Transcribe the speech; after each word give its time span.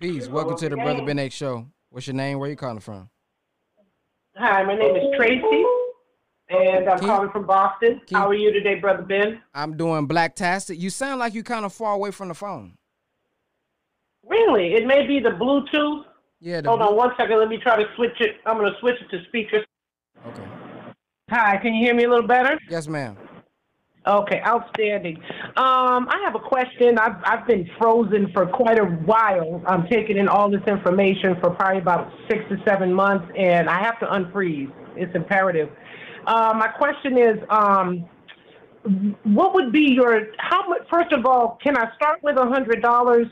Peace. 0.00 0.28
Welcome 0.28 0.56
to 0.58 0.68
the 0.68 0.76
Brother 0.76 1.04
Ben 1.04 1.18
X 1.18 1.34
Show. 1.34 1.66
What's 1.90 2.06
your 2.06 2.14
name? 2.14 2.38
Where 2.38 2.46
are 2.46 2.50
you 2.50 2.56
calling 2.56 2.80
from? 2.80 3.10
Hi, 4.36 4.62
my 4.62 4.76
name 4.76 4.94
is 4.94 5.02
Tracy, 5.16 5.64
and 6.48 6.88
I'm 6.88 7.00
calling 7.00 7.30
from 7.30 7.46
Boston. 7.46 8.00
How 8.12 8.28
are 8.28 8.34
you 8.34 8.52
today, 8.52 8.76
Brother 8.76 9.02
Ben? 9.02 9.42
I'm 9.54 9.76
doing 9.76 10.06
blacktastic. 10.06 10.78
You 10.78 10.88
sound 10.88 11.18
like 11.18 11.34
you 11.34 11.42
kind 11.42 11.64
of 11.64 11.72
far 11.72 11.94
away 11.94 12.12
from 12.12 12.28
the 12.28 12.34
phone. 12.34 12.74
Really? 14.24 14.74
It 14.74 14.86
may 14.86 15.06
be 15.06 15.18
the 15.18 15.30
Bluetooth. 15.30 16.04
Yeah. 16.38 16.60
The 16.60 16.68
Hold 16.68 16.82
on 16.82 16.96
one 16.96 17.10
second. 17.16 17.38
Let 17.38 17.48
me 17.48 17.58
try 17.58 17.76
to 17.76 17.88
switch 17.96 18.20
it. 18.20 18.36
I'm 18.46 18.56
going 18.56 18.72
to 18.72 18.78
switch 18.78 18.96
it 19.00 19.10
to 19.16 19.24
speaker. 19.24 19.64
Okay. 20.26 20.46
Hi, 21.30 21.56
can 21.56 21.74
you 21.74 21.84
hear 21.84 21.94
me 21.94 22.04
a 22.04 22.08
little 22.08 22.26
better? 22.26 22.58
Yes, 22.68 22.86
ma'am. 22.86 23.16
Okay, 24.06 24.40
outstanding. 24.46 25.16
Um, 25.56 26.08
I 26.08 26.22
have 26.24 26.34
a 26.34 26.38
question. 26.38 26.98
I've 26.98 27.16
I've 27.22 27.46
been 27.46 27.68
frozen 27.78 28.32
for 28.32 28.46
quite 28.46 28.78
a 28.78 28.84
while. 28.84 29.62
I'm 29.66 29.86
taking 29.88 30.16
in 30.16 30.26
all 30.26 30.50
this 30.50 30.62
information 30.66 31.36
for 31.38 31.50
probably 31.50 31.82
about 31.82 32.10
six 32.26 32.42
to 32.48 32.56
seven 32.66 32.94
months, 32.94 33.30
and 33.36 33.68
I 33.68 33.78
have 33.82 34.00
to 34.00 34.06
unfreeze. 34.06 34.72
It's 34.96 35.14
imperative. 35.14 35.68
Uh, 36.26 36.54
my 36.56 36.68
question 36.68 37.18
is, 37.18 37.36
um, 37.50 38.08
what 39.24 39.52
would 39.52 39.70
be 39.70 39.92
your 39.92 40.28
how 40.38 40.66
much? 40.66 40.80
First 40.90 41.12
of 41.12 41.26
all, 41.26 41.58
can 41.62 41.76
I 41.76 41.94
start 41.96 42.22
with 42.22 42.38
a 42.38 42.46
hundred 42.46 42.80
dollars, 42.80 43.26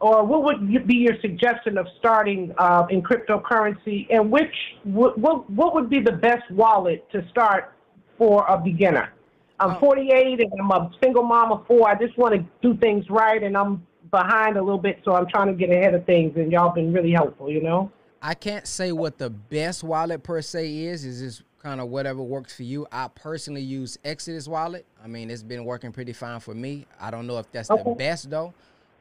or 0.00 0.24
what 0.24 0.44
would 0.44 0.86
be 0.86 0.96
your 0.96 1.20
suggestion 1.20 1.76
of 1.76 1.86
starting 1.98 2.54
uh, 2.56 2.86
in 2.88 3.02
cryptocurrency? 3.02 4.06
And 4.08 4.30
which 4.30 4.54
what 4.84 5.18
what 5.18 5.74
would 5.74 5.90
be 5.90 6.00
the 6.00 6.12
best 6.12 6.50
wallet 6.52 7.06
to 7.12 7.22
start 7.28 7.74
for 8.16 8.46
a 8.48 8.58
beginner? 8.58 9.12
I'm 9.60 9.78
48 9.78 10.40
and 10.40 10.52
I'm 10.58 10.70
a 10.70 10.90
single 11.02 11.22
mom 11.22 11.52
of 11.52 11.66
four. 11.66 11.88
I 11.88 11.94
just 11.94 12.16
want 12.16 12.34
to 12.34 12.44
do 12.62 12.76
things 12.78 13.04
right, 13.10 13.42
and 13.42 13.56
I'm 13.56 13.86
behind 14.10 14.56
a 14.56 14.62
little 14.62 14.78
bit, 14.78 15.00
so 15.04 15.14
I'm 15.14 15.26
trying 15.28 15.48
to 15.48 15.52
get 15.52 15.70
ahead 15.70 15.94
of 15.94 16.06
things. 16.06 16.32
And 16.36 16.50
y'all 16.50 16.72
been 16.74 16.92
really 16.92 17.12
helpful, 17.12 17.50
you 17.50 17.62
know. 17.62 17.92
I 18.22 18.34
can't 18.34 18.66
say 18.66 18.90
what 18.92 19.18
the 19.18 19.30
best 19.30 19.84
wallet 19.84 20.22
per 20.22 20.40
se 20.42 20.74
is. 20.84 21.04
Is 21.04 21.20
just 21.20 21.42
kind 21.62 21.80
of 21.80 21.88
whatever 21.88 22.22
works 22.22 22.54
for 22.56 22.62
you. 22.62 22.86
I 22.90 23.08
personally 23.08 23.60
use 23.60 23.98
Exodus 24.02 24.48
wallet. 24.48 24.86
I 25.04 25.06
mean, 25.06 25.30
it's 25.30 25.42
been 25.42 25.64
working 25.66 25.92
pretty 25.92 26.14
fine 26.14 26.40
for 26.40 26.54
me. 26.54 26.86
I 26.98 27.10
don't 27.10 27.26
know 27.26 27.38
if 27.38 27.50
that's 27.52 27.68
the 27.68 27.94
best 27.98 28.30
though. 28.30 28.54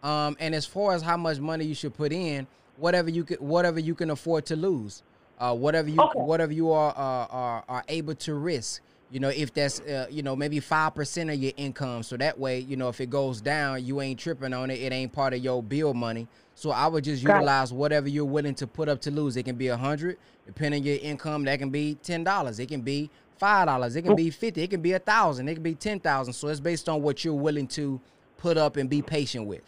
Um, 0.04 0.36
and 0.40 0.54
as 0.54 0.66
far 0.66 0.94
as 0.94 1.02
how 1.02 1.18
much 1.18 1.40
money 1.40 1.66
you 1.66 1.74
should 1.74 1.94
put 1.94 2.12
in, 2.12 2.48
whatever 2.78 3.10
you 3.10 3.24
can, 3.24 3.38
whatever 3.38 3.80
you 3.80 3.96
can 3.96 4.10
afford 4.10 4.46
to 4.48 4.56
lose, 4.56 5.04
uh, 5.40 5.56
whatever 5.56 5.90
you, 5.90 6.02
Okay. 6.02 6.20
whatever 6.20 6.52
you 6.54 6.72
are, 6.72 6.92
uh, 6.92 7.28
are 7.30 7.64
are 7.68 7.84
able 7.90 8.16
to 8.16 8.36
risk. 8.36 8.82
You 9.12 9.20
know, 9.20 9.30
if 9.30 9.54
that's 9.54 9.80
uh, 9.82 10.08
you 10.10 10.22
know 10.22 10.36
maybe 10.36 10.60
five 10.60 10.94
percent 10.94 11.30
of 11.30 11.38
your 11.38 11.54
income, 11.58 12.04
so 12.04 12.16
that 12.18 12.38
way 12.40 12.60
you 12.60 12.78
know 12.78 12.90
if 12.90 13.02
it 13.02 13.10
goes 13.10 13.42
down, 13.42 13.84
you 13.84 14.02
ain't 14.02 14.20
tripping 14.20 14.54
on 14.54 14.70
it. 14.70 14.80
It 14.80 14.94
ain't 14.94 15.12
part 15.12 15.34
of 15.34 15.40
your 15.40 15.64
bill 15.64 15.94
money. 15.94 16.28
So 16.54 16.72
I 16.72 16.88
would 16.88 17.06
just 17.06 17.24
utilize 17.24 17.72
whatever 17.74 18.08
you're 18.08 18.26
willing 18.26 18.56
to 18.56 18.68
put 18.68 18.90
up 18.90 19.02
to 19.02 19.12
lose. 19.12 19.38
It 19.38 19.44
can 19.44 19.56
be 19.56 19.70
a 19.70 19.78
hundred, 19.78 20.18
depending 20.46 20.82
on 20.82 20.86
your 20.86 20.98
income. 21.02 21.46
That 21.46 21.58
can 21.58 21.70
be 21.70 21.96
ten 22.04 22.24
dollars. 22.24 22.60
It 22.60 22.68
can 22.68 22.82
be 22.82 23.10
five 23.38 23.66
dollars. 23.68 23.96
It 23.96 24.04
can 24.04 24.16
be 24.16 24.30
fifty. 24.30 24.62
It 24.62 24.70
can 24.70 24.82
be 24.82 24.94
a 24.94 25.00
thousand. 25.00 25.48
It 25.50 25.56
can 25.56 25.64
be 25.64 25.76
ten 25.76 26.00
thousand. 26.00 26.34
So 26.34 26.48
it's 26.50 26.60
based 26.60 26.88
on 26.88 27.02
what 27.02 27.26
you're 27.26 27.34
willing 27.34 27.68
to 27.70 28.00
put 28.38 28.58
up 28.58 28.78
and 28.78 28.90
be 28.90 29.02
patient 29.02 29.48
with. 29.48 29.64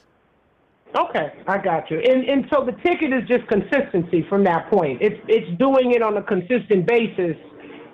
Okay, 0.93 1.31
I 1.47 1.57
got 1.57 1.89
you. 1.89 1.99
And 1.99 2.25
and 2.25 2.45
so 2.53 2.65
the 2.65 2.73
ticket 2.83 3.13
is 3.13 3.27
just 3.27 3.47
consistency 3.47 4.25
from 4.27 4.43
that 4.43 4.69
point. 4.69 5.01
It's 5.01 5.19
it's 5.27 5.57
doing 5.57 5.93
it 5.93 6.01
on 6.01 6.17
a 6.17 6.23
consistent 6.23 6.85
basis, 6.85 7.37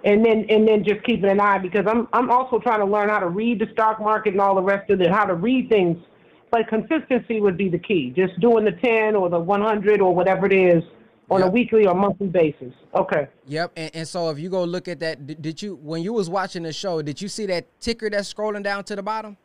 and 0.08 0.26
then 0.26 0.46
and 0.50 0.66
then 0.66 0.86
just 0.86 1.04
keeping 1.04 1.30
an 1.30 1.40
eye 1.42 1.58
because 1.58 1.86
I'm 1.86 2.08
I'm 2.14 2.32
also 2.32 2.60
trying 2.60 2.80
to 2.80 2.86
learn 2.86 3.10
how 3.10 3.20
to 3.20 3.28
read 3.28 3.60
the 3.60 3.68
stock 3.74 4.00
market 4.00 4.32
and 4.32 4.42
all 4.42 4.56
the 4.56 4.62
rest 4.62 4.90
of 4.90 5.02
it, 5.02 5.12
how 5.12 5.26
to 5.26 5.36
read 5.36 5.68
things. 5.70 5.98
But 6.50 6.70
consistency 6.70 7.42
would 7.42 7.58
be 7.58 7.68
the 7.68 7.78
key. 7.78 8.14
Just 8.16 8.40
doing 8.40 8.64
the 8.64 8.72
10 8.72 9.18
or 9.18 9.30
the 9.30 9.38
100 9.38 10.00
or 10.00 10.16
whatever 10.16 10.46
it 10.46 10.54
is 10.54 10.82
on 11.30 11.44
a 11.44 11.50
weekly 11.50 11.86
or 11.86 11.94
monthly 11.94 12.28
basis. 12.28 12.72
Okay. 12.96 13.28
Yep. 13.48 13.74
And, 13.76 13.92
and 13.94 14.08
so 14.08 14.30
if 14.30 14.40
you 14.40 14.50
go 14.50 14.64
look 14.64 14.88
at 14.88 15.02
that, 15.02 15.28
did, 15.28 15.42
did 15.42 15.62
you 15.62 15.76
when 15.76 16.02
you 16.02 16.14
was 16.14 16.30
watching 16.30 16.64
the 16.64 16.72
show, 16.72 17.02
did 17.02 17.22
you 17.22 17.28
see 17.28 17.46
that 17.48 17.66
ticker 17.82 18.10
that's 18.10 18.34
scrolling 18.34 18.64
down 18.64 18.86
to 18.86 18.96
the 18.96 19.04
bottom? 19.04 19.36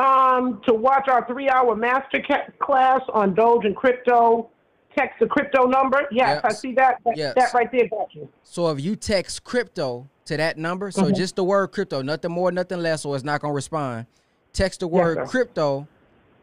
Um, 0.00 0.60
to 0.66 0.74
watch 0.74 1.06
our 1.06 1.24
three-hour 1.28 1.76
master 1.76 2.20
ca- 2.26 2.50
class 2.60 3.02
on 3.12 3.34
Doge 3.34 3.66
and 3.66 3.76
crypto, 3.76 4.50
text 4.96 5.18
the 5.20 5.26
crypto 5.26 5.64
number. 5.64 6.06
Yes, 6.10 6.40
I 6.44 6.52
see 6.52 6.72
that. 6.74 6.98
That, 7.04 7.16
Yes. 7.16 7.34
that 7.36 7.54
right 7.54 7.70
there 7.70 7.88
got 7.88 8.14
you. 8.14 8.28
So 8.42 8.68
if 8.70 8.80
you 8.80 8.96
text 8.96 9.44
crypto 9.44 10.08
to 10.26 10.36
that 10.36 10.56
number, 10.58 10.90
so 10.90 11.04
Mhm. 11.04 11.14
just 11.16 11.36
the 11.36 11.44
word 11.44 11.68
crypto, 11.68 12.02
nothing 12.02 12.30
more, 12.32 12.52
nothing 12.52 12.78
less, 12.80 13.04
or 13.04 13.14
it's 13.16 13.24
not 13.24 13.40
gonna 13.40 13.54
respond. 13.54 14.06
Text 14.52 14.80
the 14.80 14.88
word 14.88 15.16
sir. 15.18 15.26
crypto 15.26 15.88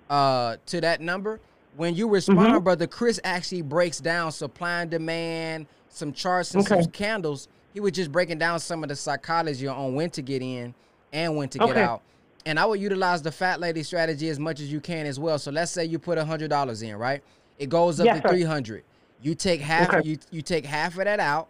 uh, 0.10 0.58
to 0.66 0.82
that 0.82 1.02
number. 1.02 1.40
When 1.78 1.94
you 1.94 2.10
respond, 2.10 2.56
Mhm. 2.56 2.64
brother, 2.64 2.88
Chris 2.88 3.20
actually 3.24 3.62
breaks 3.62 4.00
down 4.00 4.32
supply 4.32 4.81
and 4.81 4.92
demand, 4.92 5.68
some 5.90 6.12
charts 6.14 6.54
and 6.56 6.66
some 6.66 6.86
candles. 6.88 7.48
He 7.74 7.80
was 7.80 7.92
just 7.92 8.12
breaking 8.12 8.40
down 8.40 8.60
some 8.60 8.81
of 8.84 8.90
the 8.90 8.96
psychology 8.96 9.68
on 9.68 9.94
when 9.94 10.10
to 10.12 10.22
get 10.24 10.42
in 10.42 10.74
and 11.14 11.38
when 11.38 11.48
to 11.50 11.60
get 11.60 11.78
out. 11.78 12.02
And 12.46 12.60
I 12.60 12.66
would 12.66 12.80
utilize 12.80 13.22
the 13.22 13.31
fat 13.31 13.60
lady 13.60 13.84
strategy 13.84 14.30
as 14.30 14.40
much 14.40 14.60
as 14.60 14.72
you 14.72 14.80
can 14.80 15.06
as 15.06 15.20
well. 15.20 15.38
So 15.38 15.52
let's 15.52 15.72
say 15.72 15.86
you 15.86 16.00
put 16.00 16.18
a 16.18 16.26
hundred 16.26 16.50
dollars 16.50 16.81
in, 16.81 16.96
right? 16.98 17.22
It 17.59 17.70
goes 17.70 18.00
up 18.00 18.06
Yes, 18.06 18.22
to 18.22 18.28
sir. 18.28 18.34
three 18.34 18.44
hundred. 18.44 18.84
You 19.22 19.36
take 19.36 19.59
half. 19.62 19.94
Okay. 19.94 20.08
You 20.08 20.18
you 20.31 20.42
take 20.42 20.66
half 20.66 20.97
of 20.97 21.03
that 21.03 21.20
out, 21.20 21.50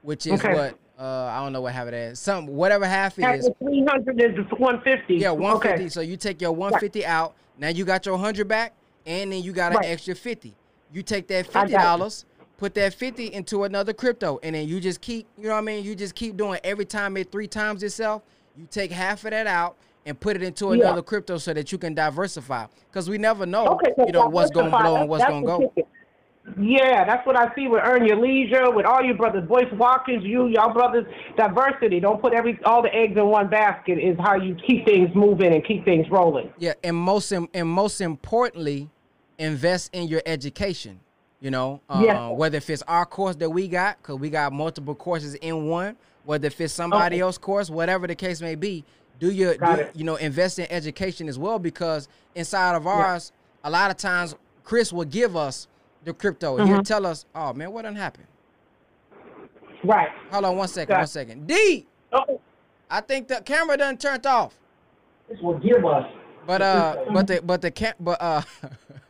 which 0.00 0.26
is 0.26 0.32
Okay. 0.42 0.54
what 0.54 0.78
uh, 0.98 1.26
I 1.26 1.42
don't 1.42 1.52
know 1.52 1.60
what 1.60 1.74
half 1.74 1.84
of 1.84 1.90
that 1.92 2.12
is. 2.12 2.18
Some 2.18 2.46
whatever 2.46 2.86
half 2.86 3.18
it 3.18 3.22
is. 3.22 3.46
Half 3.46 3.58
the 3.60 3.64
300 3.66 4.20
is 4.22 4.50
150. 4.58 5.14
Yeah, 5.16 5.30
one 5.30 5.60
fifty. 5.60 5.74
Okay. 5.82 5.88
So 5.90 6.00
you 6.00 6.16
take 6.16 6.40
your 6.40 6.52
one 6.52 6.76
fifty 6.80 7.04
out. 7.04 7.34
Now 7.58 7.68
you 7.68 7.84
got 7.84 8.06
your 8.06 8.16
hundred 8.18 8.48
back, 8.48 8.72
and 9.06 9.30
then 9.30 9.42
you 9.42 9.52
got 9.52 9.72
an 9.72 9.78
Right. 9.78 9.86
extra 9.90 10.14
fifty. 10.14 10.54
You 10.90 11.02
take 11.02 11.26
that 11.28 11.46
50 11.46 11.72
dollars, 11.72 12.24
put 12.56 12.74
that 12.74 12.94
fifty 12.94 13.26
into 13.32 13.64
another 13.64 13.92
crypto, 13.92 14.40
and 14.42 14.54
then 14.54 14.66
you 14.66 14.80
just 14.80 15.02
keep. 15.02 15.26
You 15.36 15.44
know 15.48 15.50
what 15.54 15.58
I 15.58 15.62
mean? 15.62 15.84
You 15.84 15.94
just 15.94 16.14
keep 16.14 16.36
doing 16.38 16.60
every 16.64 16.86
time 16.86 17.16
it 17.18 17.30
three 17.30 17.46
times 17.46 17.82
itself. 17.82 18.22
You 18.56 18.66
take 18.70 18.90
half 18.90 19.24
of 19.26 19.30
that 19.32 19.46
out 19.46 19.76
and 20.06 20.18
put 20.18 20.36
it 20.36 20.42
into 20.42 20.66
Yeah. 20.68 20.74
another 20.74 21.02
crypto 21.02 21.38
so 21.38 21.52
that 21.52 21.72
you 21.72 21.78
can 21.78 21.94
diversify. 21.94 22.66
Because 22.90 23.08
we 23.08 23.18
never 23.18 23.46
know, 23.46 23.66
Okay, 23.74 23.92
so 23.96 24.06
you 24.06 24.12
know, 24.12 24.28
what's 24.28 24.50
going 24.50 24.70
to 24.70 24.76
blow 24.76 24.96
and 24.96 25.08
what's 25.08 25.24
going 25.24 25.42
to 25.42 25.46
go. 25.46 25.58
ticket. 25.60 25.88
Yeah, 26.60 27.04
that's 27.04 27.24
what 27.24 27.36
I 27.36 27.54
see 27.54 27.68
with 27.68 27.82
Earn 27.84 28.04
Your 28.04 28.16
Leisure, 28.20 28.68
with 28.72 28.84
all 28.84 29.00
your 29.00 29.14
brothers, 29.14 29.46
Voice 29.46 29.70
Walkers, 29.74 30.24
you, 30.24 30.48
y'all 30.48 30.72
brothers, 30.72 31.06
diversity. 31.36 32.00
Don't 32.00 32.20
put 32.20 32.34
every 32.34 32.58
all 32.64 32.82
the 32.82 32.92
eggs 32.92 33.16
in 33.16 33.26
one 33.26 33.48
basket 33.48 33.96
is 33.96 34.16
how 34.18 34.34
you 34.34 34.56
keep 34.66 34.84
things 34.84 35.08
moving 35.14 35.54
and 35.54 35.64
keep 35.64 35.84
things 35.84 36.04
rolling. 36.10 36.52
Yeah, 36.58 36.72
and 36.82 36.96
most 36.96 37.30
and 37.30 37.68
most 37.68 38.00
importantly, 38.00 38.90
invest 39.38 39.94
in 39.94 40.08
your 40.08 40.20
education. 40.26 40.98
You 41.40 41.52
know, 41.52 41.80
uh, 41.88 42.30
whether 42.30 42.56
if 42.58 42.68
it's 42.70 42.82
our 42.88 43.06
course 43.06 43.36
that 43.36 43.50
we 43.50 43.68
got, 43.68 43.98
because 43.98 44.18
we 44.18 44.28
got 44.28 44.52
multiple 44.52 44.96
courses 44.96 45.34
in 45.36 45.68
one, 45.68 45.96
whether 46.24 46.48
if 46.48 46.60
it's 46.60 46.74
somebody 46.74 47.16
Okay. 47.16 47.20
else's 47.22 47.38
course, 47.38 47.70
whatever 47.70 48.08
the 48.08 48.14
case 48.16 48.40
may 48.40 48.56
be, 48.56 48.84
do 49.22 49.30
your 49.30 49.54
do, 49.56 49.86
you 49.94 50.02
know 50.02 50.16
invest 50.16 50.58
in 50.58 50.66
education 50.68 51.28
as 51.28 51.38
well 51.38 51.60
because 51.60 52.08
inside 52.34 52.74
of 52.74 52.88
ours, 52.88 53.30
a 53.62 53.70
lot 53.70 53.88
of 53.88 53.96
times 53.96 54.34
Chris 54.64 54.92
will 54.92 55.04
give 55.04 55.36
us 55.36 55.68
the 56.04 56.12
crypto 56.12 56.56
and 56.58 56.68
he'll 56.68 56.82
tell 56.82 57.06
us, 57.06 57.24
"Oh 57.32 57.52
man, 57.52 57.72
what 57.72 57.82
done 57.82 57.94
happened?" 57.94 58.26
Right. 59.84 60.08
Hold 60.32 60.44
on 60.44 60.56
one 60.56 60.66
second, 60.68 60.96
one 60.96 61.06
second. 61.06 61.46
D, 61.46 61.86
Okay. 62.12 62.38
I 62.90 63.00
think 63.00 63.28
the 63.28 63.40
camera 63.42 63.76
done 63.76 63.96
turned 63.96 64.26
off. 64.26 64.58
This 65.28 65.38
will 65.40 65.58
give 65.58 65.84
us. 65.84 66.04
But 66.44 66.60
uh, 66.60 67.04
but 67.12 67.28
the 67.28 67.40
but 67.42 67.62
the 67.62 67.70
cam 67.70 67.94
but 68.00 68.20
uh. 68.20 68.42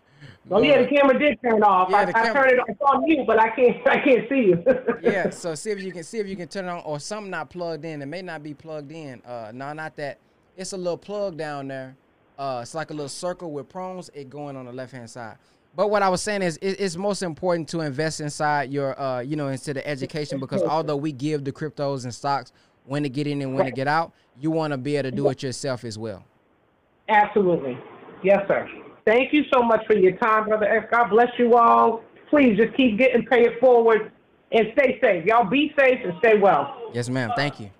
Oh 0.54 0.62
yeah, 0.62 0.82
the 0.82 0.88
camera 0.88 1.18
did 1.18 1.40
turn 1.42 1.62
off. 1.62 1.88
Yeah, 1.90 1.96
I, 1.96 2.02
I 2.02 2.12
camera- 2.12 2.32
turned 2.32 2.52
it. 2.52 2.64
It's 2.68 2.80
on 2.82 3.04
mute, 3.04 3.26
but 3.26 3.40
I 3.40 3.48
can't. 3.50 3.88
I 3.88 3.98
can't 3.98 4.28
see 4.28 4.48
you. 4.48 4.64
yeah, 5.02 5.30
so 5.30 5.54
see 5.54 5.70
if 5.70 5.80
you 5.82 5.92
can 5.92 6.04
see 6.04 6.18
if 6.18 6.26
you 6.26 6.36
can 6.36 6.48
turn 6.48 6.66
it 6.66 6.68
on 6.68 6.82
or 6.84 7.00
something 7.00 7.30
not 7.30 7.48
plugged 7.50 7.84
in. 7.84 8.02
It 8.02 8.06
may 8.06 8.22
not 8.22 8.42
be 8.42 8.52
plugged 8.54 8.92
in. 8.92 9.22
Uh 9.22 9.50
no, 9.54 9.72
not 9.72 9.96
that. 9.96 10.18
It's 10.56 10.72
a 10.72 10.76
little 10.76 10.98
plug 10.98 11.36
down 11.38 11.68
there. 11.68 11.96
Uh 12.38 12.60
it's 12.62 12.74
like 12.74 12.90
a 12.90 12.94
little 12.94 13.08
circle 13.08 13.50
with 13.50 13.68
prongs, 13.68 14.10
it 14.14 14.28
going 14.28 14.56
on 14.56 14.66
the 14.66 14.72
left 14.72 14.92
hand 14.92 15.08
side. 15.08 15.36
But 15.74 15.88
what 15.88 16.02
I 16.02 16.10
was 16.10 16.20
saying 16.20 16.42
is 16.42 16.58
it, 16.58 16.78
it's 16.78 16.96
most 16.96 17.22
important 17.22 17.66
to 17.70 17.80
invest 17.80 18.20
inside 18.20 18.70
your 18.70 19.00
uh 19.00 19.20
you 19.20 19.36
know 19.36 19.48
into 19.48 19.72
the 19.72 19.86
education 19.86 20.38
because 20.38 20.62
although 20.62 20.96
we 20.96 21.12
give 21.12 21.44
the 21.44 21.52
cryptos 21.52 22.04
and 22.04 22.14
stocks 22.14 22.52
when 22.84 23.04
to 23.04 23.08
get 23.08 23.26
in 23.26 23.40
and 23.40 23.54
when 23.54 23.64
to 23.64 23.70
get 23.70 23.88
out, 23.88 24.12
you 24.38 24.50
want 24.50 24.72
to 24.72 24.76
be 24.76 24.96
able 24.96 25.08
to 25.10 25.16
do 25.16 25.28
it 25.28 25.42
yourself 25.42 25.84
as 25.84 25.96
well. 25.98 26.24
Absolutely. 27.08 27.78
Yes, 28.22 28.46
sir. 28.48 28.68
Thank 29.04 29.32
you 29.32 29.42
so 29.52 29.62
much 29.62 29.84
for 29.86 29.94
your 29.94 30.16
time, 30.16 30.48
Brother 30.48 30.66
X. 30.66 30.86
God 30.90 31.08
bless 31.08 31.28
you 31.38 31.56
all. 31.56 32.02
Please 32.30 32.56
just 32.56 32.76
keep 32.76 32.98
getting 32.98 33.24
paid 33.26 33.58
forward 33.60 34.12
and 34.52 34.68
stay 34.74 34.98
safe. 35.02 35.24
Y'all 35.24 35.48
be 35.48 35.72
safe 35.78 35.98
and 36.04 36.14
stay 36.20 36.38
well. 36.38 36.90
Yes, 36.94 37.08
ma'am. 37.08 37.32
Thank 37.36 37.58
you. 37.58 37.70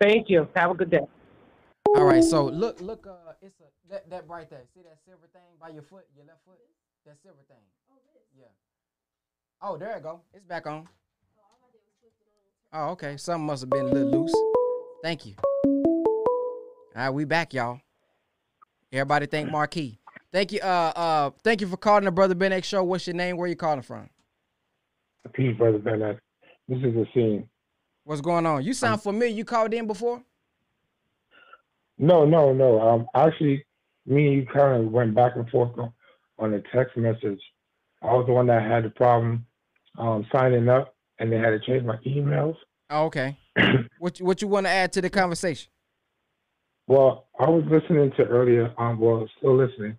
Thank 0.00 0.30
you. 0.30 0.48
Have 0.56 0.70
a 0.70 0.74
good 0.74 0.90
day. 0.90 1.06
All 1.96 2.04
right, 2.04 2.22
so 2.22 2.44
look, 2.44 2.80
look, 2.80 3.06
uh, 3.06 3.32
it's 3.40 3.54
a 3.60 3.64
that 3.90 4.08
that 4.10 4.28
right 4.28 4.48
there. 4.50 4.62
See 4.74 4.82
that 4.82 4.98
silver 5.06 5.26
thing 5.32 5.42
by 5.60 5.70
your 5.70 5.82
foot, 5.82 6.04
your 6.14 6.26
left 6.26 6.44
foot? 6.44 6.58
That 7.06 7.16
silver 7.22 7.38
thing. 7.48 7.56
Oh 7.90 7.96
yeah. 8.38 8.44
Oh, 9.62 9.76
there 9.76 9.96
it 9.96 10.02
go. 10.02 10.20
It's 10.34 10.44
back 10.44 10.66
on. 10.66 10.86
Oh, 12.72 12.90
okay. 12.90 13.16
Something 13.16 13.46
must 13.46 13.62
have 13.62 13.70
been 13.70 13.86
a 13.86 13.90
little 13.90 14.22
loose. 14.22 14.34
Thank 15.02 15.24
you. 15.24 15.34
All 15.64 17.04
right, 17.04 17.10
we 17.10 17.24
back, 17.24 17.54
y'all. 17.54 17.80
Everybody 18.92 19.26
thank 19.26 19.50
Marquis. 19.50 19.98
Thank 20.32 20.52
you. 20.52 20.60
Uh, 20.60 20.92
uh, 20.94 21.30
thank 21.42 21.60
you 21.60 21.66
for 21.66 21.76
calling 21.76 22.04
the 22.04 22.10
Brother 22.10 22.34
Ben 22.34 22.52
X 22.52 22.68
Show. 22.68 22.84
What's 22.84 23.06
your 23.06 23.16
name? 23.16 23.36
Where 23.36 23.48
you 23.48 23.56
calling 23.56 23.82
from? 23.82 24.10
Peace, 25.32 25.56
brother 25.56 25.78
Ben 25.78 26.02
X. 26.02 26.20
This 26.68 26.78
is 26.78 26.94
the 26.94 27.06
scene. 27.14 27.48
What's 28.04 28.20
going 28.20 28.46
on? 28.46 28.64
You 28.64 28.72
sound 28.72 29.02
familiar. 29.02 29.34
You 29.34 29.44
called 29.44 29.72
in 29.74 29.86
before? 29.86 30.22
No, 31.98 32.24
no, 32.24 32.52
no. 32.52 32.80
Um, 32.80 33.06
actually, 33.14 33.64
me 34.06 34.28
and 34.28 34.36
you 34.36 34.46
kind 34.46 34.82
of 34.82 34.90
went 34.90 35.14
back 35.14 35.32
and 35.36 35.48
forth 35.50 35.78
on, 35.78 35.92
on 36.38 36.54
a 36.54 36.62
text 36.74 36.96
message. 36.96 37.40
I 38.02 38.12
was 38.12 38.26
the 38.26 38.32
one 38.32 38.46
that 38.46 38.62
had 38.62 38.84
the 38.84 38.90
problem 38.90 39.44
um, 39.98 40.26
signing 40.32 40.68
up, 40.68 40.94
and 41.18 41.32
they 41.32 41.36
had 41.36 41.50
to 41.50 41.60
change 41.60 41.84
my 41.84 41.96
emails. 42.06 42.54
Oh, 42.90 43.06
okay. 43.06 43.36
what 43.98 44.18
what 44.18 44.40
you 44.40 44.48
want 44.48 44.66
to 44.66 44.70
add 44.70 44.92
to 44.94 45.02
the 45.02 45.10
conversation? 45.10 45.70
Well, 46.86 47.26
I 47.38 47.48
was 47.50 47.64
listening 47.70 48.12
to 48.16 48.24
earlier. 48.24 48.72
Um, 48.78 48.98
well, 48.98 49.28
still 49.38 49.56
listening, 49.56 49.98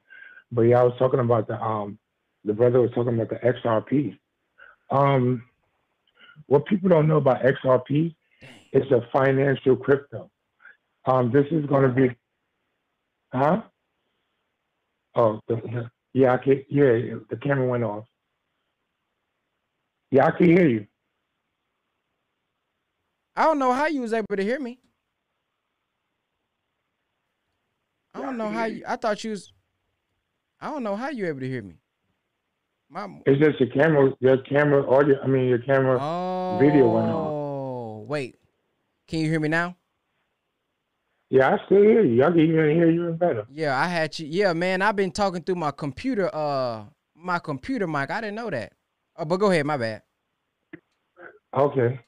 but 0.51 0.61
yeah, 0.61 0.81
I 0.81 0.83
was 0.83 0.95
talking 0.97 1.19
about 1.19 1.47
the 1.47 1.61
um, 1.61 1.97
the 2.43 2.53
brother 2.53 2.81
was 2.81 2.91
talking 2.91 3.19
about 3.19 3.29
the 3.29 3.35
XRP. 3.35 4.17
Um, 4.91 5.43
what 6.47 6.65
people 6.65 6.89
don't 6.89 7.07
know 7.07 7.17
about 7.17 7.43
XRP 7.43 8.15
is 8.73 8.91
a 8.91 9.01
financial 9.11 9.75
crypto. 9.75 10.29
Um, 11.05 11.31
this 11.31 11.45
is 11.51 11.65
going 11.65 11.83
to 11.83 11.89
be, 11.89 12.15
huh? 13.33 13.61
Oh, 15.15 15.39
the, 15.47 15.55
the, 15.55 15.91
yeah, 16.13 16.33
I 16.33 16.37
can. 16.37 16.63
Yeah, 16.69 17.17
the 17.29 17.37
camera 17.41 17.67
went 17.67 17.83
off. 17.83 18.05
Yeah, 20.11 20.25
I 20.25 20.31
can 20.31 20.47
hear 20.47 20.67
you. 20.67 20.87
I 23.35 23.43
don't 23.43 23.59
know 23.59 23.73
how 23.73 23.85
you 23.87 24.01
was 24.01 24.13
able 24.13 24.35
to 24.35 24.43
hear 24.43 24.59
me. 24.59 24.79
I 28.13 28.21
don't 28.21 28.37
know 28.37 28.49
how 28.49 28.65
you. 28.65 28.83
I 28.87 28.95
thought 28.95 29.23
you 29.23 29.31
was. 29.31 29.53
I 30.61 30.69
don't 30.69 30.83
know 30.83 30.95
how 30.95 31.09
you 31.09 31.27
able 31.27 31.39
to 31.39 31.47
hear 31.47 31.61
me. 31.61 31.75
My. 32.89 33.07
It's 33.25 33.39
just 33.39 33.59
your 33.59 33.69
camera. 33.69 34.11
Your 34.19 34.37
camera 34.37 34.89
audio. 34.89 35.21
I 35.21 35.27
mean, 35.27 35.47
your 35.47 35.59
camera 35.59 35.97
oh, 36.01 36.57
video 36.59 36.89
went 36.89 37.07
off. 37.07 37.27
Oh 37.27 38.05
wait, 38.07 38.35
can 39.07 39.19
you 39.19 39.29
hear 39.29 39.39
me 39.39 39.47
now? 39.47 39.75
Yeah, 41.29 41.53
I 41.53 41.65
still 41.65 41.83
hear 41.83 42.03
you. 42.03 42.23
I 42.23 42.31
can 42.31 42.39
even 42.39 42.55
hear 42.55 42.89
you 42.89 43.03
even 43.03 43.17
better. 43.17 43.45
Yeah, 43.51 43.79
I 43.79 43.87
had 43.87 44.17
you. 44.17 44.25
Yeah, 44.27 44.53
man, 44.53 44.81
I've 44.81 44.95
been 44.95 45.11
talking 45.11 45.43
through 45.43 45.55
my 45.55 45.71
computer. 45.71 46.33
Uh, 46.33 46.85
my 47.15 47.37
computer 47.37 47.85
mic. 47.85 48.09
I 48.09 48.21
didn't 48.21 48.35
know 48.35 48.49
that. 48.49 48.73
Oh, 49.15 49.25
but 49.25 49.37
go 49.37 49.51
ahead. 49.51 49.65
My 49.65 49.77
bad. 49.77 50.01
Okay, 51.55 51.99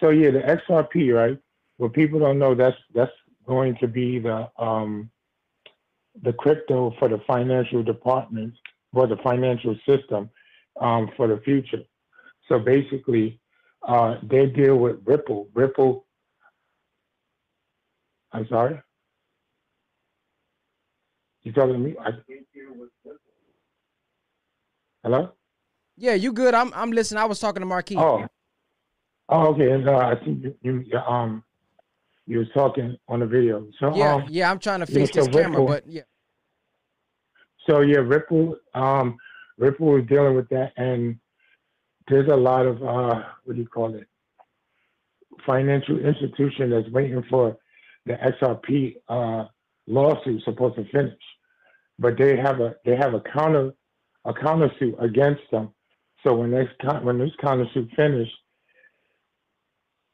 so 0.00 0.10
yeah, 0.10 0.30
the 0.30 0.40
XRP, 0.40 1.14
right? 1.14 1.38
What 1.76 1.92
people 1.92 2.20
don't 2.20 2.38
know, 2.38 2.54
that's 2.54 2.76
that's 2.94 3.10
going 3.46 3.76
to 3.80 3.88
be 3.88 4.20
the 4.20 4.48
um 4.58 5.10
the 6.22 6.32
crypto 6.32 6.94
for 6.98 7.08
the 7.08 7.20
financial 7.26 7.82
departments 7.82 8.58
for 8.92 9.06
the 9.06 9.16
financial 9.22 9.76
system 9.88 10.30
um, 10.80 11.10
for 11.16 11.28
the 11.28 11.40
future. 11.44 11.82
So 12.48 12.58
basically, 12.58 13.40
uh, 13.86 14.16
they 14.22 14.46
deal 14.46 14.76
with 14.76 14.96
Ripple. 15.04 15.48
Ripple. 15.54 16.06
I'm 18.32 18.46
sorry. 18.48 18.80
You 21.42 21.52
talking 21.52 21.72
to 21.72 21.78
me? 21.78 21.94
I, 21.98 22.10
think 22.26 22.46
deal 22.52 22.74
with 22.76 22.90
hello. 25.02 25.32
Yeah, 25.96 26.14
you 26.14 26.32
good? 26.32 26.54
I'm 26.54 26.72
I'm 26.74 26.92
listening. 26.92 27.22
I 27.22 27.24
was 27.24 27.38
talking 27.38 27.60
to 27.60 27.66
Marquis. 27.66 27.96
Oh. 27.96 28.26
Oh, 29.28 29.48
okay. 29.48 29.70
And 29.70 29.88
uh, 29.88 29.96
I 29.96 30.16
think 30.16 30.44
you, 30.62 30.84
you 30.84 30.98
um 30.98 31.44
you 32.26 32.38
was 32.38 32.48
talking 32.52 32.96
on 33.08 33.20
the 33.20 33.26
video. 33.26 33.66
So 33.78 33.94
yeah, 33.96 34.14
um, 34.14 34.26
yeah. 34.28 34.50
I'm 34.50 34.58
trying 34.58 34.80
to 34.80 34.86
fix 34.86 35.10
this 35.12 35.28
camera, 35.28 35.64
but 35.64 35.86
yeah. 35.86 36.02
So 37.70 37.82
yeah, 37.82 37.98
Ripple, 37.98 38.56
um, 38.74 39.16
Ripple 39.56 39.96
is 39.96 40.08
dealing 40.08 40.34
with 40.34 40.48
that, 40.48 40.72
and 40.76 41.16
there's 42.08 42.28
a 42.28 42.36
lot 42.36 42.66
of 42.66 42.82
uh, 42.82 43.22
what 43.44 43.54
do 43.54 43.60
you 43.60 43.68
call 43.68 43.94
it? 43.94 44.08
Financial 45.46 45.96
institution 46.00 46.70
that's 46.70 46.88
waiting 46.88 47.22
for 47.30 47.56
the 48.06 48.14
XRP 48.14 48.96
uh, 49.08 49.44
lawsuit 49.86 50.42
supposed 50.42 50.76
to 50.76 50.84
finish, 50.90 51.22
but 51.98 52.18
they 52.18 52.36
have 52.36 52.60
a 52.60 52.74
they 52.84 52.96
have 52.96 53.14
a 53.14 53.20
counter 53.20 53.72
a 54.24 54.32
countersuit 54.32 55.00
against 55.00 55.42
them. 55.52 55.72
So 56.24 56.34
when 56.34 56.50
this 56.50 56.66
when 57.02 57.18
this 57.18 57.30
countersuit 57.40 57.94
finished, 57.94 58.34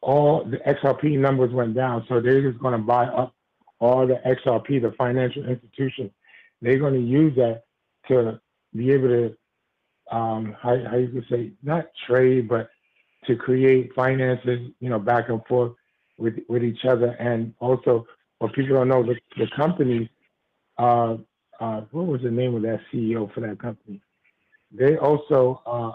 all 0.03 0.45
the 0.45 0.59
XRP 0.59 1.19
numbers 1.19 1.55
went 1.55 1.75
down. 1.75 2.05
So 2.07 2.21
they're 2.21 2.43
just 2.43 2.63
going 2.63 2.79
to 2.79 2.87
buy 2.87 3.07
up 3.07 3.35
all 3.79 4.07
the 4.07 4.21
XRP, 4.27 4.83
the 4.83 4.93
financial 4.99 5.49
institution 5.49 6.11
they're 6.63 6.79
going 6.79 6.95
to 6.95 7.01
use 7.01 7.35
that 7.37 7.65
to 8.09 8.41
be 8.75 8.93
able 8.93 9.09
to, 9.09 9.37
um, 10.17 10.57
how, 10.61 10.77
how 10.91 10.97
you 10.97 11.09
could 11.09 11.27
say, 11.31 11.53
not 11.63 11.87
trade, 12.07 12.49
but 12.49 12.71
to 13.27 13.37
create 13.37 13.93
finances, 13.95 14.71
you 14.81 14.89
know, 14.89 14.99
back 14.99 15.29
and 15.29 15.45
forth 15.47 15.73
with 16.19 16.37
with 16.49 16.63
each 16.63 16.85
other. 16.85 17.11
And 17.19 17.55
also, 17.61 18.07
what 18.39 18.53
people 18.55 18.77
don't 18.77 18.89
know, 18.89 19.03
the, 19.03 19.17
the 19.37 19.49
company, 19.57 20.11
uh, 20.79 21.17
uh, 21.61 21.81
what 21.91 22.07
was 22.07 22.23
the 22.23 22.31
name 22.31 22.55
of 22.55 22.63
that 22.63 22.81
CEO 22.93 23.33
for 23.33 23.41
that 23.41 23.59
company? 23.59 24.01
They 24.71 24.97
also 24.97 25.63
uh, 25.67 25.93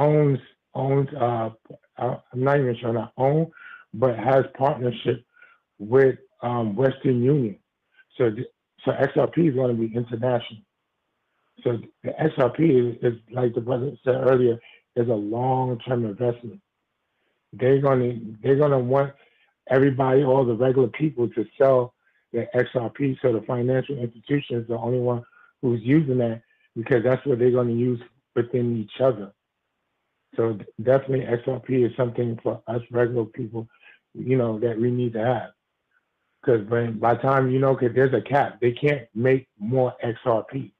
owns 0.00 0.38
owns. 0.74 1.08
Uh, 1.14 1.50
I'm 1.98 2.18
not 2.34 2.58
even 2.58 2.76
sure 2.80 2.92
not 2.92 3.12
own, 3.16 3.50
but 3.94 4.18
has 4.18 4.44
partnership 4.56 5.24
with 5.78 6.16
um, 6.42 6.76
Western 6.76 7.22
Union. 7.22 7.58
So 8.18 8.30
so 8.86 8.92
XRP 8.92 9.50
is 9.50 9.56
going 9.56 9.76
to 9.76 9.82
be 9.88 9.94
international. 9.94 10.62
So 11.64 11.78
the 12.04 12.10
XRP 12.12 12.96
is, 13.02 13.14
is 13.14 13.20
like 13.32 13.54
the 13.54 13.60
president 13.60 13.98
said 14.04 14.16
earlier, 14.16 14.58
is 14.96 15.08
a 15.08 15.14
long-term 15.14 16.06
investment. 16.06 16.60
They're 17.52 17.80
going 17.80 18.00
to 18.00 18.36
they're 18.42 18.56
going 18.56 18.72
to 18.72 18.78
want 18.78 19.12
everybody, 19.70 20.22
all 20.24 20.44
the 20.44 20.54
regular 20.54 20.88
people, 20.88 21.28
to 21.30 21.46
sell 21.58 21.94
their 22.32 22.48
XRP. 22.54 23.18
So 23.22 23.32
the 23.32 23.42
financial 23.46 23.98
institution 23.98 24.58
is 24.60 24.68
the 24.68 24.78
only 24.78 25.00
one 25.00 25.24
who's 25.62 25.80
using 25.82 26.18
that 26.18 26.42
because 26.76 27.02
that's 27.04 27.24
what 27.26 27.40
they're 27.40 27.50
going 27.50 27.68
to 27.68 27.74
use 27.74 28.00
within 28.36 28.78
each 28.78 29.00
other. 29.00 29.32
So 30.36 30.58
definitely 30.82 31.26
XRP 31.26 31.86
is 31.90 31.96
something 31.96 32.38
for 32.42 32.62
us 32.68 32.82
regular 32.92 33.24
people, 33.24 33.68
you 34.14 34.36
know, 34.36 34.60
that 34.60 34.78
we 34.80 34.90
need 34.92 35.14
to 35.14 35.24
have. 35.24 35.50
Because 36.46 36.66
by 37.00 37.14
the 37.14 37.20
time 37.20 37.50
you 37.50 37.58
know, 37.58 37.74
because 37.74 37.94
there's 37.94 38.14
a 38.14 38.20
cap, 38.20 38.60
they 38.60 38.70
can't 38.70 39.08
make 39.14 39.48
more 39.58 39.92
XRP. 40.04 40.70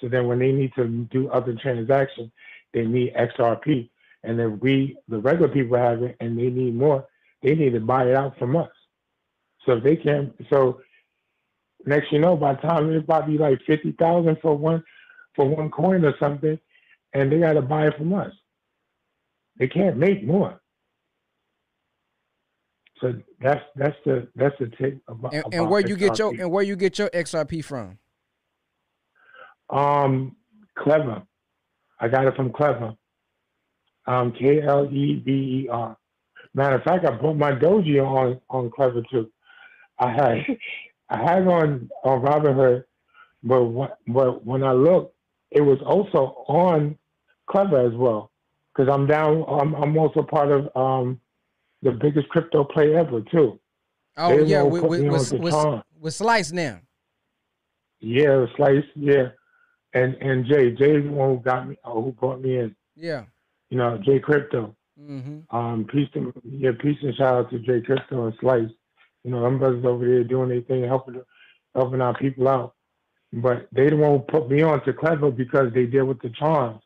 So 0.00 0.08
then 0.08 0.26
when 0.26 0.38
they 0.38 0.52
need 0.52 0.74
to 0.76 0.86
do 1.10 1.30
other 1.30 1.54
transactions, 1.54 2.30
they 2.74 2.84
need 2.84 3.14
XRP. 3.14 3.88
And 4.24 4.38
then 4.38 4.58
we, 4.60 4.98
the 5.08 5.18
regular 5.18 5.48
people 5.48 5.78
have 5.78 6.02
it 6.02 6.16
and 6.20 6.38
they 6.38 6.50
need 6.50 6.74
more, 6.74 7.06
they 7.42 7.54
need 7.54 7.72
to 7.72 7.80
buy 7.80 8.08
it 8.08 8.14
out 8.14 8.38
from 8.38 8.56
us. 8.56 8.70
So 9.64 9.72
if 9.78 9.84
they 9.84 9.96
can't, 9.96 10.34
so 10.50 10.82
next 11.86 12.12
you 12.12 12.18
know, 12.18 12.36
by 12.36 12.54
the 12.54 12.60
time 12.60 12.92
it's 12.92 13.06
probably 13.06 13.38
like 13.38 13.60
50,000 13.66 14.36
for 14.42 14.56
one, 14.56 14.84
for 15.34 15.48
one 15.48 15.70
coin 15.70 16.04
or 16.04 16.14
something, 16.18 16.58
and 17.14 17.32
they 17.32 17.38
got 17.38 17.54
to 17.54 17.62
buy 17.62 17.86
it 17.86 17.96
from 17.96 18.12
us. 18.12 18.32
They 19.58 19.68
can't 19.68 19.96
make 19.96 20.24
more. 20.24 20.60
So 23.00 23.12
that's 23.40 23.62
that's 23.74 23.96
the 24.04 24.28
that's 24.36 24.54
the 24.58 24.70
take 24.80 24.98
about. 25.06 25.34
And, 25.34 25.44
and 25.52 25.70
where 25.70 25.80
you 25.80 25.96
get 25.96 26.18
your 26.18 26.30
and 26.30 26.50
where 26.50 26.62
you 26.62 26.76
get 26.76 26.98
your 26.98 27.10
XRP 27.10 27.62
from? 27.64 27.98
Um, 29.68 30.36
Klever. 30.78 31.26
I 32.00 32.08
got 32.08 32.26
it 32.26 32.36
from 32.36 32.50
Klever. 32.50 32.96
Um, 34.06 34.32
K 34.32 34.62
L 34.62 34.86
E 34.90 35.16
B 35.16 35.32
E 35.32 35.68
R. 35.70 35.96
Matter 36.54 36.76
of 36.76 36.84
fact, 36.84 37.04
I 37.04 37.14
put 37.16 37.34
my 37.34 37.52
Doji 37.52 38.02
on 38.02 38.40
on 38.48 38.70
Klever 38.70 39.04
too. 39.10 39.30
I 39.98 40.10
had 40.10 40.46
I 41.10 41.18
had 41.22 41.46
on 41.46 41.90
on 42.02 42.22
Robinhood, 42.22 42.84
but 43.42 43.64
what, 43.64 43.98
but 44.06 44.46
when 44.46 44.64
I 44.64 44.72
looked, 44.72 45.14
it 45.50 45.60
was 45.60 45.78
also 45.84 46.44
on 46.48 46.96
Klever 47.48 47.86
as 47.86 47.94
well. 47.94 48.30
Because 48.74 48.92
I'm 48.92 49.06
down. 49.06 49.44
I'm, 49.48 49.74
I'm 49.74 49.98
also 49.98 50.22
part 50.22 50.50
of 50.50 50.74
um 50.74 51.20
the 51.82 51.92
biggest 51.92 52.28
crypto 52.28 52.64
play 52.64 52.94
ever 52.94 53.20
too. 53.20 53.58
Oh 54.16 54.36
they 54.36 54.44
yeah, 54.44 54.62
with 54.62 54.82
with, 54.82 55.02
with, 55.02 55.32
with, 55.32 55.82
with, 56.00 56.14
Slice 56.14 56.52
now. 56.52 56.80
Yeah, 58.00 58.46
Slice, 58.56 58.84
yeah, 58.94 59.28
and 59.92 60.14
and 60.14 60.46
Jay, 60.46 60.70
Jay's 60.70 61.04
the 61.04 61.10
one 61.10 61.36
who 61.36 61.42
got 61.42 61.68
me, 61.68 61.76
uh, 61.84 61.92
who 61.92 62.12
brought 62.12 62.40
me 62.40 62.58
in. 62.58 62.76
Yeah. 62.94 63.24
You 63.70 63.78
know, 63.78 63.98
Jay 63.98 64.18
Crypto. 64.18 64.74
Mm-hmm. 65.00 65.54
Um, 65.54 65.86
peace 65.90 66.08
to 66.14 66.32
yeah, 66.44 66.70
peace 66.80 66.96
and 67.02 67.14
shout 67.14 67.34
out 67.34 67.50
to 67.50 67.58
Jay 67.58 67.80
Crypto 67.82 68.26
and 68.26 68.34
Slice. 68.40 68.70
You 69.24 69.30
know, 69.30 69.42
them 69.42 69.58
brothers 69.58 69.84
over 69.84 70.06
there 70.06 70.24
doing 70.24 70.48
their 70.48 70.62
thing, 70.62 70.84
helping 70.84 71.20
helping 71.74 72.00
our 72.00 72.16
people 72.16 72.48
out. 72.48 72.74
But 73.32 73.68
they 73.72 73.90
the 73.90 73.96
one 73.96 74.12
who 74.12 74.18
put 74.20 74.50
me 74.50 74.62
on 74.62 74.82
to 74.84 74.92
Klever 74.92 75.36
because 75.36 75.72
they 75.74 75.84
deal 75.84 76.06
with 76.06 76.20
the 76.22 76.30
charms. 76.30 76.82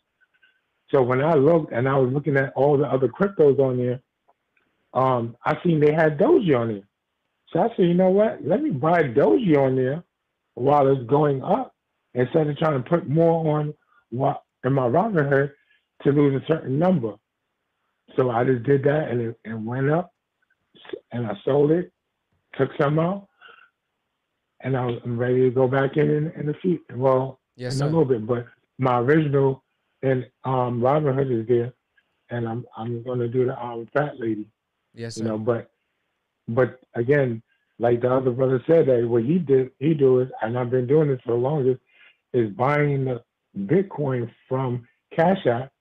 So 0.90 1.02
when 1.02 1.22
I 1.22 1.34
looked 1.34 1.72
and 1.72 1.88
I 1.88 1.96
was 1.96 2.12
looking 2.12 2.36
at 2.36 2.52
all 2.54 2.76
the 2.76 2.86
other 2.86 3.08
cryptos 3.08 3.60
on 3.60 3.76
there, 3.76 4.00
um, 4.94 5.36
I 5.44 5.56
seen 5.62 5.80
they 5.80 5.92
had 5.92 6.18
Doji 6.18 6.58
on 6.58 6.68
there. 6.68 6.88
So 7.48 7.60
I 7.60 7.68
said, 7.76 7.86
you 7.86 7.94
know 7.94 8.10
what? 8.10 8.44
Let 8.44 8.62
me 8.62 8.70
buy 8.70 9.02
Doji 9.02 9.56
on 9.56 9.76
there 9.76 10.02
while 10.54 10.88
it's 10.88 11.08
going 11.08 11.42
up 11.42 11.74
instead 12.14 12.48
of 12.48 12.56
trying 12.58 12.82
to 12.82 12.88
put 12.88 13.08
more 13.08 13.58
on 13.58 13.74
what 14.10 14.42
in 14.64 14.72
my 14.72 14.86
Robinhood 14.86 15.52
to 16.02 16.12
lose 16.12 16.42
a 16.42 16.46
certain 16.46 16.78
number. 16.78 17.14
So 18.16 18.30
I 18.30 18.44
just 18.44 18.64
did 18.64 18.82
that 18.84 19.08
and 19.08 19.20
it, 19.20 19.40
it 19.44 19.54
went 19.54 19.90
up 19.90 20.12
and 21.12 21.26
I 21.26 21.34
sold 21.44 21.70
it, 21.70 21.92
took 22.56 22.70
some 22.80 22.98
out, 22.98 23.28
and 24.60 24.76
I 24.76 24.84
was, 24.86 25.00
I'm 25.04 25.18
ready 25.18 25.40
to 25.42 25.50
go 25.50 25.68
back 25.68 25.96
in 25.96 26.10
in, 26.10 26.32
in 26.32 26.46
the 26.46 26.54
future. 26.54 26.96
Well, 26.96 27.40
Yes, 27.56 27.74
in 27.74 27.78
sir. 27.78 27.84
a 27.84 27.88
little 27.88 28.04
bit, 28.04 28.26
but 28.26 28.46
my 28.78 28.98
original 28.98 29.62
and 30.02 30.26
um 30.44 30.80
Robinhood 30.80 31.40
is 31.42 31.46
there, 31.46 31.72
and 32.30 32.48
I'm 32.48 32.64
I'm 32.76 33.02
gonna 33.02 33.28
do 33.28 33.46
the 33.46 33.62
um 33.62 33.88
fat 33.92 34.18
lady, 34.18 34.46
Yes, 34.94 35.14
sir. 35.14 35.22
you 35.22 35.28
know. 35.28 35.38
But 35.38 35.70
but 36.48 36.80
again, 36.94 37.42
like 37.78 38.00
the 38.02 38.12
other 38.12 38.30
brother 38.30 38.62
said, 38.66 38.86
that 38.86 39.08
what 39.08 39.24
he 39.24 39.38
did, 39.38 39.70
he 39.78 39.94
do 39.94 40.20
it, 40.20 40.30
and 40.42 40.58
I've 40.58 40.70
been 40.70 40.86
doing 40.86 41.08
this 41.08 41.20
for 41.24 41.32
the 41.32 41.38
longest, 41.38 41.80
is 42.32 42.50
buying 42.50 43.04
the 43.04 43.22
Bitcoin 43.58 44.30
from 44.48 44.86
Cash 45.14 45.46
App 45.46 45.72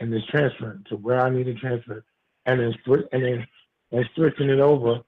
and 0.00 0.12
then 0.12 0.22
transferring 0.28 0.84
to 0.88 0.96
where 0.96 1.20
I 1.20 1.30
need 1.30 1.44
to 1.44 1.54
transfer, 1.54 2.04
and 2.46 2.60
then 2.60 2.74
and 3.12 3.24
then 3.24 3.46
and 3.92 4.10
switching 4.14 4.50
it 4.50 4.60
over, 4.60 5.00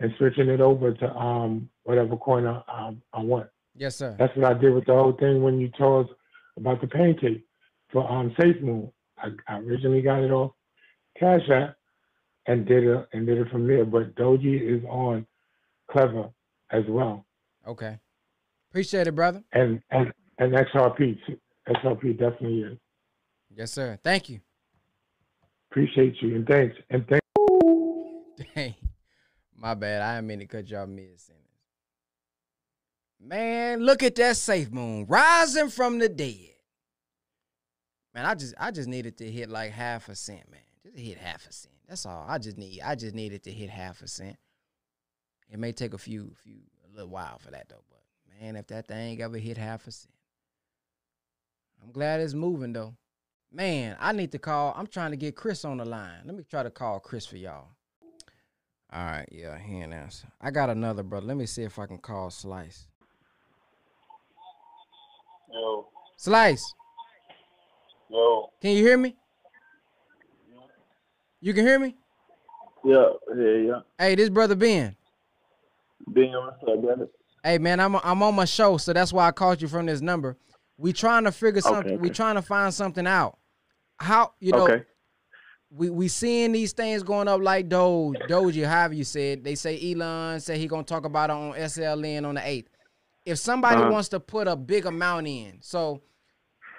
and 0.00 0.12
switching 0.18 0.48
it 0.48 0.60
over 0.60 0.92
to 0.92 1.14
um 1.14 1.68
whatever 1.84 2.16
coin 2.16 2.46
I 2.46 2.62
um, 2.68 3.02
I 3.12 3.20
want. 3.20 3.48
Yes, 3.76 3.96
sir. 3.96 4.16
That's 4.18 4.34
what 4.36 4.44
I 4.44 4.54
did 4.54 4.72
with 4.72 4.86
the 4.86 4.94
whole 4.94 5.12
thing 5.12 5.42
when 5.42 5.60
you 5.60 5.70
told 5.76 6.06
us 6.06 6.12
about 6.56 6.80
the 6.80 6.86
pancake 6.86 7.44
for 7.92 8.10
um 8.10 8.34
Safe 8.40 8.60
Moon. 8.60 8.90
I, 9.18 9.28
I 9.48 9.58
originally 9.58 10.02
got 10.02 10.22
it 10.22 10.30
off 10.30 10.52
Cash 11.18 11.48
App 11.50 11.76
and 12.46 12.66
did 12.66 12.84
it 12.84 13.08
and 13.12 13.26
did 13.26 13.38
it 13.38 13.48
from 13.50 13.66
there. 13.66 13.84
But 13.84 14.14
Doji 14.14 14.60
is 14.78 14.84
on 14.84 15.26
Klever 15.90 16.32
as 16.70 16.84
well, 16.88 17.24
Okay. 17.66 17.98
Appreciate 18.70 19.06
it, 19.06 19.14
brother. 19.14 19.42
and 19.52 19.80
and 19.90 20.12
and 20.38 20.52
XRP 20.52 21.18
too. 21.26 21.38
XRP 21.68 22.18
definitely 22.18 22.60
is. 22.62 22.78
Yes, 23.54 23.70
sir. 23.72 23.98
Thank 24.02 24.28
you. 24.28 24.40
Appreciate 25.70 26.20
you 26.20 26.34
and 26.36 26.46
thanks 26.46 26.76
and 26.90 27.06
thanks. 27.06 27.24
Dang. 28.54 28.74
My 29.56 29.74
bad. 29.74 30.02
I 30.02 30.16
didn't 30.16 30.26
mean 30.26 30.38
to 30.40 30.46
cut 30.46 30.68
y'all 30.68 30.86
mid 30.86 31.20
sentence. 31.20 31.40
Man, 33.20 33.80
look 33.80 34.02
at 34.02 34.14
that 34.16 34.36
safe 34.36 34.70
moon 34.70 35.06
rising 35.08 35.68
from 35.68 35.98
the 35.98 36.08
dead. 36.08 36.50
Man, 38.14 38.26
I 38.26 38.34
just 38.34 38.54
I 38.58 38.70
just 38.70 38.88
needed 38.88 39.16
to 39.18 39.30
hit 39.30 39.48
like 39.48 39.70
half 39.72 40.08
a 40.08 40.14
cent, 40.14 40.50
man. 40.50 40.60
Just 40.82 40.98
hit 40.98 41.18
half 41.18 41.46
a 41.48 41.52
cent. 41.52 41.73
That's 41.88 42.06
all. 42.06 42.24
I 42.28 42.38
just 42.38 42.56
need 42.56 42.80
I 42.80 42.94
just 42.94 43.14
needed 43.14 43.36
it 43.36 43.42
to 43.44 43.52
hit 43.52 43.70
half 43.70 44.02
a 44.02 44.08
cent. 44.08 44.36
It 45.50 45.58
may 45.58 45.72
take 45.72 45.94
a 45.94 45.98
few 45.98 46.32
few 46.42 46.60
a 46.86 46.94
little 46.94 47.10
while 47.10 47.38
for 47.38 47.50
that 47.50 47.68
though, 47.68 47.84
but 47.90 48.02
man, 48.40 48.56
if 48.56 48.66
that 48.68 48.88
thing 48.88 49.20
ever 49.20 49.36
hit 49.38 49.58
half 49.58 49.86
a 49.86 49.90
cent. 49.90 50.14
I'm 51.82 51.92
glad 51.92 52.20
it's 52.20 52.34
moving 52.34 52.72
though. 52.72 52.94
Man, 53.52 53.96
I 54.00 54.12
need 54.12 54.32
to 54.32 54.38
call. 54.38 54.74
I'm 54.76 54.86
trying 54.86 55.12
to 55.12 55.16
get 55.16 55.36
Chris 55.36 55.64
on 55.64 55.76
the 55.76 55.84
line. 55.84 56.22
Let 56.24 56.34
me 56.34 56.42
try 56.48 56.62
to 56.62 56.70
call 56.70 56.98
Chris 56.98 57.26
for 57.26 57.36
y'all. 57.36 57.68
All 58.92 59.04
right, 59.04 59.28
yeah, 59.30 59.58
he 59.58 59.80
ain't 59.80 59.92
answer. 59.92 60.26
I 60.40 60.50
got 60.50 60.70
another 60.70 61.02
brother. 61.02 61.26
Let 61.26 61.36
me 61.36 61.46
see 61.46 61.62
if 61.62 61.78
I 61.78 61.86
can 61.86 61.98
call 61.98 62.30
Slice. 62.30 62.86
Yo, 65.52 65.86
Slice, 66.16 66.64
yo, 68.08 68.50
can 68.60 68.72
you 68.72 68.82
hear 68.84 68.96
me? 68.96 69.16
You 71.44 71.52
can 71.52 71.66
hear 71.66 71.78
me? 71.78 71.94
yeah, 72.86 73.04
yeah, 73.36 73.56
yeah. 73.56 73.80
Hey, 73.98 74.14
this 74.14 74.30
brother 74.30 74.54
Ben. 74.54 74.96
Being 76.10 76.32
what's 76.32 76.56
up, 76.66 76.80
brother? 76.80 77.08
Hey 77.42 77.58
man, 77.58 77.80
I'm 77.80 77.96
I'm 77.96 78.22
on 78.22 78.34
my 78.34 78.46
show, 78.46 78.78
so 78.78 78.94
that's 78.94 79.12
why 79.12 79.28
I 79.28 79.30
called 79.30 79.60
you 79.60 79.68
from 79.68 79.84
this 79.84 80.00
number. 80.00 80.38
We 80.78 80.94
trying 80.94 81.24
to 81.24 81.32
figure 81.32 81.60
something. 81.60 82.00
We 82.00 82.08
okay. 82.08 82.14
trying 82.14 82.36
to 82.36 82.42
find 82.42 82.72
something 82.72 83.06
out. 83.06 83.36
How 83.98 84.32
you 84.40 84.52
know? 84.52 84.64
Okay. 84.64 84.84
we 85.68 85.90
we 85.90 86.08
seeing 86.08 86.52
these 86.52 86.72
things 86.72 87.02
going 87.02 87.28
up 87.28 87.42
like 87.42 87.68
Doge, 87.68 88.16
Doji, 88.26 88.66
however 88.66 88.94
you 88.94 89.04
said. 89.04 89.44
They 89.44 89.54
say 89.54 89.92
Elon 89.92 90.40
said 90.40 90.56
he 90.56 90.66
gonna 90.66 90.82
talk 90.82 91.04
about 91.04 91.28
it 91.28 91.34
on 91.34 91.52
SLN 91.52 92.26
on 92.26 92.36
the 92.36 92.48
eighth. 92.48 92.70
If 93.26 93.38
somebody 93.38 93.82
Uh-huh. 93.82 93.90
wants 93.90 94.08
to 94.10 94.20
put 94.20 94.48
a 94.48 94.56
big 94.56 94.86
amount 94.86 95.26
in, 95.26 95.58
so 95.60 96.00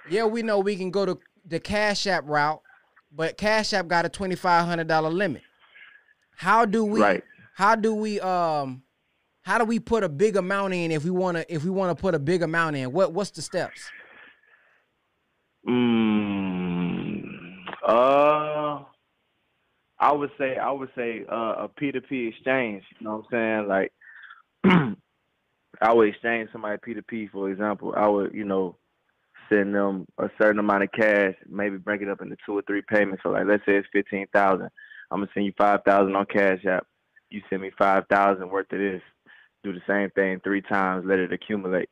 yeah, 0.09 0.25
we 0.25 0.41
know 0.41 0.57
we 0.57 0.75
can 0.75 0.89
go 0.89 1.05
to 1.05 1.19
the 1.45 1.59
Cash 1.59 2.07
App 2.07 2.23
route, 2.27 2.63
but 3.15 3.37
Cash 3.37 3.73
App 3.73 3.87
got 3.87 4.05
a 4.05 4.09
twenty 4.09 4.35
five 4.35 4.65
hundred 4.65 4.87
dollar 4.87 5.09
limit. 5.09 5.41
How 6.35 6.65
do 6.65 6.83
we? 6.83 6.99
Right. 6.99 7.23
How 7.55 7.75
do 7.75 7.93
we? 7.95 8.19
Um, 8.19 8.83
how 9.43 9.57
do 9.57 9.65
we 9.65 9.79
put 9.79 10.03
a 10.03 10.09
big 10.09 10.35
amount 10.35 10.73
in 10.73 10.91
if 10.91 11.03
we 11.03 11.11
wanna 11.11 11.45
if 11.47 11.63
we 11.63 11.69
wanna 11.69 11.95
put 11.95 12.15
a 12.15 12.19
big 12.19 12.41
amount 12.41 12.75
in? 12.75 12.91
What 12.91 13.13
what's 13.13 13.31
the 13.31 13.41
steps? 13.41 13.79
Mm, 15.67 17.23
uh, 17.87 18.83
I 19.99 20.11
would 20.11 20.31
say 20.37 20.57
I 20.57 20.71
would 20.71 20.89
say 20.95 21.25
uh, 21.31 21.55
a 21.63 21.69
P 21.77 21.91
two 21.91 22.01
P 22.01 22.27
exchange. 22.27 22.83
You 22.99 23.05
know 23.05 23.23
what 23.29 23.37
I'm 23.37 23.65
saying? 23.65 23.67
Like, 23.67 23.93
I 25.81 25.93
would 25.93 26.09
exchange 26.09 26.49
somebody 26.51 26.77
P 26.83 26.93
two 26.93 27.03
P. 27.03 27.27
For 27.27 27.49
example, 27.49 27.93
I 27.95 28.07
would 28.07 28.33
you 28.33 28.43
know 28.43 28.77
send 29.49 29.75
them 29.75 30.05
a 30.17 30.29
certain 30.39 30.59
amount 30.59 30.83
of 30.83 30.91
cash, 30.91 31.35
maybe 31.47 31.77
break 31.77 32.01
it 32.01 32.09
up 32.09 32.21
into 32.21 32.35
two 32.45 32.57
or 32.57 32.61
three 32.63 32.81
payments. 32.81 33.23
So 33.23 33.29
like, 33.29 33.45
let's 33.47 33.65
say 33.65 33.75
it's 33.77 33.87
fifteen 33.91 34.27
thousand. 34.33 34.69
I'm 35.11 35.19
gonna 35.19 35.31
send 35.33 35.45
you 35.45 35.53
five 35.57 35.81
thousand 35.85 36.15
on 36.15 36.25
Cash 36.25 36.65
App. 36.65 36.85
You 37.29 37.41
send 37.49 37.61
me 37.61 37.71
five 37.77 38.07
thousand 38.09 38.49
worth 38.49 38.71
of 38.71 38.79
this. 38.79 39.01
Do 39.63 39.73
the 39.73 39.81
same 39.87 40.09
thing 40.11 40.39
three 40.43 40.61
times. 40.61 41.05
Let 41.07 41.19
it 41.19 41.33
accumulate. 41.33 41.89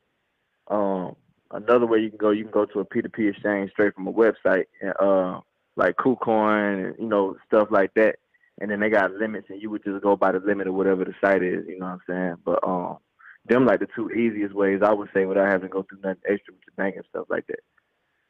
Um, 0.68 1.16
another 1.52 1.86
way 1.86 2.00
you 2.00 2.10
can 2.10 2.18
go, 2.18 2.32
you 2.32 2.44
can 2.44 2.52
go 2.52 2.66
to 2.66 2.80
a 2.80 2.86
P2P 2.86 3.30
exchange 3.30 3.72
straight 3.72 3.96
from 3.96 4.08
a 4.08 4.14
website, 4.14 4.66
and, 4.82 4.94
uh, 5.00 5.42
like 5.76 5.96
KuCoin 5.98 6.88
and 6.88 6.96
you 7.00 7.08
know 7.08 7.36
stuff 7.48 7.70
like 7.72 7.94
that. 7.96 8.18
And 8.62 8.70
then 8.70 8.80
they 8.80 8.90
got 8.90 9.12
limits, 9.14 9.48
and 9.50 9.62
you 9.62 9.72
would 9.72 9.84
just 9.84 10.04
go 10.04 10.16
by 10.16 10.32
the 10.32 10.40
limit 10.40 10.68
of 10.68 10.76
whatever 10.76 11.04
the 11.04 11.14
site 11.20 11.42
is. 11.42 11.66
You 11.68 11.80
know 11.80 11.88
what 11.88 11.94
I'm 11.94 12.02
saying? 12.08 12.36
But 12.46 12.68
um, 12.68 12.98
them 13.46 13.66
like 13.66 13.80
the 13.80 13.88
two 13.96 14.10
easiest 14.12 14.54
ways 14.54 14.82
I 14.82 14.94
would 14.94 15.10
say 15.14 15.26
without 15.26 15.48
having 15.48 15.68
to 15.70 15.74
go 15.74 15.84
through 15.84 16.00
nothing 16.04 16.22
extra 16.30 16.54
with 16.54 16.64
the 16.66 16.72
bank 16.78 16.96
and 16.96 17.06
stuff 17.10 17.28
like 17.30 17.46
that. 17.48 17.60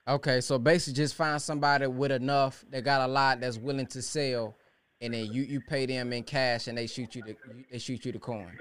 Okay, 0.07 0.41
so 0.41 0.59
basically 0.59 0.95
just 0.95 1.15
find 1.15 1.41
somebody 1.41 1.87
with 1.87 2.11
enough 2.11 2.65
that 2.69 2.83
got 2.83 3.07
a 3.07 3.11
lot 3.11 3.39
that's 3.39 3.57
willing 3.57 3.87
to 3.87 4.01
sell, 4.01 4.55
and 4.99 5.13
then 5.13 5.31
you 5.31 5.43
you 5.43 5.61
pay 5.61 5.85
them 5.85 6.11
in 6.11 6.23
cash 6.23 6.67
and 6.67 6.77
they 6.77 6.87
shoot 6.87 7.15
you 7.15 7.23
the 7.23 7.35
they 7.71 7.79
shoot 7.79 8.03
you 8.05 8.11
the 8.11 8.19
coin. 8.19 8.51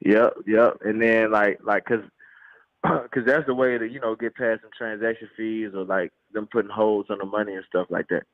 Yep, 0.00 0.34
yep. 0.46 0.78
And 0.84 1.00
then 1.00 1.30
like 1.30 1.60
like 1.62 1.84
cause 1.84 2.02
cause 2.84 3.22
that's 3.24 3.46
the 3.46 3.54
way 3.54 3.78
to 3.78 3.86
you 3.86 4.00
know 4.00 4.16
get 4.16 4.34
past 4.34 4.62
some 4.62 4.70
transaction 4.76 5.28
fees 5.36 5.70
or 5.74 5.84
like 5.84 6.12
them 6.32 6.48
putting 6.50 6.70
holds 6.70 7.08
on 7.10 7.18
the 7.18 7.26
money 7.26 7.54
and 7.54 7.64
stuff 7.68 7.86
like 7.90 8.08
that. 8.08 8.24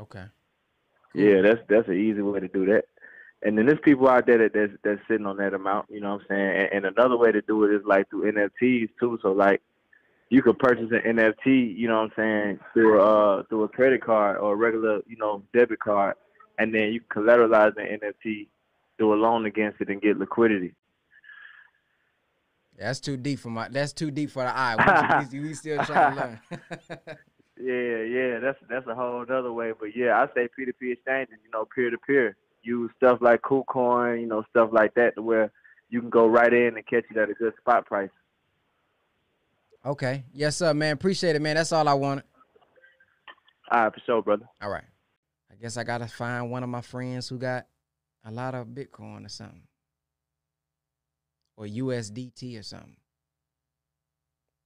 Okay. 0.00 0.24
Yeah, 1.14 1.42
that's 1.42 1.60
that's 1.68 1.88
an 1.88 1.98
easy 1.98 2.22
way 2.22 2.40
to 2.40 2.48
do 2.48 2.64
that. 2.66 2.84
And 3.44 3.58
then 3.58 3.66
there's 3.66 3.78
people 3.84 4.08
out 4.08 4.26
there 4.26 4.38
that 4.38 4.54
that's, 4.54 4.72
that's 4.82 5.00
sitting 5.06 5.26
on 5.26 5.36
that 5.36 5.52
amount, 5.52 5.86
you 5.90 6.00
know 6.00 6.14
what 6.14 6.22
I'm 6.22 6.26
saying? 6.28 6.68
And, 6.72 6.84
and 6.84 6.96
another 6.96 7.16
way 7.16 7.30
to 7.30 7.42
do 7.42 7.64
it 7.64 7.74
is 7.74 7.82
like 7.86 8.08
through 8.08 8.32
NFTs 8.32 8.88
too. 8.98 9.18
So 9.20 9.32
like 9.32 9.60
you 10.30 10.42
could 10.42 10.58
purchase 10.58 10.90
an 10.90 11.16
NFT, 11.16 11.76
you 11.76 11.86
know 11.86 12.00
what 12.00 12.04
I'm 12.04 12.12
saying, 12.16 12.60
through 12.72 13.02
uh 13.02 13.42
through 13.44 13.64
a 13.64 13.68
credit 13.68 14.02
card 14.02 14.38
or 14.38 14.54
a 14.54 14.56
regular, 14.56 15.00
you 15.06 15.16
know, 15.16 15.42
debit 15.52 15.78
card, 15.80 16.16
and 16.58 16.74
then 16.74 16.92
you 16.92 17.02
collateralize 17.14 17.74
the 17.74 17.82
NFT, 17.82 18.48
do 18.98 19.12
a 19.12 19.16
loan 19.16 19.44
against 19.44 19.80
it, 19.80 19.90
and 19.90 20.00
get 20.00 20.18
liquidity. 20.18 20.74
That's 22.78 22.98
too 22.98 23.16
deep 23.16 23.38
for 23.38 23.50
my. 23.50 23.68
That's 23.68 23.92
too 23.92 24.10
deep 24.10 24.30
for 24.30 24.42
the 24.42 24.56
eye. 24.56 25.26
We, 25.30 25.40
we, 25.40 25.54
still 25.54 25.84
trying 25.84 26.16
to 26.16 26.20
learn. 26.20 26.40
Yeah, 27.56 28.02
yeah, 28.02 28.38
that's 28.40 28.58
that's 28.68 28.86
a 28.88 28.94
whole 28.94 29.22
other 29.22 29.52
way. 29.52 29.72
But 29.78 29.96
yeah, 29.96 30.20
I 30.20 30.26
say 30.34 30.48
P 30.56 30.64
two 30.64 30.72
P 30.72 30.92
exchanges, 30.92 31.36
you 31.44 31.50
know, 31.52 31.66
peer 31.72 31.88
to 31.88 31.98
peer. 31.98 32.36
Use 32.64 32.90
stuff 32.96 33.18
like 33.20 33.42
KuCoin, 33.42 34.20
you 34.20 34.26
know, 34.26 34.42
stuff 34.50 34.70
like 34.72 34.94
that, 34.94 35.14
to 35.16 35.22
where 35.22 35.52
you 35.90 36.00
can 36.00 36.10
go 36.10 36.26
right 36.26 36.52
in 36.52 36.76
and 36.76 36.86
catch 36.86 37.04
it 37.10 37.16
at 37.16 37.30
a 37.30 37.34
good 37.34 37.52
spot 37.60 37.86
price. 37.86 38.10
okay. 39.84 40.24
Yes, 40.32 40.56
sir, 40.56 40.72
man. 40.74 40.94
Appreciate 40.94 41.36
it, 41.36 41.42
man. 41.42 41.56
That's 41.56 41.72
all 41.72 41.86
I 41.86 41.94
wanted. 41.94 42.24
All 43.70 43.84
right, 43.84 43.94
for 43.94 44.00
sure, 44.06 44.22
brother. 44.22 44.48
All 44.62 44.70
right. 44.70 44.84
I 45.50 45.54
guess 45.60 45.76
I 45.76 45.84
gotta 45.84 46.08
find 46.08 46.50
one 46.50 46.62
of 46.62 46.68
my 46.68 46.80
friends 46.80 47.28
who 47.28 47.38
got 47.38 47.66
a 48.24 48.30
lot 48.30 48.54
of 48.54 48.68
Bitcoin 48.68 49.24
or 49.24 49.28
something, 49.28 49.62
or 51.56 51.66
USDT 51.66 52.58
or 52.58 52.62
something. 52.62 52.96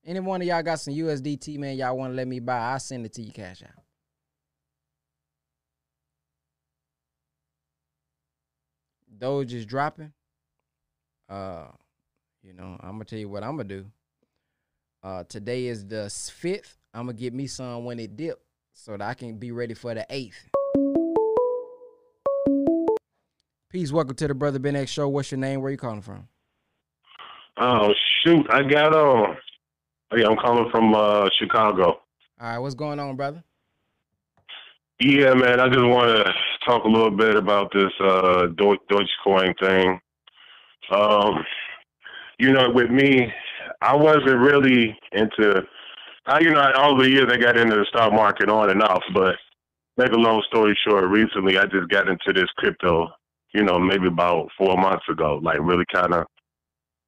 Any 0.05 0.21
one 0.21 0.41
of 0.41 0.47
y'all 0.47 0.63
got 0.63 0.81
some 0.81 0.95
USDT, 0.95 1.59
man? 1.59 1.77
Y'all 1.77 1.97
want 1.97 2.13
to 2.13 2.17
let 2.17 2.27
me 2.27 2.41
buy? 2.41 2.59
I'll 2.59 2.79
send 2.81 3.05
it 3.05 3.13
to 3.15 3.23
you, 3.23 3.33
cash 3.33 3.63
out. 3.63 3.83
Doge 9.19 9.53
is 9.53 9.67
dropping. 9.67 10.13
Uh, 11.29 11.67
you 12.43 12.53
know, 12.53 12.77
I'm 12.81 12.93
gonna 12.93 13.05
tell 13.05 13.19
you 13.19 13.29
what 13.29 13.43
I'm 13.43 13.57
gonna 13.57 13.65
do. 13.65 13.87
Uh, 15.03 15.25
today 15.29 15.67
is 15.67 15.87
the 15.87 16.09
fifth. 16.09 16.79
I'm 16.95 17.07
gonna 17.07 17.15
get 17.15 17.35
me 17.35 17.47
some 17.47 17.85
when 17.85 17.99
it 17.99 18.17
dip, 18.17 18.41
so 18.73 18.93
that 18.93 19.03
I 19.03 19.15
can 19.15 19.37
be 19.37 19.51
ready 19.51 19.75
for 19.75 19.95
the 19.95 20.07
eighth. 20.09 20.49
Peace. 23.71 23.93
Welcome 23.93 24.15
to 24.17 24.29
the 24.29 24.35
Brother 24.35 24.59
Ben 24.59 24.77
X 24.77 24.91
Show. 24.91 25.09
What's 25.09 25.31
your 25.31 25.39
name? 25.39 25.61
Where 25.61 25.71
you 25.71 25.77
calling 25.77 26.01
from? 26.01 26.29
Oh 27.59 27.93
shoot, 28.23 28.47
I 28.51 28.63
got 28.63 28.95
uh 28.95 29.35
oh, 30.13 30.17
yeah, 30.17 30.29
I'm 30.29 30.37
calling 30.37 30.71
from 30.71 30.95
uh 30.95 31.29
Chicago. 31.39 32.01
All 32.41 32.49
right, 32.49 32.59
what's 32.59 32.77
going 32.77 33.01
on, 33.01 33.17
brother? 33.17 33.43
Yeah, 35.01 35.35
man, 35.35 35.61
I 35.61 35.69
just 35.69 35.85
want 35.85 36.27
to 36.27 36.33
talk 36.69 36.85
a 36.85 36.89
little 36.89 37.11
bit 37.11 37.35
about 37.35 37.73
this 37.73 37.93
uh 38.01 38.47
Doge 38.57 38.79
Dogecoin 38.91 39.55
thing. 39.59 40.01
Um, 40.91 41.45
you 42.39 42.53
know, 42.53 42.71
with 42.71 42.91
me, 42.91 43.33
I 43.81 43.97
wasn't 43.97 44.39
really 44.39 44.97
into. 45.13 45.63
I, 46.27 46.41
you 46.41 46.51
know, 46.51 46.71
all 46.77 46.97
the 46.97 47.09
years 47.09 47.31
I 47.31 47.39
got 47.39 47.57
into 47.57 47.75
the 47.75 47.87
stock 47.89 48.13
market 48.13 48.51
on 48.51 48.69
and 48.69 48.83
off, 48.83 49.03
but 49.15 49.37
make 49.97 50.13
a 50.13 50.17
long 50.17 50.43
story 50.49 50.79
short, 50.87 51.05
recently 51.05 51.57
I 51.57 51.65
just 51.65 51.89
got 51.89 52.09
into 52.09 52.33
this 52.35 52.51
crypto. 52.59 53.09
You 53.55 53.65
know, 53.65 53.79
maybe 53.79 54.09
about 54.09 54.49
four 54.59 54.77
months 54.77 55.05
ago, 55.11 55.41
like 55.43 55.59
really 55.61 55.87
kind 55.93 56.13
of. 56.13 56.27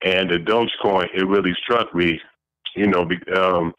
And 0.03 0.31
the 0.31 0.39
Dogecoin, 0.39 1.09
it 1.15 1.27
really 1.27 1.53
struck 1.63 1.95
me. 1.95 2.19
You 2.75 2.87
know, 2.87 3.07
um, 3.37 3.75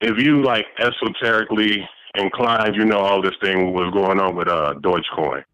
if 0.00 0.18
you 0.18 0.42
like 0.42 0.66
esoterically 0.80 1.86
inclined, 2.16 2.76
you 2.76 2.84
know 2.84 2.98
all 2.98 3.22
this 3.22 3.34
thing 3.42 3.72
was 3.72 3.92
going 3.92 4.20
on 4.20 4.34
with 4.36 4.48
uh 4.48 4.74
Dogecoin. 4.80 5.44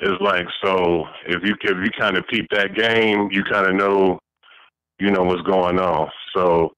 It's 0.00 0.20
like 0.20 0.46
so 0.62 1.06
if 1.26 1.42
you 1.42 1.54
if 1.60 1.76
you 1.84 1.90
kind 1.98 2.16
of 2.16 2.26
peep 2.28 2.46
that 2.50 2.74
game, 2.74 3.28
you 3.32 3.42
kind 3.44 3.66
of 3.66 3.74
know, 3.74 4.20
you 5.00 5.10
know 5.10 5.24
what's 5.24 5.42
going 5.42 5.78
on. 5.80 6.08
So, 6.36 6.72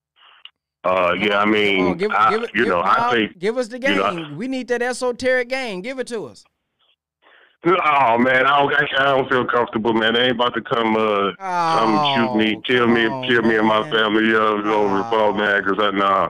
uh, 0.83 1.13
yeah, 1.19 1.37
I 1.37 1.45
mean, 1.45 1.85
on, 1.85 1.97
give, 1.97 2.11
I, 2.11 2.31
give 2.31 2.43
it, 2.43 2.49
you 2.55 2.63
give, 2.63 2.73
know, 2.73 2.81
I 2.83 3.11
think, 3.13 3.37
give 3.37 3.57
us 3.57 3.67
the 3.67 3.77
you 3.77 3.81
game. 3.81 3.97
know, 3.97 4.33
we 4.35 4.47
need 4.47 4.67
that 4.69 4.81
esoteric 4.81 5.49
game. 5.49 5.81
Give 5.81 5.99
it 5.99 6.07
to 6.07 6.25
us. 6.25 6.43
oh 7.63 8.17
man, 8.17 8.47
I 8.47 8.59
don't, 8.59 8.73
I 8.97 9.03
don't 9.05 9.29
feel 9.29 9.45
comfortable, 9.45 9.93
man. 9.93 10.13
They 10.15 10.23
ain't 10.23 10.31
about 10.31 10.55
to 10.55 10.61
come, 10.61 10.95
uh, 10.95 11.33
come 11.37 12.15
shoot 12.15 12.35
me, 12.35 12.55
Oh, 12.57 12.61
kill 12.61 12.87
me, 12.87 13.05
on, 13.05 13.27
kill 13.27 13.43
me 13.43 13.57
and 13.57 13.67
my 13.67 13.81
man. 13.81 13.91
family, 13.91 14.29
yeah, 14.31 14.37
over 14.37 14.97
the 14.97 15.03
phone, 15.11 15.37
man, 15.37 15.63
because 15.63 15.77
I 15.79 15.91
nah. 15.91 16.29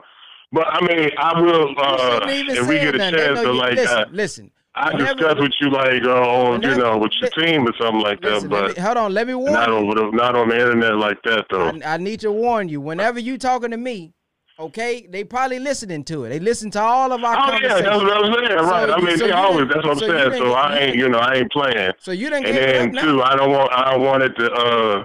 But 0.52 0.66
I 0.68 0.80
mean, 0.86 1.10
I 1.18 1.40
will, 1.40 1.74
uh, 1.78 2.20
if 2.28 2.66
we 2.68 2.74
get 2.74 2.94
a 2.94 2.98
nothing. 2.98 3.18
Chance 3.18 3.40
to 3.40 3.52
like, 3.52 3.74
listen, 3.74 3.98
uh, 3.98 4.04
listen. 4.12 4.50
I 4.74 4.90
Whenever- 4.92 5.14
discuss 5.14 5.38
with 5.40 5.52
you 5.60 5.70
like, 5.70 6.02
uh, 6.04 6.10
on, 6.10 6.62
you 6.62 6.74
know, 6.76 6.96
with 6.98 7.12
your 7.20 7.30
team 7.30 7.66
or 7.66 7.72
something 7.80 8.00
like 8.00 8.20
that, 8.22 8.32
Listen, 8.34 8.50
let 8.50 8.60
but 8.68 8.76
me, 8.76 8.82
hold 8.82 8.96
on. 8.96 9.12
Let 9.14 9.26
me 9.26 9.34
warn 9.34 9.52
not 9.52 9.68
you. 9.68 9.74
over 9.74 9.94
the, 9.94 10.10
not 10.12 10.34
on 10.34 10.48
the 10.48 10.54
internet 10.58 10.96
like 10.96 11.18
that 11.24 11.44
though. 11.50 11.68
I, 11.84 11.94
I 11.94 11.96
need 11.98 12.20
to 12.20 12.32
warn 12.32 12.68
you. 12.70 12.80
Whenever 12.80 13.18
you 13.20 13.36
talking 13.36 13.70
to 13.70 13.76
me, 13.76 14.14
okay, 14.58 15.06
they 15.10 15.24
probably 15.24 15.58
listening 15.58 16.04
to 16.04 16.24
it. 16.24 16.30
They 16.30 16.38
listen 16.38 16.70
to 16.72 16.80
all 16.80 17.12
of 17.12 17.22
our 17.22 17.34
Oh 17.36 17.58
yeah, 17.60 17.80
that's 17.82 17.86
what 18.02 18.12
I'm 18.24 18.32
saying, 18.34 18.58
So 18.58 18.64
right? 18.70 18.90
I 18.90 19.00
mean, 19.00 19.16
so 19.18 19.26
they 19.26 19.32
always. 19.32 19.68
That's 19.68 19.76
what 19.84 19.90
I'm 19.92 19.98
so 19.98 20.08
saying. 20.08 20.32
So 20.42 20.52
I 20.52 20.78
ain't, 20.78 20.96
you 20.96 21.08
know, 21.08 21.18
I 21.18 21.34
ain't 21.34 21.52
playing. 21.52 21.92
so 21.98 22.12
you 22.12 22.30
didn't 22.30 22.46
And 22.46 22.54
get 22.54 22.94
then 22.94 23.04
too, 23.04 23.22
I 23.22 23.36
don't 23.36 23.50
want, 23.50 23.70
I 23.72 23.90
don't 23.92 24.02
want 24.02 24.22
it 24.22 24.34
to. 24.36 24.52
uh 24.52 25.04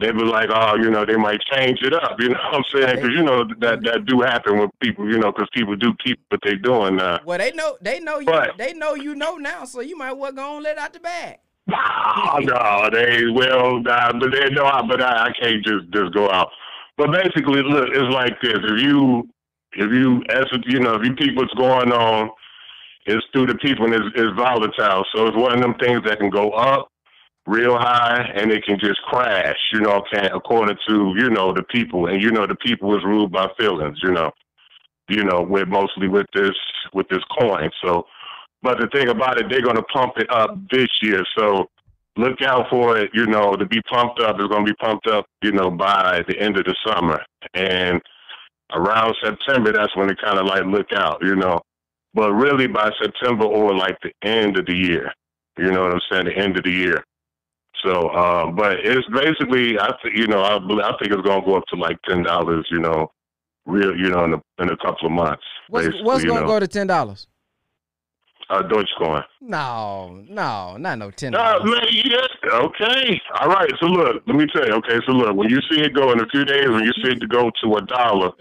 They 0.00 0.10
be 0.10 0.24
like, 0.24 0.48
oh, 0.52 0.74
you 0.74 0.90
know, 0.90 1.04
they 1.04 1.16
might 1.16 1.40
change 1.52 1.78
it 1.82 1.94
up. 1.94 2.16
You 2.20 2.30
know 2.30 2.38
what 2.50 2.54
I'm 2.56 2.64
saying? 2.74 2.96
Because 2.96 3.10
you 3.10 3.22
know 3.22 3.44
that 3.44 3.80
mm-hmm. 3.80 3.84
that 3.84 4.06
do 4.06 4.20
happen 4.20 4.58
with 4.58 4.70
people. 4.80 5.08
You 5.10 5.18
know, 5.18 5.30
because 5.30 5.48
people 5.54 5.76
do 5.76 5.94
keep 6.04 6.18
what 6.30 6.40
they 6.44 6.56
doing 6.56 6.96
now. 6.96 7.20
Well, 7.24 7.38
they 7.38 7.52
know 7.52 7.76
they 7.80 8.00
know 8.00 8.18
you 8.18 8.26
But- 8.26 8.58
they 8.58 8.72
know 8.72 8.94
you 8.94 9.14
know 9.14 9.36
now, 9.36 9.64
so 9.64 9.80
you 9.80 9.96
might 9.96 10.12
well 10.12 10.32
go 10.32 10.56
and 10.56 10.64
let 10.64 10.78
out 10.78 10.92
the 10.92 11.00
bag. 11.00 11.38
Oh, 11.72 12.38
no, 12.42 12.90
they 12.92 13.24
will. 13.26 13.80
nah, 13.82 14.12
but 14.12 14.32
they 14.32 14.50
know, 14.50 14.70
but 14.88 15.00
I, 15.00 15.28
I 15.28 15.32
can't 15.40 15.64
just 15.64 15.90
just 15.92 16.12
go 16.12 16.30
out. 16.30 16.50
But 16.96 17.12
basically, 17.12 17.62
look, 17.62 17.88
it's 17.92 18.14
like 18.14 18.40
this: 18.42 18.58
if 18.62 18.82
you, 18.82 19.28
if 19.74 19.92
you, 19.92 20.22
as 20.30 20.46
you 20.66 20.80
know, 20.80 20.94
if 20.94 21.04
you 21.06 21.14
keep 21.14 21.36
what's 21.36 21.54
going 21.54 21.92
on, 21.92 22.30
it's 23.06 23.24
through 23.32 23.46
the 23.46 23.56
people 23.56 23.84
and 23.84 23.94
it's, 23.94 24.06
it's 24.16 24.36
volatile. 24.36 25.04
So 25.14 25.26
it's 25.26 25.36
one 25.36 25.52
of 25.52 25.60
them 25.60 25.74
things 25.74 26.02
that 26.04 26.18
can 26.18 26.30
go 26.30 26.50
up 26.50 26.88
real 27.46 27.76
high 27.76 28.30
and 28.34 28.50
it 28.50 28.64
can 28.64 28.78
just 28.78 29.00
crash. 29.02 29.56
You 29.72 29.80
know, 29.80 30.02
can 30.12 30.26
according 30.26 30.76
to 30.88 31.14
you 31.16 31.30
know 31.30 31.52
the 31.52 31.62
people, 31.64 32.06
and 32.06 32.22
you 32.22 32.30
know 32.30 32.46
the 32.46 32.56
people 32.56 32.96
is 32.96 33.04
ruled 33.04 33.32
by 33.32 33.48
feelings. 33.58 33.98
You 34.02 34.12
know, 34.12 34.30
you 35.08 35.24
know, 35.24 35.42
with 35.42 35.68
mostly 35.68 36.08
with 36.08 36.26
this 36.34 36.56
with 36.92 37.08
this 37.08 37.24
coin. 37.38 37.70
So. 37.82 38.06
But 38.62 38.78
the 38.78 38.88
thing 38.94 39.10
about 39.10 39.38
it, 39.38 39.50
they're 39.50 39.60
to 39.60 39.82
pump 39.92 40.14
it 40.16 40.26
up 40.30 40.56
this 40.70 40.88
year. 41.02 41.22
So 41.36 41.68
look 42.16 42.40
out 42.42 42.66
for 42.70 42.96
it, 42.96 43.10
you 43.12 43.26
know, 43.26 43.52
to 43.52 43.66
be 43.66 43.80
pumped 43.82 44.20
up. 44.20 44.36
It's 44.38 44.48
going 44.48 44.64
to 44.64 44.72
be 44.72 44.76
pumped 44.76 45.06
up, 45.06 45.26
you 45.42 45.52
know, 45.52 45.70
by 45.70 46.22
the 46.28 46.38
end 46.38 46.56
of 46.56 46.64
the 46.64 46.74
summer. 46.86 47.20
And 47.54 48.00
around 48.72 49.14
September, 49.22 49.72
that's 49.72 49.94
when 49.96 50.10
it 50.10 50.18
kind 50.22 50.38
of 50.38 50.46
like 50.46 50.64
look 50.64 50.92
out, 50.94 51.18
you 51.22 51.36
know. 51.36 51.60
But 52.14 52.32
really 52.32 52.68
by 52.68 52.90
September 53.02 53.44
or 53.44 53.74
like 53.74 53.98
the 54.02 54.12
end 54.22 54.56
of 54.56 54.66
the 54.66 54.76
year, 54.76 55.12
you 55.58 55.70
know 55.70 55.82
what 55.82 55.92
I'm 55.92 56.00
saying? 56.10 56.26
The 56.26 56.36
end 56.36 56.56
of 56.56 56.64
the 56.64 56.70
year. 56.70 57.04
So, 57.84 58.10
um, 58.10 58.56
but 58.56 58.78
it's 58.80 59.06
basically, 59.08 59.78
I 59.78 59.90
th- 60.02 60.16
you 60.16 60.26
know, 60.26 60.40
I, 60.40 60.56
I 60.56 60.96
think 60.98 61.12
it's 61.12 61.22
going 61.22 61.42
to 61.42 61.46
go 61.46 61.56
up 61.56 61.64
to 61.68 61.76
like 61.76 62.00
ten 62.08 62.22
dollars, 62.22 62.66
you 62.70 62.80
know, 62.80 63.10
real, 63.66 63.96
you 63.96 64.08
know, 64.10 64.24
in 64.24 64.34
a, 64.34 64.62
in 64.62 64.70
a 64.70 64.76
couple 64.78 65.06
of 65.06 65.12
months. 65.12 65.42
What's 65.68 65.88
what's 66.02 66.24
gonna 66.24 66.40
know. 66.40 66.46
go 66.46 66.60
to 66.60 66.68
ten 66.68 66.86
dollars? 66.86 67.26
Uh, 68.50 68.62
Dogecoin. 68.62 69.24
No, 69.40 70.22
no, 70.28 70.76
not 70.76 70.98
no 70.98 71.10
ten 71.10 71.32
No, 71.32 71.38
dollars. 71.38 71.70
man, 71.70 71.86
yeah, 71.90 72.58
okay. 72.58 73.20
All 73.40 73.48
right, 73.48 73.70
so 73.80 73.86
look, 73.86 74.22
let 74.26 74.36
me 74.36 74.46
tell 74.54 74.66
you, 74.66 74.74
okay, 74.74 74.98
so 75.06 75.12
look, 75.12 75.34
when 75.34 75.48
you 75.48 75.60
see 75.70 75.80
it 75.80 75.94
go 75.94 76.12
in 76.12 76.20
a 76.20 76.26
few 76.26 76.44
days, 76.44 76.68
when 76.68 76.84
you 76.84 76.92
see 77.02 77.10
it 77.12 77.28
go 77.28 77.50
to 77.62 77.74
a 77.76 77.82
dollar, 77.82 78.32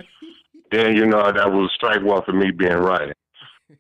then 0.72 0.96
you 0.96 1.06
know 1.06 1.32
that 1.32 1.52
will 1.52 1.70
strike 1.70 2.02
one 2.02 2.22
for 2.26 2.34
me 2.34 2.52
being 2.52 2.74
right. 2.74 3.14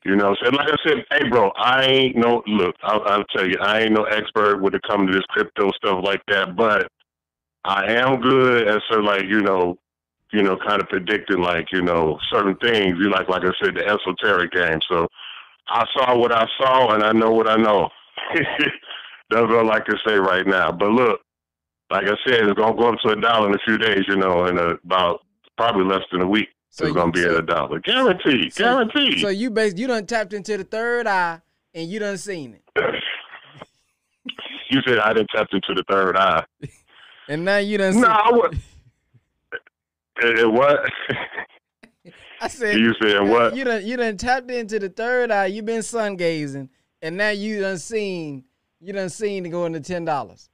You 0.03 0.15
know, 0.15 0.35
so 0.41 0.49
like 0.49 0.67
I 0.67 0.75
said, 0.87 1.05
hey, 1.11 1.29
bro, 1.29 1.51
I 1.57 1.83
ain't 1.85 2.17
no, 2.17 2.43
look, 2.47 2.75
I'll, 2.83 3.01
I'll 3.05 3.23
tell 3.25 3.47
you, 3.47 3.57
I 3.61 3.81
ain't 3.81 3.93
no 3.93 4.03
expert 4.03 4.61
when 4.61 4.73
it 4.73 4.81
comes 4.83 5.09
to 5.09 5.15
this 5.15 5.25
crypto 5.29 5.71
stuff 5.71 6.03
like 6.03 6.21
that, 6.27 6.55
but 6.55 6.87
I 7.65 7.93
am 7.93 8.19
good 8.21 8.67
at 8.67 8.81
sort 8.89 8.99
of 8.99 9.05
like, 9.05 9.23
you 9.23 9.41
know, 9.41 9.77
you 10.31 10.41
know, 10.41 10.57
kind 10.57 10.81
of 10.81 10.89
predicting 10.89 11.39
like, 11.39 11.71
you 11.71 11.81
know, 11.81 12.17
certain 12.31 12.55
things. 12.55 12.97
You 12.99 13.09
like, 13.09 13.29
like 13.29 13.43
I 13.43 13.51
said, 13.63 13.75
the 13.75 13.85
esoteric 13.85 14.51
game. 14.51 14.79
So 14.89 15.07
I 15.69 15.85
saw 15.93 16.17
what 16.17 16.31
I 16.31 16.47
saw 16.57 16.93
and 16.93 17.03
I 17.03 17.11
know 17.11 17.31
what 17.31 17.47
I 17.47 17.55
know. 17.55 17.89
That's 19.29 19.51
all 19.51 19.71
I 19.71 19.79
can 19.79 19.95
say 20.05 20.15
right 20.15 20.45
now. 20.45 20.71
But 20.71 20.89
look, 20.89 21.21
like 21.91 22.05
I 22.05 22.15
said, 22.25 22.43
it's 22.43 22.53
gonna 22.53 22.75
go 22.75 22.89
up 22.89 22.99
to 23.01 23.11
a 23.11 23.21
dollar 23.21 23.49
in 23.49 23.55
a 23.55 23.59
few 23.59 23.77
days, 23.77 24.05
you 24.07 24.15
know, 24.15 24.45
in 24.45 24.57
about 24.57 25.21
probably 25.57 25.85
less 25.85 26.03
than 26.11 26.21
a 26.21 26.27
week. 26.27 26.49
So 26.73 26.85
it's 26.85 26.95
gonna 26.95 27.11
be 27.11 27.21
so- 27.21 27.35
at 27.35 27.43
a 27.43 27.45
dollar. 27.45 27.79
Guaranteed. 27.81 28.51
So- 28.51 28.63
guaranteed. 28.63 29.19
So 29.19 29.27
you 29.29 29.51
bas 29.51 29.75
you 29.77 29.85
done 29.85 30.07
tapped 30.07 30.33
into 30.33 30.57
the 30.57 30.63
third 30.63 31.05
eye 31.05 31.39
and 31.75 31.87
you 31.87 31.99
done 31.99 32.17
seen 32.17 32.55
it, 32.55 32.63
you 34.71 34.81
said 34.87 34.97
I 34.97 35.13
didn't 35.13 35.29
tap 35.35 35.49
into 35.51 35.75
the 35.75 35.83
third 35.87 36.17
eye. 36.17 36.43
and 37.29 37.45
now 37.45 37.57
you 37.57 37.77
done. 37.77 37.93
No, 37.93 38.01
seen 38.01 38.05
I 38.09 38.31
would. 38.31 38.59
Eh, 40.21 40.41
eh, 40.41 40.43
what? 40.45 40.79
I 42.39 42.47
said 42.47 42.77
you 42.79 42.93
said 43.01 43.21
what? 43.21 43.55
You 43.55 43.63
done 43.63 43.85
you 43.85 43.95
done 43.97 44.15
tapped 44.17 44.49
into 44.49 44.79
the 44.79 44.89
third 44.89 45.29
eye. 45.31 45.47
You 45.47 45.61
been 45.63 45.81
sun 45.83 46.15
gazing, 46.15 46.69
and 47.01 47.17
now 47.17 47.29
you 47.29 47.61
done 47.61 47.77
seen 47.79 48.43
you 48.79 48.93
done 48.93 49.09
seen 49.09 49.43
to 49.43 49.49
go 49.49 49.65
into 49.65 49.79
ten 49.79 50.05
dollars. 50.05 50.49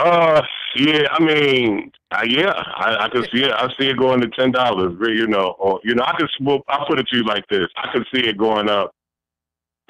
Uh, 0.00 0.42
yeah. 0.76 1.06
I 1.10 1.22
mean, 1.22 1.92
uh, 2.10 2.24
yeah. 2.26 2.52
I, 2.76 3.04
I 3.04 3.08
could 3.10 3.28
see 3.32 3.44
it. 3.44 3.52
I 3.52 3.68
see 3.78 3.88
it 3.88 3.98
going 3.98 4.20
to 4.22 4.28
ten 4.28 4.52
dollars. 4.52 4.94
You 5.00 5.26
know, 5.26 5.56
or 5.58 5.80
you 5.84 5.94
know, 5.94 6.04
I 6.04 6.16
could. 6.16 6.30
Well, 6.40 6.62
I'll 6.68 6.86
put 6.86 6.98
it 6.98 7.08
to 7.08 7.16
you 7.16 7.24
like 7.24 7.46
this: 7.48 7.68
I 7.76 7.92
could 7.92 8.06
see 8.14 8.22
it 8.26 8.38
going 8.38 8.68
up 8.70 8.92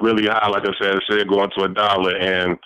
really 0.00 0.26
high. 0.26 0.48
Like 0.48 0.64
I 0.64 0.72
said, 0.80 0.96
I 0.96 0.98
see 1.08 1.20
it 1.20 1.28
going 1.28 1.50
to 1.56 1.64
a 1.64 1.68
dollar, 1.68 2.16
and 2.16 2.58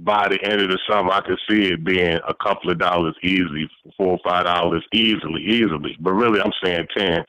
by 0.00 0.28
the 0.28 0.42
end 0.44 0.60
of 0.60 0.68
the 0.68 0.78
summer, 0.90 1.12
I 1.12 1.20
could 1.22 1.38
see 1.48 1.68
it 1.72 1.84
being 1.84 2.18
a 2.28 2.34
couple 2.34 2.70
of 2.70 2.78
dollars 2.78 3.16
easy, 3.22 3.70
four 3.96 4.18
or 4.18 4.20
five 4.24 4.44
dollars 4.44 4.84
easily, 4.92 5.42
easily. 5.42 5.96
But 6.00 6.12
really, 6.12 6.40
I'm 6.40 6.52
saying 6.62 6.88
ten. 6.96 7.24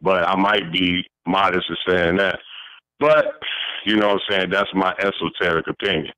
But 0.00 0.28
I 0.28 0.36
might 0.36 0.72
be 0.72 1.04
modest 1.26 1.70
in 1.70 1.76
saying 1.86 2.16
that. 2.16 2.40
But 3.00 3.26
you 3.84 3.96
know, 3.96 4.08
what 4.08 4.22
I'm 4.30 4.38
saying 4.40 4.50
that's 4.50 4.70
my 4.74 4.94
esoteric 5.00 5.66
opinion. 5.68 6.12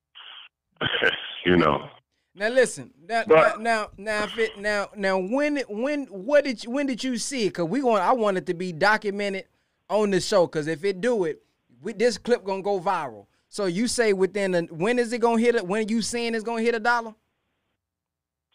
you 1.46 1.56
know. 1.56 1.88
Now 2.34 2.48
listen. 2.48 2.90
Now 3.08 3.24
But- 3.26 3.60
now 3.60 3.90
now 3.96 4.24
if 4.24 4.38
it 4.38 4.58
now 4.58 4.88
now 4.96 5.18
when 5.18 5.58
it- 5.58 5.70
when 5.70 6.04
what 6.06 6.44
did 6.44 6.64
you, 6.64 6.70
when 6.70 6.86
did 6.86 7.04
you 7.04 7.16
see 7.16 7.46
it? 7.46 7.54
Cause 7.54 7.68
we 7.68 7.82
want 7.82 8.02
I 8.02 8.12
want 8.12 8.36
it 8.36 8.46
to 8.46 8.54
be 8.54 8.72
documented 8.72 9.44
on 9.88 10.10
the 10.10 10.20
show. 10.20 10.46
Cause 10.48 10.66
if 10.66 10.84
it 10.84 11.00
do 11.00 11.24
it, 11.24 11.42
we, 11.82 11.92
this 11.92 12.18
clip 12.18 12.44
gonna 12.44 12.62
go 12.62 12.80
viral. 12.80 13.26
So 13.48 13.66
you 13.66 13.86
say 13.86 14.12
within 14.12 14.54
a, 14.54 14.62
when 14.62 14.98
is 14.98 15.12
it 15.12 15.20
gonna 15.20 15.40
hit 15.40 15.54
it? 15.54 15.64
When 15.66 15.86
you 15.88 16.02
saying 16.02 16.34
it's 16.34 16.42
gonna 16.44 16.62
hit 16.62 16.74
a 16.74 16.80
dollar? 16.80 17.14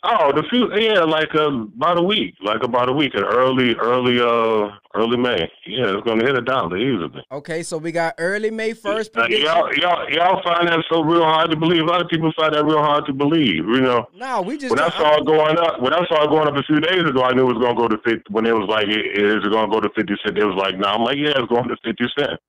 Oh, 0.01 0.31
the 0.31 0.43
few 0.49 0.73
yeah, 0.79 1.01
like 1.03 1.35
uh, 1.35 1.49
about 1.49 1.97
a 1.97 2.01
week, 2.01 2.33
like 2.41 2.63
about 2.63 2.87
a 2.87 2.93
week 2.93 3.13
in 3.15 3.23
early, 3.23 3.75
early, 3.75 4.17
uh, 4.21 4.71
early 4.95 5.17
May. 5.17 5.51
Yeah, 5.67 5.97
it's 5.97 6.07
gonna 6.07 6.23
hit 6.25 6.37
a 6.37 6.41
dollar 6.41 6.77
easily. 6.77 7.21
Okay, 7.33 7.63
so 7.63 7.77
we 7.77 7.91
got 7.91 8.15
early 8.17 8.49
May 8.49 8.71
first 8.71 9.17
Uh, 9.17 9.27
y'all, 9.27 9.67
y'all, 9.75 10.09
y'all 10.09 10.41
find 10.41 10.69
that 10.69 10.79
so 10.89 11.03
real 11.03 11.23
hard 11.23 11.51
to 11.51 11.57
believe. 11.57 11.81
A 11.81 11.85
lot 11.85 12.01
of 12.01 12.07
people 12.07 12.31
find 12.37 12.53
that 12.53 12.63
real 12.63 12.79
hard 12.79 13.07
to 13.07 13.13
believe. 13.13 13.65
You 13.67 13.81
know, 13.81 14.07
no, 14.15 14.41
we 14.41 14.57
just 14.57 14.71
when 14.73 14.79
I 14.79 14.89
saw 14.89 15.17
it 15.17 15.25
going 15.25 15.57
up, 15.57 15.81
when 15.81 15.93
I 15.93 16.05
saw 16.07 16.23
it 16.23 16.29
going 16.29 16.47
up 16.47 16.55
a 16.55 16.63
few 16.63 16.79
days 16.79 17.03
ago, 17.03 17.23
I 17.23 17.33
knew 17.33 17.49
it 17.49 17.53
was 17.53 17.61
gonna 17.61 17.75
go 17.75 17.89
to 17.89 17.97
fifty. 17.97 18.23
When 18.31 18.45
it 18.45 18.55
was 18.55 18.69
like, 18.69 18.87
it, 18.87 19.17
is 19.17 19.43
it 19.45 19.51
gonna 19.51 19.69
go 19.69 19.81
to 19.81 19.89
fifty 19.97 20.15
cent? 20.23 20.37
It 20.37 20.45
was 20.45 20.55
like, 20.55 20.77
no. 20.77 20.87
I'm 20.87 21.03
like, 21.03 21.17
yeah, 21.17 21.33
it's 21.35 21.47
going 21.49 21.67
to 21.67 21.75
fifty 21.83 22.05
cent 22.17 22.39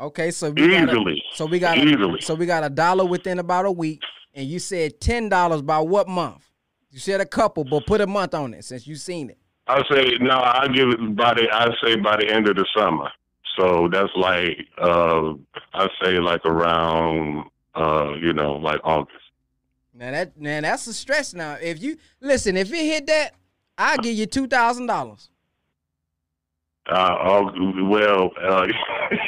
Okay, 0.00 0.30
so 0.30 0.50
we 0.50 0.68
got 0.68 0.88
a, 0.88 0.90
easily. 0.90 1.22
so 1.34 1.46
we 1.46 1.58
got 1.58 1.76
a, 1.76 1.82
easily. 1.82 2.20
so 2.22 2.34
we 2.34 2.46
got 2.46 2.64
a 2.64 2.70
dollar 2.70 3.04
within 3.04 3.38
about 3.38 3.66
a 3.66 3.70
week, 3.70 4.00
and 4.32 4.46
you 4.48 4.58
said 4.58 5.00
ten 5.02 5.28
dollars 5.28 5.60
by 5.60 5.78
what 5.80 6.08
month? 6.08 6.48
You 6.94 7.00
said 7.00 7.20
a 7.20 7.26
couple, 7.26 7.64
but 7.64 7.86
put 7.86 8.00
a 8.00 8.06
month 8.06 8.34
on 8.34 8.54
it 8.54 8.64
since 8.64 8.86
you 8.86 8.94
seen 8.94 9.30
it. 9.30 9.38
I 9.66 9.82
say 9.90 10.16
no. 10.20 10.38
I 10.38 10.68
give 10.68 10.90
it 10.90 11.16
by 11.16 11.34
the. 11.34 11.48
I 11.52 11.66
say 11.82 11.96
by 11.96 12.14
the 12.18 12.30
end 12.32 12.48
of 12.48 12.54
the 12.54 12.64
summer. 12.76 13.10
So 13.58 13.88
that's 13.90 14.12
like 14.14 14.58
uh, 14.78 15.32
I 15.72 15.88
say 16.00 16.20
like 16.20 16.46
around 16.46 17.46
uh, 17.74 18.12
you 18.20 18.32
know 18.32 18.52
like 18.52 18.78
August. 18.84 19.18
Now 19.92 20.12
that 20.12 20.40
man, 20.40 20.62
that's 20.62 20.86
a 20.86 20.94
stress. 20.94 21.34
Now, 21.34 21.54
if 21.60 21.82
you 21.82 21.96
listen, 22.20 22.56
if 22.56 22.72
it 22.72 22.76
hit 22.76 23.06
that, 23.08 23.32
I'll 23.76 23.98
give 23.98 24.14
you 24.14 24.26
two 24.26 24.46
thousand 24.46 24.86
dollars. 24.86 25.30
Uh, 26.88 27.42
well, 27.86 28.30
uh, 28.40 28.68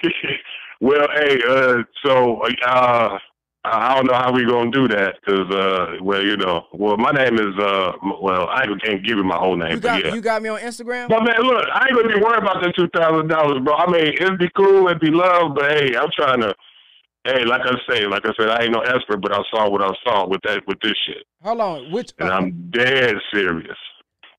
well, 0.80 1.08
hey, 1.16 1.40
uh, 1.48 1.82
so 2.04 2.42
uh, 2.64 3.18
I 3.66 3.94
don't 3.94 4.06
know 4.06 4.14
how 4.14 4.32
we 4.32 4.44
gonna 4.44 4.70
do 4.70 4.86
that 4.88 5.16
because, 5.20 5.50
uh, 5.54 5.96
well, 6.02 6.22
you 6.22 6.36
know, 6.36 6.66
well, 6.72 6.96
my 6.96 7.10
name 7.10 7.34
is, 7.34 7.58
uh, 7.58 7.92
well, 8.20 8.48
I 8.48 8.66
can't 8.84 9.04
give 9.04 9.18
you 9.18 9.24
my 9.24 9.36
whole 9.36 9.56
name. 9.56 9.72
You 9.72 9.80
got 9.80 10.02
but 10.02 10.08
yeah. 10.08 10.14
you 10.14 10.20
got 10.20 10.42
me 10.42 10.48
on 10.48 10.60
Instagram. 10.60 11.08
But 11.08 11.22
man, 11.24 11.40
look, 11.42 11.64
I 11.72 11.86
ain't 11.88 11.96
gonna 11.96 12.14
be 12.14 12.20
worried 12.22 12.42
about 12.42 12.62
the 12.62 12.72
two 12.76 12.88
thousand 12.96 13.28
dollars, 13.28 13.60
bro. 13.64 13.74
I 13.74 13.90
mean, 13.90 14.14
it'd 14.20 14.38
be 14.38 14.50
cool, 14.56 14.86
it'd 14.88 15.00
be 15.00 15.10
love, 15.10 15.54
but 15.54 15.70
hey, 15.70 15.96
I'm 15.96 16.10
trying 16.16 16.40
to. 16.42 16.54
Hey, 17.24 17.44
like 17.44 17.62
I 17.64 17.74
say, 17.92 18.06
like 18.06 18.24
I 18.24 18.32
said, 18.38 18.48
I 18.50 18.62
ain't 18.62 18.72
no 18.72 18.80
expert, 18.82 19.16
but 19.20 19.32
I 19.32 19.42
saw 19.50 19.68
what 19.68 19.82
I 19.82 19.90
saw 20.04 20.28
with 20.28 20.40
that 20.44 20.62
with 20.68 20.78
this 20.80 20.94
shit, 21.06 21.24
Hold 21.42 21.60
on, 21.60 21.90
which? 21.90 22.12
and 22.18 22.30
uh, 22.30 22.34
I'm 22.34 22.70
dead 22.70 23.16
serious. 23.34 23.76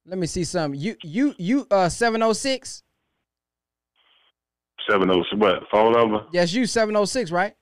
let 0.05 0.17
me 0.17 0.25
see 0.25 0.45
something. 0.45 0.79
You 0.79 0.95
you 1.03 1.35
you 1.37 1.67
uh 1.69 1.89
seven 1.89 2.23
oh 2.23 2.31
six. 2.33 2.83
Seven 4.89 5.11
oh 5.11 5.21
what 5.35 5.63
phone 5.69 5.91
number? 5.91 6.25
Yes, 6.31 6.53
you 6.53 6.65
seven 6.65 6.95
oh 6.95 7.03
six, 7.03 7.29
right? 7.29 7.55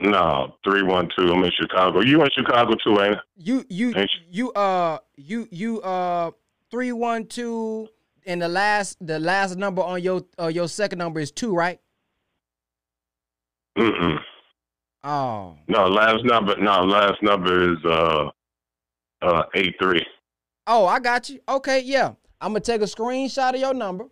No, 0.00 0.54
three 0.62 0.82
one 0.82 1.08
two. 1.16 1.32
I'm 1.32 1.42
in 1.42 1.50
Chicago. 1.58 2.00
You 2.00 2.22
in 2.22 2.28
Chicago 2.36 2.74
too, 2.84 3.00
ain't 3.00 3.14
it? 3.14 3.18
You 3.36 3.64
you 3.68 3.94
Ain't 3.96 4.10
you 4.30 4.52
uh 4.52 4.98
you 5.16 5.48
you 5.50 5.80
uh 5.80 6.32
three 6.70 6.92
one 6.92 7.26
two 7.26 7.88
and 8.26 8.42
the 8.42 8.48
last 8.48 8.98
the 9.00 9.18
last 9.18 9.56
number 9.56 9.82
on 9.82 10.02
your 10.02 10.22
uh, 10.38 10.48
your 10.48 10.68
second 10.68 10.98
number 10.98 11.20
is 11.20 11.30
two, 11.30 11.54
right? 11.54 11.80
Mm-mm. 13.78 14.18
Oh, 15.04 15.56
No, 15.68 15.86
last 15.86 16.24
number. 16.24 16.56
No, 16.60 16.82
last 16.84 17.22
number 17.22 17.72
is 17.72 17.78
uh 17.84 18.28
uh 19.22 19.42
eight 19.54 19.76
three. 19.80 20.04
oh, 20.66 20.84
I 20.86 20.98
got 20.98 21.30
you. 21.30 21.40
Okay, 21.48 21.80
yeah, 21.80 22.12
I'm 22.40 22.50
gonna 22.52 22.60
take 22.60 22.80
a 22.82 22.84
screenshot 22.86 23.54
of 23.54 23.60
your 23.60 23.74
number, 23.74 24.06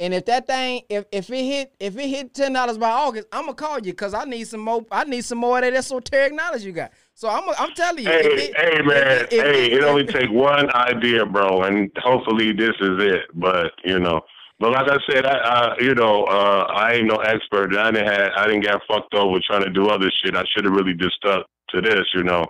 and 0.00 0.12
if 0.14 0.24
that 0.24 0.46
thing 0.46 0.82
if 0.88 1.04
if 1.12 1.30
it 1.30 1.44
hit 1.44 1.72
if 1.78 1.96
it 1.96 2.08
hit 2.08 2.34
ten 2.34 2.52
dollars 2.54 2.78
by 2.78 2.90
August, 2.90 3.28
I'm 3.32 3.42
gonna 3.42 3.54
call 3.54 3.76
you 3.76 3.92
because 3.92 4.14
I 4.14 4.24
need 4.24 4.48
some 4.48 4.60
more. 4.60 4.84
I 4.90 5.04
need 5.04 5.24
some 5.24 5.38
more 5.38 5.58
of 5.58 5.62
that 5.62 5.74
esoteric 5.74 6.32
knowledge 6.32 6.64
you 6.64 6.72
got. 6.72 6.90
So 7.14 7.28
I'm 7.28 7.48
I'm 7.58 7.72
telling 7.74 8.02
you. 8.02 8.10
Hey, 8.10 8.20
it- 8.24 8.56
hey, 8.56 8.82
man. 8.82 9.06
if 9.20 9.32
it- 9.32 9.46
hey, 9.46 9.66
it- 9.66 9.72
it 9.74 9.84
only 9.84 10.06
take 10.18 10.30
one 10.30 10.68
idea, 10.74 11.24
bro, 11.26 11.62
and 11.62 11.90
hopefully 11.98 12.52
this 12.52 12.74
is 12.80 12.98
it. 13.02 13.22
But 13.34 13.72
you 13.84 14.00
know, 14.00 14.22
but 14.58 14.72
like 14.72 14.88
I 14.90 14.96
said, 15.10 15.26
I, 15.26 15.36
I 15.38 15.76
you 15.80 15.94
know, 15.94 16.24
uh, 16.24 16.64
I 16.74 16.94
ain't 16.94 17.06
no 17.06 17.16
expert. 17.16 17.76
I 17.76 17.90
didn't 17.90 18.06
have, 18.10 18.30
I 18.36 18.46
didn't 18.46 18.62
get 18.64 18.80
fucked 18.88 19.14
over 19.14 19.38
trying 19.46 19.64
to 19.64 19.70
do 19.70 19.88
other 19.88 20.10
shit. 20.24 20.34
I 20.34 20.44
should 20.54 20.64
have 20.64 20.74
really 20.74 20.94
just 20.94 21.16
stuck 21.16 21.46
to 21.70 21.80
this. 21.82 22.06
You 22.14 22.24
know, 22.24 22.46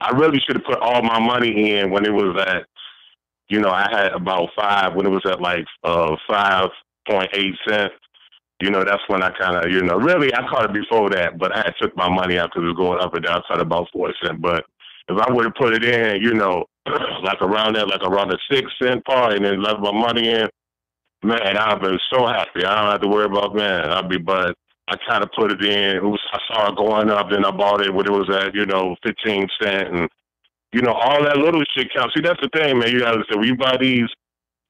I 0.00 0.10
really 0.10 0.38
should 0.46 0.56
have 0.56 0.64
put 0.64 0.78
all 0.78 1.02
my 1.02 1.18
money 1.18 1.72
in 1.72 1.90
when 1.90 2.04
it 2.06 2.12
was 2.12 2.40
at, 2.46 2.64
you 3.48 3.60
know, 3.60 3.70
I 3.70 3.88
had 3.90 4.12
about 4.12 4.50
five 4.56 4.94
when 4.94 5.04
it 5.06 5.10
was 5.10 5.22
at 5.26 5.40
like 5.40 5.64
uh 5.82 6.14
five 6.28 6.68
point 7.08 7.30
eight 7.34 7.54
cents. 7.68 7.94
You 8.60 8.70
know, 8.70 8.84
that's 8.84 9.02
when 9.08 9.22
I 9.22 9.30
kind 9.30 9.56
of, 9.56 9.72
you 9.72 9.82
know, 9.82 9.96
really 9.96 10.32
I 10.34 10.46
caught 10.48 10.64
it 10.64 10.72
before 10.72 11.10
that, 11.10 11.36
but 11.36 11.56
I 11.56 11.72
took 11.80 11.96
my 11.96 12.08
money 12.08 12.38
out 12.38 12.50
because 12.50 12.62
it 12.62 12.66
was 12.68 12.76
going 12.76 13.00
up 13.00 13.14
and 13.14 13.24
down. 13.24 13.38
I 13.38 13.48
caught 13.48 13.60
about 13.60 13.88
four 13.92 14.12
cents. 14.22 14.38
But 14.40 14.64
if 15.08 15.18
I 15.18 15.32
would 15.32 15.46
have 15.46 15.54
put 15.54 15.74
it 15.74 15.84
in, 15.84 16.22
you 16.22 16.34
know, 16.34 16.66
like 17.22 17.42
around 17.42 17.74
that, 17.74 17.88
like 17.88 18.02
around 18.02 18.28
the 18.28 18.38
six 18.50 18.70
cent 18.80 19.04
part, 19.04 19.34
and 19.34 19.44
then 19.44 19.62
left 19.62 19.80
my 19.80 19.92
money 19.92 20.28
in, 20.30 20.48
man, 21.24 21.56
I've 21.56 21.80
been 21.80 21.98
so 22.12 22.26
happy. 22.26 22.64
I 22.64 22.82
don't 22.82 22.92
have 22.92 23.00
to 23.02 23.08
worry 23.08 23.26
about 23.26 23.54
man. 23.54 23.90
I'll 23.90 24.06
be, 24.06 24.18
but 24.18 24.54
I 24.88 24.96
kind 25.08 25.22
of 25.24 25.30
put 25.32 25.52
it 25.52 25.64
in. 25.64 25.96
It 25.96 26.02
was, 26.02 26.20
I 26.32 26.38
saw 26.48 26.70
it 26.70 26.76
going 26.76 27.10
up, 27.10 27.30
then 27.30 27.44
I 27.44 27.50
bought 27.50 27.80
it 27.80 27.92
when 27.92 28.06
it 28.06 28.12
was 28.12 28.30
at, 28.30 28.54
you 28.54 28.66
know, 28.66 28.96
fifteen 29.02 29.48
cent, 29.60 29.94
and 29.94 30.08
you 30.72 30.82
know, 30.82 30.92
all 30.92 31.22
that 31.24 31.36
little 31.36 31.62
shit 31.76 31.92
counts. 31.94 32.14
See, 32.14 32.22
that's 32.22 32.40
the 32.40 32.48
thing, 32.54 32.78
man. 32.78 32.90
You 32.90 33.00
gotta 33.00 33.12
understand 33.12 33.40
when 33.40 33.48
you 33.48 33.56
buy 33.56 33.76
these. 33.76 34.08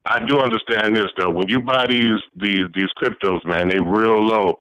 I 0.05 0.25
do 0.25 0.39
understand 0.39 0.95
this 0.95 1.09
though. 1.17 1.29
When 1.29 1.47
you 1.47 1.61
buy 1.61 1.87
these 1.87 2.19
these 2.35 2.67
these 2.75 2.89
cryptos, 3.01 3.45
man, 3.45 3.69
they 3.69 3.79
real 3.79 4.23
low. 4.25 4.59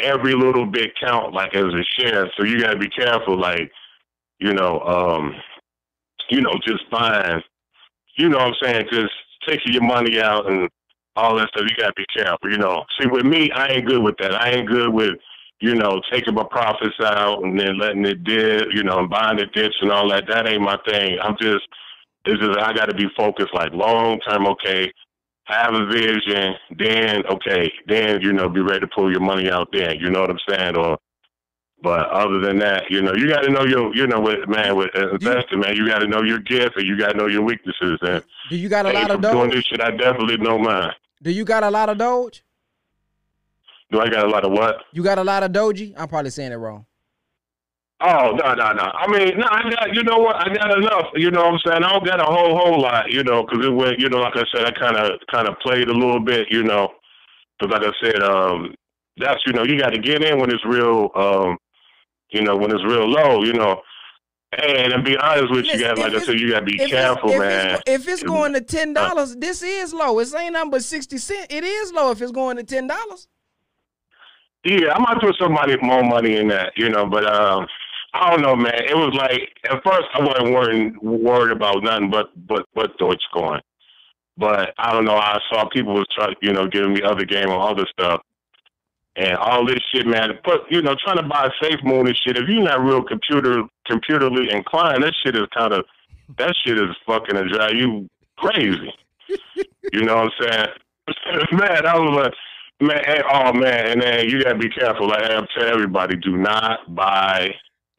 Every 0.00 0.34
little 0.34 0.66
bit 0.66 0.92
count 1.00 1.34
like 1.34 1.54
as 1.54 1.64
a 1.64 1.84
share. 2.00 2.30
So 2.36 2.44
you 2.44 2.60
gotta 2.60 2.78
be 2.78 2.88
careful, 2.88 3.38
like, 3.38 3.70
you 4.40 4.52
know, 4.52 4.80
um, 4.80 5.34
you 6.30 6.40
know, 6.40 6.54
just 6.66 6.90
buying 6.90 7.42
you 8.16 8.28
know 8.28 8.38
what 8.38 8.48
I'm 8.48 8.54
saying, 8.62 8.86
just 8.92 9.12
taking 9.46 9.72
your 9.72 9.82
money 9.84 10.20
out 10.20 10.50
and 10.50 10.68
all 11.16 11.36
that 11.36 11.48
stuff, 11.48 11.66
you 11.68 11.76
gotta 11.76 11.92
be 11.96 12.06
careful, 12.14 12.50
you 12.50 12.58
know. 12.58 12.84
See 13.00 13.08
with 13.08 13.24
me, 13.24 13.50
I 13.52 13.68
ain't 13.68 13.86
good 13.86 14.02
with 14.02 14.16
that. 14.18 14.34
I 14.34 14.50
ain't 14.50 14.68
good 14.68 14.90
with, 14.90 15.14
you 15.60 15.74
know, 15.74 16.00
taking 16.10 16.34
my 16.34 16.44
profits 16.50 16.94
out 17.02 17.44
and 17.44 17.58
then 17.58 17.78
letting 17.78 18.04
it 18.06 18.24
dip, 18.24 18.68
you 18.72 18.82
know, 18.82 19.00
and 19.00 19.10
buying 19.10 19.38
the 19.38 19.46
dips 19.46 19.76
and 19.80 19.90
all 19.90 20.08
that. 20.10 20.26
That 20.28 20.48
ain't 20.48 20.62
my 20.62 20.78
thing. 20.86 21.18
I'm 21.22 21.36
just 21.40 21.66
it's 22.24 22.40
just 22.40 22.58
I 22.58 22.72
gotta 22.72 22.94
be 22.94 23.08
focused 23.16 23.54
like 23.54 23.72
long 23.72 24.20
term, 24.20 24.46
okay, 24.46 24.92
have 25.44 25.74
a 25.74 25.86
vision, 25.86 26.54
then 26.78 27.26
okay, 27.26 27.72
then, 27.86 28.20
you 28.20 28.32
know, 28.32 28.48
be 28.48 28.60
ready 28.60 28.80
to 28.80 28.86
pull 28.86 29.10
your 29.10 29.20
money 29.20 29.50
out 29.50 29.68
then, 29.72 29.96
you 29.98 30.10
know 30.10 30.20
what 30.20 30.30
I'm 30.30 30.38
saying? 30.48 30.76
Or 30.76 30.98
but 31.82 32.08
other 32.10 32.38
than 32.38 32.60
that, 32.60 32.84
you 32.90 33.02
know, 33.02 33.12
you 33.14 33.28
got 33.28 33.40
to 33.40 33.50
know 33.50 33.64
your, 33.64 33.94
you 33.94 34.06
know, 34.06 34.20
with 34.20 34.48
man, 34.48 34.76
with 34.76 34.90
uh, 34.94 35.14
investing, 35.14 35.60
man, 35.60 35.74
you 35.74 35.86
got 35.88 35.98
to 35.98 36.06
know 36.06 36.22
your 36.22 36.38
gift 36.38 36.76
and 36.76 36.86
you 36.86 36.96
got 36.96 37.12
to 37.12 37.18
know 37.18 37.26
your 37.26 37.42
weaknesses. 37.42 37.98
And 38.02 38.22
do 38.50 38.56
you 38.56 38.68
got 38.68 38.86
a 38.86 38.90
hey, 38.90 38.94
lot 38.94 39.10
of 39.10 39.20
from 39.20 39.32
doing 39.32 39.50
Doge? 39.50 39.54
this 39.54 39.64
shit, 39.64 39.80
I 39.80 39.90
definitely 39.90 40.36
know 40.36 40.58
mine. 40.58 40.92
Do 41.22 41.32
you 41.32 41.44
got 41.44 41.64
a 41.64 41.70
lot 41.70 41.88
of 41.88 41.98
Doge? 41.98 42.44
Do 43.90 44.00
I 44.00 44.08
got 44.08 44.24
a 44.24 44.28
lot 44.28 44.44
of 44.44 44.52
what? 44.52 44.76
You 44.92 45.02
got 45.02 45.18
a 45.18 45.24
lot 45.24 45.42
of 45.42 45.50
Doji? 45.52 45.92
I'm 45.96 46.08
probably 46.08 46.30
saying 46.30 46.52
it 46.52 46.56
wrong. 46.56 46.86
Oh 48.04 48.32
no 48.32 48.54
no 48.54 48.72
no! 48.72 48.82
I 48.82 49.06
mean, 49.06 49.38
no, 49.38 49.46
I 49.48 49.70
got 49.70 49.94
you 49.94 50.02
know 50.02 50.18
what? 50.18 50.36
I 50.36 50.52
got 50.52 50.76
enough. 50.76 51.06
You 51.14 51.30
know 51.30 51.42
what 51.44 51.54
I'm 51.54 51.60
saying? 51.64 51.84
I 51.84 51.92
don't 51.92 52.04
got 52.04 52.20
a 52.20 52.24
whole 52.24 52.56
whole 52.56 52.80
lot. 52.80 53.10
You 53.10 53.22
know, 53.22 53.44
because 53.44 53.64
it 53.64 53.70
went. 53.70 54.00
You 54.00 54.08
know, 54.08 54.18
like 54.18 54.36
I 54.36 54.44
said, 54.54 54.64
I 54.66 54.72
kind 54.72 54.96
of 54.96 55.20
kind 55.30 55.48
of 55.48 55.58
played 55.60 55.88
a 55.88 55.92
little 55.92 56.20
bit. 56.20 56.48
You 56.50 56.64
know, 56.64 56.88
because 57.58 57.72
like 57.72 57.88
I 57.88 57.92
said, 58.04 58.22
um, 58.22 58.74
that's 59.18 59.40
you 59.46 59.52
know, 59.52 59.62
you 59.62 59.78
got 59.78 59.90
to 59.90 59.98
get 59.98 60.24
in 60.24 60.40
when 60.40 60.50
it's 60.50 60.64
real. 60.64 61.10
Um, 61.14 61.58
you 62.30 62.42
know, 62.42 62.56
when 62.56 62.72
it's 62.72 62.84
real 62.84 63.08
low. 63.08 63.44
You 63.44 63.52
know, 63.52 63.80
and 64.58 64.92
to 64.92 65.02
be 65.02 65.16
honest 65.16 65.52
with 65.52 65.66
you 65.66 65.78
guys, 65.78 65.96
like 65.98 66.14
I 66.14 66.20
said, 66.20 66.40
you 66.40 66.50
got 66.50 66.60
to 66.60 66.66
be 66.66 66.78
careful, 66.78 67.30
if 67.30 67.38
man. 67.38 67.70
It's, 67.74 67.82
if 67.86 68.08
it's 68.08 68.22
going 68.22 68.52
to 68.54 68.60
ten 68.60 68.94
dollars, 68.94 69.36
this 69.36 69.62
is 69.62 69.94
low. 69.94 70.18
It 70.18 70.34
ain't 70.34 70.54
nothing 70.54 70.70
but 70.70 70.82
sixty 70.82 71.18
cent. 71.18 71.46
It 71.50 71.62
is 71.62 71.92
low 71.92 72.10
if 72.10 72.20
it's 72.20 72.32
going 72.32 72.56
to 72.56 72.64
ten 72.64 72.86
dollars. 72.88 73.28
Yeah, 74.64 74.92
I 74.94 74.98
might 75.00 75.20
put 75.20 75.34
some 75.40 75.54
money, 75.54 75.76
more 75.82 76.04
money 76.04 76.36
in 76.36 76.46
that, 76.48 76.72
you 76.76 76.88
know, 76.88 77.04
but 77.04 77.26
um, 77.26 77.66
I 78.14 78.30
don't 78.30 78.42
know, 78.42 78.54
man. 78.54 78.74
It 78.74 78.96
was 78.96 79.14
like 79.14 79.48
at 79.70 79.82
first 79.82 80.06
I 80.14 80.20
wasn't 80.20 80.52
worried, 80.52 80.98
worried 80.98 81.52
about 81.52 81.82
nothing 81.82 82.10
but 82.10 82.30
but 82.46 82.66
but 82.74 82.98
Dogecoin. 82.98 83.60
But 84.36 84.74
I 84.78 84.92
don't 84.92 85.04
know. 85.04 85.16
I 85.16 85.38
saw 85.50 85.68
people 85.68 85.94
was 85.94 86.06
trying, 86.14 86.34
you 86.42 86.52
know, 86.52 86.66
giving 86.66 86.94
me 86.94 87.02
other 87.02 87.24
game 87.24 87.48
on 87.48 87.70
other 87.70 87.86
stuff, 87.90 88.20
and 89.16 89.34
all 89.36 89.66
this 89.66 89.80
shit, 89.92 90.06
man. 90.06 90.38
But 90.44 90.60
you 90.70 90.82
know, 90.82 90.94
trying 91.04 91.18
to 91.18 91.28
buy 91.28 91.48
Safe 91.62 91.80
Moon 91.84 92.06
and 92.06 92.16
shit. 92.16 92.36
If 92.36 92.48
you're 92.48 92.62
not 92.62 92.80
real 92.80 93.02
computer 93.02 93.62
computerly 93.90 94.52
inclined, 94.52 95.02
that 95.04 95.14
shit 95.24 95.34
is 95.34 95.46
kind 95.56 95.72
of 95.72 95.84
that 96.38 96.54
shit 96.64 96.78
is 96.78 96.94
fucking 97.06 97.34
to 97.34 97.48
drive 97.48 97.74
you 97.74 98.08
crazy. 98.36 98.92
you 99.92 100.02
know 100.02 100.16
what 100.16 100.32
I'm 100.40 100.50
saying? 100.50 101.46
man, 101.52 101.86
I 101.86 101.98
was 101.98 102.24
like. 102.24 102.34
Man, 102.80 103.00
oh 103.32 103.52
man, 103.52 103.92
and 103.92 104.02
then 104.02 104.28
you 104.28 104.42
gotta 104.42 104.58
be 104.58 104.68
careful. 104.68 105.06
Like 105.06 105.22
I 105.22 105.40
tell 105.56 105.68
everybody, 105.68 106.16
do 106.16 106.36
not 106.36 106.92
buy 106.92 107.54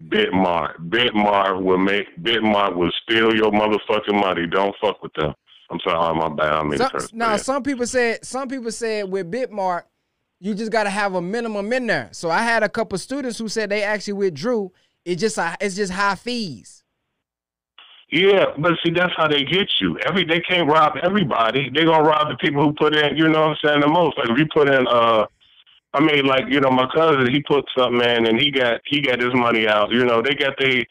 Bitmart. 0.07 0.89
Bitmart 0.89 1.61
will 1.63 1.77
make 1.77 2.07
Bitmart 2.21 2.75
will 2.75 2.91
steal 3.03 3.35
your 3.35 3.51
motherfucking 3.51 4.19
money. 4.19 4.47
Don't 4.47 4.75
fuck 4.81 5.01
with 5.01 5.13
them. 5.13 5.33
I'm 5.69 5.79
sorry, 5.83 6.15
my 6.15 6.29
bad. 6.29 6.53
I 6.53 6.63
mean, 6.63 6.77
Some, 6.77 7.07
now 7.13 7.37
some 7.37 7.63
people 7.63 7.87
said 7.87 8.23
some 8.25 8.47
people 8.47 8.71
said 8.71 9.09
with 9.09 9.31
Bitmart, 9.31 9.83
you 10.39 10.53
just 10.53 10.71
got 10.71 10.83
to 10.83 10.89
have 10.89 11.15
a 11.15 11.21
minimum 11.21 11.71
in 11.73 11.87
there. 11.87 12.09
So 12.11 12.29
I 12.29 12.43
had 12.43 12.63
a 12.63 12.69
couple 12.69 12.97
students 12.97 13.37
who 13.37 13.47
said 13.47 13.69
they 13.69 13.83
actually 13.83 14.13
withdrew. 14.13 14.71
It's 15.05 15.21
just 15.21 15.39
uh, 15.39 15.55
it's 15.59 15.75
just 15.75 15.91
high 15.91 16.15
fees. 16.15 16.83
Yeah, 18.11 18.45
but 18.59 18.73
see, 18.85 18.91
that's 18.91 19.13
how 19.17 19.27
they 19.27 19.43
get 19.43 19.67
you. 19.81 19.97
Every 20.05 20.23
they 20.23 20.39
can't 20.41 20.69
rob 20.69 20.93
everybody. 21.01 21.71
They 21.73 21.83
gonna 21.83 22.03
rob 22.03 22.29
the 22.29 22.37
people 22.37 22.61
who 22.61 22.73
put 22.73 22.95
in. 22.95 23.17
You 23.17 23.27
know 23.27 23.41
what 23.41 23.49
I'm 23.49 23.57
saying? 23.65 23.81
The 23.81 23.87
most. 23.87 24.17
Like 24.17 24.29
if 24.29 24.37
you 24.37 24.45
put 24.53 24.69
in, 24.69 24.85
uh, 24.87 25.25
I 25.93 25.99
mean, 25.99 26.25
like 26.25 26.45
you 26.47 26.59
know, 26.59 26.71
my 26.71 26.87
cousin, 26.93 27.31
he 27.31 27.41
put 27.43 27.65
something 27.77 28.01
in, 28.01 28.25
and 28.25 28.39
he 28.39 28.51
got 28.51 28.81
he 28.85 29.01
got 29.01 29.19
his 29.19 29.33
money 29.33 29.67
out. 29.67 29.91
You 29.91 30.05
know, 30.05 30.21
they 30.21 30.33
got 30.33 30.55
they 30.57 30.85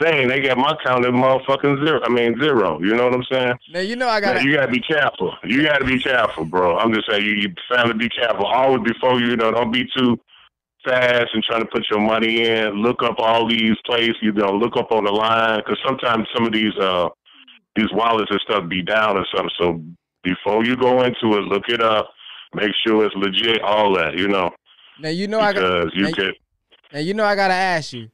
thing. 0.00 0.28
They 0.28 0.40
got 0.40 0.58
my 0.58 0.76
count 0.84 1.04
at 1.04 1.12
motherfucking 1.12 1.84
zero. 1.84 2.00
I 2.02 2.08
mean 2.08 2.38
zero. 2.40 2.80
You 2.80 2.94
know 2.94 3.04
what 3.04 3.14
I'm 3.14 3.24
saying? 3.30 3.54
Now 3.72 3.80
you 3.80 3.96
know 3.96 4.08
I 4.08 4.20
got 4.20 4.42
you 4.42 4.54
gotta 4.54 4.70
be 4.70 4.80
careful. 4.80 5.34
You 5.44 5.64
gotta 5.64 5.84
be 5.84 6.00
careful, 6.00 6.44
bro. 6.44 6.78
I'm 6.78 6.92
just 6.92 7.08
saying, 7.10 7.24
you, 7.24 7.32
you 7.32 7.54
family, 7.68 7.94
be 7.94 8.08
careful. 8.08 8.46
Always 8.46 8.82
before 8.82 9.20
you, 9.20 9.28
you 9.28 9.36
know, 9.36 9.50
don't 9.50 9.72
be 9.72 9.88
too 9.96 10.18
fast 10.84 11.28
and 11.34 11.42
trying 11.42 11.62
to 11.62 11.68
put 11.68 11.86
your 11.90 12.00
money 12.00 12.46
in. 12.46 12.82
Look 12.82 13.02
up 13.02 13.16
all 13.18 13.48
these 13.48 13.76
places. 13.84 14.16
You 14.22 14.32
know, 14.32 14.50
look 14.52 14.76
up 14.76 14.92
on 14.92 15.04
the 15.04 15.12
line 15.12 15.58
because 15.58 15.78
sometimes 15.86 16.26
some 16.34 16.46
of 16.46 16.52
these 16.52 16.76
uh 16.80 17.08
these 17.76 17.92
wallets 17.92 18.30
and 18.30 18.40
stuff 18.40 18.68
be 18.68 18.82
down 18.82 19.16
or 19.16 19.26
something. 19.34 19.54
So 19.58 19.80
before 20.22 20.64
you 20.64 20.76
go 20.76 21.02
into 21.02 21.38
it, 21.38 21.44
look 21.44 21.68
it 21.68 21.80
up, 21.80 22.10
make 22.54 22.70
sure 22.86 23.04
it's 23.04 23.14
legit, 23.14 23.60
all 23.62 23.94
that, 23.96 24.16
you 24.18 24.28
know. 24.28 24.50
Now 25.00 25.10
you 25.10 25.28
know 25.28 25.40
I 25.40 25.52
got. 25.52 25.60
Because 25.60 25.92
you 25.94 26.02
now, 26.04 26.12
can 26.12 26.32
now 26.92 26.98
you 27.00 27.14
know 27.14 27.24
I 27.24 27.34
gotta 27.34 27.54
ask 27.54 27.92
you. 27.92 28.08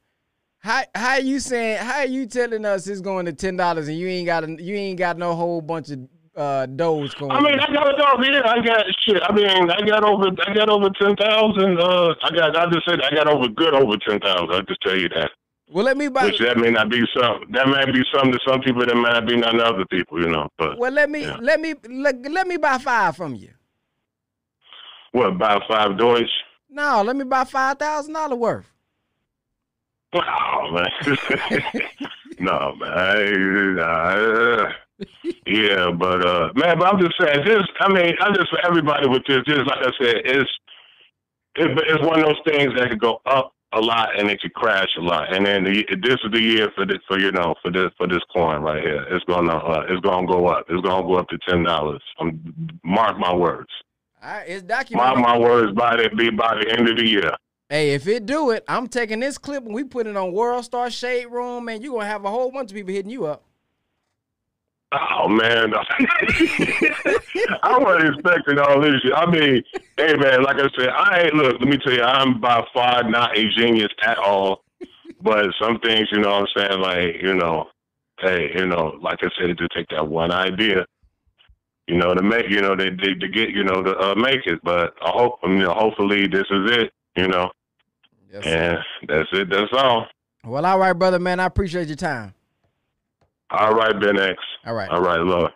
How 0.59 0.81
how 0.95 1.17
you 1.17 1.39
saying? 1.39 1.77
How 1.77 2.01
you 2.01 2.25
telling 2.25 2.65
us 2.65 2.87
it's 2.87 3.01
going 3.01 3.25
to 3.27 3.33
ten 3.33 3.55
dollars 3.55 3.87
and 3.87 3.97
you 3.97 4.07
ain't 4.07 4.25
got 4.25 4.43
a, 4.43 4.61
you 4.61 4.75
ain't 4.75 4.97
got 4.97 5.17
no 5.17 5.35
whole 5.35 5.61
bunch 5.61 5.89
of 5.91 5.99
uh 6.35 6.65
Dogecoin? 6.67 7.31
I 7.31 7.39
mean, 7.39 7.59
I 7.59 7.71
got 7.71 7.87
it 7.87 8.01
over 8.01 8.23
here. 8.23 8.41
I 8.43 8.61
got 8.61 8.85
shit. 9.01 9.21
I 9.23 9.31
mean, 9.33 9.69
I 9.69 9.81
got 9.81 10.03
over, 10.03 10.27
I 10.45 10.53
got 10.53 10.69
over 10.69 10.89
ten 10.99 11.15
thousand. 11.15 11.79
Uh, 11.79 12.13
I 12.23 12.29
got, 12.35 12.57
I 12.57 12.65
just 12.71 12.85
said 12.87 12.99
I 13.01 13.13
got 13.13 13.27
over 13.27 13.47
good 13.47 13.73
over 13.73 13.95
ten 14.07 14.19
thousand. 14.19 14.51
I 14.51 14.61
just 14.61 14.81
tell 14.81 14.97
you 14.97 15.07
that. 15.09 15.29
well, 15.69 15.85
let 15.85 15.97
me 15.97 16.07
buy. 16.07 16.25
Which 16.25 16.39
that 16.39 16.57
may 16.57 16.71
not 16.71 16.89
be 16.89 17.01
some. 17.15 17.41
That 17.51 17.67
may 17.67 17.85
be 17.91 18.03
something 18.13 18.33
to 18.33 18.39
some 18.47 18.61
people. 18.61 18.85
That 18.85 18.95
may 18.95 19.03
not 19.03 19.27
be 19.27 19.37
none 19.37 19.55
to 19.55 19.63
other 19.63 19.85
people. 19.85 20.19
You 20.21 20.29
know. 20.29 20.49
But 20.57 20.77
Well, 20.79 20.91
let 20.91 21.09
me 21.09 21.21
Yeah. 21.25 21.37
let 21.41 21.61
me 21.61 21.75
let, 21.89 22.21
let 22.29 22.47
me 22.47 22.57
buy 22.57 22.79
five 22.79 23.15
from 23.15 23.35
you. 23.35 23.49
What 25.15 25.27
about 25.27 25.61
five 25.65 25.97
Doge? 25.97 26.29
No, 26.69 27.01
let 27.01 27.15
me 27.15 27.23
buy 27.23 27.45
five 27.45 27.79
thousand 27.79 28.13
dollar 28.13 28.35
worth. 28.35 28.65
Oh 30.13 30.71
man, 30.71 31.17
no 32.39 32.75
man. 32.75 33.79
I, 33.79 34.15
uh, 34.15 34.71
yeah, 35.45 35.91
but 35.91 36.25
uh, 36.25 36.49
man, 36.55 36.79
but 36.79 36.87
I'm 36.87 36.99
just 36.99 37.15
saying, 37.19 37.45
this. 37.45 37.61
I 37.79 37.91
mean, 37.93 38.13
I'm 38.19 38.33
just 38.33 38.49
for 38.49 38.59
everybody 38.65 39.07
with 39.07 39.23
this, 39.27 39.43
just 39.45 39.67
like 39.67 39.79
I 39.79 39.91
said, 40.01 40.15
it's 40.25 40.49
it, 41.55 41.79
it's 41.87 42.05
one 42.05 42.19
of 42.19 42.25
those 42.25 42.41
things 42.47 42.73
that 42.77 42.89
could 42.89 42.99
go 42.99 43.21
up 43.25 43.53
a 43.73 43.79
lot 43.79 44.17
and 44.17 44.29
it 44.29 44.41
could 44.41 44.53
crash 44.53 44.89
a 44.97 45.01
lot. 45.01 45.35
And 45.35 45.45
then 45.45 45.65
the, 45.65 45.85
this 46.01 46.17
is 46.23 46.31
the 46.31 46.41
year 46.41 46.71
for 46.75 46.85
this, 46.85 46.99
for 47.07 47.19
you 47.19 47.31
know, 47.31 47.55
for 47.61 47.71
this 47.71 47.91
for 47.97 48.07
this 48.07 48.23
coin 48.33 48.61
right 48.61 48.81
here. 48.81 49.05
It's 49.11 49.25
gonna 49.25 49.55
uh, 49.55 49.85
it's 49.89 50.01
gonna 50.01 50.27
go 50.27 50.47
up. 50.47 50.65
It's 50.69 50.81
gonna 50.81 51.07
go 51.07 51.15
up 51.15 51.27
to 51.29 51.37
ten 51.47 51.63
dollars. 51.63 52.01
Um, 52.19 52.79
mark 52.83 53.19
my 53.19 53.33
words. 53.33 53.69
Right, 54.25 54.45
it's 54.47 54.63
documented. 54.63 55.19
my 55.19 55.37
words. 55.37 55.71
By 55.73 55.97
that 55.97 56.17
be 56.17 56.31
by 56.31 56.55
the 56.55 56.71
end 56.71 56.89
of 56.89 56.97
the 56.97 57.07
year. 57.07 57.31
Hey, 57.69 57.91
if 57.91 58.07
it 58.07 58.25
do 58.25 58.49
it, 58.49 58.63
I'm 58.67 58.87
taking 58.87 59.19
this 59.19 59.37
clip 59.37 59.65
and 59.65 59.73
we 59.73 59.83
put 59.83 60.07
it 60.07 60.17
on 60.17 60.33
World 60.33 60.65
Star 60.65 60.89
Shade 60.89 61.27
Room, 61.27 61.69
and 61.69 61.83
you're 61.83 61.93
gonna 61.93 62.07
have 62.07 62.25
a 62.25 62.29
whole 62.31 62.51
bunch 62.51 62.71
of 62.71 62.75
people 62.75 62.91
hitting 62.91 63.11
you 63.11 63.27
up. 63.27 63.43
Oh 64.91 65.27
man, 65.27 65.73
I 67.63 67.77
wasn't 67.77 68.15
expecting 68.15 68.57
all 68.57 68.81
this 68.81 68.99
shit. 69.01 69.13
I 69.15 69.29
mean, 69.29 69.63
hey 69.97 70.15
man, 70.15 70.41
like 70.41 70.57
I 70.57 70.69
said, 70.75 70.89
I 70.89 71.23
ain't 71.25 71.35
look. 71.35 71.59
Let 71.59 71.69
me 71.69 71.77
tell 71.77 71.93
you, 71.93 72.01
I'm 72.01 72.41
by 72.41 72.65
far 72.73 73.03
not 73.07 73.37
a 73.37 73.47
genius 73.55 73.93
at 74.03 74.17
all. 74.17 74.63
But 75.21 75.47
some 75.61 75.79
things, 75.79 76.07
you 76.11 76.19
know, 76.19 76.31
what 76.39 76.49
I'm 76.57 76.67
saying, 76.69 76.81
like 76.81 77.21
you 77.21 77.35
know, 77.35 77.65
hey, 78.21 78.51
you 78.55 78.65
know, 78.65 78.97
like 79.01 79.19
I 79.21 79.29
said, 79.37 79.51
it 79.51 79.59
just 79.59 79.71
take 79.75 79.89
that 79.89 80.07
one 80.07 80.31
idea, 80.31 80.85
you 81.87 81.97
know, 81.97 82.13
to 82.13 82.23
make, 82.23 82.49
you 82.49 82.61
know, 82.61 82.75
they, 82.75 82.89
to, 82.89 83.15
to 83.15 83.27
get, 83.27 83.49
you 83.49 83.63
know, 83.63 83.83
to 83.83 83.97
uh, 83.97 84.15
make 84.15 84.45
it. 84.45 84.59
But 84.63 84.93
I 85.01 85.11
hope, 85.11 85.39
you 85.43 85.59
know, 85.59 85.73
hopefully 85.73 86.27
this 86.27 86.45
is 86.49 86.71
it, 86.71 86.93
you 87.15 87.27
know, 87.27 87.49
Yes, 88.31 88.43
and 88.45 88.77
that's 89.07 89.29
it. 89.31 89.49
That's 89.49 89.71
all. 89.73 90.07
Well, 90.43 90.65
all 90.65 90.77
right, 90.77 90.93
brother, 90.93 91.19
man. 91.19 91.39
I 91.39 91.45
appreciate 91.45 91.87
your 91.87 91.95
time. 91.95 92.33
All 93.49 93.73
right, 93.73 93.97
Ben 93.99 94.19
X. 94.19 94.37
All 94.65 94.73
right. 94.73 94.89
All 94.89 95.01
right, 95.01 95.19
love. 95.19 95.51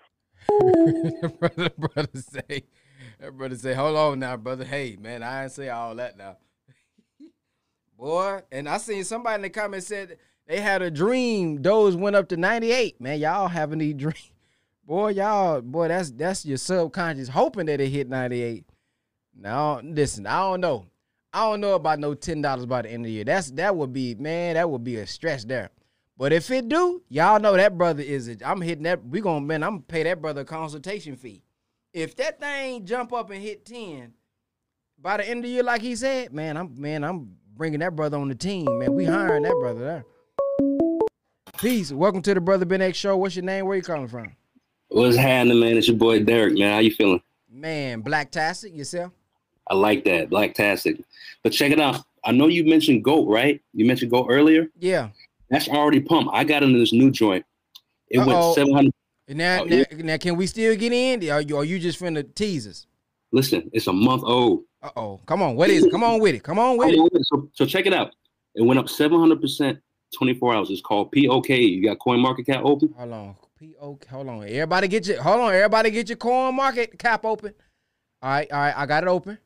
brother, 1.40 1.70
brother 1.78 2.10
say, 2.16 2.64
brother 3.34 3.56
say, 3.56 3.74
hold 3.74 3.98
on 3.98 4.20
now, 4.20 4.38
brother. 4.38 4.64
Hey, 4.64 4.98
man, 5.00 5.24
I 5.24 5.44
ain't 5.44 5.52
say 5.52 5.70
all 5.70 5.94
that 5.96 6.18
now. 6.18 6.38
Boy, 7.98 8.42
and 8.52 8.70
I 8.70 8.78
seen 8.78 9.04
somebody 9.04 9.36
in 9.36 9.42
the 9.42 9.50
comments 9.50 9.88
said 9.88 10.18
they 10.48 10.62
had 10.62 10.82
a 10.82 10.90
dream. 10.90 11.62
Those 11.62 11.96
went 11.96 12.16
up 12.16 12.30
to 12.30 12.38
98. 12.38 13.02
Man, 13.02 13.20
y'all 13.20 13.50
having 13.50 13.80
these 13.80 13.96
dream. 13.96 14.14
Boy, 14.90 15.10
y'all, 15.10 15.62
boy, 15.62 15.88
that's 15.88 16.10
that's 16.10 16.44
your 16.44 16.58
subconscious 16.58 17.30
hoping 17.30 17.68
that 17.68 17.80
it 17.80 17.90
hit 17.90 18.10
98. 18.10 18.66
Now, 19.40 19.82
listen, 19.84 20.26
I 20.26 20.40
don't 20.40 20.62
know. 20.62 20.88
I 21.32 21.42
don't 21.42 21.62
know 21.62 21.76
about 21.76 22.00
no 22.00 22.16
ten 22.16 22.42
dollars 22.42 22.66
by 22.66 22.82
the 22.82 22.90
end 22.90 23.06
of 23.06 23.06
the 23.06 23.12
year. 23.12 23.24
That's 23.24 23.52
that 23.52 23.76
would 23.76 23.94
be, 23.94 24.16
man, 24.16 24.56
that 24.56 24.68
would 24.68 24.84
be 24.84 24.96
a 24.96 25.06
stretch 25.06 25.44
there. 25.44 25.70
But 26.18 26.34
if 26.34 26.50
it 26.50 26.70
do, 26.70 27.04
y'all 27.08 27.40
know 27.40 27.56
that 27.56 27.78
brother 27.78 28.02
is. 28.02 28.28
it. 28.28 28.42
I'm 28.44 28.62
hitting 28.62 28.86
that. 28.86 29.06
We 29.06 29.22
gonna 29.22 29.46
man. 29.46 29.62
I'm 29.62 29.74
gonna 29.74 29.84
pay 29.84 30.02
that 30.02 30.24
brother 30.24 30.42
a 30.42 30.46
consultation 30.46 31.16
fee. 31.16 31.44
If 31.94 32.16
that 32.16 32.40
thing 32.40 32.84
jump 32.84 33.14
up 33.14 33.30
and 33.30 33.44
hit 33.44 33.68
ten 33.68 34.14
by 35.00 35.18
the 35.18 35.30
end 35.30 35.42
of 35.42 35.44
the 35.44 35.50
year, 35.50 35.62
like 35.62 35.84
he 35.84 35.96
said, 35.96 36.34
man, 36.34 36.58
I'm 36.58 36.82
man, 36.82 37.04
I'm 37.04 37.36
bringing 37.56 37.82
that 37.82 37.96
brother 37.96 38.18
on 38.18 38.28
the 38.28 38.34
team. 38.34 38.66
Man, 38.80 38.96
we 38.96 39.06
hiring 39.06 39.44
that 39.44 39.54
brother 39.54 39.82
there. 39.82 40.06
Peace. 41.60 41.92
Welcome 41.92 42.24
to 42.24 42.34
the 42.34 42.42
Brother 42.42 42.66
Ben 42.66 42.82
X 42.82 42.98
Show. 42.98 43.18
What's 43.18 43.36
your 43.36 43.46
name? 43.46 43.68
Where 43.68 43.78
you 43.78 43.84
calling 43.84 44.08
from? 44.08 44.36
What's 44.90 45.16
happening, 45.18 45.60
man? 45.60 45.78
It's 45.78 45.88
your 45.88 45.98
boy 45.98 46.24
Derek, 46.24 46.58
man. 46.58 46.74
How 46.74 46.80
you 46.80 46.92
feeling? 46.92 47.22
Man, 47.52 48.02
Black 48.02 48.32
Tastic 48.32 48.76
yourself. 48.76 49.12
I 49.68 49.76
like 49.76 50.04
that, 50.06 50.30
Blacktastic. 50.32 51.04
But 51.44 51.52
check 51.54 51.72
it 51.72 51.80
out. 51.80 52.04
I 52.24 52.32
know 52.32 52.48
you 52.48 52.66
mentioned 52.66 53.04
goat, 53.04 53.28
right? 53.28 53.62
You 53.74 53.86
mentioned 53.86 54.10
goat 54.12 54.28
earlier. 54.30 54.68
Yeah. 54.80 55.10
That's 55.50 55.70
already 55.70 56.00
pumped. 56.00 56.32
I 56.34 56.44
got 56.44 56.64
into 56.64 56.80
this 56.80 56.92
new 56.92 57.12
joint. 57.12 57.46
It 58.10 58.18
Uh-oh. 58.20 58.28
went 58.28 58.56
seven 58.56 58.74
hundred. 58.74 58.94
Now, 59.28 59.62
Oh, 59.62 59.66
now, 59.66 59.76
yeah. 59.76 59.84
now, 59.98 60.18
can 60.18 60.36
we 60.36 60.48
still 60.48 60.76
get 60.76 60.92
in? 60.92 61.30
Are 61.30 61.42
you, 61.42 61.58
are 61.58 61.64
you 61.64 61.78
just 61.78 62.00
finna 62.00 62.26
tease 62.34 62.68
us? 62.68 62.88
Listen, 63.32 63.70
it's 63.74 63.86
a 63.86 63.94
month 63.94 64.24
old. 64.26 64.64
Uh 64.82 64.90
oh. 64.96 65.20
Come 65.28 65.44
on. 65.44 65.56
What 65.56 65.70
is 65.70 65.86
it? 65.86 65.92
Come 65.92 66.04
on 66.04 66.20
with 66.20 66.34
it. 66.34 66.42
Come 66.44 66.58
on 66.58 66.78
with 66.78 66.90
it. 66.90 67.26
So, 67.28 67.48
so 67.54 67.66
check 67.68 67.86
it 67.86 67.94
out. 67.94 68.16
It 68.56 68.64
went 68.64 68.80
up 68.80 68.90
seven 68.90 69.20
hundred 69.20 69.40
percent, 69.40 69.80
twenty 70.18 70.34
four 70.34 70.56
hours. 70.56 70.72
It's 70.72 70.82
called 70.82 71.12
POK. 71.12 71.50
You 71.50 71.84
got 71.84 72.00
Coin 72.00 72.20
Market 72.20 72.48
Cap 72.48 72.62
open? 72.66 72.92
Hold 72.98 73.12
on. 73.62 73.68
P-O- 73.68 74.00
hold 74.10 74.28
on. 74.28 74.44
Everybody 74.44 74.88
get 74.88 75.08
your 75.08 75.22
hold 75.22 75.42
on. 75.42 75.54
Everybody 75.54 75.92
get 75.92 76.10
your 76.10 76.18
coin 76.18 76.56
market 76.56 76.98
cap 77.00 77.26
open. 77.26 77.54
All 78.22 78.30
right, 78.30 78.52
all 78.52 78.60
right. 78.60 78.74
I 78.76 78.86
got 78.86 79.04
it 79.04 79.10
open. 79.10 79.38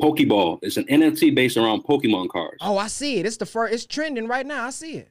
Pokeball. 0.00 0.58
It's 0.62 0.76
an 0.76 0.84
NFT 0.84 1.34
based 1.34 1.56
around 1.56 1.84
Pokemon 1.84 2.28
cards. 2.28 2.58
Oh, 2.60 2.76
I 2.76 2.88
see 2.88 3.18
it. 3.18 3.26
It's 3.26 3.36
the 3.38 3.46
first. 3.46 3.72
It's 3.74 3.86
trending 3.86 4.28
right 4.28 4.46
now. 4.46 4.66
I 4.66 4.70
see 4.70 4.96
it. 4.96 5.08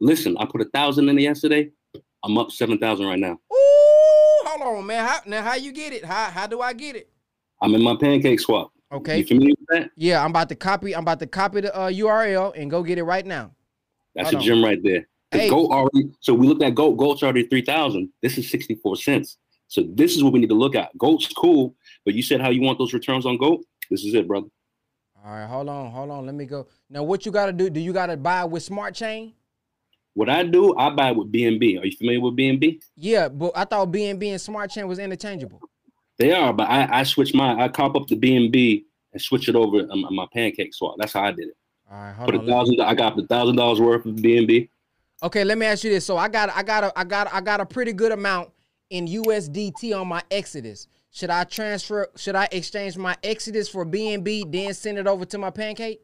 Listen, 0.00 0.36
I 0.38 0.44
put 0.44 0.60
a 0.60 0.66
thousand 0.66 1.08
in 1.08 1.18
it 1.18 1.22
yesterday. 1.22 1.70
I'm 2.24 2.36
up 2.38 2.50
seven 2.50 2.78
thousand 2.78 3.06
right 3.06 3.18
now. 3.18 3.32
Ooh, 3.52 4.46
hold 4.46 4.78
on, 4.78 4.86
man. 4.86 5.06
How, 5.06 5.18
now, 5.26 5.42
how 5.42 5.54
you 5.54 5.72
get 5.72 5.92
it? 5.92 6.04
How 6.04 6.30
how 6.30 6.46
do 6.46 6.60
I 6.60 6.72
get 6.72 6.96
it? 6.96 7.10
I'm 7.62 7.74
in 7.74 7.82
my 7.82 7.96
pancake 7.96 8.40
swap. 8.40 8.72
Okay. 8.92 9.18
You 9.18 9.26
familiar 9.26 9.54
with 9.58 9.68
that? 9.70 9.90
Yeah, 9.96 10.22
I'm 10.22 10.30
about 10.30 10.48
to 10.50 10.54
copy. 10.54 10.94
I'm 10.94 11.02
about 11.02 11.20
to 11.20 11.26
copy 11.26 11.62
the 11.62 11.74
uh, 11.74 11.90
URL 11.90 12.52
and 12.56 12.70
go 12.70 12.82
get 12.82 12.98
it 12.98 13.04
right 13.04 13.24
now. 13.24 13.52
That's 14.14 14.30
Hold 14.30 14.34
a 14.34 14.38
on. 14.38 14.44
gem 14.44 14.64
right 14.64 14.82
there. 14.82 15.08
Hey. 15.40 15.48
goat 15.50 15.70
already. 15.70 16.10
So 16.20 16.34
we 16.34 16.46
looked 16.46 16.62
at 16.62 16.74
gold. 16.74 16.96
Goat's 16.98 17.22
already 17.22 17.46
three 17.46 17.62
thousand. 17.62 18.10
This 18.22 18.38
is 18.38 18.50
sixty 18.50 18.74
four 18.76 18.96
cents. 18.96 19.36
So 19.68 19.82
this 19.94 20.14
is 20.16 20.22
what 20.22 20.32
we 20.32 20.38
need 20.40 20.48
to 20.50 20.54
look 20.54 20.74
at. 20.74 20.96
Goat's 20.98 21.26
cool, 21.32 21.74
but 22.04 22.14
you 22.14 22.22
said 22.22 22.40
how 22.40 22.50
you 22.50 22.62
want 22.62 22.78
those 22.78 22.92
returns 22.92 23.26
on 23.26 23.36
gold. 23.38 23.64
This 23.90 24.04
is 24.04 24.14
it, 24.14 24.28
brother. 24.28 24.46
All 25.24 25.32
right, 25.32 25.46
hold 25.46 25.68
on, 25.68 25.90
hold 25.90 26.10
on. 26.10 26.26
Let 26.26 26.34
me 26.34 26.44
go. 26.44 26.66
Now, 26.90 27.02
what 27.02 27.24
you 27.24 27.32
got 27.32 27.46
to 27.46 27.52
do? 27.52 27.70
Do 27.70 27.80
you 27.80 27.92
got 27.94 28.06
to 28.06 28.16
buy 28.16 28.44
with 28.44 28.62
Smart 28.62 28.94
Chain? 28.94 29.32
What 30.12 30.28
I 30.28 30.44
do, 30.44 30.76
I 30.76 30.90
buy 30.90 31.10
with 31.12 31.32
BNB. 31.32 31.80
Are 31.80 31.86
you 31.86 31.96
familiar 31.96 32.20
with 32.20 32.36
BNB? 32.36 32.80
Yeah, 32.94 33.28
but 33.28 33.52
I 33.56 33.64
thought 33.64 33.90
BNB 33.90 34.28
and 34.32 34.40
Smart 34.40 34.70
Chain 34.70 34.86
was 34.86 34.98
interchangeable. 34.98 35.60
They 36.18 36.32
are, 36.32 36.52
but 36.52 36.68
I, 36.68 37.00
I 37.00 37.02
switch 37.02 37.34
mine. 37.34 37.58
I 37.60 37.68
cop 37.68 37.96
up 37.96 38.06
the 38.06 38.16
BNB 38.16 38.84
and 39.12 39.20
switch 39.20 39.48
it 39.48 39.56
over 39.56 39.78
on, 39.90 40.14
my 40.14 40.26
pancake 40.32 40.72
swap. 40.74 40.96
That's 40.98 41.14
how 41.14 41.24
I 41.24 41.32
did 41.32 41.48
it. 41.48 41.56
All 41.90 41.96
right, 41.98 42.12
hold 42.14 42.26
Put 42.26 42.34
a 42.36 42.38
on. 42.38 42.46
let- 42.46 42.52
thousand. 42.52 42.80
I 42.82 42.94
got 42.94 43.16
the 43.16 43.26
thousand 43.26 43.56
dollars 43.56 43.80
worth 43.80 44.06
of 44.06 44.14
BNB. 44.16 44.68
Okay, 45.24 45.42
let 45.42 45.56
me 45.56 45.64
ask 45.64 45.82
you 45.82 45.90
this. 45.90 46.04
So 46.04 46.18
I 46.18 46.28
got 46.28 46.50
I 46.54 46.62
got 46.62 46.84
a 46.84 46.98
I 46.98 47.02
got 47.04 47.32
I 47.32 47.40
got 47.40 47.58
a 47.58 47.64
pretty 47.66 47.94
good 47.94 48.12
amount 48.12 48.50
in 48.90 49.06
USDT 49.06 49.98
on 49.98 50.06
my 50.06 50.22
Exodus. 50.30 50.86
Should 51.12 51.30
I 51.30 51.44
transfer 51.44 52.08
should 52.14 52.36
I 52.36 52.46
exchange 52.52 52.98
my 52.98 53.16
Exodus 53.24 53.66
for 53.66 53.86
BNB 53.86 54.52
then 54.52 54.74
send 54.74 54.98
it 54.98 55.06
over 55.06 55.24
to 55.24 55.38
my 55.38 55.50
pancake? 55.50 56.02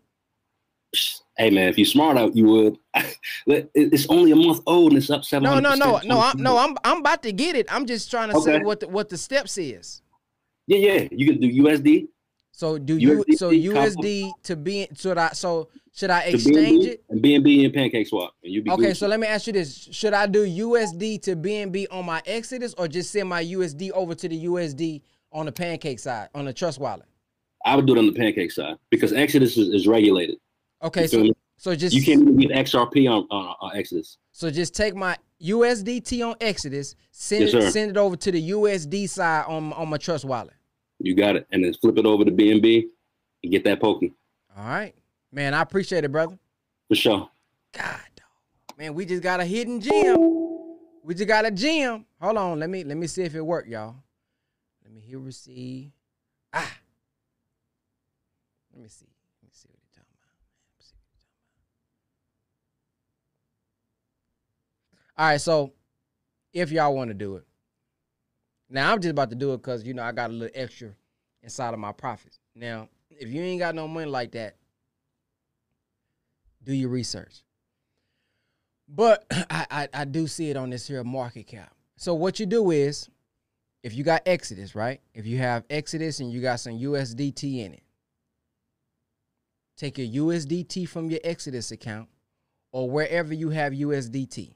Hey 1.37 1.51
man, 1.51 1.69
if 1.69 1.77
you 1.77 1.85
smart 1.85 2.17
out, 2.17 2.35
you 2.35 2.47
would. 2.47 2.79
It's 3.47 4.07
only 4.09 4.33
a 4.33 4.37
month 4.37 4.63
old 4.67 4.93
and 4.93 4.99
it's 4.99 5.11
up 5.11 5.25
seven. 5.25 5.45
No, 5.45 5.61
no, 5.61 5.75
no, 5.75 6.01
no. 6.03 6.21
I'm 6.21 6.39
no, 6.39 6.57
I'm 6.57 6.77
I'm 6.83 6.99
about 7.01 7.23
to 7.25 7.33
get 7.33 7.57
it. 7.57 7.67
I'm 7.71 7.85
just 7.85 8.11
trying 8.11 8.31
to 8.33 8.41
say 8.41 8.55
Okay. 8.57 8.65
what 8.65 8.81
the 8.81 8.89
what 8.89 9.11
the 9.11 9.19
steps 9.19 9.59
is. 9.59 10.01
Yeah, 10.67 10.79
yeah. 10.79 11.09
You 11.11 11.27
can 11.27 11.41
do 11.41 11.63
USD 11.63 12.09
So 12.61 12.77
do 12.77 12.99
you 12.99 13.25
so. 13.37 13.51
USD 13.53 14.33
to 14.43 14.55
be 14.55 14.87
should 14.95 15.17
I 15.17 15.31
so 15.31 15.71
should 15.95 16.11
I 16.11 16.25
exchange 16.25 16.85
it? 16.85 17.03
and 17.09 17.23
BNB 17.23 17.65
and 17.65 17.73
pancake 17.73 18.07
swap, 18.07 18.35
and 18.45 18.53
you 18.53 18.61
be 18.61 18.71
Okay, 18.71 18.93
so 18.93 19.09
let 19.09 19.19
me 19.19 19.27
ask 19.27 19.47
you 19.47 19.55
this. 19.55 19.89
Should 19.93 20.13
I 20.13 20.27
do 20.27 20.45
USD 20.47 21.23
to 21.23 21.37
BNB 21.37 21.87
on 21.91 22.05
my 22.05 22.21
Exodus 22.27 22.75
or 22.75 22.87
just 22.87 23.13
send 23.13 23.31
my 23.31 23.43
USD 23.43 23.93
over 23.93 24.15
to 24.15 24.29
the 24.29 24.45
USD 24.45 25.01
on 25.33 25.47
the 25.47 25.53
pancake 25.53 25.99
side, 25.99 26.29
on 26.35 26.45
the 26.45 26.53
trust 26.53 26.79
wallet? 26.79 27.07
I 27.65 27.77
would 27.77 27.87
do 27.87 27.95
it 27.95 27.99
on 27.99 28.05
the 28.05 28.13
pancake 28.13 28.53
side 28.53 28.77
because 28.91 29.15
Exodus 29.15 29.57
is, 29.57 29.71
is 29.71 29.89
regulated. 29.89 30.37
Okay, 30.83 31.07
so 31.07 31.21
me? 31.21 31.33
so 31.57 31.75
just 31.75 31.97
You 31.97 32.05
can't 32.05 32.21
even 32.21 32.37
get 32.37 32.51
XRP 32.51 33.11
on, 33.11 33.27
on, 33.31 33.55
on 33.63 33.75
Exodus. 33.75 34.19
so 34.33 34.51
just 34.51 34.75
take 34.75 34.95
my 34.95 35.17
USDT 35.43 36.29
on 36.29 36.37
Exodus, 36.43 36.95
send 37.11 37.41
Yes, 37.41 37.55
it 37.55 37.63
sir. 37.63 37.71
send 37.71 37.91
it 37.93 37.97
over 37.97 38.17
to 38.17 38.31
the 38.31 38.51
USD 38.51 39.09
side 39.09 39.47
on 39.47 39.73
on 39.73 39.89
my 39.89 39.97
trust 39.97 40.27
wallet. 40.27 40.53
You 41.01 41.15
got 41.15 41.37
it, 41.37 41.47
and 41.51 41.65
then 41.65 41.73
flip 41.75 41.97
it 41.99 42.07
over 42.07 42.25
to 42.25 42.31
BNB 42.31 42.85
and 43.43 43.53
get 43.53 43.65
that 43.65 43.81
poking 43.81 44.15
All 44.57 44.65
right, 44.65 44.95
man, 45.33 45.55
I 45.55 45.63
appreciate 45.63 46.05
it, 46.05 46.13
brother. 46.13 46.39
for 46.89 46.95
sure. 46.95 47.31
God, 47.73 48.01
dog. 48.17 48.77
man, 48.79 48.95
we 48.95 49.07
just 49.07 49.23
got 49.23 49.41
a 49.41 49.45
hidden 49.45 49.81
gem. 49.81 50.17
We 51.03 51.15
just 51.15 51.29
got 51.29 51.47
a 51.47 51.51
gem. 51.51 52.05
Hold 52.21 52.37
on. 52.37 52.59
Let 52.61 52.69
me 52.69 52.85
let 52.85 52.97
me 52.97 53.07
see 53.07 53.23
if 53.23 53.35
it 53.35 53.41
worked, 53.41 53.69
y'all. 53.69 53.97
Let 54.85 54.93
me 54.93 55.01
hear 55.01 55.19
receive. 55.19 55.91
Ah. 56.53 56.77
Let 58.73 58.83
me 58.83 58.89
see. 58.89 59.07
Let 59.07 59.49
me 59.49 59.51
see 59.53 59.69
what 59.69 59.79
you're 59.83 59.95
talking 59.95 60.15
about. 60.19 60.35
Let 60.67 60.77
me 60.77 60.81
see 60.81 60.95
what 60.97 61.07
you're 61.15 61.23
talking 64.93 65.09
about. 65.17 65.23
All 65.25 65.29
right, 65.31 65.41
so 65.41 65.73
if 66.53 66.71
y'all 66.73 66.95
want 66.95 67.09
to 67.09 67.15
do 67.15 67.37
it. 67.37 67.45
Now 68.71 68.93
I'm 68.93 69.01
just 69.01 69.11
about 69.11 69.31
to 69.31 69.37
do 69.37 69.53
it 69.53 69.59
because 69.59 69.85
you 69.85 69.95
know 69.95 70.05
I 70.05 70.13
got 70.13 70.31
a 70.31 70.33
little 70.33 70.55
extra 70.55 70.91
inside 71.43 71.75
of 71.75 71.81
my 71.81 71.93
profits. 71.93 72.39
Now, 72.55 72.89
if 73.11 73.29
you 73.29 73.43
ain't 73.43 73.59
got 73.59 73.75
no 73.75 73.89
money 73.89 74.07
like 74.07 74.33
that, 74.33 74.57
do 76.63 76.73
your 76.73 76.89
research. 76.89 77.43
But 78.89 79.25
I, 79.51 79.67
I, 79.71 79.89
I 79.93 80.05
do 80.05 80.27
see 80.27 80.51
it 80.51 80.57
on 80.57 80.71
this 80.71 80.87
here 80.87 81.03
market 81.03 81.47
cap. 81.49 81.75
So 81.97 82.15
what 82.15 82.39
you 82.41 82.47
do 82.47 82.71
is, 82.71 83.09
if 83.83 83.95
you 83.95 84.05
got 84.05 84.23
Exodus, 84.27 84.75
right? 84.75 85.01
If 85.15 85.27
you 85.27 85.39
have 85.39 85.65
Exodus 85.69 86.21
and 86.21 86.33
you 86.33 86.41
got 86.41 86.61
some 86.61 86.75
USDT 86.75 87.65
in 87.65 87.75
it, 87.75 87.83
take 89.77 89.99
your 89.99 90.27
USDT 90.27 90.89
from 90.89 91.11
your 91.11 91.21
Exodus 91.25 91.73
account 91.73 92.09
or 92.73 92.89
wherever 92.89 93.35
you 93.35 93.51
have 93.51 93.73
USDT. 93.73 94.55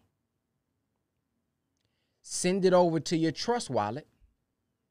Send 2.26 2.64
it 2.64 2.72
over 2.72 3.00
to 3.00 3.16
your 3.18 3.32
trust 3.32 3.68
wallet. 3.68 4.06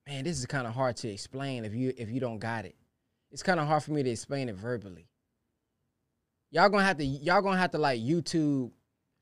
Man, 0.07 0.23
this 0.23 0.37
is 0.37 0.45
kind 0.45 0.67
of 0.67 0.75
hard 0.75 0.97
to 0.97 1.09
explain 1.09 1.65
if 1.65 1.73
you 1.73 1.91
if 1.97 2.11
you 2.11 2.19
don't 2.19 2.37
got 2.37 2.63
it. 2.63 2.75
It's 3.31 3.41
kind 3.41 3.59
of 3.59 3.65
hard 3.65 3.81
for 3.81 3.91
me 3.91 4.03
to 4.03 4.09
explain 4.11 4.49
it 4.49 4.55
verbally. 4.55 5.07
Y'all 6.51 6.69
gonna 6.69 6.83
have 6.83 6.97
to 6.97 7.03
y'all 7.03 7.41
gonna 7.41 7.57
have 7.57 7.71
to 7.71 7.79
like 7.79 7.99
YouTube 7.99 8.71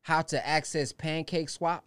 how 0.02 0.22
to 0.24 0.46
access 0.46 0.92
Pancake 0.92 1.48
Swap. 1.48 1.86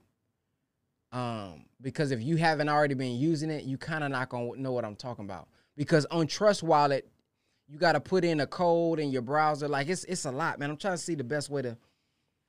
Um, 1.12 1.66
because 1.82 2.10
if 2.10 2.22
you 2.22 2.36
haven't 2.36 2.70
already 2.70 2.94
been 2.94 3.16
using 3.16 3.50
it, 3.50 3.64
you 3.64 3.76
kind 3.76 4.02
of 4.02 4.10
not 4.10 4.30
gonna 4.30 4.56
know 4.56 4.72
what 4.72 4.86
I'm 4.86 4.96
talking 4.96 5.26
about. 5.26 5.48
Because 5.76 6.06
on 6.06 6.26
Trust 6.26 6.62
Wallet, 6.62 7.06
you 7.68 7.76
got 7.76 7.92
to 7.92 8.00
put 8.00 8.24
in 8.24 8.40
a 8.40 8.46
code 8.46 8.98
in 8.98 9.10
your 9.10 9.20
browser. 9.20 9.68
Like 9.68 9.90
it's 9.90 10.04
it's 10.04 10.24
a 10.24 10.32
lot, 10.32 10.58
man. 10.58 10.70
I'm 10.70 10.78
trying 10.78 10.94
to 10.94 11.02
see 11.02 11.16
the 11.16 11.22
best 11.22 11.50
way 11.50 11.60
to. 11.60 11.76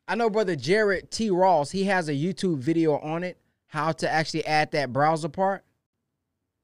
I 0.08 0.16
know 0.16 0.30
brother 0.30 0.56
Jared 0.56 1.12
T. 1.12 1.30
Ross. 1.30 1.72
He 1.72 1.84
has 1.84 2.08
a 2.08 2.14
YouTube 2.14 2.60
video 2.60 3.00
on 3.00 3.26
it, 3.26 3.38
how 3.68 3.92
to 3.92 4.10
actually 4.10 4.46
add 4.46 4.72
that 4.72 4.94
browser 4.94 5.30
part. 5.30 5.64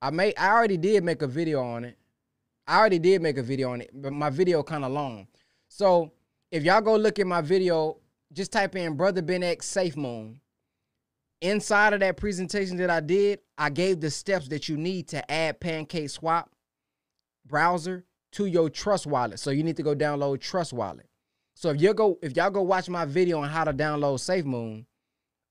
I 0.02 0.10
made. 0.10 0.34
I 0.38 0.50
already 0.50 0.78
did 0.78 1.04
make 1.04 1.22
a 1.22 1.28
video 1.28 1.62
on 1.62 1.84
it. 1.86 1.98
I 2.68 2.80
already 2.80 3.00
did 3.00 3.22
make 3.22 3.38
a 3.38 3.44
video 3.44 3.72
on 3.72 3.82
it, 3.82 3.92
but 3.94 4.14
my 4.14 4.30
video 4.30 4.64
kind 4.64 4.86
of 4.86 4.92
long. 4.92 5.28
So 5.68 6.12
if 6.52 6.64
y'all 6.64 6.82
go 6.82 6.96
look 6.96 7.20
at 7.20 7.28
my 7.28 7.42
video, 7.42 7.98
just 8.34 8.52
type 8.52 8.76
in 8.76 8.96
Brother 8.96 9.22
Ben 9.22 9.44
X 9.44 9.66
Safe 9.66 9.96
Moon. 9.98 10.40
Inside 11.42 11.94
of 11.94 12.02
that 12.02 12.18
presentation 12.18 12.78
that 12.78 12.90
I 12.90 13.00
did, 13.00 13.40
I 13.58 13.70
gave 13.70 14.00
the 14.00 14.12
steps 14.12 14.48
that 14.50 14.70
you 14.70 14.78
need 14.78 15.08
to 15.10 15.32
add 15.32 15.60
Pancake 15.60 16.10
Swap 16.10 16.52
browser 17.48 18.06
to 18.34 18.46
your 18.46 18.70
Trust 18.70 19.08
Wallet. 19.08 19.40
So 19.40 19.50
you 19.50 19.64
need 19.64 19.78
to 19.78 19.84
go 19.84 19.96
download 19.96 20.40
Trust 20.40 20.72
Wallet. 20.72 21.08
So 21.56 21.70
if 21.70 21.82
you 21.82 21.94
go, 21.94 22.20
if 22.22 22.36
y'all 22.36 22.50
go 22.50 22.62
watch 22.62 22.90
my 22.90 23.06
video 23.06 23.40
on 23.42 23.50
how 23.50 23.64
to 23.64 23.74
download 23.74 24.20
Safe 24.20 24.46
Moon 24.46 24.86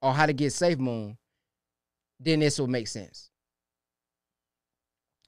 or 0.01 0.13
how 0.15 0.27
to 0.27 0.33
get 0.33 0.53
Safe 0.53 0.79
Moon, 0.79 1.19
then 2.21 2.41
this 2.41 2.59
will 2.59 2.69
make 2.69 2.87
sense. 2.87 3.31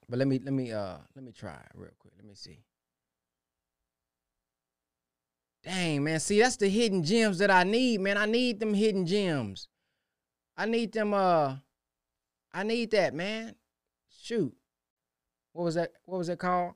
But 0.09 0.19
let 0.19 0.29
me 0.29 0.39
let 0.45 0.53
me 0.53 0.71
uh 0.71 0.99
let 1.17 1.25
me 1.25 1.33
try 1.33 1.59
real 1.75 1.91
quick. 1.99 2.13
Let 2.17 2.27
me 2.27 2.35
see. 2.35 2.63
Dang, 5.65 6.05
man. 6.05 6.21
See, 6.21 6.41
that's 6.41 6.57
the 6.57 6.69
hidden 6.69 7.03
gems 7.03 7.39
that 7.39 7.51
I 7.51 7.65
need, 7.65 8.01
man. 8.01 8.19
I 8.19 8.27
need 8.27 8.61
them 8.61 8.75
hidden 8.75 9.07
gems. 9.07 9.69
I 10.57 10.67
need 10.67 10.93
them 10.93 11.15
uh 11.15 11.57
I 12.53 12.63
need 12.63 12.91
that, 12.91 13.15
man. 13.15 13.55
Shoot. 14.23 14.55
What 15.53 15.65
was 15.65 15.77
that? 15.77 15.93
What 16.05 16.19
was 16.19 16.29
it 16.29 16.39
called? 16.39 16.75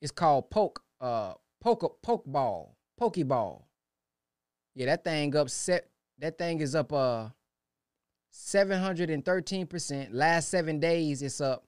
It's 0.00 0.12
called 0.12 0.50
poke 0.50 0.82
uh 1.02 1.34
poke 1.60 2.02
poke 2.02 2.24
ball. 2.24 2.76
Pokeball. 2.98 3.64
Yeah, 4.74 4.86
that 4.86 5.04
thing 5.04 5.34
up 5.36 5.50
set 5.50 5.90
that 6.18 6.38
thing 6.38 6.60
is 6.60 6.74
up 6.74 6.92
uh 6.92 7.28
713%. 8.32 10.08
Last 10.12 10.48
7 10.48 10.80
days 10.80 11.22
it's 11.22 11.40
up 11.40 11.64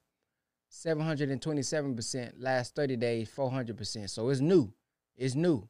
727%. 0.73 2.33
Last 2.39 2.75
30 2.75 2.97
days 2.97 3.31
400%. 3.35 4.09
So 4.09 4.29
it's 4.31 4.41
new. 4.41 4.73
It's 5.17 5.35
new. 5.35 5.69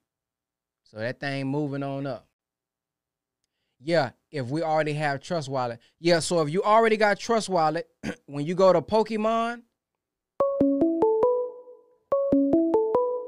So 0.85 0.98
that 0.98 1.20
thing 1.20 1.46
moving 1.46 1.83
on 1.83 2.07
up. 2.07 2.26
Yeah, 3.85 4.11
if 4.31 4.48
we 4.48 4.62
already 4.62 4.92
have 4.92 5.20
Trust 5.20 5.48
Wallet. 5.48 5.81
Yeah, 5.98 6.20
so 6.20 6.40
if 6.40 6.50
you 6.50 6.62
already 6.62 6.96
got 6.96 7.18
Trust 7.18 7.48
Wallet, 7.48 7.88
when 8.26 8.46
you 8.46 8.55
go 8.55 8.72
to 8.72 8.81
Pokemon, 8.81 9.62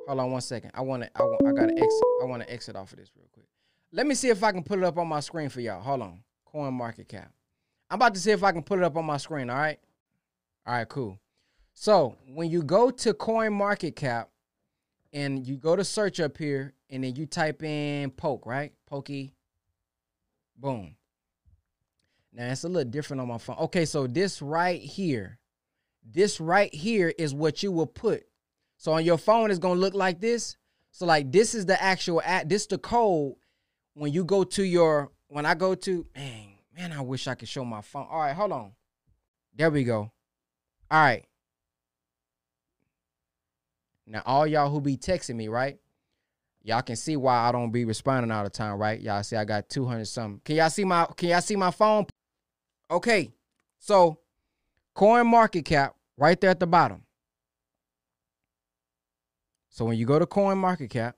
hold 0.06 0.20
on 0.20 0.30
one 0.30 0.40
second. 0.40 0.70
I 0.74 0.82
want 0.82 1.02
to. 1.02 1.10
I, 1.16 1.24
I 1.24 1.52
gotta 1.52 1.72
exit. 1.72 2.02
I 2.22 2.26
want 2.26 2.42
to 2.42 2.52
exit 2.52 2.76
off 2.76 2.92
of 2.92 2.98
this 2.98 3.10
real 3.16 3.26
quick. 3.32 3.46
Let 3.90 4.06
me 4.06 4.14
see 4.14 4.28
if 4.28 4.44
I 4.44 4.52
can 4.52 4.62
put 4.62 4.78
it 4.78 4.84
up 4.84 4.96
on 4.96 5.08
my 5.08 5.20
screen 5.20 5.48
for 5.48 5.60
y'all. 5.60 5.82
Hold 5.82 6.02
on. 6.02 6.20
Coin 6.44 6.72
Market 6.72 7.08
Cap. 7.08 7.32
I'm 7.90 7.96
about 7.96 8.14
to 8.14 8.20
see 8.20 8.30
if 8.30 8.42
I 8.42 8.52
can 8.52 8.62
put 8.62 8.78
it 8.78 8.84
up 8.84 8.96
on 8.96 9.04
my 9.04 9.16
screen. 9.16 9.50
All 9.50 9.56
right. 9.56 9.78
All 10.66 10.74
right. 10.74 10.88
Cool. 10.88 11.18
So 11.74 12.16
when 12.28 12.50
you 12.50 12.62
go 12.62 12.90
to 12.90 13.14
Coin 13.14 13.52
Market 13.52 13.96
Cap, 13.96 14.30
and 15.14 15.46
you 15.46 15.56
go 15.56 15.76
to 15.76 15.84
search 15.84 16.18
up 16.18 16.36
here, 16.36 16.74
and 16.90 17.04
then 17.04 17.14
you 17.14 17.24
type 17.24 17.62
in 17.62 18.10
poke, 18.10 18.44
right? 18.46 18.72
Pokey. 18.86 19.32
Boom. 20.56 20.96
Now 22.32 22.50
it's 22.50 22.64
a 22.64 22.68
little 22.68 22.90
different 22.90 23.20
on 23.20 23.28
my 23.28 23.38
phone. 23.38 23.56
Okay, 23.60 23.84
so 23.84 24.08
this 24.08 24.42
right 24.42 24.80
here, 24.80 25.38
this 26.04 26.40
right 26.40 26.74
here 26.74 27.14
is 27.16 27.32
what 27.32 27.62
you 27.62 27.70
will 27.70 27.86
put. 27.86 28.24
So 28.76 28.92
on 28.92 29.04
your 29.04 29.18
phone, 29.18 29.50
it's 29.50 29.60
gonna 29.60 29.78
look 29.78 29.94
like 29.94 30.20
this. 30.20 30.56
So 30.90 31.06
like 31.06 31.30
this 31.30 31.54
is 31.54 31.64
the 31.64 31.80
actual 31.80 32.20
at 32.22 32.48
this 32.48 32.66
the 32.66 32.78
code 32.78 33.34
when 33.94 34.12
you 34.12 34.24
go 34.24 34.42
to 34.42 34.64
your 34.64 35.12
when 35.28 35.46
I 35.46 35.54
go 35.54 35.76
to 35.76 36.06
man, 36.16 36.53
man, 36.74 36.92
I 36.92 37.00
wish 37.00 37.28
I 37.28 37.34
could 37.34 37.48
show 37.48 37.64
my 37.64 37.80
phone. 37.80 38.06
All 38.10 38.20
right, 38.20 38.34
hold 38.34 38.52
on. 38.52 38.72
There 39.54 39.70
we 39.70 39.84
go. 39.84 40.10
All 40.90 41.02
right. 41.02 41.24
Now 44.06 44.22
all 44.26 44.46
y'all 44.46 44.70
who 44.70 44.80
be 44.80 44.96
texting 44.96 45.36
me, 45.36 45.48
right? 45.48 45.78
Y'all 46.62 46.82
can 46.82 46.96
see 46.96 47.16
why 47.16 47.48
I 47.48 47.52
don't 47.52 47.70
be 47.70 47.84
responding 47.84 48.30
all 48.30 48.44
the 48.44 48.50
time, 48.50 48.78
right? 48.78 49.00
Y'all 49.00 49.22
see 49.22 49.36
I 49.36 49.44
got 49.44 49.68
200 49.68 50.04
something. 50.06 50.40
Can 50.44 50.56
y'all 50.56 50.70
see 50.70 50.84
my 50.84 51.06
can 51.16 51.30
y'all 51.30 51.40
see 51.40 51.56
my 51.56 51.70
phone? 51.70 52.06
Okay. 52.90 53.32
So 53.78 54.18
coin 54.94 55.26
market 55.26 55.64
cap 55.64 55.94
right 56.16 56.40
there 56.40 56.50
at 56.50 56.60
the 56.60 56.66
bottom. 56.66 57.02
So 59.68 59.84
when 59.84 59.98
you 59.98 60.06
go 60.06 60.18
to 60.18 60.26
coin 60.26 60.58
market 60.58 60.90
cap, 60.90 61.16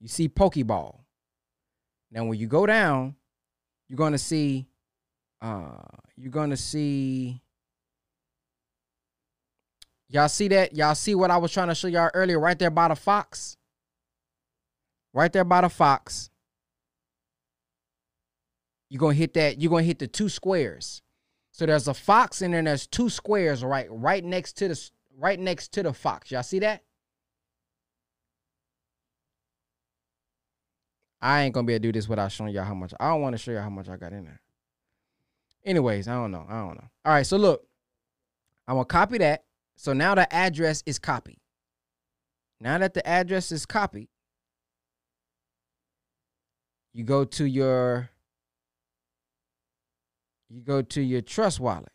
you 0.00 0.08
see 0.08 0.28
Pokeball. 0.28 0.98
Now 2.10 2.24
when 2.24 2.38
you 2.38 2.46
go 2.46 2.66
down, 2.66 3.16
you're 3.92 3.98
gonna 3.98 4.16
see 4.16 4.66
uh 5.42 5.76
you're 6.16 6.30
gonna 6.32 6.56
see 6.56 7.42
Y'all 10.08 10.28
see 10.28 10.48
that? 10.48 10.74
Y'all 10.74 10.94
see 10.94 11.14
what 11.14 11.30
I 11.30 11.38
was 11.38 11.52
trying 11.52 11.68
to 11.68 11.74
show 11.74 11.88
y'all 11.88 12.10
earlier 12.12 12.38
right 12.38 12.58
there 12.58 12.70
by 12.70 12.88
the 12.88 12.94
fox? 12.94 13.56
right 15.12 15.32
there 15.32 15.44
by 15.44 15.60
the 15.60 15.68
fox. 15.68 16.30
You're 18.88 18.98
gonna 19.00 19.14
hit 19.14 19.34
that, 19.34 19.60
you're 19.60 19.70
gonna 19.70 19.82
hit 19.82 19.98
the 19.98 20.06
two 20.06 20.28
squares. 20.28 21.02
So 21.50 21.66
there's 21.66 21.88
a 21.88 21.94
fox 21.94 22.40
and 22.40 22.54
then 22.54 22.64
there's 22.64 22.86
two 22.86 23.10
squares 23.10 23.62
right 23.62 23.86
right 23.90 24.24
next 24.24 24.54
to 24.58 24.68
the 24.68 24.90
right 25.18 25.38
next 25.38 25.72
to 25.72 25.82
the 25.82 25.92
fox. 25.92 26.30
Y'all 26.30 26.42
see 26.42 26.60
that? 26.60 26.82
I 31.22 31.42
ain't 31.42 31.54
gonna 31.54 31.66
be 31.66 31.74
able 31.74 31.82
to 31.84 31.88
do 31.88 31.92
this 31.92 32.08
without 32.08 32.32
showing 32.32 32.52
y'all 32.52 32.64
how 32.64 32.74
much. 32.74 32.92
I 32.98 33.08
don't 33.08 33.22
want 33.22 33.34
to 33.34 33.38
show 33.38 33.52
y'all 33.52 33.62
how 33.62 33.70
much 33.70 33.88
I 33.88 33.96
got 33.96 34.12
in 34.12 34.24
there. 34.24 34.40
Anyways, 35.64 36.08
I 36.08 36.14
don't 36.14 36.32
know. 36.32 36.44
I 36.48 36.58
don't 36.58 36.74
know. 36.74 36.88
All 37.04 37.12
right, 37.12 37.24
so 37.24 37.36
look, 37.36 37.64
I'm 38.66 38.74
gonna 38.74 38.84
copy 38.84 39.18
that. 39.18 39.44
So 39.76 39.92
now 39.92 40.16
the 40.16 40.32
address 40.34 40.82
is 40.84 40.98
copied. 40.98 41.38
Now 42.60 42.78
that 42.78 42.94
the 42.94 43.06
address 43.06 43.52
is 43.52 43.64
copied, 43.64 44.08
you 46.92 47.04
go 47.04 47.24
to 47.24 47.44
your 47.44 48.10
you 50.50 50.60
go 50.60 50.82
to 50.82 51.00
your 51.00 51.22
trust 51.22 51.60
wallet. 51.60 51.92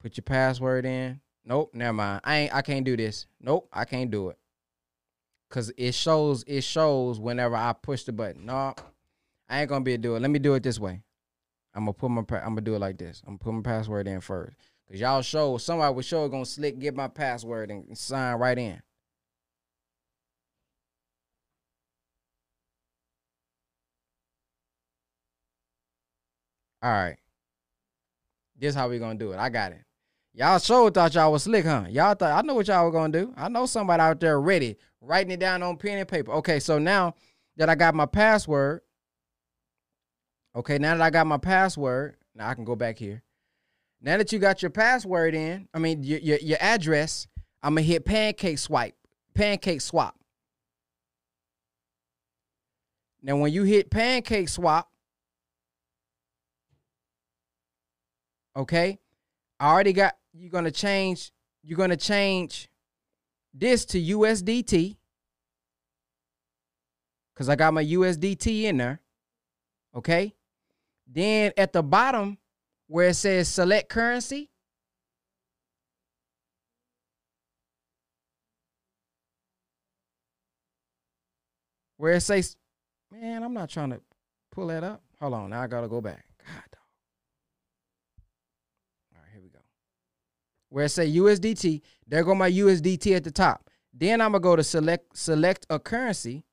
Put 0.00 0.16
your 0.16 0.22
password 0.22 0.86
in. 0.86 1.20
Nope, 1.46 1.70
never 1.74 1.92
mind. 1.92 2.20
I 2.24 2.36
ain't 2.38 2.54
I 2.54 2.60
can't 2.62 2.84
do 2.84 2.96
this. 2.96 3.26
Nope, 3.40 3.68
I 3.72 3.84
can't 3.84 4.10
do 4.10 4.30
it. 4.30 4.38
Cause 5.48 5.72
it 5.78 5.94
shows 5.94 6.44
it 6.46 6.62
shows 6.62 7.20
whenever 7.20 7.54
I 7.54 7.72
push 7.72 8.02
the 8.02 8.12
button. 8.12 8.46
No, 8.46 8.66
nope, 8.68 8.80
I 9.48 9.60
ain't 9.60 9.68
gonna 9.68 9.84
be 9.84 9.94
a 9.94 9.98
do 9.98 10.16
it. 10.16 10.20
Let 10.20 10.30
me 10.30 10.40
do 10.40 10.54
it 10.54 10.64
this 10.64 10.80
way. 10.80 11.02
I'm 11.72 11.84
gonna 11.84 11.92
put 11.92 12.10
my 12.10 12.20
I'm 12.20 12.26
gonna 12.26 12.62
do 12.62 12.74
it 12.74 12.80
like 12.80 12.98
this. 12.98 13.22
I'm 13.24 13.36
gonna 13.36 13.38
put 13.38 13.54
my 13.54 13.62
password 13.62 14.08
in 14.08 14.20
first. 14.20 14.56
Cause 14.90 15.00
y'all 15.00 15.22
show 15.22 15.56
somebody 15.58 15.94
was 15.94 16.04
sure 16.04 16.28
gonna 16.28 16.44
slick 16.44 16.80
get 16.80 16.96
my 16.96 17.08
password 17.08 17.70
and 17.70 17.96
sign 17.96 18.38
right 18.38 18.58
in. 18.58 18.82
All 26.82 26.90
right. 26.90 27.16
This 28.58 28.74
how 28.74 28.88
we 28.88 28.98
gonna 28.98 29.18
do 29.18 29.32
it. 29.32 29.38
I 29.38 29.48
got 29.48 29.72
it. 29.72 29.85
Y'all 30.36 30.58
sure 30.58 30.90
thought 30.90 31.14
y'all 31.14 31.32
was 31.32 31.44
slick, 31.44 31.64
huh? 31.64 31.86
Y'all 31.88 32.14
thought 32.14 32.30
I 32.30 32.46
know 32.46 32.52
what 32.52 32.68
y'all 32.68 32.84
were 32.84 32.90
gonna 32.90 33.10
do. 33.10 33.32
I 33.38 33.48
know 33.48 33.64
somebody 33.64 34.02
out 34.02 34.20
there 34.20 34.38
ready, 34.38 34.76
writing 35.00 35.32
it 35.32 35.40
down 35.40 35.62
on 35.62 35.78
pen 35.78 35.96
and 35.96 36.06
paper. 36.06 36.30
Okay, 36.32 36.60
so 36.60 36.78
now 36.78 37.14
that 37.56 37.70
I 37.70 37.74
got 37.74 37.94
my 37.94 38.04
password, 38.04 38.82
okay, 40.54 40.76
now 40.76 40.94
that 40.94 41.02
I 41.02 41.08
got 41.08 41.26
my 41.26 41.38
password, 41.38 42.16
now 42.34 42.50
I 42.50 42.54
can 42.54 42.66
go 42.66 42.76
back 42.76 42.98
here. 42.98 43.22
Now 44.02 44.18
that 44.18 44.30
you 44.30 44.38
got 44.38 44.60
your 44.60 44.70
password 44.70 45.34
in, 45.34 45.68
I 45.72 45.78
mean 45.78 46.02
your 46.02 46.18
your, 46.18 46.38
your 46.40 46.58
address, 46.60 47.26
I'm 47.62 47.72
gonna 47.72 47.80
hit 47.80 48.04
pancake 48.04 48.58
swipe, 48.58 48.94
pancake 49.32 49.80
swap. 49.80 50.16
Now 53.22 53.38
when 53.38 53.54
you 53.54 53.62
hit 53.62 53.88
pancake 53.88 54.50
swap, 54.50 54.90
okay, 58.54 58.98
I 59.58 59.72
already 59.72 59.94
got 59.94 60.14
you're 60.38 60.50
gonna 60.50 60.70
change, 60.70 61.32
you're 61.62 61.78
gonna 61.78 61.96
change 61.96 62.68
this 63.54 63.84
to 63.86 64.00
USDT. 64.00 64.96
Cause 67.34 67.48
I 67.48 67.56
got 67.56 67.74
my 67.74 67.84
USDT 67.84 68.62
in 68.62 68.78
there. 68.78 69.00
Okay. 69.94 70.34
Then 71.06 71.52
at 71.56 71.72
the 71.72 71.82
bottom, 71.82 72.38
where 72.88 73.08
it 73.08 73.14
says 73.14 73.48
select 73.48 73.88
currency. 73.88 74.50
Where 81.98 82.12
it 82.12 82.20
says, 82.20 82.56
man, 83.10 83.42
I'm 83.42 83.54
not 83.54 83.70
trying 83.70 83.90
to 83.90 84.00
pull 84.52 84.66
that 84.68 84.84
up. 84.84 85.02
Hold 85.20 85.34
on, 85.34 85.50
now 85.50 85.62
I 85.62 85.66
gotta 85.66 85.88
go 85.88 86.00
back. 86.00 86.24
God, 86.38 86.62
dog. 86.72 86.80
All 89.14 89.22
right, 89.22 89.30
here 89.32 89.42
we 89.42 89.48
go. 89.48 89.60
Where 90.76 90.84
it 90.84 90.90
say 90.90 91.10
USDT, 91.10 91.80
there 92.06 92.22
go 92.22 92.34
my 92.34 92.50
USDT 92.50 93.16
at 93.16 93.24
the 93.24 93.30
top. 93.30 93.70
Then 93.94 94.20
I'm 94.20 94.32
gonna 94.32 94.42
go 94.42 94.56
to 94.56 94.62
select 94.62 95.16
select 95.16 95.64
a 95.70 95.78
currency, 95.78 96.44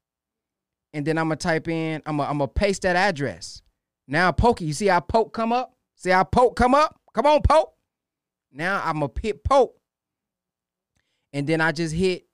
and 0.93 1.05
then 1.05 1.17
I'm 1.17 1.25
gonna 1.25 1.35
type 1.35 1.67
in. 1.67 2.01
I'm 2.05 2.15
gonna, 2.15 2.29
I'm 2.29 2.37
gonna 2.37 2.47
paste 2.47 2.83
that 2.83 2.95
address. 2.95 3.61
Now 4.07 4.31
Pokey, 4.31 4.63
you 4.63 4.71
see 4.71 4.87
how 4.87 5.01
Poke 5.01 5.33
come 5.33 5.51
up? 5.51 5.75
See 5.97 6.09
how 6.09 6.23
Poke 6.23 6.55
come 6.55 6.73
up? 6.73 7.01
Come 7.13 7.25
on, 7.25 7.41
Poke. 7.41 7.73
Now 8.49 8.81
I'm 8.85 9.01
gonna 9.01 9.11
hit 9.21 9.43
Poke. 9.43 9.75
And 11.33 11.45
then 11.45 11.59
I 11.59 11.73
just 11.73 11.93
hit, 11.93 12.25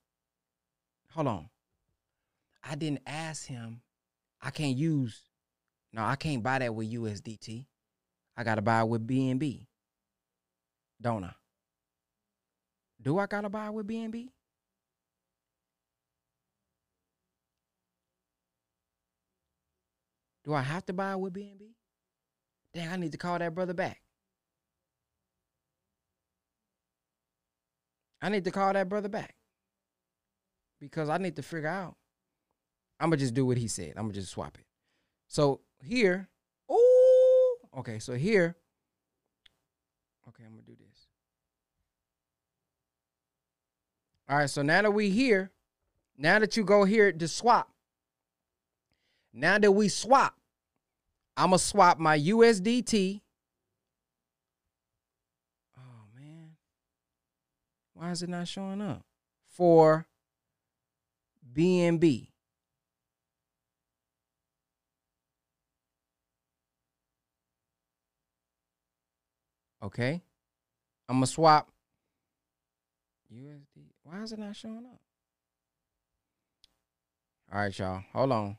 hold 1.10 1.26
on. 1.26 1.50
I 2.64 2.76
didn't 2.76 3.02
ask 3.08 3.48
him. 3.48 3.82
I 4.40 4.52
can't 4.52 4.78
use, 4.78 5.24
no, 5.92 6.04
I 6.04 6.18
can't 6.18 6.44
buy 6.44 6.60
that 6.60 6.76
with 6.76 6.94
USDT. 6.94 7.66
I 8.38 8.44
gotta 8.44 8.62
buy 8.62 8.82
it 8.82 8.88
with 8.88 9.08
BNB. 9.08 9.66
Don't 11.02 11.24
I? 11.24 11.34
Do 13.02 13.18
I 13.18 13.28
gotta 13.28 13.50
buy 13.50 13.68
it 13.68 13.74
with 13.74 13.88
BNB? 13.88 14.30
Do 20.44 20.54
I 20.54 20.62
have 20.62 20.86
to 20.88 20.94
buy 20.94 21.14
it 21.14 21.20
with 21.20 21.34
BNB? 21.34 21.76
Dang, 22.74 22.90
I 22.90 22.96
need 22.98 23.12
to 23.12 23.18
call 23.18 23.40
that 23.40 23.54
brother 23.54 23.74
back. 23.74 24.02
I 28.22 28.30
need 28.30 28.44
to 28.46 28.52
call 28.52 28.74
that 28.74 28.90
brother 28.90 29.10
back. 29.10 29.36
Because 30.80 31.10
I 31.10 31.18
need 31.18 31.36
to 31.38 31.42
figure 31.42 31.70
out. 31.70 31.96
I'm 33.00 33.10
gonna 33.10 33.18
just 33.18 33.34
do 33.34 33.46
what 33.46 33.58
he 33.58 33.68
said. 33.68 33.94
I'm 33.96 34.04
gonna 34.04 34.14
just 34.14 34.32
swap 34.32 34.58
it. 34.58 34.66
So 35.28 35.62
here, 35.82 36.28
oh, 36.68 37.58
okay. 37.78 38.00
So 38.00 38.14
here, 38.14 38.58
okay, 40.28 40.44
I'm 40.44 40.52
gonna 40.52 40.64
do 40.64 40.76
this. 40.76 41.08
All 44.30 44.38
right. 44.38 44.50
So 44.50 44.62
now 44.62 44.84
that 44.84 44.92
we 44.92 45.10
here, 45.10 45.52
now 46.18 46.38
that 46.38 46.56
you 46.56 46.64
go 46.64 46.84
here 46.84 47.12
to 47.12 47.28
swap, 47.28 47.70
now 49.34 49.58
that 49.58 49.72
we 49.72 49.88
swap, 49.90 50.36
I'm 51.36 51.48
gonna 51.48 51.60
swap 51.60 51.98
my 51.98 52.20
USDT. 52.20 53.22
Oh 55.78 56.06
man, 56.16 56.52
why 57.94 58.12
is 58.12 58.22
it 58.22 58.30
not 58.30 58.48
showing 58.48 58.82
up? 58.82 59.04
For 59.48 60.06
BNB. 61.56 62.28
Okay, 69.82 70.22
I'm 71.08 71.16
gonna 71.16 71.26
swap 71.26 71.72
USD. 73.34 73.69
Why 74.10 74.24
is 74.24 74.32
it 74.32 74.40
not 74.40 74.56
showing 74.56 74.86
up? 74.92 75.00
All 77.54 77.60
right, 77.60 77.78
y'all. 77.78 78.02
Hold 78.14 78.32
on. 78.32 78.58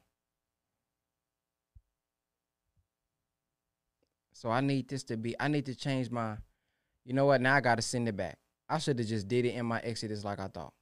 So 4.32 4.48
I 4.48 4.60
need 4.60 4.88
this 4.88 5.02
to 5.04 5.16
be, 5.16 5.34
I 5.40 5.48
need 5.48 5.66
to 5.66 5.74
change 5.74 6.08
my, 6.08 6.36
you 7.04 7.14
know 7.14 7.26
what? 7.26 7.40
Now 7.40 7.56
I 7.56 7.60
got 7.60 7.76
to 7.76 7.82
send 7.82 8.08
it 8.08 8.16
back. 8.16 8.38
I 8.68 8.78
should 8.78 8.98
have 9.00 9.08
just 9.08 9.26
did 9.26 9.44
it 9.44 9.54
in 9.54 9.66
my 9.66 9.80
Exodus 9.80 10.24
like 10.24 10.38
I 10.38 10.46
thought. 10.46 10.72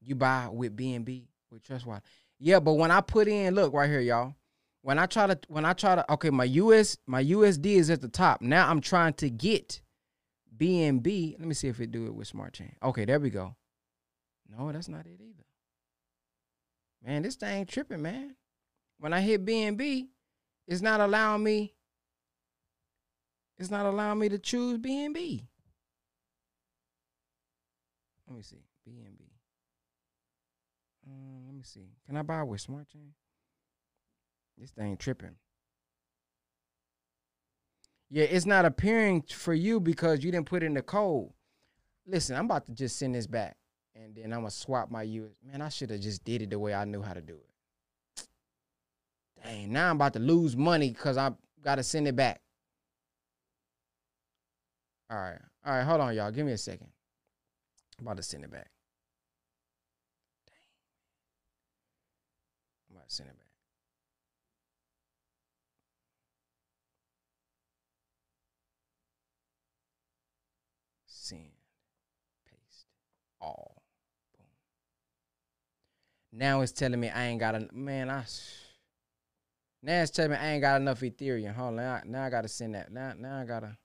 You 0.00 0.14
buy 0.14 0.48
with 0.52 0.76
BNB 0.76 1.24
with 1.50 1.64
Trustwise. 1.64 2.02
Yeah, 2.38 2.60
but 2.60 2.74
when 2.74 2.92
I 2.92 3.00
put 3.00 3.26
in, 3.26 3.56
look 3.56 3.72
right 3.72 3.90
here, 3.90 4.00
y'all. 4.00 4.34
When 4.82 5.00
I 5.00 5.06
try 5.06 5.26
to, 5.26 5.38
when 5.48 5.64
I 5.64 5.72
try 5.72 5.96
to, 5.96 6.12
okay, 6.12 6.30
my 6.30 6.44
US, 6.44 6.96
my 7.06 7.24
USD 7.24 7.66
is 7.66 7.90
at 7.90 8.00
the 8.00 8.08
top. 8.08 8.40
Now 8.40 8.68
I'm 8.70 8.80
trying 8.80 9.14
to 9.14 9.30
get 9.30 9.80
BNB. 10.56 11.38
Let 11.38 11.48
me 11.48 11.54
see 11.54 11.68
if 11.68 11.80
it 11.80 11.90
do 11.90 12.06
it 12.06 12.14
with 12.14 12.26
Smart 12.26 12.54
Chain. 12.54 12.74
Okay, 12.82 13.04
there 13.04 13.20
we 13.20 13.30
go. 13.30 13.56
No, 14.48 14.70
that's 14.72 14.88
not 14.88 15.06
it 15.06 15.20
either. 15.20 15.44
Man, 17.04 17.22
this 17.22 17.36
thing 17.36 17.66
tripping, 17.66 18.02
man. 18.02 18.36
When 18.98 19.12
I 19.12 19.20
hit 19.20 19.44
BNB, 19.44 20.08
it's 20.66 20.82
not 20.82 21.00
allowing 21.00 21.42
me. 21.42 21.74
It's 23.58 23.70
not 23.70 23.86
allowing 23.86 24.18
me 24.18 24.28
to 24.30 24.38
choose 24.38 24.78
BNB. 24.78 25.46
Let 28.26 28.36
me 28.36 28.42
see. 28.42 28.64
BNB. 28.88 29.22
Uh, 31.06 31.46
let 31.46 31.54
me 31.54 31.62
see. 31.62 31.88
Can 32.06 32.16
I 32.16 32.22
buy 32.22 32.42
with 32.42 32.60
Smart 32.60 32.88
Chain? 32.88 33.12
This 34.58 34.70
thing 34.70 34.96
tripping. 34.96 35.36
Yeah, 38.10 38.24
it's 38.24 38.46
not 38.46 38.64
appearing 38.64 39.22
for 39.22 39.54
you 39.54 39.80
because 39.80 40.22
you 40.24 40.30
didn't 40.30 40.46
put 40.46 40.62
in 40.62 40.74
the 40.74 40.82
code. 40.82 41.30
Listen, 42.06 42.36
I'm 42.36 42.44
about 42.44 42.66
to 42.66 42.72
just 42.72 42.98
send 42.98 43.14
this 43.14 43.26
back. 43.26 43.56
And 43.94 44.14
then 44.14 44.32
I'm 44.32 44.40
gonna 44.40 44.50
swap 44.50 44.90
my 44.90 45.02
US. 45.02 45.40
Man, 45.44 45.62
I 45.62 45.68
should 45.68 45.90
have 45.90 46.00
just 46.00 46.24
did 46.24 46.42
it 46.42 46.50
the 46.50 46.58
way 46.58 46.74
I 46.74 46.84
knew 46.84 47.02
how 47.02 47.14
to 47.14 47.22
do 47.22 47.34
it. 47.34 48.28
Dang, 49.44 49.72
now 49.72 49.90
I'm 49.90 49.96
about 49.96 50.12
to 50.14 50.18
lose 50.18 50.56
money 50.56 50.90
because 50.90 51.16
I 51.16 51.32
gotta 51.62 51.82
send 51.82 52.08
it 52.08 52.16
back. 52.16 52.40
All 55.10 55.18
right. 55.18 55.38
All 55.64 55.72
right, 55.72 55.84
hold 55.84 56.00
on, 56.00 56.14
y'all. 56.14 56.30
Give 56.30 56.44
me 56.44 56.52
a 56.52 56.58
second. 56.58 56.88
I'm 57.98 58.06
about 58.06 58.16
to 58.16 58.22
send 58.22 58.44
it 58.44 58.50
back. 58.50 58.70
Dang. 60.46 60.56
I'm 62.90 62.96
about 62.96 63.08
to 63.08 63.14
send 63.14 63.28
it 63.30 63.38
back. 63.38 63.46
Send. 71.06 71.52
Paste. 72.44 72.86
All. 73.40 73.82
Boom. 74.36 74.46
Now 76.36 76.62
it's 76.62 76.72
telling 76.72 76.98
me 76.98 77.10
I 77.10 77.26
ain't 77.26 77.38
got 77.38 77.54
a 77.54 77.68
man. 77.72 78.10
I 78.10 78.24
now 79.82 80.02
it's 80.02 80.10
telling 80.10 80.32
me 80.32 80.36
I 80.36 80.52
ain't 80.52 80.62
got 80.62 80.80
enough 80.80 81.00
Ethereum. 81.00 81.54
Hold 81.54 81.68
on. 81.68 81.76
Now, 81.76 82.00
now 82.04 82.24
I 82.24 82.30
gotta 82.30 82.48
send 82.48 82.74
that. 82.74 82.90
Now, 82.90 83.12
now 83.16 83.40
I 83.40 83.44
gotta. 83.44 83.76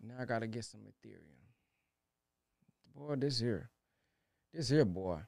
Now 0.00 0.14
I 0.20 0.24
gotta 0.26 0.46
get 0.46 0.64
some 0.64 0.82
Ethereum. 0.82 1.42
Boy, 2.94 3.16
this 3.16 3.40
here. 3.40 3.68
This 4.54 4.68
here, 4.68 4.84
boy. 4.84 5.18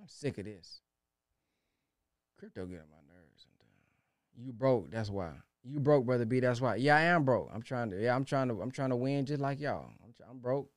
I'm 0.00 0.08
sick 0.08 0.38
of 0.38 0.46
this. 0.46 0.80
Crypto 2.38 2.64
get 2.66 2.80
on 2.80 2.86
my 2.90 3.12
nerves 3.12 3.42
sometimes. 3.42 4.46
You 4.46 4.52
broke, 4.52 4.90
that's 4.90 5.10
why. 5.10 5.32
You 5.66 5.80
broke, 5.80 6.04
brother 6.04 6.26
B. 6.26 6.40
That's 6.40 6.60
why. 6.60 6.76
Yeah, 6.76 6.96
I 6.96 7.02
am 7.02 7.24
broke. 7.24 7.50
I'm 7.52 7.62
trying 7.62 7.90
to. 7.90 8.02
Yeah, 8.02 8.14
I'm 8.14 8.24
trying 8.24 8.48
to. 8.48 8.60
I'm 8.60 8.70
trying 8.70 8.90
to 8.90 8.96
win 8.96 9.24
just 9.24 9.40
like 9.40 9.60
y'all. 9.60 9.90
I'm, 10.02 10.14
I'm 10.30 10.38
broke. 10.38 10.68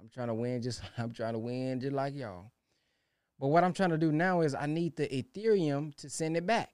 I'm 0.00 0.08
trying 0.08 0.28
to 0.28 0.34
win 0.34 0.62
just. 0.62 0.82
I'm 0.98 1.12
trying 1.12 1.32
to 1.32 1.38
win 1.38 1.80
just 1.80 1.92
like 1.92 2.14
y'all. 2.14 2.52
But 3.40 3.48
what 3.48 3.64
I'm 3.64 3.72
trying 3.72 3.90
to 3.90 3.98
do 3.98 4.12
now 4.12 4.42
is 4.42 4.54
I 4.54 4.66
need 4.66 4.96
the 4.96 5.08
Ethereum 5.08 5.94
to 5.96 6.08
send 6.08 6.36
it 6.36 6.46
back. 6.46 6.70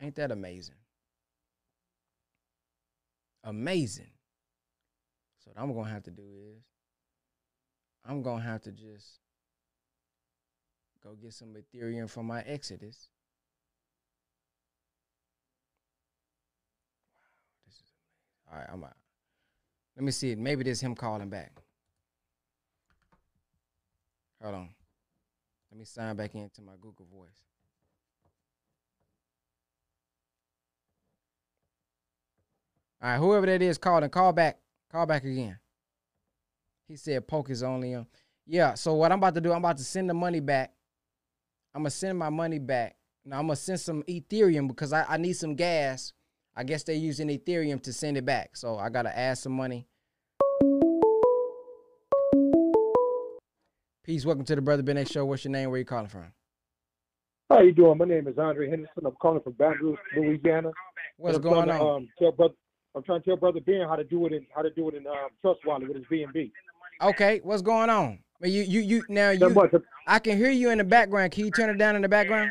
Ain't 0.00 0.16
that 0.16 0.30
amazing? 0.30 0.74
Amazing. 3.44 4.10
So 5.38 5.50
what 5.52 5.62
I'm 5.62 5.74
gonna 5.74 5.90
have 5.90 6.02
to 6.04 6.10
do 6.10 6.22
is 6.22 6.62
I'm 8.04 8.22
gonna 8.22 8.42
have 8.42 8.62
to 8.62 8.72
just 8.72 9.20
go 11.02 11.14
get 11.20 11.32
some 11.32 11.54
Ethereum 11.54 12.10
from 12.10 12.26
my 12.26 12.42
Exodus. 12.42 13.08
Wow, 17.14 17.28
this 17.66 17.74
is 17.74 17.80
amazing. 17.90 18.41
All 18.52 18.58
right, 18.58 18.68
I'm 18.70 18.84
out. 18.84 18.96
Let 19.96 20.04
me 20.04 20.12
see 20.12 20.32
it. 20.32 20.38
Maybe 20.38 20.64
this 20.64 20.80
him 20.80 20.94
calling 20.94 21.28
back. 21.28 21.52
Hold 24.42 24.54
on. 24.54 24.68
Let 25.70 25.78
me 25.78 25.84
sign 25.84 26.16
back 26.16 26.34
into 26.34 26.60
my 26.60 26.72
Google 26.80 27.06
Voice. 27.10 27.28
All 33.02 33.10
right, 33.10 33.18
whoever 33.18 33.46
that 33.46 33.62
is, 33.62 33.78
call 33.78 34.02
and 34.02 34.12
call 34.12 34.32
back. 34.32 34.58
Call 34.90 35.06
back 35.06 35.24
again. 35.24 35.58
He 36.86 36.96
said 36.96 37.26
poke 37.26 37.50
is 37.50 37.62
only 37.62 37.94
on. 37.94 38.06
Yeah, 38.46 38.74
so 38.74 38.94
what 38.94 39.12
I'm 39.12 39.18
about 39.18 39.34
to 39.34 39.40
do, 39.40 39.50
I'm 39.52 39.58
about 39.58 39.78
to 39.78 39.84
send 39.84 40.10
the 40.10 40.14
money 40.14 40.40
back. 40.40 40.72
I'm 41.74 41.82
gonna 41.82 41.90
send 41.90 42.18
my 42.18 42.28
money 42.28 42.58
back. 42.58 42.96
Now 43.24 43.38
I'm 43.38 43.46
gonna 43.46 43.56
send 43.56 43.80
some 43.80 44.02
Ethereum 44.02 44.68
because 44.68 44.92
I, 44.92 45.04
I 45.08 45.16
need 45.16 45.32
some 45.32 45.54
gas. 45.54 46.12
I 46.54 46.64
guess 46.64 46.82
they're 46.82 46.94
using 46.94 47.28
Ethereum 47.28 47.82
to 47.82 47.92
send 47.92 48.16
it 48.16 48.24
back. 48.24 48.56
So 48.56 48.78
I 48.78 48.90
gotta 48.90 49.16
add 49.16 49.38
some 49.38 49.52
money. 49.52 49.86
Peace. 54.04 54.26
Welcome 54.26 54.44
to 54.44 54.56
the 54.56 54.60
Brother 54.60 54.82
Ben 54.82 54.98
X 54.98 55.10
Show. 55.10 55.24
What's 55.24 55.44
your 55.44 55.52
name? 55.52 55.70
Where 55.70 55.78
you 55.78 55.84
calling 55.84 56.08
from? 56.08 56.32
How 57.48 57.60
you 57.60 57.72
doing? 57.72 57.96
My 57.96 58.04
name 58.04 58.26
is 58.28 58.36
Andre 58.36 58.68
Henderson. 58.68 59.06
I'm 59.06 59.12
calling 59.12 59.40
from 59.40 59.52
Baton 59.52 59.78
Rouge, 59.80 59.98
Louisiana. 60.16 60.72
What's 61.16 61.38
going 61.38 61.68
to, 61.68 61.74
on? 61.74 61.96
Um, 61.96 62.08
tell 62.18 62.32
brother, 62.32 62.54
I'm 62.94 63.02
trying 63.02 63.20
to 63.20 63.24
tell 63.24 63.36
brother 63.36 63.60
Ben 63.60 63.86
how 63.88 63.96
to 63.96 64.04
do 64.04 64.26
it 64.26 64.32
in 64.32 64.46
how 64.54 64.62
to 64.62 64.70
do 64.70 64.88
it 64.88 64.94
in 64.94 65.06
um, 65.06 65.28
Trust 65.40 65.60
Wallet 65.64 65.88
with 65.88 65.96
his 65.96 66.06
BNB. 66.06 66.50
Okay, 67.00 67.40
what's 67.42 67.62
going 67.62 67.88
on? 67.88 68.18
You 68.42 68.62
you 68.62 68.80
you 68.80 69.04
now 69.08 69.30
you. 69.30 69.70
I 70.06 70.18
can 70.18 70.36
hear 70.36 70.50
you 70.50 70.70
in 70.70 70.78
the 70.78 70.84
background. 70.84 71.32
Can 71.32 71.44
you 71.46 71.50
turn 71.50 71.70
it 71.70 71.78
down 71.78 71.96
in 71.96 72.02
the 72.02 72.08
background? 72.08 72.50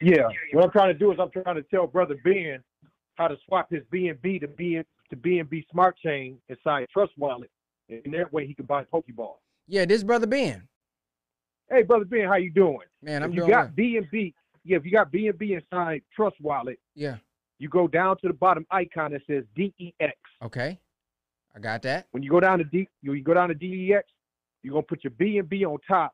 Yeah. 0.00 0.28
What 0.52 0.64
I'm 0.64 0.70
trying 0.70 0.92
to 0.92 0.98
do 0.98 1.12
is 1.12 1.18
I'm 1.20 1.30
trying 1.30 1.56
to 1.56 1.62
tell 1.62 1.86
brother 1.86 2.16
Ben 2.24 2.62
how 3.16 3.28
to 3.28 3.36
swap 3.46 3.70
his 3.70 3.82
BNB 3.92 4.40
to 4.40 4.48
BN 4.48 4.84
to 5.10 5.16
BNB 5.16 5.64
Smart 5.70 5.96
Chain 5.98 6.38
inside 6.48 6.86
Trust 6.92 7.12
Wallet, 7.16 7.50
and 7.88 8.12
that 8.14 8.32
way 8.32 8.46
he 8.46 8.54
can 8.54 8.66
buy 8.66 8.84
Pokeball. 8.84 9.36
Yeah, 9.68 9.84
this 9.84 10.02
brother 10.02 10.26
Ben. 10.26 10.66
Hey, 11.70 11.82
brother 11.82 12.04
Ben, 12.04 12.26
how 12.28 12.36
you 12.36 12.50
doing? 12.50 12.78
Man, 13.02 13.22
I'm 13.22 13.30
if 13.30 13.34
you 13.36 13.40
doing 13.42 13.50
got 13.50 13.64
well. 13.66 13.74
BNB, 13.76 14.34
yeah, 14.64 14.76
if 14.76 14.84
you 14.84 14.90
got 14.90 15.10
BNB 15.12 15.50
inside 15.60 16.02
Trust 16.14 16.36
Wallet, 16.40 16.78
Yeah. 16.94 17.16
you 17.58 17.68
go 17.68 17.86
down 17.88 18.16
to 18.18 18.28
the 18.28 18.34
bottom 18.34 18.66
icon 18.70 19.12
that 19.12 19.22
says 19.26 19.44
DEX. 19.56 20.16
Okay. 20.42 20.78
I 21.56 21.60
got 21.60 21.82
that. 21.82 22.08
When 22.10 22.22
you 22.22 22.30
go 22.30 22.40
down 22.40 22.58
to 22.58 22.64
D, 22.64 22.88
you, 23.02 23.12
you 23.12 23.22
go 23.22 23.34
down 23.34 23.48
to 23.48 23.54
DEX, 23.54 24.08
you're 24.62 24.72
gonna 24.72 24.82
put 24.82 25.04
your 25.04 25.12
BNB 25.12 25.64
on 25.64 25.78
top, 25.86 26.12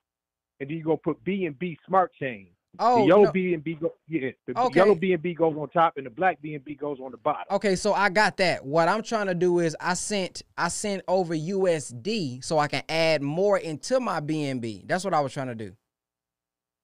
and 0.60 0.68
then 0.68 0.76
you're 0.76 0.84
gonna 0.84 0.98
put 0.98 1.22
BNB 1.24 1.76
Smart 1.86 2.12
Chain. 2.14 2.48
Oh, 2.78 3.02
the 3.02 3.08
yellow 3.08 3.24
no. 3.24 3.32
BNB 3.32 3.80
go, 3.80 3.94
yeah, 4.08 4.30
the 4.46 4.58
Okay. 4.58 4.78
yellow 4.78 4.94
BNB 4.94 5.36
goes 5.36 5.56
on 5.56 5.68
top, 5.70 5.96
and 5.96 6.06
the 6.06 6.10
black 6.10 6.40
BNB 6.40 6.78
goes 6.78 6.98
on 7.00 7.10
the 7.10 7.16
bottom. 7.16 7.42
Okay, 7.50 7.74
so 7.74 7.92
I 7.92 8.08
got 8.08 8.36
that. 8.36 8.64
What 8.64 8.88
I'm 8.88 9.02
trying 9.02 9.26
to 9.26 9.34
do 9.34 9.58
is 9.58 9.76
I 9.80 9.94
sent 9.94 10.42
I 10.56 10.68
sent 10.68 11.02
over 11.08 11.34
USD 11.34 12.44
so 12.44 12.58
I 12.58 12.68
can 12.68 12.82
add 12.88 13.22
more 13.22 13.58
into 13.58 13.98
my 13.98 14.20
BNB. 14.20 14.86
That's 14.86 15.04
what 15.04 15.14
I 15.14 15.20
was 15.20 15.32
trying 15.32 15.48
to 15.48 15.54
do. 15.54 15.72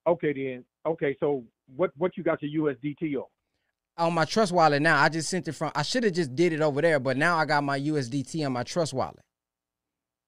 Okay, 0.07 0.33
then. 0.33 0.65
Okay, 0.85 1.17
so 1.21 1.45
what 1.75 1.93
what 1.97 2.17
you 2.17 2.23
got 2.25 2.43
your 2.43 2.73
USDT 2.75 3.15
on? 3.17 3.25
On 3.99 4.13
my 4.13 4.25
trust 4.25 4.53
wallet 4.53 4.83
now, 4.83 5.01
I 5.01 5.09
just 5.09 5.31
sent 5.31 5.49
it 5.49 5.53
from 5.53 5.73
I 5.75 5.83
should 5.83 6.05
have 6.05 6.13
just 6.13 6.35
did 6.35 6.53
it 6.53 6.61
over 6.61 6.83
there, 6.83 6.99
but 7.01 7.17
now 7.17 7.39
I 7.39 7.45
got 7.45 7.65
my 7.65 7.79
USDT 7.79 8.45
on 8.45 8.53
my 8.53 8.63
trust 8.65 8.93
wallet. 8.93 9.21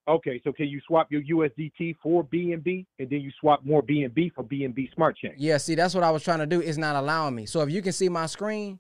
Okay, 0.09 0.41
so 0.43 0.53
can 0.53 0.69
you 0.69 0.81
swap 0.87 1.13
your 1.13 1.21
USDT 1.23 1.97
for 2.03 2.25
BNB, 2.25 2.87
and 2.99 3.11
then 3.11 3.21
you 3.21 3.31
swap 3.39 3.63
more 3.65 3.83
BNB 3.83 4.33
for 4.35 4.43
BNB 4.43 4.93
Smart 4.95 5.19
Chain? 5.19 5.35
Yeah, 5.37 5.59
see, 5.59 5.75
that's 5.75 5.95
what 5.95 6.03
I 6.03 6.11
was 6.11 6.25
trying 6.25 6.39
to 6.39 6.47
do. 6.47 6.61
It's 6.61 6.79
not 6.79 6.97
allowing 6.97 7.35
me. 7.35 7.45
So 7.45 7.61
if 7.61 7.71
you 7.71 7.83
can 7.83 7.93
see 7.93 8.09
my 8.09 8.25
screen, 8.25 8.79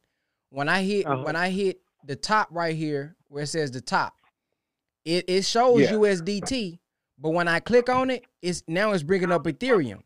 when 0.50 0.68
I 0.70 0.82
hit 0.82 1.06
Uh-huh. 1.06 1.22
when 1.22 1.36
I 1.36 1.50
hit 1.50 1.80
the 2.04 2.16
top 2.16 2.48
right 2.50 2.74
here 2.74 3.14
where 3.28 3.42
it 3.42 3.48
says 3.48 3.70
the 3.70 3.82
top, 3.82 4.14
it 5.04 5.26
it 5.28 5.44
shows 5.44 5.82
Yeah. 5.82 5.92
USDT, 5.92 6.78
but 7.18 7.30
when 7.30 7.46
I 7.46 7.60
click 7.60 7.90
on 7.90 8.08
it, 8.10 8.24
it's 8.40 8.62
now 8.66 8.92
it's 8.92 9.02
bringing 9.02 9.30
up 9.30 9.44
Ethereum. 9.44 10.02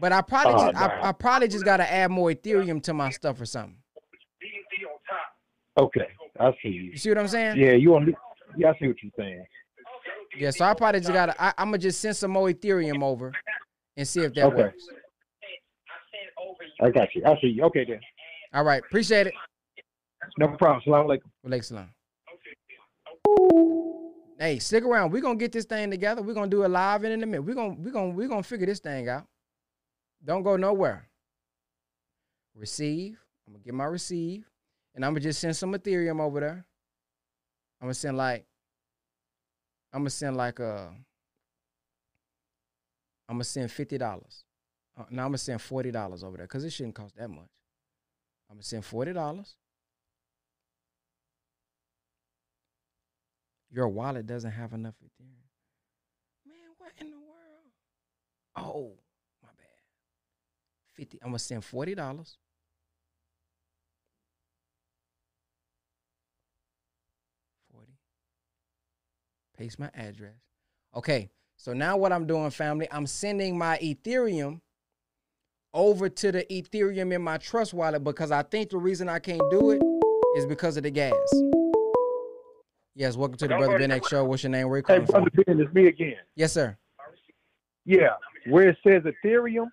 But 0.00 0.12
I 0.12 0.22
probably 0.22 0.54
Oh, 0.54 0.72
just, 0.72 0.76
I, 0.76 1.08
I 1.08 1.12
probably 1.12 1.48
just 1.48 1.64
got 1.64 1.78
to 1.78 1.92
add 1.92 2.10
more 2.10 2.30
Ethereum 2.30 2.80
to 2.84 2.94
my 2.94 3.10
stuff 3.10 3.40
or 3.40 3.44
something. 3.46 3.76
Okay, 5.76 6.08
I 6.40 6.52
see 6.62 6.68
you. 6.68 6.82
You 6.92 6.96
see 6.96 7.08
what 7.10 7.18
I'm 7.18 7.28
saying? 7.28 7.58
Yeah, 7.58 7.72
you 7.72 7.94
on? 7.94 8.14
Yeah, 8.56 8.70
I 8.70 8.78
see 8.78 8.88
what 8.88 8.96
you're 9.02 9.12
saying. 9.16 9.44
Yeah. 10.36 10.50
So 10.50 10.64
I 10.64 10.74
probably 10.74 11.00
just 11.00 11.12
got 11.12 11.26
to. 11.26 11.60
I'm 11.60 11.68
gonna 11.68 11.78
just 11.78 12.00
send 12.00 12.16
some 12.16 12.30
more 12.30 12.48
Ethereum 12.48 13.02
over 13.02 13.32
and 13.96 14.06
see 14.06 14.20
if 14.20 14.34
that 14.34 14.46
Okay. 14.46 14.56
works. 14.56 14.84
I 16.80 16.90
got 16.90 17.08
you. 17.14 17.22
I 17.26 17.38
see 17.40 17.48
you. 17.48 17.64
Okay, 17.64 17.84
then. 17.84 18.00
All 18.54 18.64
right. 18.64 18.82
Appreciate 18.82 19.26
it. 19.26 19.34
No 20.38 20.48
problem. 20.56 20.82
Salam 20.84 21.06
alaikum. 21.06 21.30
Walaikum 21.46 21.64
salam. 21.64 21.88
Hey, 24.38 24.58
stick 24.60 24.84
around. 24.84 25.10
We're 25.10 25.22
gonna 25.22 25.36
get 25.38 25.52
this 25.52 25.64
thing 25.64 25.90
together. 25.90 26.22
We're 26.22 26.34
gonna 26.34 26.48
do 26.50 26.62
it 26.62 26.68
live 26.68 27.02
and 27.04 27.12
in 27.12 27.22
a 27.22 27.26
minute. 27.26 27.42
We're 27.42 27.54
gonna 27.54 27.74
we're 27.74 27.90
gonna 27.90 28.10
we're 28.10 28.28
gonna 28.28 28.42
figure 28.42 28.66
this 28.66 28.78
thing 28.78 29.08
out. 29.08 29.26
Don't 30.24 30.42
go 30.42 30.56
nowhere. 30.56 31.08
Receive. 32.54 33.18
I'm 33.46 33.54
gonna 33.54 33.64
get 33.64 33.74
my 33.74 33.84
receive. 33.84 34.48
And 34.94 35.04
I'm 35.04 35.12
gonna 35.12 35.20
just 35.20 35.40
send 35.40 35.56
some 35.56 35.72
Ethereum 35.74 36.20
over 36.20 36.40
there. 36.40 36.66
I'm 37.80 37.86
gonna 37.86 37.94
send 37.94 38.16
like 38.16 38.46
I'm 39.92 40.00
gonna 40.00 40.10
send 40.10 40.36
like 40.36 40.60
uh 40.60 40.88
I'm 43.28 43.36
gonna 43.36 43.44
send 43.44 43.70
fifty 43.70 43.98
dollars. 43.98 44.44
Uh, 44.96 45.04
no, 45.10 45.22
I'm 45.22 45.28
gonna 45.28 45.38
send 45.38 45.60
forty 45.60 45.90
dollars 45.90 46.24
over 46.24 46.36
there 46.36 46.46
because 46.46 46.64
it 46.64 46.70
shouldn't 46.70 46.94
cost 46.94 47.16
that 47.16 47.28
much. 47.28 47.50
I'm 48.50 48.56
gonna 48.56 48.62
send 48.62 48.84
forty 48.84 49.12
dollars. 49.12 49.56
Your 53.70 53.88
wallet 53.88 54.26
doesn't 54.26 54.50
have 54.52 54.72
enough 54.72 54.94
Ethereum. 55.04 55.48
Man, 56.46 56.56
what 56.78 56.92
in 56.98 57.10
the 57.10 57.18
world? 57.18 57.70
Oh, 58.56 58.92
my 59.42 59.50
bad. 59.56 59.66
Fifty. 60.94 61.18
I'm 61.22 61.28
gonna 61.30 61.38
send 61.38 61.64
forty 61.64 61.94
dollars. 61.94 62.38
Forty. 67.70 67.92
Paste 69.58 69.80
my 69.80 69.90
address. 69.94 70.36
Okay. 70.94 71.28
So 71.56 71.72
now 71.72 71.96
what 71.96 72.12
I'm 72.12 72.28
doing, 72.28 72.48
family, 72.50 72.86
I'm 72.92 73.08
sending 73.08 73.58
my 73.58 73.76
Ethereum 73.78 74.60
over 75.74 76.08
to 76.08 76.30
the 76.30 76.44
Ethereum 76.44 77.12
in 77.12 77.20
my 77.20 77.38
trust 77.38 77.74
wallet 77.74 78.04
because 78.04 78.30
I 78.30 78.42
think 78.44 78.70
the 78.70 78.78
reason 78.78 79.08
I 79.08 79.18
can't 79.18 79.42
do 79.50 79.72
it 79.72 79.82
is 80.36 80.46
because 80.46 80.76
of 80.76 80.84
the 80.84 80.90
gas. 80.92 81.12
Yes, 82.94 83.16
welcome 83.16 83.36
to 83.38 83.48
the 83.48 83.56
Brother 83.56 83.78
Ben 83.78 83.90
X 83.90 84.06
Show. 84.08 84.24
What's 84.24 84.44
your 84.44 84.50
name? 84.50 84.68
Where 84.68 84.78
you 84.78 84.84
Hey, 84.86 84.94
calling 84.94 85.06
from? 85.06 85.24
brother 85.24 85.42
Ben, 85.44 85.60
it's 85.60 85.74
me 85.74 85.88
again. 85.88 86.18
Yes, 86.36 86.52
sir. 86.52 86.76
Yeah, 87.84 88.10
where 88.46 88.68
it 88.68 88.78
says 88.86 89.02
Ethereum, 89.02 89.66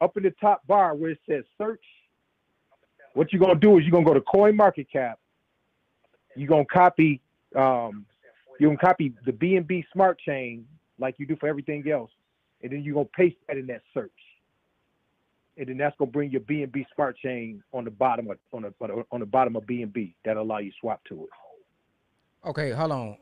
up 0.00 0.16
in 0.16 0.22
the 0.22 0.32
top 0.40 0.64
bar 0.68 0.94
where 0.94 1.10
it 1.10 1.18
says 1.28 1.42
search, 1.60 1.82
what 3.14 3.32
you're 3.32 3.40
gonna 3.40 3.58
do 3.58 3.78
is 3.78 3.84
you're 3.84 3.90
gonna 3.90 4.04
go 4.04 4.14
to 4.14 4.20
Coin 4.20 4.54
Market 4.54 4.86
Cap. 4.92 5.18
You're 6.36 6.48
gonna 6.48 6.64
copy, 6.64 7.20
um, 7.56 8.06
you're 8.58 8.70
gonna 8.70 8.78
copy 8.78 9.12
the 9.24 9.32
BNB 9.32 9.84
Smart 9.92 10.18
Chain 10.20 10.66
like 10.98 11.16
you 11.18 11.26
do 11.26 11.36
for 11.36 11.48
everything 11.48 11.88
else, 11.90 12.10
and 12.62 12.72
then 12.72 12.82
you're 12.82 12.94
gonna 12.94 13.06
paste 13.16 13.36
that 13.46 13.56
in 13.56 13.66
that 13.68 13.82
search, 13.94 14.10
and 15.56 15.68
then 15.68 15.78
that's 15.78 15.96
gonna 15.98 16.10
bring 16.10 16.30
your 16.30 16.40
BNB 16.42 16.86
Smart 16.94 17.16
Chain 17.18 17.62
on 17.72 17.84
the 17.84 17.90
bottom 17.90 18.30
of 18.30 18.38
on 18.52 18.62
the 18.62 19.04
on 19.10 19.20
the 19.20 19.26
bottom 19.26 19.56
of 19.56 19.64
BNB. 19.64 20.14
That'll 20.24 20.42
allow 20.42 20.58
you 20.58 20.70
to 20.70 20.76
swap 20.80 21.02
to 21.08 21.24
it. 21.24 22.48
Okay, 22.48 22.70
hold 22.70 22.92
on. 22.92 23.16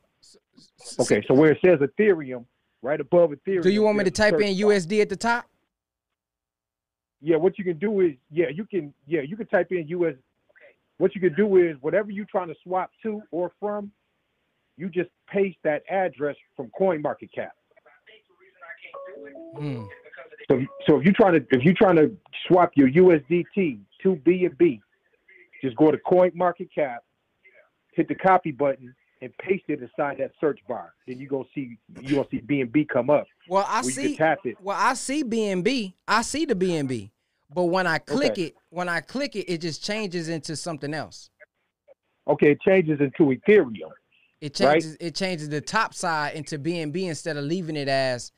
Okay, 1.01 1.23
so 1.29 1.35
where 1.35 1.53
it 1.53 1.59
says 1.65 1.79
Ethereum, 1.81 2.45
right 2.83 3.01
above 3.01 3.31
Ethereum. 3.31 3.63
Do 3.63 3.71
you 3.71 3.83
want 3.83 3.99
me 3.99 4.05
to 4.05 4.11
type 4.11 4.35
in. 4.35 4.57
USD 4.57 5.01
at 5.01 5.09
the 5.09 5.17
top? 5.17 5.47
yeah, 7.21 7.37
what 7.37 7.59
you 7.59 7.65
can 7.65 7.79
do 7.79 8.01
is, 8.01 8.13
yeah, 8.31 8.47
you 8.55 8.65
can, 8.65 8.93
yeah, 9.07 9.21
you 9.21 9.37
can 9.37 9.47
type 9.47 9.73
in 9.73 9.89
US. 9.89 10.15
What 10.99 11.15
you 11.15 11.21
can 11.21 11.35
do 11.35 11.57
is, 11.57 11.77
whatever 11.81 12.11
you're 12.11 12.27
trying 12.27 12.49
to 12.49 12.55
swap 12.63 12.91
to 13.03 13.23
or 13.31 13.53
from, 13.59 13.91
you 14.77 14.89
just 14.89 15.11
paste 15.33 15.59
that 15.65 15.83
address 15.91 16.37
from 16.57 16.71
CoinMarketCap. 16.79 17.51
Hmm. 19.57 19.85
So, 20.49 20.61
so 20.87 20.99
if 20.99 21.05
you're 21.05 21.15
trying 21.15 21.35
to, 21.35 21.47
if 21.51 21.63
you're 21.63 21.75
trying 21.75 21.97
to 21.97 22.15
swap 22.47 22.73
your 22.77 22.89
USDT 22.91 23.81
to 24.03 24.17
BNB, 24.17 24.81
just 25.63 25.77
go 25.77 25.91
to 25.91 25.99
CoinMarketCap, 25.99 26.99
hit 27.95 28.09
the 28.09 28.15
copy 28.15 28.53
button, 28.53 28.95
and 29.23 29.37
paste 29.39 29.65
it 29.69 29.81
inside 29.81 30.19
that 30.19 30.33
search 30.41 30.61
bar. 30.69 30.93
Then 31.09 31.19
you 31.19 31.27
go 31.27 31.47
see, 31.55 31.79
you 32.01 32.17
gonna 32.17 32.29
see 32.31 32.41
BNB 32.41 32.89
come 32.89 33.09
up. 33.09 33.27
Well, 33.49 33.67
I 33.67 33.83
see. 33.83 34.15
tap 34.15 34.41
it. 34.45 34.57
Well, 34.61 34.77
I 34.79 34.95
see 34.95 35.25
BNB. 35.25 35.95
I 36.07 36.23
see 36.23 36.45
the 36.45 36.55
BNB. 36.55 37.11
But 37.53 37.65
when 37.65 37.87
I 37.87 37.99
click 37.99 38.33
Okay. 38.33 38.43
it, 38.43 38.55
when 38.71 38.89
I 38.89 39.01
click 39.01 39.37
it, 39.37 39.51
it 39.51 39.61
just 39.63 39.83
changes 39.83 40.29
into 40.29 40.55
something 40.55 40.93
else. 40.93 41.31
Okay, 42.29 42.53
it 42.53 42.61
changes 42.61 43.01
into 43.01 43.35
Ethereum. 43.35 43.91
It 44.41 44.59
Right. 44.61 44.73
changes 44.75 44.97
it 45.01 45.15
changes 45.15 45.49
the 45.49 45.61
top 45.61 45.95
side 45.95 46.35
into 46.35 46.59
BNB 46.59 47.09
instead 47.09 47.37
of 47.37 47.45
leaving 47.45 47.77
it 47.77 47.89
as 47.89 48.33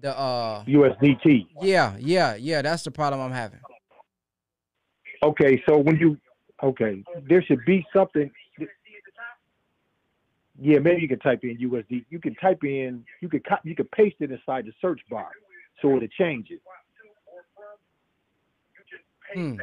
the 0.00 0.16
uh 0.16 0.62
USDT. 0.64 1.46
yeah, 1.62 1.96
yeah, 1.98 2.34
yeah, 2.34 2.60
that's 2.62 2.82
the 2.84 2.90
problem 2.90 3.20
I'm 3.20 3.32
having. 3.32 3.60
Okay, 5.22 5.62
so 5.66 5.78
when 5.78 5.96
you 5.96 6.18
okay, 6.62 7.02
there 7.28 7.42
should 7.42 7.64
be 7.64 7.84
something. 7.94 8.30
Yeah, 10.58 10.78
maybe 10.78 11.02
you 11.02 11.08
can 11.08 11.18
type 11.18 11.40
in 11.44 11.58
USD. 11.58 12.04
You 12.08 12.18
can 12.18 12.34
type 12.36 12.64
in. 12.64 13.04
You 13.20 13.28
can 13.28 13.42
you 13.64 13.74
can 13.74 13.86
paste 13.86 14.16
it 14.20 14.30
inside 14.30 14.66
the 14.66 14.72
search 14.80 15.00
bar, 15.10 15.30
so 15.80 15.96
it'll 15.96 16.08
change 16.08 16.48
it. 16.50 16.60
Hmm. 19.34 19.56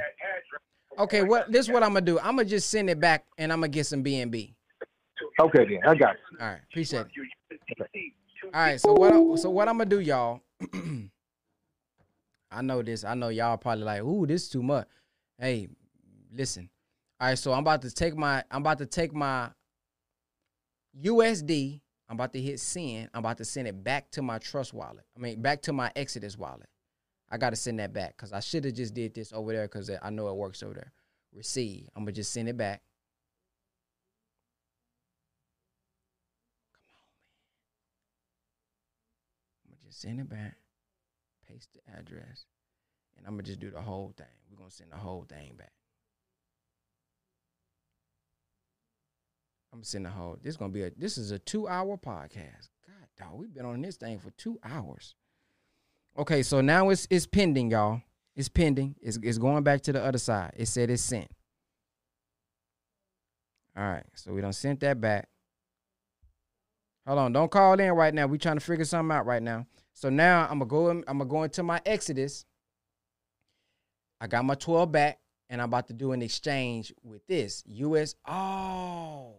Okay, 0.99 1.23
what 1.23 1.51
this 1.51 1.67
is 1.67 1.71
what 1.71 1.83
I'm 1.83 1.93
gonna 1.93 2.01
do. 2.05 2.19
I'm 2.19 2.35
gonna 2.35 2.45
just 2.45 2.69
send 2.69 2.89
it 2.89 2.99
back 2.99 3.25
and 3.37 3.51
I'm 3.51 3.59
gonna 3.59 3.69
get 3.69 3.85
some 3.85 4.03
BNB. 4.03 4.53
Okay, 5.39 5.65
then 5.65 5.79
I 5.85 5.95
got 5.95 6.15
it. 6.15 6.21
All 6.39 6.47
right, 6.47 6.61
appreciate 6.71 7.05
it. 7.05 8.13
All 8.45 8.61
right, 8.61 8.79
so 8.79 8.93
what 8.93 9.39
so 9.39 9.49
what 9.49 9.67
I'm 9.67 9.77
gonna 9.77 9.89
do, 9.89 9.99
y'all? 9.99 10.41
I 12.51 12.61
know 12.61 12.81
this. 12.81 13.03
I 13.03 13.15
know 13.15 13.29
y'all 13.29 13.57
probably 13.57 13.83
like, 13.83 14.01
ooh, 14.03 14.25
this 14.27 14.43
is 14.43 14.49
too 14.49 14.63
much. 14.63 14.87
Hey, 15.39 15.67
listen. 16.31 16.69
All 17.19 17.29
right, 17.29 17.37
so 17.37 17.53
I'm 17.53 17.59
about 17.59 17.81
to 17.83 17.91
take 17.91 18.15
my 18.15 18.43
I'm 18.51 18.61
about 18.61 18.79
to 18.79 18.85
take 18.85 19.13
my 19.13 19.49
USD. 21.01 21.81
I'm 22.09 22.15
about 22.17 22.33
to 22.33 22.41
hit 22.41 22.59
send. 22.59 23.09
I'm 23.13 23.19
about 23.19 23.37
to 23.37 23.45
send 23.45 23.67
it 23.67 23.83
back 23.83 24.11
to 24.11 24.21
my 24.21 24.37
trust 24.37 24.73
wallet. 24.73 25.05
I 25.17 25.19
mean, 25.19 25.41
back 25.41 25.61
to 25.63 25.73
my 25.73 25.91
Exodus 25.95 26.37
wallet. 26.37 26.67
I 27.31 27.37
gotta 27.37 27.55
send 27.55 27.79
that 27.79 27.93
back 27.93 28.15
because 28.15 28.31
I 28.31 28.41
should 28.41 28.65
have 28.65 28.75
just 28.75 28.93
did 28.93 29.15
this 29.15 29.33
over 29.33 29.51
there 29.53 29.63
because 29.63 29.89
I 30.01 30.09
know 30.11 30.27
it 30.27 30.35
works 30.35 30.61
over 30.61 30.75
there. 30.75 30.91
Receive. 31.33 31.89
I'm 31.95 32.03
gonna 32.03 32.11
just 32.11 32.31
send 32.31 32.47
it 32.47 32.57
back. 32.57 32.83
I'm 39.65 39.71
gonna 39.71 39.81
just 39.81 39.82
send 39.93 40.19
it 40.19 40.29
back, 40.29 40.57
paste 41.47 41.69
the 41.73 41.97
address, 41.97 42.45
and 43.17 43.25
I'm 43.25 43.33
gonna 43.33 43.43
just 43.43 43.59
do 43.59 43.71
the 43.71 43.81
whole 43.81 44.13
thing. 44.17 44.25
We're 44.49 44.57
gonna 44.57 44.71
send 44.71 44.91
the 44.91 44.97
whole 44.97 45.25
thing 45.27 45.55
back. 45.57 45.71
I'm 49.71 49.79
gonna 49.79 49.85
send 49.85 50.05
the 50.05 50.09
whole. 50.11 50.37
This 50.41 50.51
is 50.51 50.57
gonna 50.57 50.71
be 50.71 50.83
a. 50.83 50.91
This 50.95 51.17
is 51.17 51.31
a 51.31 51.39
two-hour 51.39 51.97
podcast. 51.97 52.69
God, 52.85 53.07
dog, 53.17 53.39
we've 53.39 53.53
been 53.53 53.65
on 53.65 53.81
this 53.81 53.97
thing 53.97 54.19
for 54.19 54.29
two 54.31 54.59
hours. 54.63 55.15
Okay, 56.17 56.43
so 56.43 56.61
now 56.61 56.89
it's 56.89 57.07
it's 57.09 57.25
pending, 57.25 57.71
y'all. 57.71 58.01
It's 58.35 58.49
pending. 58.49 58.95
It's 59.01 59.17
it's 59.23 59.39
going 59.39 59.63
back 59.63 59.81
to 59.81 59.93
the 59.93 60.03
other 60.03 60.19
side. 60.19 60.53
It 60.55 60.67
said 60.67 60.91
it's 60.91 61.01
sent. 61.01 61.29
All 63.75 63.83
right, 63.83 64.05
so 64.13 64.31
we 64.31 64.41
don't 64.41 64.53
sent 64.53 64.79
that 64.81 65.01
back. 65.01 65.27
Hold 67.07 67.19
on, 67.19 67.33
don't 67.33 67.49
call 67.49 67.79
in 67.79 67.91
right 67.93 68.13
now. 68.13 68.27
We 68.27 68.37
trying 68.37 68.57
to 68.57 68.65
figure 68.65 68.85
something 68.85 69.15
out 69.15 69.25
right 69.25 69.41
now. 69.41 69.65
So 69.93 70.09
now 70.09 70.43
I'm 70.49 70.59
gonna 70.59 70.65
go. 70.65 70.89
In, 70.89 71.03
I'm 71.07 71.19
gonna 71.19 71.29
go 71.29 71.43
into 71.43 71.63
my 71.63 71.81
Exodus. 71.85 72.45
I 74.19 74.27
got 74.27 74.45
my 74.45 74.55
12 74.55 74.91
back, 74.91 75.19
and 75.49 75.61
I'm 75.61 75.67
about 75.67 75.87
to 75.87 75.93
do 75.93 76.11
an 76.11 76.21
exchange 76.21 76.93
with 77.03 77.25
this 77.27 77.63
US. 77.67 78.15
Oh. 78.27 79.35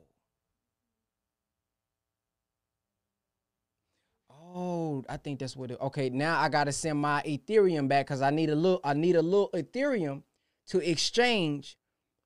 Oh, 4.31 5.05
I 5.09 5.17
think 5.17 5.41
that's 5.41 5.57
what 5.57 5.73
it. 5.73 5.81
Okay, 5.81 6.11
now 6.11 6.41
I 6.41 6.49
gotta 6.49 6.73
send 6.73 6.99
my 6.99 7.23
Ethereum 7.27 7.89
back 7.89 8.07
because 8.07 8.23
I 8.23 8.31
need 8.31 8.51
a 8.51 8.55
little. 8.55 8.81
I 8.85 8.95
need 8.95 9.17
a 9.17 9.23
little 9.23 9.51
Ethereum 9.53 10.23
to 10.69 10.79
exchange 10.79 11.77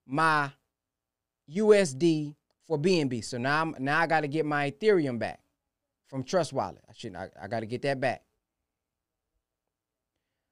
my 0.07 0.51
USD 1.51 2.37
for 2.67 2.79
BNB. 2.79 3.25
So 3.25 3.39
now 3.39 3.63
I'm 3.63 3.75
now 3.79 4.01
I 4.01 4.07
got 4.07 4.21
to 4.21 4.29
get 4.29 4.45
my 4.45 4.71
Ethereum 4.71 5.19
back 5.19 5.41
from 6.09 6.25
Trust 6.25 6.53
Wallet. 6.53 6.83
I 6.89 6.93
shouldn't. 6.93 7.17
I, 7.17 7.29
I 7.45 7.49
got 7.49 7.61
to 7.61 7.67
get 7.67 7.83
that 7.83 8.01
back. 8.01 8.23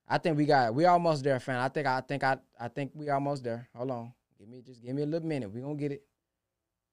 I 0.09 0.19
think 0.19 0.37
we 0.37 0.47
got. 0.47 0.75
We 0.75 0.85
almost 0.85 1.25
there, 1.25 1.41
fam. 1.41 1.61
I 1.61 1.69
think. 1.69 1.87
I 1.87 2.01
think. 2.01 2.23
I. 2.23 2.39
I 2.61 2.69
think 2.69 2.93
we 2.95 3.11
almost 3.11 3.43
there. 3.43 3.69
Hold 3.75 3.91
on. 3.91 4.13
Give 4.39 4.49
me 4.49 4.63
just 4.65 4.83
give 4.83 4.95
me 4.95 5.03
a 5.03 5.07
little 5.07 5.27
minute. 5.27 5.53
We 5.53 5.61
gonna 5.61 5.75
get 5.75 5.93
it. 5.93 6.03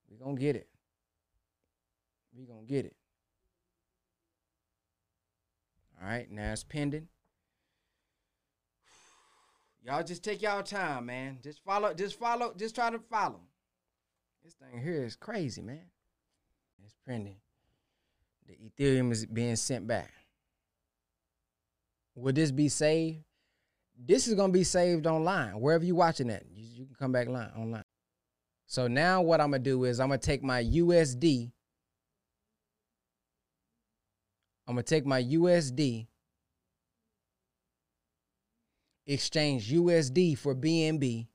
We 0.10 0.18
gonna 0.18 0.36
get 0.36 0.56
it. 0.56 0.68
We 2.36 2.46
gonna 2.46 2.66
get 2.66 2.86
it. 2.86 2.96
All 6.02 6.08
right. 6.08 6.30
Now 6.32 6.54
it's 6.54 6.64
pending. 6.64 7.08
Y'all 9.86 10.04
just 10.04 10.24
take 10.24 10.42
y'all 10.42 10.64
time, 10.64 11.08
man. 11.08 11.40
Just 11.44 11.64
follow. 11.64 11.94
Just 11.94 12.18
follow. 12.18 12.54
Just 12.58 12.74
try 12.74 12.90
to 12.90 13.00
follow. 13.00 13.42
This 14.44 14.56
thing 14.56 14.82
here 14.82 15.04
is 15.04 15.16
crazy, 15.16 15.62
man. 15.62 15.86
It's 16.84 16.96
printing. 17.06 17.38
The 18.48 18.58
Ethereum 18.70 19.12
is 19.12 19.26
being 19.26 19.56
sent 19.56 19.88
back. 19.88 20.12
Will 22.16 22.34
this 22.34 22.52
be 22.52 22.70
saved? 22.70 23.24
This 23.98 24.28
is 24.28 24.34
gonna 24.34 24.54
be 24.54 24.64
saved 24.64 25.08
online. 25.08 25.60
Wherever 25.60 25.84
you're 25.84 25.96
watching 25.96 26.30
it, 26.30 26.46
you, 26.52 26.66
you 26.80 26.86
can 26.86 26.96
come 26.96 27.12
back 27.12 27.28
line 27.28 27.52
online. 27.58 27.84
So 28.66 28.88
now 28.88 29.22
what 29.22 29.40
I'm 29.40 29.52
gonna 29.52 29.60
do 29.60 29.84
is 29.86 30.00
I'm 30.00 30.10
gonna 30.10 30.18
take 30.18 30.44
my 30.44 30.64
USD. 30.64 31.52
I'm 34.68 34.76
gonna 34.76 34.84
take 34.84 35.06
my 35.06 35.22
USD, 35.22 36.08
exchange 39.06 39.72
USD 39.72 40.38
for 40.38 40.56
BNB, 40.56 41.28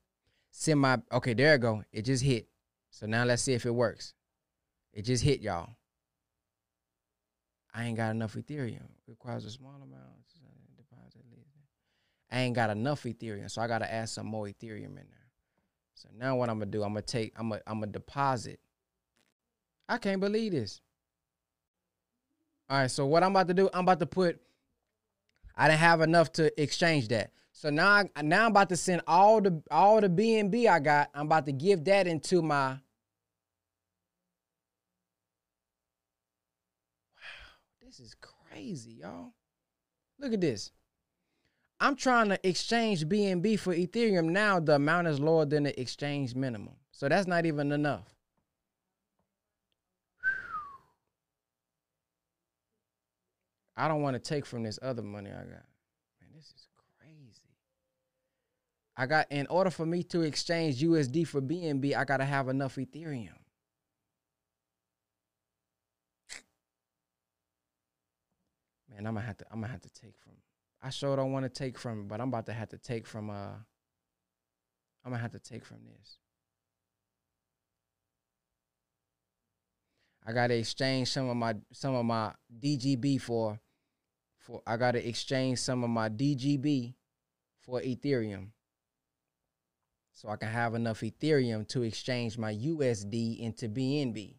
send 0.50 0.80
my 0.80 0.98
okay, 1.12 1.34
there 1.34 1.54
it 1.54 1.58
go. 1.58 1.84
It 1.92 2.02
just 2.02 2.24
hit. 2.24 2.48
So 2.90 3.06
now 3.06 3.24
let's 3.24 3.42
see 3.42 3.52
if 3.52 3.66
it 3.66 3.70
works. 3.70 4.14
It 4.92 5.02
just 5.02 5.22
hit 5.22 5.40
y'all. 5.40 5.77
I 7.78 7.84
ain't 7.84 7.96
got 7.96 8.10
enough 8.10 8.34
Ethereum. 8.34 8.88
Requires 9.06 9.44
a 9.44 9.50
small 9.50 9.76
amount. 9.76 10.02
Deposit. 10.76 11.22
I 12.30 12.40
ain't 12.40 12.56
got 12.56 12.70
enough 12.70 13.04
Ethereum, 13.04 13.48
so 13.48 13.62
I 13.62 13.68
gotta 13.68 13.90
add 13.90 14.08
some 14.08 14.26
more 14.26 14.46
Ethereum 14.46 14.88
in 14.88 14.94
there. 14.96 15.28
So 15.94 16.08
now 16.16 16.34
what 16.34 16.50
I'm 16.50 16.58
gonna 16.58 16.70
do? 16.70 16.82
I'm 16.82 16.90
gonna 16.90 17.02
take. 17.02 17.32
I'm 17.36 17.50
gonna. 17.50 17.62
I'm 17.68 17.78
gonna 17.78 17.92
deposit. 17.92 18.58
I 19.88 19.98
can't 19.98 20.20
believe 20.20 20.52
this. 20.52 20.80
All 22.68 22.78
right. 22.78 22.90
So 22.90 23.06
what 23.06 23.22
I'm 23.22 23.30
about 23.30 23.46
to 23.46 23.54
do? 23.54 23.70
I'm 23.72 23.84
about 23.84 24.00
to 24.00 24.06
put. 24.06 24.40
I 25.56 25.68
didn't 25.68 25.80
have 25.80 26.00
enough 26.00 26.32
to 26.32 26.60
exchange 26.60 27.08
that. 27.08 27.30
So 27.52 27.70
now, 27.70 28.02
I, 28.16 28.22
now 28.22 28.44
I'm 28.44 28.50
about 28.50 28.70
to 28.70 28.76
send 28.76 29.02
all 29.06 29.40
the 29.40 29.62
all 29.70 30.00
the 30.00 30.08
BNB 30.08 30.68
I 30.68 30.80
got. 30.80 31.10
I'm 31.14 31.26
about 31.26 31.46
to 31.46 31.52
give 31.52 31.84
that 31.84 32.08
into 32.08 32.42
my. 32.42 32.78
This 37.98 38.08
is 38.08 38.16
crazy, 38.20 38.92
y'all. 39.02 39.32
Look 40.18 40.32
at 40.32 40.40
this. 40.40 40.70
I'm 41.80 41.96
trying 41.96 42.28
to 42.30 42.48
exchange 42.48 43.06
BNB 43.06 43.58
for 43.58 43.74
Ethereum 43.74 44.30
now. 44.30 44.58
The 44.58 44.74
amount 44.74 45.06
is 45.06 45.20
lower 45.20 45.44
than 45.44 45.64
the 45.64 45.80
exchange 45.80 46.34
minimum, 46.34 46.74
so 46.90 47.08
that's 47.08 47.26
not 47.26 47.46
even 47.46 47.70
enough. 47.70 48.14
I 53.76 53.86
don't 53.86 54.02
want 54.02 54.14
to 54.14 54.20
take 54.20 54.44
from 54.44 54.64
this 54.64 54.78
other 54.82 55.02
money 55.02 55.30
I 55.30 55.38
got. 55.38 55.46
Man, 55.46 56.30
this 56.34 56.46
is 56.46 56.66
crazy. 56.98 57.42
I 58.96 59.06
got 59.06 59.30
in 59.30 59.46
order 59.48 59.70
for 59.70 59.86
me 59.86 60.02
to 60.04 60.22
exchange 60.22 60.82
USD 60.82 61.28
for 61.28 61.40
BNB, 61.40 61.96
I 61.96 62.04
gotta 62.04 62.24
have 62.24 62.48
enough 62.48 62.74
Ethereum. 62.74 63.37
Man, 68.98 69.06
I'm 69.06 69.14
gonna 69.14 69.26
have 69.26 69.36
to. 69.36 69.44
I'm 69.52 69.60
gonna 69.60 69.72
have 69.72 69.82
to 69.82 69.90
take 69.90 70.18
from. 70.18 70.32
I 70.82 70.90
sure 70.90 71.14
don't 71.14 71.30
want 71.30 71.44
to 71.44 71.48
take 71.48 71.78
from, 71.78 72.08
but 72.08 72.20
I'm 72.20 72.28
about 72.28 72.46
to 72.46 72.52
have 72.52 72.70
to 72.70 72.78
take 72.78 73.06
from. 73.06 73.30
Uh, 73.30 73.54
I'm 75.04 75.12
gonna 75.12 75.18
have 75.18 75.30
to 75.32 75.38
take 75.38 75.64
from 75.64 75.78
this. 75.84 76.18
I 80.26 80.32
gotta 80.32 80.54
exchange 80.54 81.10
some 81.12 81.28
of 81.28 81.36
my 81.36 81.54
some 81.72 81.94
of 81.94 82.04
my 82.04 82.32
DGB 82.60 83.20
for 83.20 83.60
for 84.40 84.62
I 84.66 84.76
gotta 84.76 85.06
exchange 85.06 85.60
some 85.60 85.84
of 85.84 85.90
my 85.90 86.08
DGB 86.08 86.94
for 87.60 87.80
Ethereum. 87.80 88.48
So 90.12 90.28
I 90.28 90.34
can 90.34 90.48
have 90.48 90.74
enough 90.74 91.02
Ethereum 91.02 91.68
to 91.68 91.82
exchange 91.84 92.36
my 92.36 92.52
USD 92.52 93.38
into 93.38 93.68
BNB. 93.68 94.34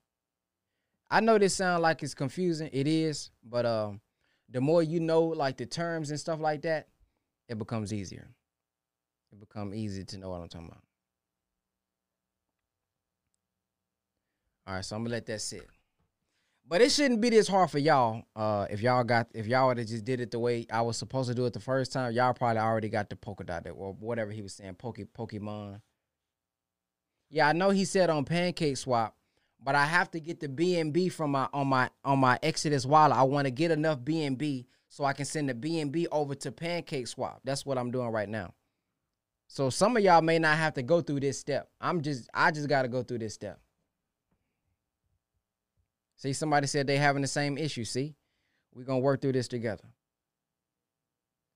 I 1.09 1.21
know 1.21 1.37
this 1.37 1.55
sounds 1.55 1.81
like 1.81 2.03
it's 2.03 2.13
confusing. 2.13 2.69
It 2.73 2.87
is, 2.87 3.31
but 3.41 3.65
um 3.65 4.01
the 4.51 4.61
more 4.61 4.81
you 4.81 4.99
know 4.99 5.23
like 5.23 5.57
the 5.57 5.65
terms 5.65 6.09
and 6.09 6.19
stuff 6.19 6.39
like 6.39 6.63
that, 6.63 6.87
it 7.47 7.57
becomes 7.57 7.93
easier. 7.93 8.29
It 9.31 9.39
becomes 9.39 9.75
easy 9.75 10.03
to 10.05 10.17
know 10.17 10.29
what 10.29 10.41
I'm 10.41 10.49
talking 10.49 10.67
about. 10.67 10.83
All 14.67 14.75
right, 14.75 14.85
so 14.85 14.95
I'm 14.95 15.03
gonna 15.03 15.13
let 15.13 15.25
that 15.27 15.41
sit. 15.41 15.65
But 16.67 16.81
it 16.81 16.91
shouldn't 16.91 17.21
be 17.21 17.31
this 17.31 17.47
hard 17.47 17.71
for 17.71 17.79
y'all. 17.79 18.23
Uh, 18.35 18.67
if 18.69 18.81
y'all 18.81 19.03
got, 19.03 19.27
if 19.33 19.47
y'all 19.47 19.67
would 19.67 19.79
have 19.79 19.87
just 19.87 20.05
did 20.05 20.21
it 20.21 20.29
the 20.29 20.37
way 20.37 20.67
I 20.71 20.83
was 20.83 20.97
supposed 20.97 21.27
to 21.29 21.35
do 21.35 21.47
it 21.47 21.53
the 21.53 21.59
first 21.59 21.91
time, 21.91 22.13
y'all 22.13 22.33
probably 22.33 22.59
already 22.59 22.89
got 22.89 23.09
the 23.09 23.15
polka 23.15 23.43
dot 23.43 23.63
that 23.63 23.71
or 23.71 23.93
whatever 23.93 24.31
he 24.31 24.43
was 24.43 24.53
saying, 24.53 24.75
Poke 24.75 24.99
Pokemon. 25.17 25.81
Yeah, 27.31 27.47
I 27.47 27.53
know 27.53 27.71
he 27.71 27.85
said 27.85 28.11
on 28.11 28.25
Pancake 28.25 28.77
Swap, 28.77 29.15
but 29.63 29.75
I 29.75 29.85
have 29.85 30.09
to 30.11 30.19
get 30.19 30.39
the 30.39 30.47
BNB 30.47 31.11
from 31.11 31.31
my 31.31 31.47
on 31.53 31.67
my 31.67 31.89
on 32.03 32.19
my 32.19 32.39
Exodus 32.41 32.85
wallet. 32.85 33.17
I 33.17 33.23
want 33.23 33.45
to 33.45 33.51
get 33.51 33.71
enough 33.71 33.99
BNB 33.99 34.65
so 34.87 35.03
I 35.03 35.13
can 35.13 35.25
send 35.25 35.49
the 35.49 35.53
BNB 35.53 36.07
over 36.11 36.35
to 36.35 36.51
Pancake 36.51 37.07
Swap. 37.07 37.41
That's 37.43 37.65
what 37.65 37.77
I'm 37.77 37.91
doing 37.91 38.09
right 38.09 38.29
now. 38.29 38.53
So 39.47 39.69
some 39.69 39.97
of 39.97 40.03
y'all 40.03 40.21
may 40.21 40.39
not 40.39 40.57
have 40.57 40.75
to 40.75 40.83
go 40.83 41.01
through 41.01 41.21
this 41.21 41.39
step. 41.39 41.69
I'm 41.81 42.01
just 42.01 42.29
I 42.33 42.51
just 42.51 42.69
got 42.69 42.83
to 42.83 42.87
go 42.87 43.03
through 43.03 43.19
this 43.19 43.33
step. 43.33 43.59
See, 46.15 46.33
somebody 46.33 46.67
said 46.67 46.87
they 46.87 46.97
having 46.97 47.21
the 47.21 47.27
same 47.27 47.57
issue. 47.57 47.85
See, 47.85 48.15
we're 48.73 48.83
gonna 48.83 48.99
work 48.99 49.21
through 49.21 49.33
this 49.33 49.47
together. 49.47 49.85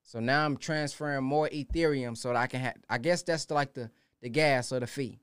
So 0.04 0.20
now 0.20 0.46
I'm 0.46 0.58
transferring 0.58 1.24
more 1.24 1.50
Ethereum 1.50 2.18
so 2.18 2.30
that 2.30 2.38
I 2.38 2.48
can 2.48 2.60
have. 2.60 2.76
I 2.90 2.98
guess 2.98 3.24
that's 3.24 3.46
the, 3.46 3.54
like 3.54 3.74
the 3.74 3.90
the 4.22 4.30
gas 4.30 4.72
or 4.72 4.80
the 4.80 4.88
fee. 4.88 5.20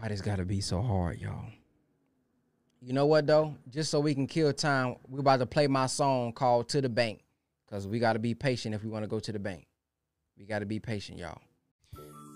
Why 0.00 0.08
this 0.08 0.20
gotta 0.20 0.44
be 0.44 0.60
so 0.60 0.80
hard, 0.80 1.20
y'all? 1.20 1.46
You 2.80 2.92
know 2.92 3.06
what 3.06 3.26
though? 3.26 3.56
Just 3.68 3.90
so 3.90 3.98
we 3.98 4.14
can 4.14 4.28
kill 4.28 4.52
time, 4.52 4.94
we're 5.08 5.18
about 5.18 5.40
to 5.40 5.46
play 5.46 5.66
my 5.66 5.86
song 5.86 6.32
called 6.32 6.68
"To 6.68 6.80
the 6.80 6.88
Bank" 6.88 7.24
because 7.66 7.88
we 7.88 7.98
gotta 7.98 8.20
be 8.20 8.32
patient 8.32 8.76
if 8.76 8.84
we 8.84 8.90
want 8.90 9.02
to 9.02 9.08
go 9.08 9.18
to 9.18 9.32
the 9.32 9.40
bank. 9.40 9.66
We 10.38 10.44
gotta 10.46 10.66
be 10.66 10.78
patient, 10.78 11.18
y'all. 11.18 11.40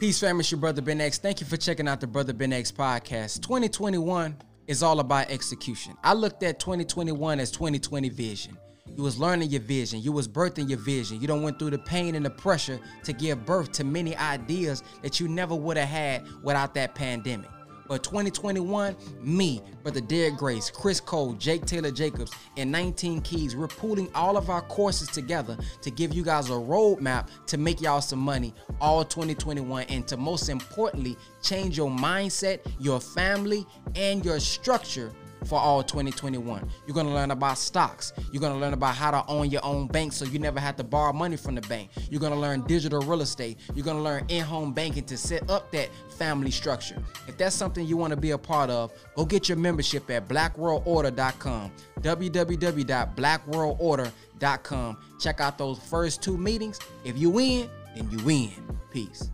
Peace, 0.00 0.18
family. 0.18 0.40
It's 0.40 0.50
your 0.50 0.58
brother 0.58 0.82
Ben 0.82 1.00
X. 1.00 1.18
Thank 1.18 1.40
you 1.40 1.46
for 1.46 1.56
checking 1.56 1.86
out 1.86 2.00
the 2.00 2.08
Brother 2.08 2.32
Ben 2.32 2.52
X 2.52 2.72
podcast. 2.72 3.42
2021 3.42 4.36
is 4.66 4.82
all 4.82 4.98
about 4.98 5.30
execution. 5.30 5.96
I 6.02 6.14
looked 6.14 6.42
at 6.42 6.58
2021 6.58 7.38
as 7.38 7.52
2020 7.52 8.08
vision. 8.08 8.58
You 8.88 9.02
was 9.02 9.18
learning 9.18 9.50
your 9.50 9.60
vision. 9.60 10.02
You 10.02 10.12
was 10.12 10.28
birthing 10.28 10.68
your 10.68 10.78
vision. 10.78 11.20
You 11.20 11.26
don't 11.26 11.42
went 11.42 11.58
through 11.58 11.70
the 11.70 11.78
pain 11.78 12.14
and 12.14 12.24
the 12.24 12.30
pressure 12.30 12.78
to 13.04 13.12
give 13.12 13.46
birth 13.46 13.72
to 13.72 13.84
many 13.84 14.16
ideas 14.16 14.82
that 15.02 15.20
you 15.20 15.28
never 15.28 15.54
would 15.54 15.76
have 15.76 15.88
had 15.88 16.26
without 16.42 16.74
that 16.74 16.94
pandemic. 16.94 17.48
But 17.88 18.04
2021, 18.04 18.96
me, 19.22 19.60
Brother 19.82 20.00
Derek 20.00 20.36
Grace, 20.36 20.70
Chris 20.70 21.00
Cole, 21.00 21.34
Jake 21.34 21.66
Taylor 21.66 21.90
Jacobs, 21.90 22.32
and 22.56 22.70
19 22.70 23.20
Keys, 23.20 23.54
we're 23.54 23.68
pooling 23.68 24.08
all 24.14 24.36
of 24.36 24.50
our 24.50 24.62
courses 24.62 25.08
together 25.08 25.58
to 25.82 25.90
give 25.90 26.14
you 26.14 26.22
guys 26.22 26.48
a 26.48 26.52
roadmap 26.52 27.28
to 27.46 27.58
make 27.58 27.80
y'all 27.80 28.00
some 28.00 28.18
money 28.18 28.54
all 28.80 29.04
2021 29.04 29.84
and 29.90 30.06
to 30.08 30.16
most 30.16 30.48
importantly, 30.48 31.16
change 31.42 31.76
your 31.76 31.90
mindset, 31.90 32.60
your 32.78 33.00
family, 33.00 33.66
and 33.94 34.24
your 34.24 34.40
structure 34.40 35.12
for 35.44 35.58
all 35.58 35.82
2021. 35.82 36.68
You're 36.86 36.94
gonna 36.94 37.14
learn 37.14 37.30
about 37.30 37.58
stocks. 37.58 38.12
You're 38.32 38.40
gonna 38.40 38.58
learn 38.58 38.72
about 38.72 38.94
how 38.94 39.10
to 39.10 39.24
own 39.26 39.50
your 39.50 39.64
own 39.64 39.86
bank 39.86 40.12
so 40.12 40.24
you 40.24 40.38
never 40.38 40.60
have 40.60 40.76
to 40.76 40.84
borrow 40.84 41.12
money 41.12 41.36
from 41.36 41.54
the 41.54 41.60
bank. 41.62 41.90
You're 42.10 42.20
gonna 42.20 42.38
learn 42.38 42.62
digital 42.62 43.00
real 43.02 43.22
estate. 43.22 43.58
You're 43.74 43.84
gonna 43.84 44.02
learn 44.02 44.24
in 44.28 44.44
home 44.44 44.72
banking 44.72 45.04
to 45.04 45.16
set 45.16 45.48
up 45.50 45.70
that 45.72 45.88
family 46.18 46.50
structure. 46.50 47.02
If 47.28 47.38
that's 47.38 47.56
something 47.56 47.86
you 47.86 47.96
wanna 47.96 48.16
be 48.16 48.32
a 48.32 48.38
part 48.38 48.70
of, 48.70 48.92
go 49.16 49.24
get 49.24 49.48
your 49.48 49.58
membership 49.58 50.10
at 50.10 50.28
blackworldorder.com. 50.28 51.72
www.blackworldorder.com. 52.00 54.96
Check 55.20 55.40
out 55.40 55.58
those 55.58 55.78
first 55.78 56.22
two 56.22 56.36
meetings. 56.36 56.78
If 57.04 57.18
you 57.18 57.30
win, 57.30 57.68
then 57.94 58.10
you 58.10 58.18
win. 58.24 58.50
Peace. 58.90 59.30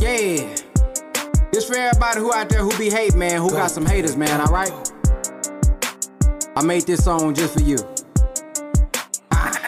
Yeah. 0.00 0.56
This 1.56 1.64
for 1.64 1.74
everybody 1.74 2.20
who 2.20 2.34
out 2.34 2.50
there 2.50 2.60
who 2.60 2.76
be 2.76 2.90
hate, 2.90 3.14
man, 3.14 3.40
who 3.40 3.48
got 3.48 3.70
some 3.70 3.86
haters, 3.86 4.14
man, 4.14 4.42
all 4.42 4.52
right? 4.52 4.70
I 6.54 6.62
made 6.62 6.82
this 6.82 7.02
song 7.02 7.34
just 7.34 7.54
for 7.54 7.62
you. 7.62 7.78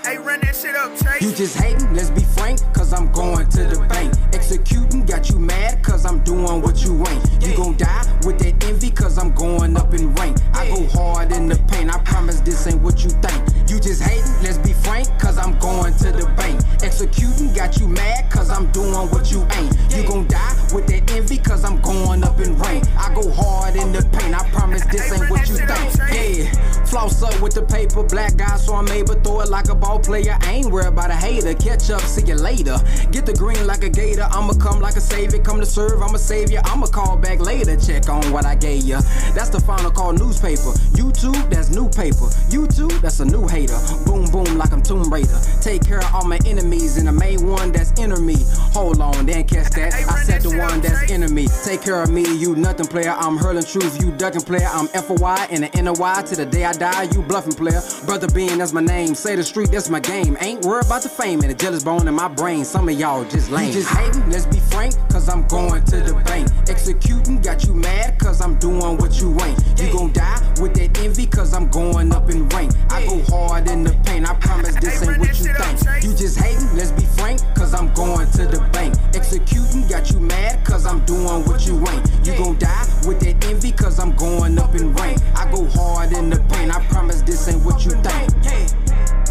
Hey, 0.04 0.18
run 0.18 0.38
that 0.42 0.54
shit 0.54 0.76
up, 0.76 0.94
Chase. 0.98 1.22
You 1.22 1.32
just 1.32 1.56
hating, 1.56 1.94
let's 1.94 2.10
be 2.10 2.20
frank, 2.20 2.60
cause 2.74 2.92
I'm 2.92 3.10
going 3.12 3.48
to 3.48 3.64
the 3.64 3.86
bank. 3.88 4.12
Executing, 4.34 5.06
got 5.06 5.30
you 5.30 5.38
mad, 5.38 5.82
cause 5.82 6.04
I'm 6.04 6.22
doing 6.24 6.60
what 6.60 6.84
you 6.84 6.92
ain't. 7.08 7.42
You 7.42 7.56
gon' 7.56 7.78
die 7.78 8.20
with 8.26 8.38
that 8.40 8.62
envy, 8.64 8.90
cause 8.90 9.16
I'm 9.16 9.32
going 9.32 9.74
up 9.74 9.94
in 9.94 10.12
rank. 10.16 10.36
I 10.52 10.68
go 10.68 10.86
hard 10.88 11.32
in 11.32 11.48
the 11.48 11.56
paint, 11.68 11.88
I 11.88 11.98
promise 12.02 12.42
this 12.42 12.66
ain't 12.66 12.82
what 12.82 13.02
you 13.02 13.08
think. 13.08 13.47
You 13.68 13.78
just 13.78 14.02
hating, 14.02 14.32
let's 14.42 14.56
be 14.56 14.72
frank, 14.72 15.06
cause 15.20 15.36
I'm 15.36 15.58
going 15.58 15.94
to 15.98 16.10
the 16.10 16.24
bank. 16.38 16.58
Executing, 16.82 17.52
got 17.52 17.78
you 17.78 17.86
mad, 17.86 18.30
cause 18.32 18.48
I'm 18.48 18.70
doing 18.72 18.94
what 19.10 19.30
you 19.30 19.46
ain't. 19.52 19.76
You 19.92 20.08
gon' 20.08 20.26
die 20.26 20.56
with 20.72 20.86
that 20.86 21.10
envy, 21.12 21.36
cause 21.36 21.64
I'm 21.64 21.78
going 21.82 22.24
up 22.24 22.40
in 22.40 22.56
rank. 22.56 22.86
I 22.96 23.12
go 23.12 23.30
hard 23.30 23.76
in 23.76 23.92
the 23.92 24.00
paint, 24.16 24.34
I 24.34 24.48
promise 24.52 24.86
this 24.86 25.12
ain't 25.12 25.28
what 25.28 25.46
you 25.48 25.56
think. 25.56 25.68
Yeah, 26.08 26.84
floss 26.86 27.22
up 27.22 27.38
with 27.42 27.52
the 27.52 27.62
paper, 27.62 28.02
black 28.04 28.38
guy, 28.38 28.56
so 28.56 28.74
I'm 28.74 28.88
able 28.88 29.14
to 29.14 29.20
throw 29.20 29.40
it 29.40 29.50
like 29.50 29.68
a 29.68 29.74
ball 29.74 29.98
player. 29.98 30.38
I 30.40 30.52
ain't 30.54 30.72
worried 30.72 30.88
about 30.88 31.10
a 31.10 31.16
hater, 31.16 31.52
catch 31.52 31.90
up, 31.90 32.00
see 32.00 32.24
you 32.24 32.36
later. 32.36 32.78
Get 33.12 33.26
the 33.26 33.34
green 33.34 33.66
like 33.66 33.84
a 33.84 33.90
gator, 33.90 34.28
I'ma 34.30 34.54
come 34.54 34.80
like 34.80 34.96
a 34.96 35.02
savior, 35.02 35.42
come 35.42 35.60
to 35.60 35.66
serve, 35.66 36.00
I'ma 36.00 36.16
save 36.16 36.50
you. 36.50 36.60
I'ma 36.64 36.86
call 36.86 37.18
back 37.18 37.40
later, 37.40 37.76
check 37.76 38.08
on 38.08 38.32
what 38.32 38.46
I 38.46 38.54
gave 38.54 38.84
ya. 38.84 39.02
That's 39.34 39.50
the 39.50 39.60
final 39.60 39.90
call 39.90 40.14
newspaper. 40.14 40.72
YouTube, 40.96 41.50
that's 41.50 41.68
new 41.68 41.90
paper. 41.90 42.32
YouTube, 42.48 42.98
that's 43.02 43.20
a 43.20 43.26
new 43.26 43.46
hater. 43.46 43.57
Boom, 43.66 44.26
boom, 44.30 44.56
like 44.56 44.72
I'm 44.72 44.82
Tomb 44.82 45.10
Raider. 45.12 45.40
Take 45.60 45.84
care 45.84 45.98
of 45.98 46.14
all 46.14 46.24
my 46.24 46.38
enemies, 46.46 46.96
and 46.96 47.08
the 47.08 47.12
main 47.12 47.44
one 47.46 47.72
that's 47.72 47.92
inner 47.98 48.20
me. 48.20 48.36
Hold 48.72 49.00
on, 49.00 49.26
then 49.26 49.44
catch 49.44 49.70
that. 49.70 49.94
I 49.94 50.22
said 50.22 50.42
the 50.42 50.56
one 50.56 50.80
that's 50.80 51.10
inner 51.10 51.28
me. 51.28 51.48
Take 51.64 51.82
care 51.82 52.00
of 52.02 52.10
me, 52.10 52.22
you 52.36 52.54
nothing 52.54 52.86
player. 52.86 53.10
I'm 53.10 53.36
hurling 53.36 53.64
truth, 53.64 54.00
you 54.00 54.12
ducking 54.12 54.42
player. 54.42 54.68
I'm 54.70 54.86
FOI 54.88 55.46
and 55.50 55.64
the 55.64 55.82
NOI 55.82 56.22
to 56.26 56.36
the 56.36 56.46
day 56.46 56.64
I 56.64 56.72
die, 56.72 57.08
you 57.14 57.22
bluffing 57.22 57.54
player. 57.54 57.82
Brother 58.06 58.28
Bean, 58.28 58.58
that's 58.58 58.72
my 58.72 58.80
name. 58.80 59.14
Say 59.14 59.34
the 59.34 59.42
street, 59.42 59.72
that's 59.72 59.90
my 59.90 60.00
game. 60.00 60.36
Ain't 60.40 60.64
worried 60.64 60.86
about 60.86 61.02
the 61.02 61.08
fame 61.08 61.40
and 61.40 61.50
the 61.50 61.54
jealous 61.54 61.82
bone 61.82 62.06
in 62.06 62.14
my 62.14 62.28
brain. 62.28 62.64
Some 62.64 62.88
of 62.88 62.98
y'all 62.98 63.24
just 63.24 63.50
lame. 63.50 63.68
You 63.68 63.72
just 63.72 63.90
hating, 63.90 64.30
let's 64.30 64.46
be 64.46 64.60
frank, 64.60 64.94
cause 65.10 65.28
I'm 65.28 65.46
going 65.48 65.84
to 65.84 65.96
the 66.00 66.14
bank. 66.24 66.48
Executing, 66.68 67.40
got 67.40 67.64
you 67.64 67.74
mad, 67.74 68.18
cause 68.18 68.40
I'm 68.40 68.58
doing 68.58 68.96
what 68.98 69.20
you 69.20 69.36
ain't. 69.40 69.58
You 69.78 69.92
gon' 69.92 70.12
die 70.12 70.38
with 70.60 70.74
that 70.74 70.96
envy, 71.00 71.26
cause 71.26 71.52
I'm 71.54 71.68
going 71.70 72.12
up 72.12 72.30
in 72.30 72.48
rank. 72.50 72.72
I 72.90 73.04
go 73.06 73.22
hard 73.28 73.47
in 73.56 73.82
the 73.82 73.92
paint, 74.04 74.28
I 74.28 74.34
promise 74.34 74.74
this 74.76 75.02
ain't 75.02 75.18
what 75.18 75.38
you 75.38 75.52
think. 75.52 76.04
You 76.04 76.12
just 76.14 76.38
hating, 76.38 76.76
let's 76.76 76.92
be 76.92 77.04
frank, 77.04 77.40
cause 77.54 77.74
I'm 77.74 77.92
going 77.94 78.30
to 78.32 78.46
the 78.46 78.60
bank. 78.72 78.94
Executing, 79.14 79.88
got 79.88 80.10
you 80.10 80.20
mad, 80.20 80.64
cause 80.64 80.86
I'm 80.86 81.04
doing 81.06 81.44
what 81.46 81.66
you 81.66 81.76
ain't. 81.88 82.26
You 82.26 82.36
gon' 82.36 82.58
die 82.58 82.86
with 83.06 83.20
that 83.20 83.42
envy, 83.46 83.72
cause 83.72 83.98
I'm 83.98 84.14
going 84.16 84.58
up 84.58 84.74
in 84.74 84.92
rank. 84.94 85.20
I 85.34 85.50
go 85.50 85.64
hard 85.70 86.12
in 86.12 86.30
the 86.30 86.38
paint, 86.50 86.74
I 86.74 86.84
promise 86.88 87.22
this 87.22 87.48
ain't 87.48 87.64
what 87.64 87.84
you 87.84 87.92
think. 88.02 89.27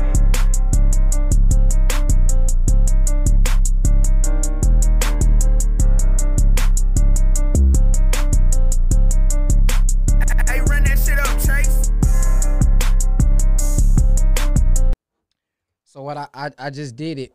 So 15.97 16.03
what 16.03 16.15
I, 16.15 16.27
I 16.31 16.51
I 16.59 16.69
just 16.69 16.95
did 16.95 17.17
it 17.17 17.33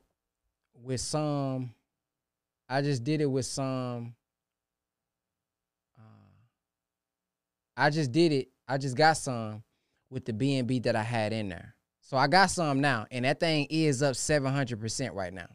with 0.84 1.00
some 1.00 1.74
I 2.68 2.80
just 2.80 3.02
did 3.02 3.20
it 3.20 3.26
with 3.26 3.44
some 3.44 4.14
uh, 5.98 6.30
I 7.76 7.90
just 7.90 8.12
did 8.12 8.30
it. 8.30 8.50
I 8.68 8.78
just 8.78 8.96
got 8.96 9.14
some 9.14 9.64
with 10.10 10.24
the 10.24 10.32
BNB 10.32 10.80
that 10.84 10.94
I 10.94 11.02
had 11.02 11.32
in 11.32 11.48
there. 11.48 11.74
So 12.02 12.16
I 12.16 12.28
got 12.28 12.52
some 12.52 12.80
now 12.80 13.04
and 13.10 13.24
that 13.24 13.40
thing 13.40 13.66
is 13.68 14.00
up 14.00 14.14
700% 14.14 15.12
right 15.12 15.34
now. 15.34 15.48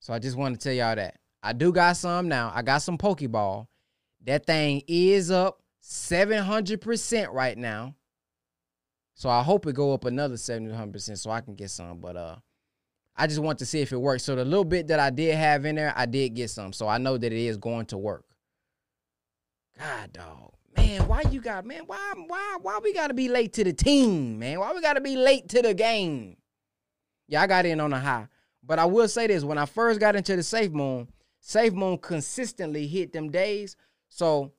So 0.00 0.14
I 0.14 0.18
just 0.18 0.38
want 0.38 0.58
to 0.58 0.64
tell 0.64 0.72
y'all 0.72 0.96
that. 0.96 1.18
I 1.42 1.52
do 1.52 1.70
got 1.70 1.98
some 1.98 2.28
now. 2.28 2.50
I 2.54 2.62
got 2.62 2.78
some 2.78 2.96
Pokeball. 2.96 3.66
That 4.24 4.46
thing 4.46 4.84
is 4.88 5.30
up 5.30 5.62
700% 5.82 7.30
right 7.30 7.58
now. 7.58 7.94
So 9.14 9.28
I 9.28 9.42
hope 9.42 9.66
it 9.66 9.74
go 9.74 9.94
up 9.94 10.04
another 10.04 10.34
700% 10.34 11.18
so 11.18 11.30
I 11.30 11.40
can 11.40 11.54
get 11.54 11.70
some. 11.70 11.98
But 11.98 12.16
uh 12.16 12.36
I 13.16 13.28
just 13.28 13.40
want 13.40 13.60
to 13.60 13.66
see 13.66 13.80
if 13.80 13.92
it 13.92 13.96
works. 13.96 14.24
So 14.24 14.34
the 14.34 14.44
little 14.44 14.64
bit 14.64 14.88
that 14.88 14.98
I 14.98 15.10
did 15.10 15.36
have 15.36 15.64
in 15.64 15.76
there, 15.76 15.92
I 15.96 16.06
did 16.06 16.30
get 16.30 16.50
some. 16.50 16.72
So 16.72 16.88
I 16.88 16.98
know 16.98 17.16
that 17.16 17.32
it 17.32 17.38
is 17.38 17.56
going 17.56 17.86
to 17.86 17.98
work. 17.98 18.24
God 19.78 20.12
dog. 20.12 20.52
Man, 20.76 21.06
why 21.06 21.22
you 21.30 21.40
got 21.40 21.64
man, 21.64 21.82
why 21.86 22.14
why 22.26 22.56
why 22.60 22.80
we 22.82 22.92
gotta 22.92 23.14
be 23.14 23.28
late 23.28 23.52
to 23.54 23.64
the 23.64 23.72
team, 23.72 24.40
man? 24.40 24.58
Why 24.58 24.72
we 24.72 24.80
gotta 24.80 25.00
be 25.00 25.16
late 25.16 25.48
to 25.50 25.62
the 25.62 25.74
game? 25.74 26.36
Yeah, 27.28 27.42
I 27.42 27.46
got 27.46 27.66
in 27.66 27.80
on 27.80 27.92
a 27.92 28.00
high. 28.00 28.26
But 28.62 28.78
I 28.80 28.84
will 28.86 29.06
say 29.08 29.28
this: 29.28 29.44
when 29.44 29.58
I 29.58 29.66
first 29.66 30.00
got 30.00 30.16
into 30.16 30.34
the 30.34 30.42
Safe 30.42 30.72
Moon, 30.72 31.08
Safe 31.38 31.72
Moon 31.72 31.98
consistently 31.98 32.88
hit 32.88 33.12
them 33.12 33.30
days. 33.30 33.76
So 34.08 34.52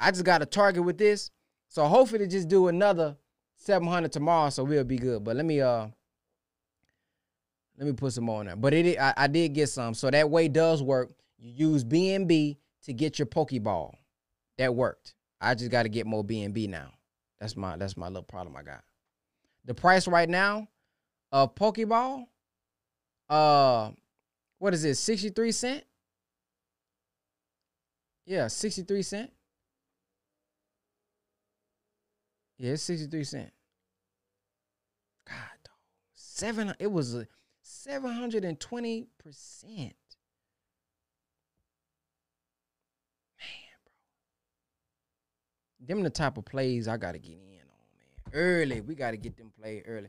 I 0.00 0.10
just 0.10 0.24
got 0.24 0.42
a 0.42 0.46
target 0.46 0.84
with 0.84 0.96
this. 0.96 1.30
So 1.72 1.86
hopefully 1.86 2.26
just 2.26 2.48
do 2.48 2.68
another 2.68 3.16
700 3.56 4.12
tomorrow, 4.12 4.50
so 4.50 4.62
we'll 4.62 4.84
be 4.84 4.98
good. 4.98 5.24
But 5.24 5.36
let 5.36 5.46
me 5.46 5.62
uh 5.62 5.86
let 7.78 7.86
me 7.86 7.94
put 7.94 8.12
some 8.12 8.24
more 8.24 8.40
on 8.40 8.46
there. 8.46 8.56
But 8.56 8.74
it 8.74 8.98
I, 9.00 9.14
I 9.16 9.26
did 9.26 9.54
get 9.54 9.70
some. 9.70 9.94
So 9.94 10.10
that 10.10 10.28
way 10.28 10.48
does 10.48 10.82
work. 10.82 11.12
You 11.38 11.70
use 11.70 11.82
BNB 11.82 12.58
to 12.82 12.92
get 12.92 13.18
your 13.18 13.24
Pokeball. 13.24 13.94
That 14.58 14.74
worked. 14.74 15.14
I 15.40 15.54
just 15.54 15.70
got 15.70 15.84
to 15.84 15.88
get 15.88 16.06
more 16.06 16.22
BNB 16.22 16.68
now. 16.68 16.90
That's 17.40 17.56
my 17.56 17.78
that's 17.78 17.96
my 17.96 18.08
little 18.08 18.22
problem 18.22 18.54
I 18.54 18.64
got. 18.64 18.84
The 19.64 19.72
price 19.72 20.06
right 20.06 20.28
now 20.28 20.68
of 21.32 21.54
Pokeball, 21.54 22.26
uh, 23.30 23.92
what 24.58 24.74
is 24.74 24.84
it? 24.84 24.96
Sixty 24.96 25.30
three 25.30 25.52
cent. 25.52 25.84
Yeah, 28.26 28.48
sixty 28.48 28.82
three 28.82 29.02
cent. 29.02 29.32
Yeah, 32.58 32.72
it's 32.72 32.82
sixty 32.82 33.06
three 33.08 33.24
cent. 33.24 33.50
God, 35.26 35.36
dog. 35.64 35.74
seven. 36.14 36.74
It 36.78 36.90
was 36.90 37.14
a 37.14 37.26
seven 37.62 38.12
hundred 38.12 38.44
and 38.44 38.58
twenty 38.60 39.06
percent. 39.18 39.94
Man, 43.38 43.78
bro. 43.84 43.92
Them 45.86 46.02
the 46.02 46.10
type 46.10 46.36
of 46.38 46.44
plays 46.44 46.88
I 46.88 46.96
gotta 46.96 47.18
get 47.18 47.32
in 47.32 47.60
on, 47.60 47.86
man. 47.94 48.32
Early. 48.32 48.80
We 48.80 48.94
gotta 48.94 49.16
get 49.16 49.36
them 49.36 49.52
played 49.60 49.84
early. 49.86 50.08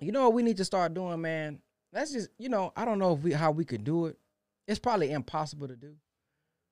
You 0.00 0.12
know 0.12 0.22
what 0.24 0.34
we 0.34 0.42
need 0.42 0.56
to 0.56 0.64
start 0.64 0.94
doing, 0.94 1.20
man? 1.20 1.60
Let's 1.92 2.12
just, 2.12 2.30
you 2.38 2.48
know, 2.48 2.72
I 2.74 2.84
don't 2.84 2.98
know 2.98 3.12
if 3.12 3.20
we 3.20 3.32
how 3.32 3.50
we 3.50 3.64
could 3.64 3.84
do 3.84 4.06
it. 4.06 4.18
It's 4.66 4.78
probably 4.78 5.12
impossible 5.12 5.68
to 5.68 5.76
do. 5.76 5.94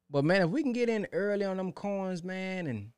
But 0.08 0.24
man, 0.24 0.42
if 0.42 0.48
we 0.48 0.62
can 0.62 0.72
get 0.72 0.88
in 0.88 1.06
early 1.12 1.44
on 1.44 1.58
them 1.58 1.72
coins, 1.72 2.24
man, 2.24 2.66
and 2.66 2.90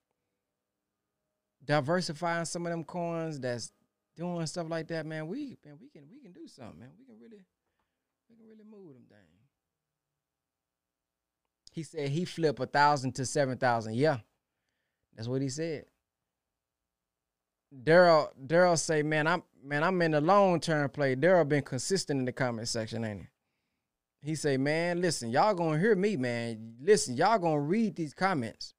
diversifying 1.65 2.45
some 2.45 2.67
of 2.67 2.71
them 2.71 2.85
coins 2.85 3.41
that's 3.41 3.73
doing 4.17 4.47
stuff 4.47 4.69
like 4.69 4.89
that, 4.89 5.07
man, 5.07 5.29
we 5.29 5.57
man, 5.65 5.77
we 5.81 5.89
can 5.89 6.03
we 6.11 6.21
can 6.21 6.33
do 6.33 6.47
something, 6.47 6.81
man. 6.81 6.91
We 6.99 7.05
can 7.05 7.17
really 7.19 7.45
we 8.29 8.37
can 8.37 8.47
really 8.47 8.65
move 8.65 8.95
them 8.95 9.05
things. 9.09 9.49
He 11.73 11.83
said 11.83 12.11
he 12.11 12.25
flip 12.25 12.61
a 12.61 12.67
thousand 12.67 13.13
to 13.17 13.27
seven 13.27 13.59
thousand. 13.59 13.95
Yeah. 13.95 14.19
That's 15.17 15.29
what 15.29 15.43
he 15.43 15.49
said. 15.49 15.85
Daryl 17.85 18.29
Daryl 18.47 18.79
say, 18.79 19.03
man, 19.03 19.27
I'm 19.27 19.43
man, 19.65 19.83
I'm 19.83 20.01
in 20.03 20.11
the 20.13 20.21
long 20.21 20.61
term 20.61 20.91
play. 20.91 21.17
Daryl 21.17 21.49
been 21.49 21.63
consistent 21.63 22.21
in 22.21 22.27
the 22.27 22.33
comment 22.33 22.69
section, 22.69 23.05
ain't 23.05 23.21
he? 23.21 23.27
He 24.25 24.35
say, 24.35 24.57
man, 24.57 25.01
listen, 25.01 25.31
y'all 25.31 25.55
gonna 25.55 25.79
hear 25.79 25.97
me, 25.97 26.17
man. 26.17 26.75
Listen, 26.81 27.17
y'all 27.17 27.39
gonna 27.39 27.61
read 27.61 27.97
these 27.97 28.15
comments. 28.15 28.75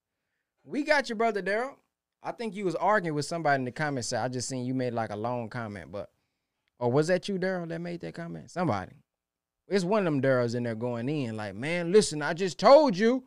We 0.63 0.83
got 0.83 1.09
you, 1.09 1.15
brother 1.15 1.41
Daryl. 1.41 1.75
I 2.23 2.31
think 2.31 2.55
you 2.55 2.65
was 2.65 2.75
arguing 2.75 3.15
with 3.15 3.25
somebody 3.25 3.61
in 3.61 3.65
the 3.65 3.71
comment 3.71 4.05
section. 4.05 4.23
I 4.23 4.29
just 4.29 4.47
seen 4.47 4.65
you 4.65 4.73
made 4.73 4.93
like 4.93 5.09
a 5.11 5.15
long 5.15 5.49
comment, 5.49 5.91
but 5.91 6.09
or 6.79 6.91
was 6.91 7.07
that 7.07 7.27
you, 7.27 7.37
Daryl, 7.37 7.67
that 7.69 7.79
made 7.79 8.01
that 8.01 8.13
comment? 8.13 8.49
Somebody. 8.49 8.93
It's 9.67 9.85
one 9.85 9.99
of 9.99 10.05
them 10.05 10.21
Daryls 10.21 10.55
in 10.55 10.63
there 10.63 10.75
going 10.75 11.07
in, 11.07 11.37
like, 11.37 11.55
man, 11.55 11.91
listen, 11.91 12.21
I 12.21 12.33
just 12.33 12.57
told 12.59 12.97
you 12.97 13.23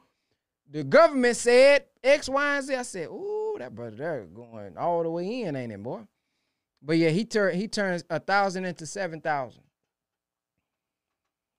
the 0.70 0.84
government 0.84 1.36
said 1.36 1.84
X, 2.02 2.28
Y, 2.28 2.56
and 2.56 2.66
Z. 2.66 2.74
I 2.74 2.82
said, 2.82 3.08
ooh, 3.08 3.56
that 3.58 3.74
brother 3.74 3.96
there 3.96 4.24
going 4.24 4.76
all 4.76 5.02
the 5.02 5.10
way 5.10 5.42
in, 5.42 5.56
ain't 5.56 5.72
it, 5.72 5.82
boy? 5.82 6.02
But 6.82 6.98
yeah, 6.98 7.10
he 7.10 7.24
turned 7.24 7.56
he 7.56 7.68
turns 7.68 8.04
a 8.10 8.20
thousand 8.20 8.64
into 8.64 8.86
seven 8.86 9.20
thousand. 9.20 9.62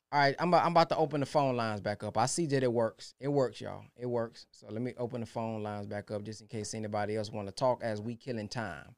All 0.09 0.19
right, 0.19 0.35
I'm 0.39 0.47
about, 0.47 0.65
I'm 0.65 0.71
about 0.71 0.89
to 0.89 0.97
open 0.97 1.19
the 1.19 1.25
phone 1.25 1.57
lines 1.57 1.81
back 1.81 2.01
up. 2.01 2.17
I 2.17 2.27
see 2.27 2.45
that 2.47 2.63
it 2.63 2.71
works. 2.71 3.13
It 3.19 3.27
works, 3.27 3.59
y'all. 3.59 3.83
It 3.97 4.05
works. 4.05 4.45
So 4.51 4.67
let 4.69 4.81
me 4.81 4.93
open 4.97 5.19
the 5.19 5.27
phone 5.27 5.63
lines 5.63 5.85
back 5.85 6.11
up 6.11 6.23
just 6.23 6.39
in 6.39 6.47
case 6.47 6.73
anybody 6.73 7.17
else 7.17 7.29
want 7.29 7.49
to 7.49 7.53
talk 7.53 7.83
as 7.83 7.99
we 7.99 8.15
killing 8.15 8.47
time. 8.47 8.95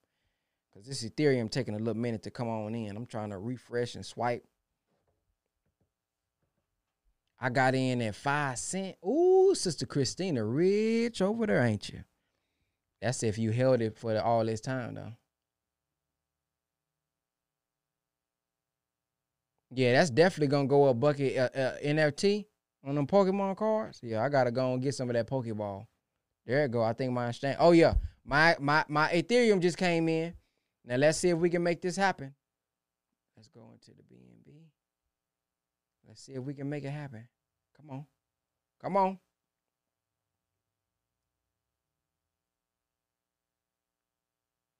Cause 0.72 0.86
this 0.86 1.04
Ethereum 1.04 1.50
taking 1.50 1.74
a 1.74 1.80
little 1.80 1.96
minute 1.96 2.22
to 2.24 2.32
come 2.32 2.48
on 2.48 2.76
in. 2.76 2.96
I'm 2.96 3.08
trying 3.08 3.32
to 3.32 3.40
refresh 3.40 3.96
and 3.96 4.06
swipe. 4.06 4.46
I 7.40 7.50
got 7.50 7.74
in 7.74 8.04
at 8.04 8.14
five 8.14 8.60
cent. 8.60 8.96
Ooh, 9.04 9.56
Sister 9.56 9.88
Christina, 9.88 10.46
rich 10.46 11.24
over 11.24 11.48
there, 11.48 11.66
ain't 11.66 11.90
you? 11.90 12.04
That's 13.02 13.24
if 13.24 13.40
you 13.40 13.52
held 13.52 13.82
it 13.82 13.98
for 13.98 14.20
all 14.22 14.46
this 14.46 14.62
time, 14.62 14.94
though. 14.94 15.14
Yeah, 19.72 19.94
that's 19.94 20.10
definitely 20.10 20.48
gonna 20.48 20.68
go 20.68 20.88
a 20.88 20.94
bucket 20.94 21.38
uh, 21.38 21.58
uh, 21.58 21.78
NFT 21.84 22.46
on 22.84 22.96
them 22.96 23.06
Pokemon 23.08 23.58
cards. 23.58 24.00
Yeah, 24.02 24.24
I 24.24 24.30
gotta 24.30 24.52
go 24.52 24.74
and 24.74 24.82
get 24.82 24.96
some 24.96 25.10
of 25.10 25.14
that 25.14 25.28
Pokeball. 25.28 25.86
There 26.46 26.66
it 26.66 26.72
go. 26.72 26.82
I 26.82 26.94
think 26.94 27.12
my 27.14 27.30
exchange. 27.30 27.58
Oh 27.60 27.72
yeah, 27.72 27.94
my 28.26 28.56
my 28.60 28.84
my 28.88 29.10
Ethereum 29.10 29.62
just 29.62 29.78
came 29.78 30.10
in. 30.10 30.34
Now 30.86 30.96
let's 30.96 31.20
see 31.20 31.30
if 31.30 31.38
we 31.38 31.50
can 31.50 31.62
make 31.62 31.82
this 31.82 31.96
happen. 31.96 32.34
Let's 33.38 33.48
go 33.48 33.72
into 33.72 33.92
the 33.92 34.04
BNB. 34.04 34.56
Let's 36.08 36.22
see 36.22 36.34
if 36.34 36.44
we 36.44 36.56
can 36.56 36.68
make 36.68 36.84
it 36.84 36.90
happen. 36.90 37.28
Come 37.78 37.92
on. 37.92 38.06
Come 38.82 38.98
on. 38.98 39.20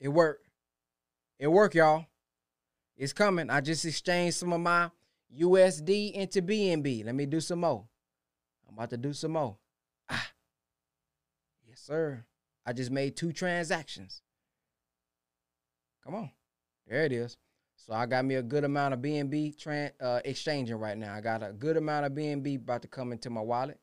It 0.00 0.08
worked. 0.08 0.48
It 1.38 1.46
worked, 1.46 1.74
y'all. 1.74 2.06
It's 3.00 3.14
coming. 3.14 3.48
I 3.48 3.62
just 3.62 3.86
exchanged 3.86 4.36
some 4.36 4.52
of 4.52 4.60
my 4.60 4.90
USD 5.34 6.12
into 6.12 6.42
BNB. 6.42 7.02
Let 7.06 7.14
me 7.14 7.24
do 7.24 7.40
some 7.40 7.60
more. 7.60 7.86
I'm 8.68 8.74
about 8.74 8.90
to 8.90 8.98
do 8.98 9.14
some 9.14 9.32
more. 9.32 9.56
Ah. 10.10 10.30
Yes, 11.66 11.80
sir. 11.80 12.26
I 12.66 12.74
just 12.74 12.90
made 12.90 13.16
two 13.16 13.32
transactions. 13.32 14.20
Come 16.04 16.14
on. 16.14 16.30
There 16.86 17.02
it 17.04 17.12
is. 17.12 17.38
So 17.74 17.94
I 17.94 18.04
got 18.04 18.26
me 18.26 18.34
a 18.34 18.42
good 18.42 18.64
amount 18.64 18.92
of 18.92 19.00
BNB 19.00 19.56
tran- 19.56 19.92
uh, 19.98 20.20
exchanging 20.22 20.76
right 20.76 20.98
now. 20.98 21.14
I 21.14 21.22
got 21.22 21.42
a 21.42 21.54
good 21.54 21.78
amount 21.78 22.04
of 22.04 22.12
BNB 22.12 22.56
about 22.56 22.82
to 22.82 22.88
come 22.88 23.12
into 23.12 23.30
my 23.30 23.40
wallet. 23.40 23.80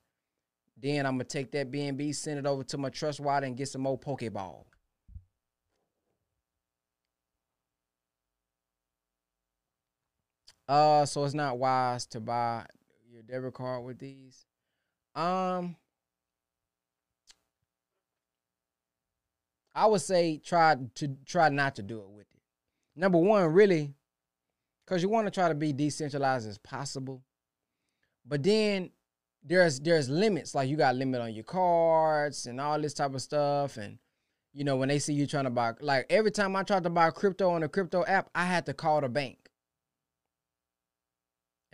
Then 0.79 1.07
I'm 1.07 1.13
gonna 1.13 1.23
take 1.23 1.51
that 1.53 1.71
BNB, 1.71 2.13
send 2.13 2.37
it 2.37 2.45
over 2.45 2.63
to 2.65 2.77
my 2.77 2.89
trust 2.89 3.19
wallet, 3.19 3.45
and 3.45 3.57
get 3.57 3.69
some 3.69 3.81
more 3.81 3.97
Pokeball. 3.97 4.65
Uh, 10.67 11.05
so 11.05 11.23
it's 11.23 11.33
not 11.33 11.57
wise 11.57 12.05
to 12.07 12.19
buy 12.19 12.65
your 13.09 13.21
debit 13.23 13.53
card 13.53 13.83
with 13.83 13.99
these. 13.99 14.45
Um, 15.15 15.75
I 19.73 19.85
would 19.85 20.01
say 20.01 20.41
try 20.43 20.75
to 20.95 21.07
try 21.25 21.49
not 21.49 21.75
to 21.75 21.83
do 21.83 21.99
it 21.99 22.09
with 22.09 22.27
it. 22.33 22.41
Number 22.95 23.17
one, 23.17 23.45
really, 23.53 23.93
because 24.85 25.03
you 25.03 25.09
want 25.09 25.27
to 25.27 25.31
try 25.31 25.47
to 25.49 25.55
be 25.55 25.71
decentralized 25.71 26.47
as 26.47 26.57
possible. 26.57 27.23
But 28.25 28.43
then 28.43 28.91
there's 29.43 29.79
there's 29.79 30.09
limits, 30.09 30.53
like 30.53 30.69
you 30.69 30.75
got 30.75 30.95
limit 30.95 31.21
on 31.21 31.33
your 31.33 31.43
cards 31.43 32.45
and 32.45 32.59
all 32.59 32.79
this 32.81 32.93
type 32.93 33.13
of 33.13 33.21
stuff. 33.21 33.77
And 33.77 33.99
you 34.53 34.63
know, 34.63 34.75
when 34.75 34.89
they 34.89 34.99
see 34.99 35.13
you 35.13 35.27
trying 35.27 35.45
to 35.45 35.49
buy 35.49 35.73
like 35.79 36.07
every 36.09 36.31
time 36.31 36.55
I 36.55 36.63
tried 36.63 36.83
to 36.83 36.89
buy 36.89 37.09
crypto 37.11 37.51
on 37.51 37.63
a 37.63 37.69
crypto 37.69 38.03
app, 38.05 38.29
I 38.35 38.45
had 38.45 38.65
to 38.65 38.73
call 38.73 39.01
the 39.01 39.09
bank. 39.09 39.46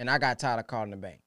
And 0.03 0.09
I 0.09 0.17
got 0.17 0.37
tired 0.37 0.59
of 0.59 0.67
calling 0.67 0.89
the 0.89 0.97
bank. 0.97 1.21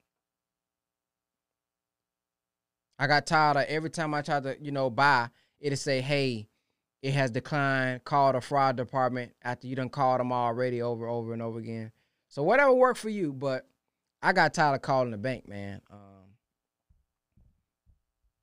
I 2.99 3.07
got 3.07 3.25
tired 3.25 3.57
of 3.57 3.63
every 3.63 3.89
time 3.89 4.13
I 4.13 4.21
tried 4.21 4.43
to, 4.43 4.55
you 4.61 4.71
know, 4.71 4.91
buy, 4.91 5.29
it'll 5.59 5.75
say, 5.75 5.99
hey, 5.99 6.47
it 7.01 7.15
has 7.15 7.31
declined, 7.31 8.03
call 8.03 8.33
the 8.33 8.39
fraud 8.39 8.75
department 8.75 9.31
after 9.41 9.65
you 9.65 9.75
done 9.75 9.89
called 9.89 10.19
them 10.19 10.31
already 10.31 10.83
over, 10.83 11.07
over 11.07 11.33
and 11.33 11.41
over 11.41 11.57
again. 11.57 11.91
So 12.27 12.43
whatever 12.43 12.71
worked 12.71 12.99
for 12.99 13.09
you, 13.09 13.33
but 13.33 13.67
I 14.21 14.31
got 14.31 14.53
tired 14.53 14.75
of 14.75 14.83
calling 14.83 15.09
the 15.09 15.17
bank, 15.17 15.47
man. 15.47 15.81
Um, 15.89 16.35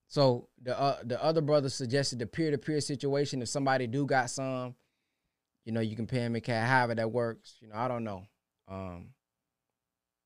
so 0.08 0.48
the 0.60 0.76
uh, 0.76 0.96
the 1.04 1.22
other 1.22 1.42
brother 1.42 1.68
suggested 1.68 2.18
the 2.18 2.26
peer 2.26 2.50
to 2.50 2.58
peer 2.58 2.80
situation. 2.80 3.40
If 3.40 3.50
somebody 3.50 3.86
do 3.86 4.04
got 4.04 4.30
some, 4.30 4.74
you 5.64 5.70
know, 5.70 5.80
you 5.80 5.94
can 5.94 6.08
pay 6.08 6.18
them 6.18 6.34
in 6.34 6.42
cash. 6.42 6.68
However 6.68 6.96
that 6.96 7.12
works, 7.12 7.54
you 7.60 7.68
know, 7.68 7.76
I 7.76 7.86
don't 7.86 8.02
know. 8.02 8.26
Um, 8.66 9.13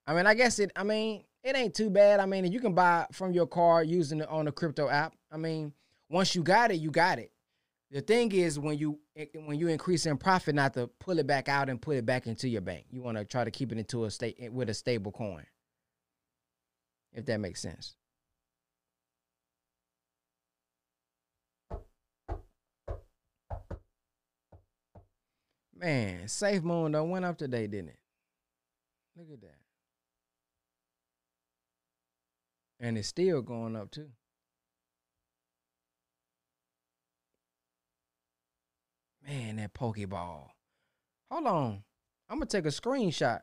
I 0.09 0.15
mean, 0.15 0.27
I 0.27 0.33
guess 0.33 0.59
it. 0.59 0.73
I 0.75 0.85
mean, 0.85 1.23
it 1.45 1.55
ain't 1.55 1.75
too 1.75 1.91
bad. 1.91 2.19
I 2.19 2.25
mean, 2.25 2.51
you 2.51 2.61
can 2.61 2.75
buy 2.75 3.07
from 3.13 3.33
your 3.33 3.47
car 3.47 3.85
using 3.85 4.21
it 4.21 4.29
on 4.29 4.47
the 4.47 4.53
crypto 4.53 4.89
app. 4.89 5.15
I 5.31 5.37
mean, 5.37 5.75
once 6.09 6.35
you 6.35 6.43
got 6.43 6.71
it, 6.71 6.77
you 6.77 6.91
got 6.91 7.19
it. 7.19 7.31
The 7.91 8.01
thing 8.01 8.33
is, 8.33 8.59
when 8.59 8.79
you 8.79 9.01
eh, 9.17 9.27
when 9.35 9.59
you 9.59 9.69
increase 9.69 10.07
in 10.07 10.17
profit, 10.17 10.55
not 10.55 10.73
to 10.75 10.87
pull 10.99 11.19
it 11.19 11.27
back 11.27 11.51
out 11.51 11.69
and 11.69 11.81
put 11.81 11.97
it 11.97 12.07
back 12.07 12.27
into 12.27 12.49
your 12.49 12.63
bank. 12.63 12.87
You 12.91 13.03
want 13.03 13.19
to 13.19 13.25
try 13.27 13.45
to 13.45 13.51
keep 13.51 13.71
it 13.71 13.77
into 13.77 14.07
a 14.07 14.11
state 14.11 14.37
eh, 14.41 14.49
with 14.49 14.71
a 14.71 14.75
stable 14.75 15.13
coin. 15.13 15.45
If 17.13 17.27
that 17.27 17.39
makes 17.39 17.61
sense. 17.61 17.95
Man, 25.77 26.27
Safe 26.29 26.63
Moon 26.63 26.93
done 26.93 27.11
went 27.11 27.27
up 27.27 27.37
today, 27.37 27.67
didn't 27.67 27.91
it? 27.91 27.99
Look 29.17 29.29
at 29.33 29.41
that. 29.43 29.58
And 32.81 32.97
it's 32.97 33.09
still 33.09 33.43
going 33.43 33.75
up 33.77 33.91
too. 33.91 34.11
Man, 39.27 39.57
that 39.57 39.75
Pokeball. 39.75 40.49
Hold 41.31 41.47
on. 41.47 41.83
I'm 42.31 42.39
gonna 42.39 42.47
take 42.47 42.65
a 42.65 42.69
screenshot. 42.69 43.41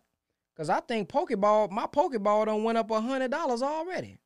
Cause 0.58 0.70
I 0.70 0.80
think 0.80 1.10
Pokeball, 1.10 1.70
my 1.70 1.86
Pokeball 1.86 2.46
done 2.46 2.64
went 2.64 2.78
up 2.78 2.90
a 2.90 3.02
hundred 3.02 3.30
dollars 3.32 3.62
already. 3.62 4.18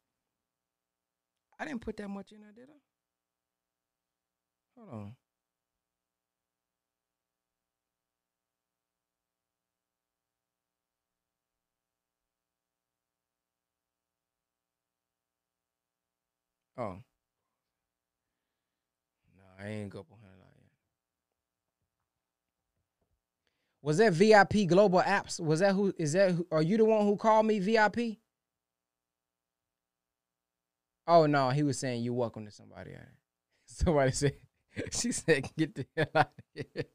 I 1.60 1.66
didn't 1.66 1.82
put 1.82 1.98
that 1.98 2.08
much 2.08 2.32
in 2.32 2.42
there, 2.42 2.52
did 2.54 2.70
I? 2.70 2.78
Hold 4.80 4.94
on. 4.94 5.16
Oh. 16.80 16.96
No, 19.36 19.44
I 19.60 19.68
ain't 19.68 19.90
go 19.90 20.04
behind 20.04 20.24
hundred 20.24 20.62
yet. 20.62 20.72
Was 23.82 23.98
that 23.98 24.14
VIP 24.14 24.66
Global 24.70 25.02
Apps? 25.02 25.42
Was 25.42 25.60
that 25.60 25.76
who? 25.76 25.94
Is 25.98 26.14
that? 26.14 26.32
Who, 26.32 26.48
are 26.54 26.62
you 26.62 26.78
the 26.78 26.86
one 26.86 27.06
who 27.06 27.18
called 27.18 27.46
me 27.48 27.60
VIP? 27.60 28.20
Oh 31.06 31.26
no, 31.26 31.50
he 31.50 31.64
was 31.64 31.78
saying 31.78 32.02
you 32.02 32.14
welcome 32.14 32.46
to 32.46 32.52
somebody. 32.52 32.92
Somebody 33.66 34.12
said. 34.12 34.36
She 34.92 35.12
said, 35.12 35.50
"Get 35.58 35.76
the 35.76 35.86
hell 35.98 36.08
out 36.16 36.32
of 36.38 36.44
here." 36.54 36.86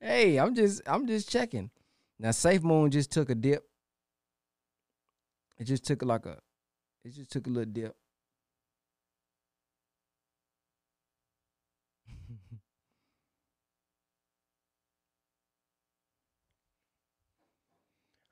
Hey, 0.00 0.36
I'm 0.38 0.54
just, 0.54 0.82
I'm 0.86 1.06
just 1.06 1.30
checking. 1.30 1.70
Now, 2.18 2.30
Safe 2.30 2.62
Moon 2.62 2.90
just 2.90 3.10
took 3.10 3.30
a 3.30 3.34
dip. 3.34 3.64
It 5.58 5.64
just 5.64 5.84
took 5.84 6.02
like 6.04 6.26
a, 6.26 6.38
it 7.04 7.14
just 7.14 7.30
took 7.30 7.46
a 7.46 7.50
little 7.50 7.72
dip. 7.72 7.96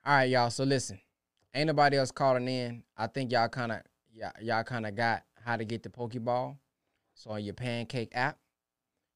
All 0.05 0.15
right, 0.15 0.29
y'all. 0.29 0.49
So 0.49 0.65
listen, 0.65 0.99
ain't 1.53 1.67
nobody 1.67 1.95
else 1.95 2.11
calling 2.11 2.47
in. 2.49 2.83
I 2.97 3.07
think 3.07 3.31
y'all 3.31 3.47
kind 3.47 3.71
of, 3.71 3.81
y'all, 4.11 4.31
y'all 4.41 4.63
kind 4.63 4.85
of 4.85 4.95
got 4.95 5.23
how 5.41 5.55
to 5.55 5.63
get 5.63 5.81
the 5.81 5.89
Pokeball. 5.89 6.57
So 7.13 7.29
on 7.31 7.43
your 7.43 7.53
Pancake 7.53 8.09
app, 8.13 8.37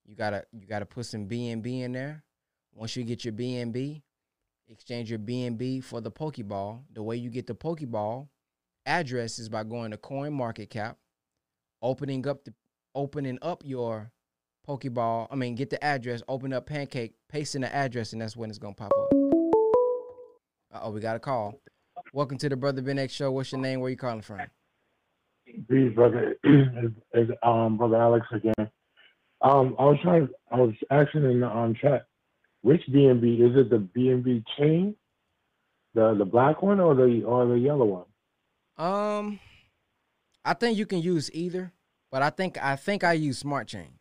you 0.05 0.15
gotta, 0.15 0.45
you 0.53 0.65
gotta 0.65 0.85
put 0.85 1.05
some 1.05 1.27
BNB 1.27 1.81
in 1.81 1.91
there. 1.91 2.23
Once 2.73 2.95
you 2.95 3.03
get 3.03 3.25
your 3.25 3.33
BNB, 3.33 4.01
exchange 4.69 5.09
your 5.09 5.19
BNB 5.19 5.83
for 5.83 5.99
the 5.99 6.11
Pokeball. 6.11 6.83
The 6.93 7.03
way 7.03 7.17
you 7.17 7.29
get 7.29 7.47
the 7.47 7.55
Pokeball 7.55 8.29
address 8.85 9.39
is 9.39 9.49
by 9.49 9.65
going 9.65 9.91
to 9.91 9.97
Coin 9.97 10.31
Market 10.31 10.69
Cap, 10.69 10.97
opening 11.81 12.25
up 12.25 12.45
the, 12.45 12.53
opening 12.95 13.39
up 13.41 13.61
your 13.65 14.09
Pokeball. 14.65 15.27
I 15.29 15.35
mean, 15.35 15.55
get 15.55 15.69
the 15.69 15.83
address, 15.83 16.21
open 16.29 16.53
up 16.53 16.65
Pancake, 16.65 17.15
paste 17.27 17.55
in 17.55 17.61
the 17.61 17.75
address, 17.75 18.13
and 18.13 18.21
that's 18.21 18.38
when 18.38 18.49
it's 18.49 18.59
gonna 18.59 18.73
pop 18.73 18.93
up. 18.97 19.07
Oh, 20.82 20.91
we 20.91 20.99
got 20.99 21.15
a 21.15 21.19
call. 21.19 21.59
Welcome 22.13 22.38
to 22.39 22.49
the 22.49 22.55
Brother 22.55 22.82
Ben 22.82 22.99
X 22.99 23.13
Show. 23.13 23.32
What's 23.32 23.51
your 23.51 23.61
name? 23.61 23.80
Where 23.80 23.89
you 23.89 23.97
calling 23.97 24.21
from? 24.21 24.41
Peace, 25.45 25.93
brother. 25.95 26.36
It's, 26.43 26.95
it's, 27.13 27.32
um, 27.43 27.78
brother 27.78 27.95
Alex 27.95 28.25
again. 28.32 28.69
Um, 29.41 29.75
I 29.80 29.84
was 29.84 29.97
trying. 30.03 30.30
I 30.51 30.55
was 30.57 30.73
asking 30.91 31.23
in 31.23 31.39
the 31.41 31.47
um 31.47 31.75
chat, 31.80 32.05
which 32.61 32.82
BNB 32.89 33.49
is 33.49 33.57
it? 33.57 33.69
The 33.69 33.78
BNB 33.78 34.43
chain, 34.57 34.95
the 35.93 36.15
the 36.15 36.25
black 36.25 36.61
one, 36.61 36.80
or 36.80 36.95
the 36.95 37.23
or 37.23 37.45
the 37.47 37.59
yellow 37.59 37.86
one? 37.86 38.86
Um, 38.86 39.39
I 40.43 40.53
think 40.53 40.78
you 40.78 40.86
can 40.86 41.01
use 41.01 41.30
either, 41.34 41.71
but 42.11 42.21
I 42.21 42.30
think 42.30 42.57
I 42.63 42.75
think 42.75 43.03
I 43.03 43.13
use 43.13 43.38
Smart 43.38 43.67
Chain. 43.67 43.93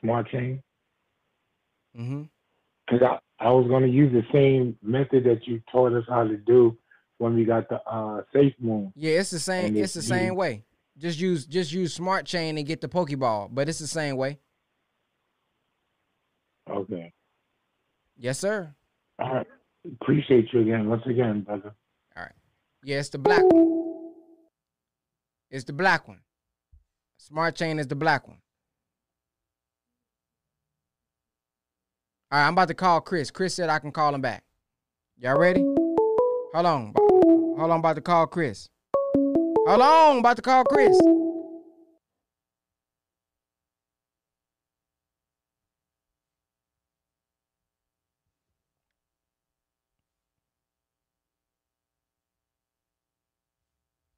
Smart 0.00 0.28
chain. 0.30 0.62
Mm-hmm. 1.98 2.22
Because 2.86 3.02
I, 3.02 3.18
I 3.38 3.50
was 3.50 3.66
going 3.68 3.82
to 3.82 3.88
use 3.88 4.12
the 4.12 4.24
same 4.32 4.76
method 4.82 5.24
that 5.24 5.46
you 5.46 5.60
taught 5.70 5.92
us 5.92 6.04
how 6.08 6.24
to 6.26 6.36
do 6.36 6.76
when 7.18 7.34
we 7.34 7.44
got 7.44 7.68
the 7.68 7.80
uh, 7.82 8.22
Safe 8.32 8.54
Moon. 8.58 8.92
Yeah, 8.96 9.20
it's 9.20 9.30
the 9.30 9.38
same. 9.38 9.66
And 9.66 9.76
It's 9.78 9.94
the 9.94 10.02
same 10.02 10.26
used- 10.26 10.36
way. 10.36 10.64
Just 10.98 11.20
use 11.20 11.44
just 11.44 11.72
use 11.72 11.92
Smart 11.92 12.24
Chain 12.24 12.56
and 12.56 12.66
get 12.66 12.80
the 12.80 12.88
Pokeball, 12.88 13.50
but 13.52 13.68
it's 13.68 13.78
the 13.80 13.86
same 13.86 14.16
way. 14.16 14.38
Okay. 16.70 17.12
Yes, 18.16 18.38
sir. 18.38 18.74
All 19.18 19.34
right. 19.34 19.46
Appreciate 20.00 20.52
you 20.54 20.60
again, 20.60 20.88
once 20.88 21.02
again, 21.06 21.42
brother. 21.42 21.74
All 22.16 22.22
right. 22.22 22.32
Yeah, 22.82 22.98
it's 22.98 23.10
the 23.10 23.18
black 23.18 23.42
one. 23.44 24.12
It's 25.50 25.64
the 25.64 25.74
black 25.74 26.08
one. 26.08 26.20
Smart 27.18 27.54
Chain 27.56 27.78
is 27.78 27.86
the 27.86 27.94
black 27.94 28.26
one. 28.26 28.38
All 32.32 32.40
right, 32.40 32.48
I'm 32.48 32.54
about 32.54 32.66
to 32.68 32.74
call 32.74 33.00
Chris. 33.00 33.30
Chris 33.30 33.54
said 33.54 33.68
I 33.68 33.78
can 33.78 33.92
call 33.92 34.12
him 34.12 34.20
back. 34.20 34.42
Y'all 35.16 35.38
ready? 35.38 35.60
Hold 35.60 36.66
on. 36.66 36.92
Hold 36.96 37.60
on, 37.60 37.70
I'm 37.70 37.78
about 37.78 37.94
to 37.94 38.00
call 38.00 38.26
Chris. 38.26 38.68
Hold 39.14 39.80
on, 39.80 40.10
I'm 40.10 40.18
about 40.18 40.34
to 40.34 40.42
call 40.42 40.64
Chris. 40.64 40.98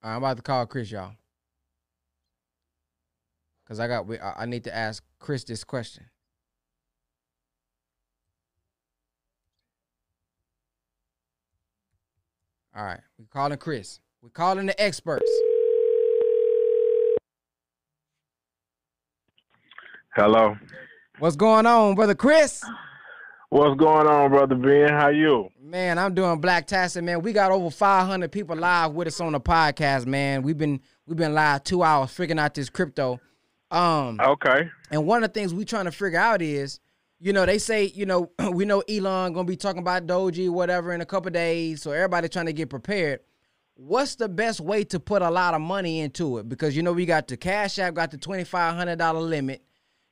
Right, 0.02 0.14
I'm 0.14 0.16
about 0.16 0.38
to 0.38 0.42
call 0.42 0.64
Chris, 0.64 0.90
y'all. 0.90 1.12
Cause 3.66 3.78
I 3.78 3.86
got 3.86 4.06
I 4.38 4.46
need 4.46 4.64
to 4.64 4.74
ask 4.74 5.04
Chris 5.18 5.44
this 5.44 5.62
question. 5.62 6.06
All 12.78 12.84
right, 12.84 13.00
we're 13.18 13.24
calling 13.32 13.58
Chris. 13.58 13.98
We're 14.22 14.28
calling 14.28 14.66
the 14.66 14.80
experts. 14.80 15.28
Hello. 20.14 20.56
What's 21.18 21.34
going 21.34 21.66
on, 21.66 21.96
brother 21.96 22.14
Chris? 22.14 22.62
What's 23.50 23.76
going 23.76 24.06
on, 24.06 24.30
brother 24.30 24.54
Ben? 24.54 24.90
How 24.90 25.08
you? 25.08 25.48
Man, 25.60 25.98
I'm 25.98 26.14
doing 26.14 26.40
Black 26.40 26.68
Tassin, 26.68 27.02
man. 27.02 27.20
We 27.20 27.32
got 27.32 27.50
over 27.50 27.68
500 27.68 28.30
people 28.30 28.54
live 28.54 28.92
with 28.92 29.08
us 29.08 29.20
on 29.20 29.32
the 29.32 29.40
podcast, 29.40 30.06
man. 30.06 30.42
We've 30.42 30.56
been 30.56 30.80
we've 31.04 31.16
been 31.16 31.34
live 31.34 31.64
two 31.64 31.82
hours 31.82 32.12
figuring 32.12 32.38
out 32.38 32.54
this 32.54 32.70
crypto. 32.70 33.18
Um, 33.72 34.20
Okay. 34.20 34.70
and 34.92 35.04
one 35.04 35.24
of 35.24 35.32
the 35.32 35.40
things 35.40 35.52
we 35.52 35.64
trying 35.64 35.86
to 35.86 35.92
figure 35.92 36.20
out 36.20 36.42
is, 36.42 36.78
you 37.20 37.32
know, 37.32 37.46
they 37.46 37.58
say, 37.58 37.84
you 37.84 38.06
know, 38.06 38.30
we 38.52 38.64
know 38.64 38.80
Elon 38.88 39.32
gonna 39.32 39.44
be 39.44 39.56
talking 39.56 39.80
about 39.80 40.06
Doge, 40.06 40.48
whatever, 40.48 40.92
in 40.92 41.00
a 41.00 41.06
couple 41.06 41.30
days. 41.30 41.82
So 41.82 41.92
everybody 41.92 42.28
trying 42.28 42.46
to 42.46 42.52
get 42.52 42.70
prepared. 42.70 43.20
What's 43.74 44.16
the 44.16 44.28
best 44.28 44.60
way 44.60 44.82
to 44.84 44.98
put 44.98 45.22
a 45.22 45.30
lot 45.30 45.54
of 45.54 45.60
money 45.60 46.00
into 46.00 46.38
it? 46.38 46.48
Because 46.48 46.76
you 46.76 46.82
know 46.82 46.92
we 46.92 47.06
got 47.06 47.28
the 47.28 47.36
Cash 47.36 47.78
App 47.78 47.94
got 47.94 48.10
the 48.10 48.18
twenty 48.18 48.44
five 48.44 48.74
hundred 48.74 48.98
dollar 48.98 49.20
limit. 49.20 49.62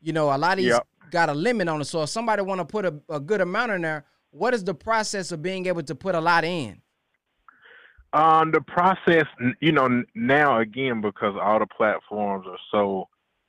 You 0.00 0.12
know, 0.12 0.34
a 0.34 0.38
lot 0.38 0.52
of 0.52 0.58
these 0.58 0.72
Yep. 0.72 0.86
got 1.10 1.28
a 1.28 1.34
limit 1.34 1.68
on 1.68 1.80
it. 1.80 1.86
So 1.86 2.02
if 2.02 2.10
somebody 2.10 2.42
want 2.42 2.60
to 2.60 2.64
put 2.64 2.84
a, 2.84 2.94
a 3.08 3.18
good 3.18 3.40
amount 3.40 3.72
in 3.72 3.82
there, 3.82 4.04
what 4.30 4.54
is 4.54 4.62
the 4.64 4.74
process 4.74 5.32
of 5.32 5.42
being 5.42 5.66
able 5.66 5.82
to 5.82 5.94
put 5.94 6.14
a 6.14 6.20
lot 6.20 6.44
in? 6.44 6.80
Um, 8.12 8.52
the 8.52 8.60
process, 8.60 9.26
you 9.60 9.72
know, 9.72 10.02
now 10.14 10.60
again 10.60 11.00
because 11.00 11.34
all 11.40 11.58
the 11.58 11.66
platforms 11.66 12.46
are 12.48 12.58
so 12.70 13.08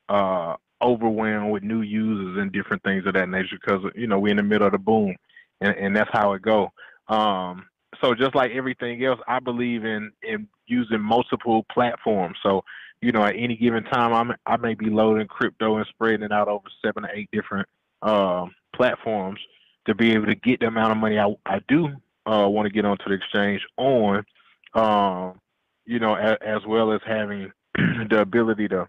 uh 0.09 0.55
overwhelmed 0.81 1.51
with 1.51 1.63
new 1.63 1.81
users 1.81 2.37
and 2.39 2.51
different 2.51 2.83
things 2.83 3.05
of 3.05 3.13
that 3.13 3.29
nature. 3.29 3.57
Because 3.63 3.83
you 3.95 4.07
know 4.07 4.19
we're 4.19 4.31
in 4.31 4.37
the 4.37 4.43
middle 4.43 4.67
of 4.67 4.73
the 4.73 4.77
boom, 4.77 5.15
and, 5.61 5.75
and 5.75 5.95
that's 5.95 6.09
how 6.11 6.33
it 6.33 6.41
go. 6.41 6.71
Um, 7.07 7.65
so 8.01 8.13
just 8.13 8.35
like 8.35 8.51
everything 8.51 9.03
else, 9.03 9.19
I 9.27 9.39
believe 9.39 9.85
in 9.85 10.11
in 10.23 10.47
using 10.65 11.01
multiple 11.01 11.65
platforms. 11.71 12.37
So 12.43 12.63
you 13.01 13.11
know, 13.11 13.23
at 13.23 13.35
any 13.37 13.55
given 13.55 13.83
time, 13.83 14.13
I'm 14.13 14.35
I 14.45 14.57
may 14.57 14.73
be 14.73 14.89
loading 14.89 15.27
crypto 15.27 15.77
and 15.77 15.85
spreading 15.87 16.23
it 16.23 16.31
out 16.31 16.47
over 16.47 16.67
seven 16.83 17.05
or 17.05 17.09
eight 17.13 17.29
different 17.31 17.67
um 18.01 18.53
platforms 18.75 19.39
to 19.87 19.95
be 19.95 20.11
able 20.11 20.27
to 20.27 20.35
get 20.35 20.59
the 20.59 20.67
amount 20.67 20.91
of 20.91 20.97
money 20.97 21.17
I 21.17 21.33
I 21.45 21.59
do 21.67 21.95
uh, 22.27 22.47
want 22.47 22.67
to 22.67 22.73
get 22.73 22.85
onto 22.85 23.05
the 23.07 23.15
exchange 23.15 23.61
on, 23.77 24.25
um, 24.73 25.39
you 25.85 25.99
know, 25.99 26.15
as, 26.15 26.37
as 26.45 26.65
well 26.67 26.91
as 26.91 27.01
having 27.05 27.51
the 28.09 28.19
ability 28.19 28.67
to, 28.69 28.87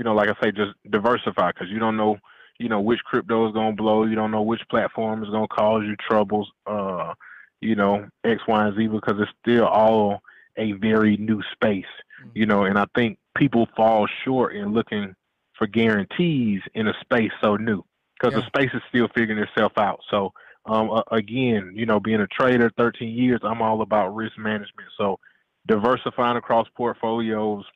you 0.00 0.04
know, 0.04 0.14
like 0.14 0.30
I 0.30 0.42
say, 0.42 0.50
just 0.50 0.72
diversify 0.88 1.52
because 1.52 1.68
you 1.68 1.78
don't 1.78 1.98
know, 1.98 2.16
you 2.58 2.70
know, 2.70 2.80
which 2.80 3.00
crypto 3.00 3.46
is 3.46 3.52
going 3.52 3.76
to 3.76 3.82
blow. 3.82 4.04
You 4.04 4.14
don't 4.14 4.30
know 4.30 4.40
which 4.40 4.62
platform 4.70 5.22
is 5.22 5.28
going 5.28 5.46
to 5.46 5.54
cause 5.54 5.82
you 5.84 5.94
troubles, 5.96 6.50
uh, 6.66 7.12
you 7.60 7.74
know, 7.74 8.08
X, 8.24 8.40
Y, 8.48 8.66
and 8.66 8.74
Z 8.74 8.86
because 8.86 9.20
it's 9.20 9.30
still 9.42 9.66
all 9.66 10.22
a 10.56 10.72
very 10.72 11.18
new 11.18 11.42
space, 11.52 11.84
you 12.34 12.46
know, 12.46 12.64
and 12.64 12.78
I 12.78 12.86
think 12.94 13.18
people 13.36 13.68
fall 13.76 14.08
short 14.24 14.56
in 14.56 14.72
looking 14.72 15.14
for 15.58 15.66
guarantees 15.66 16.62
in 16.72 16.88
a 16.88 16.94
space 17.02 17.32
so 17.42 17.56
new 17.56 17.84
because 18.18 18.34
Yeah. 18.34 18.40
the 18.40 18.46
space 18.46 18.70
is 18.72 18.80
still 18.88 19.08
figuring 19.08 19.42
itself 19.42 19.76
out. 19.76 20.00
So, 20.08 20.32
um, 20.64 20.90
uh, 20.90 21.02
again, 21.10 21.72
you 21.74 21.84
know, 21.84 22.00
being 22.00 22.22
a 22.22 22.26
trader, 22.26 22.70
13 22.70 23.10
years, 23.10 23.40
I'm 23.42 23.60
all 23.60 23.82
about 23.82 24.14
risk 24.14 24.38
management. 24.38 24.88
So, 24.96 25.18
diversifying 25.66 26.38
across 26.38 26.66
portfolios, 26.74 27.66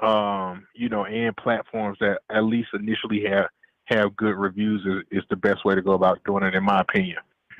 um, 0.00 0.66
you 0.74 0.88
know, 0.88 1.04
and 1.04 1.36
platforms 1.36 1.98
that 2.00 2.20
at 2.30 2.44
least 2.44 2.68
initially 2.74 3.24
have 3.26 3.46
have 3.86 4.16
good 4.16 4.36
reviews 4.36 4.84
is, 4.84 5.18
is 5.18 5.24
the 5.30 5.36
best 5.36 5.64
way 5.64 5.74
to 5.74 5.82
go 5.82 5.92
about 5.92 6.22
doing 6.24 6.44
it, 6.44 6.54
in 6.54 6.62
my 6.62 6.80
opinion. 6.80 7.18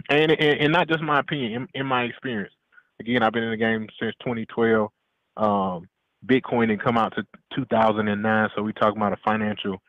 And 0.09 0.31
and, 0.33 0.61
and 0.61 0.73
not 0.73 0.89
just 0.89 1.03
my 1.03 1.21
opinion, 1.21 1.53
in, 1.53 1.81
in 1.81 1.87
my 1.87 2.05
experience. 2.05 2.53
Again, 3.01 3.23
I've 3.23 3.33
been 3.33 3.45
in 3.45 3.51
the 3.51 3.57
game 3.57 3.87
since 4.01 4.15
2012. 4.21 4.91
Um, 5.37 5.89
Bitcoin 6.27 6.69
didn't 6.69 6.83
come 6.83 6.99
out 6.99 7.15
to 7.15 7.25
2009, 7.55 8.49
so 8.55 8.63
we 8.63 8.73
talk 8.73 8.97
about 8.97 9.13
a 9.13 9.19
financial 9.25 9.81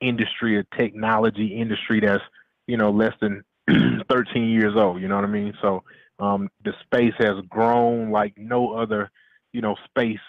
industry, 0.00 0.58
a 0.58 0.64
technology 0.76 1.46
industry 1.46 2.00
that's 2.00 2.22
you 2.66 2.76
know 2.76 2.90
less 2.90 3.14
than 3.20 3.42
13 4.10 4.50
years 4.50 4.76
old. 4.76 5.00
You 5.00 5.08
know 5.08 5.16
what 5.16 5.24
I 5.24 5.28
mean? 5.28 5.54
So 5.60 5.82
um, 6.18 6.48
the 6.64 6.72
space 6.84 7.14
has 7.18 7.36
grown 7.48 8.10
like 8.10 8.34
no 8.36 8.74
other, 8.74 9.10
you 9.52 9.60
know 9.60 9.76
space 9.86 10.20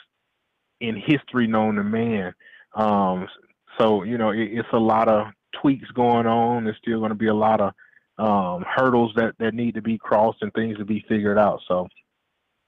in 0.80 0.96
history 0.96 1.48
known 1.48 1.76
to 1.76 1.84
man. 1.84 2.34
Um, 2.76 3.28
so 3.78 4.04
you 4.04 4.18
know, 4.18 4.32
it, 4.32 4.50
it's 4.52 4.68
a 4.74 4.80
lot 4.80 5.08
of 5.08 5.28
tweaks 5.62 5.90
going 5.92 6.28
on. 6.28 6.64
There's 6.64 6.78
still 6.78 7.00
going 7.00 7.10
to 7.10 7.16
be 7.16 7.28
a 7.28 7.34
lot 7.34 7.62
of 7.62 7.74
um, 8.18 8.66
hurdles 8.68 9.12
that 9.16 9.34
that 9.40 9.54
need 9.54 9.76
to 9.76 9.82
be 9.82 9.98
crossed 9.98 10.42
and 10.42 10.54
things 10.54 10.78
to 10.78 10.86
be 10.86 11.04
figured 11.08 11.38
out. 11.38 11.62
So, 11.68 11.88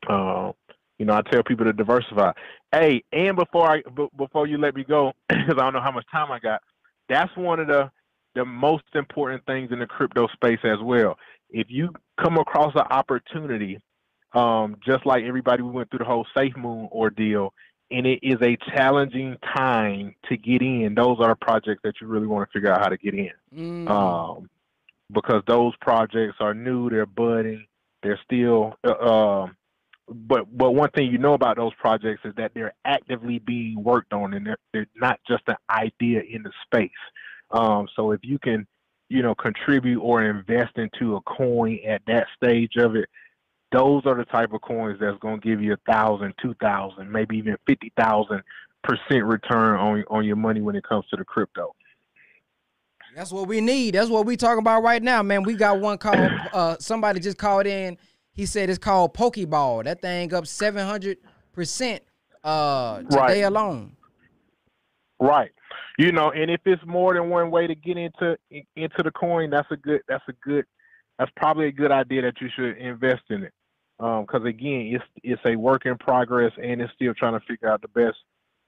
uh, 0.09 0.51
you 0.97 1.05
know, 1.05 1.14
I 1.14 1.22
tell 1.22 1.43
people 1.43 1.66
to 1.66 1.74
diversify. 1.74 2.32
Hey, 2.72 3.03
and 3.12 3.36
before 3.36 3.70
I 3.70 3.82
b- 3.95 4.09
before 4.18 4.47
you 4.47 4.57
let 4.57 4.76
me 4.76 4.84
go, 4.84 5.14
because 5.30 5.55
I 5.57 5.64
don't 5.64 5.74
know 5.74 5.82
how 5.82 5.91
much 5.91 6.05
time 6.12 6.32
I 6.32 6.39
got, 6.39 6.62
that's 7.09 7.36
one 7.36 7.59
of 7.59 7.68
the 7.68 7.91
the 8.36 8.45
most 8.45 8.84
important 8.95 9.45
things 9.45 9.72
in 9.72 9.80
the 9.80 9.86
crypto 9.86 10.28
space 10.28 10.59
as 10.64 10.80
well. 10.82 11.18
If 11.49 11.68
you 11.70 11.89
come 12.22 12.38
across 12.38 12.74
an 12.76 12.88
opportunity, 12.89 13.78
um, 14.34 14.78
just 14.86 15.05
like 15.05 15.26
everybody 15.26 15.64
we 15.64 15.72
went 15.72 15.89
through 15.89 15.99
the 15.99 16.05
whole 16.05 16.26
Safe 16.36 16.55
Moon 16.55 16.88
ordeal, 16.93 17.53
and 17.92 18.08
it 18.08 18.20
is 18.24 18.38
a 18.42 18.58
challenging 18.74 19.38
time 19.56 20.16
to 20.30 20.38
get 20.38 20.62
in, 20.62 20.96
those 20.96 21.18
are 21.20 21.36
projects 21.36 21.82
that 21.84 21.96
you 22.02 22.08
really 22.08 22.28
want 22.28 22.48
to 22.48 22.54
figure 22.54 22.72
out 22.72 22.82
how 22.82 22.89
to 22.89 22.98
get 22.98 23.14
in. 23.14 23.32
Mm. 23.56 23.89
Um, 23.89 24.50
because 25.12 25.44
those 25.48 25.74
projects 25.82 26.38
are 26.39 26.54
new, 26.54 26.89
they're 26.89 27.06
budding, 27.06 27.66
they're 28.02 28.20
still. 28.24 28.76
Uh, 28.84 29.44
um, 29.44 29.58
but 30.08 30.46
but 30.58 30.72
one 30.72 30.89
thing 30.92 31.12
you 31.12 31.18
know 31.18 31.34
about 31.34 31.58
those 31.58 31.74
projects 31.76 32.22
is 32.26 32.34
that 32.36 32.52
they're 32.54 32.74
actively 32.86 33.39
being 33.39 33.82
worked 33.84 34.14
on, 34.14 34.34
and 34.34 34.46
they're 34.46 34.58
they're 34.74 34.88
not 34.96 35.20
just 35.28 35.44
an 35.48 35.56
idea 35.70 36.22
in 36.22 36.44
the 36.44 36.52
space. 36.66 36.89
Um, 37.52 37.88
so 37.96 38.12
if 38.12 38.22
you 38.24 38.39
can, 38.39 38.66
you 39.10 39.22
know, 39.22 39.36
contribute 39.36 40.02
or 40.02 40.24
invest 40.24 40.78
into 40.78 41.16
a 41.16 41.22
coin 41.22 41.80
at 41.88 42.02
that 42.08 42.28
stage 42.36 42.76
of 42.78 42.96
it, 42.96 43.10
those 43.72 44.04
are 44.06 44.16
the 44.16 44.26
type 44.26 44.54
of 44.54 44.62
coins 44.62 44.98
that's 45.00 45.18
going 45.20 45.40
to 45.40 45.48
give 45.48 45.62
you 45.62 45.74
a 45.74 45.92
thousand, 45.92 46.34
two 46.42 46.54
thousand, 46.62 47.12
maybe 47.12 47.38
even 47.38 47.58
fifty 47.68 47.92
thousand 47.98 48.42
percent 48.84 49.24
return 49.26 49.80
on 49.80 50.04
on 50.10 50.26
your 50.26 50.36
money 50.36 50.62
when 50.62 50.76
it 50.76 50.84
comes 50.84 51.06
to 51.10 51.16
the 51.18 51.24
crypto. 51.26 51.74
That's 53.16 53.32
what 53.32 53.48
we 53.48 53.60
need. 53.62 53.96
That's 53.96 54.10
what 54.10 54.26
we 54.26 54.38
talking 54.38 54.60
about 54.60 54.84
right 54.84 55.02
now, 55.04 55.22
man. 55.22 55.44
We 55.44 55.56
got 55.56 55.80
one 55.80 55.98
called. 55.98 56.34
Uh, 56.54 56.76
somebody 56.80 57.20
just 57.22 57.38
called 57.38 57.66
in. 57.66 57.98
He 58.34 58.46
said 58.46 58.70
it's 58.70 58.78
called 58.78 59.14
Pokeball. 59.14 59.86
That 59.86 60.02
thing 60.02 60.34
up 60.34 60.46
seven 60.48 60.86
hundred 60.86 61.18
percent 61.54 62.04
uh 62.44 63.04
today 63.04 63.16
Right. 63.18 63.44
alone. 63.44 63.96
Right. 65.20 65.52
You 65.98 66.12
know, 66.12 66.32
and 66.32 66.50
if 66.52 66.62
it's 66.66 66.82
more 66.86 67.14
than 67.14 67.30
one 67.30 67.52
way 67.52 67.68
to 67.68 67.76
get 67.76 67.96
into 67.98 68.38
into 68.50 69.04
the 69.04 69.12
coin, 69.12 69.50
that's 69.50 69.70
a 69.72 69.78
good. 69.78 70.02
That's 70.10 70.24
a 70.28 70.34
good. 70.44 70.66
That's 71.20 71.32
probably 71.36 71.68
a 71.68 71.72
good 71.72 71.92
idea 71.92 72.24
that 72.24 72.42
you 72.42 72.50
should 72.56 72.78
invest 72.78 73.22
in 73.30 73.44
it. 73.44 73.54
Because 74.02 74.45
again, 74.45 74.95
it's 74.95 75.04
it's 75.24 75.41
a 75.45 75.56
work 75.56 75.86
in 75.86 75.95
progress, 75.95 76.52
and 76.62 76.82
it's 76.82 76.91
still 76.93 77.14
trying 77.14 77.39
to 77.39 77.45
figure 77.45 77.70
out 77.70 77.84
the 77.84 77.88
best, 77.88 78.18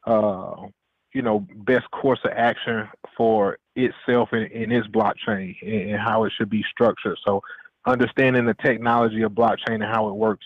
uh, 0.05 0.67
you 1.11 1.23
know, 1.23 1.47
best 1.55 1.89
course 1.89 2.19
of 2.23 2.31
action 2.35 2.87
for 3.17 3.57
itself 3.75 4.29
and, 4.31 4.51
and 4.51 4.71
its 4.71 4.87
blockchain 4.87 5.55
and, 5.63 5.91
and 5.91 5.99
how 5.99 6.25
it 6.25 6.33
should 6.37 6.51
be 6.51 6.63
structured. 6.69 7.17
So, 7.25 7.41
understanding 7.87 8.45
the 8.45 8.53
technology 8.53 9.23
of 9.23 9.31
blockchain 9.31 9.81
and 9.81 9.83
how 9.83 10.07
it 10.07 10.13
works 10.13 10.45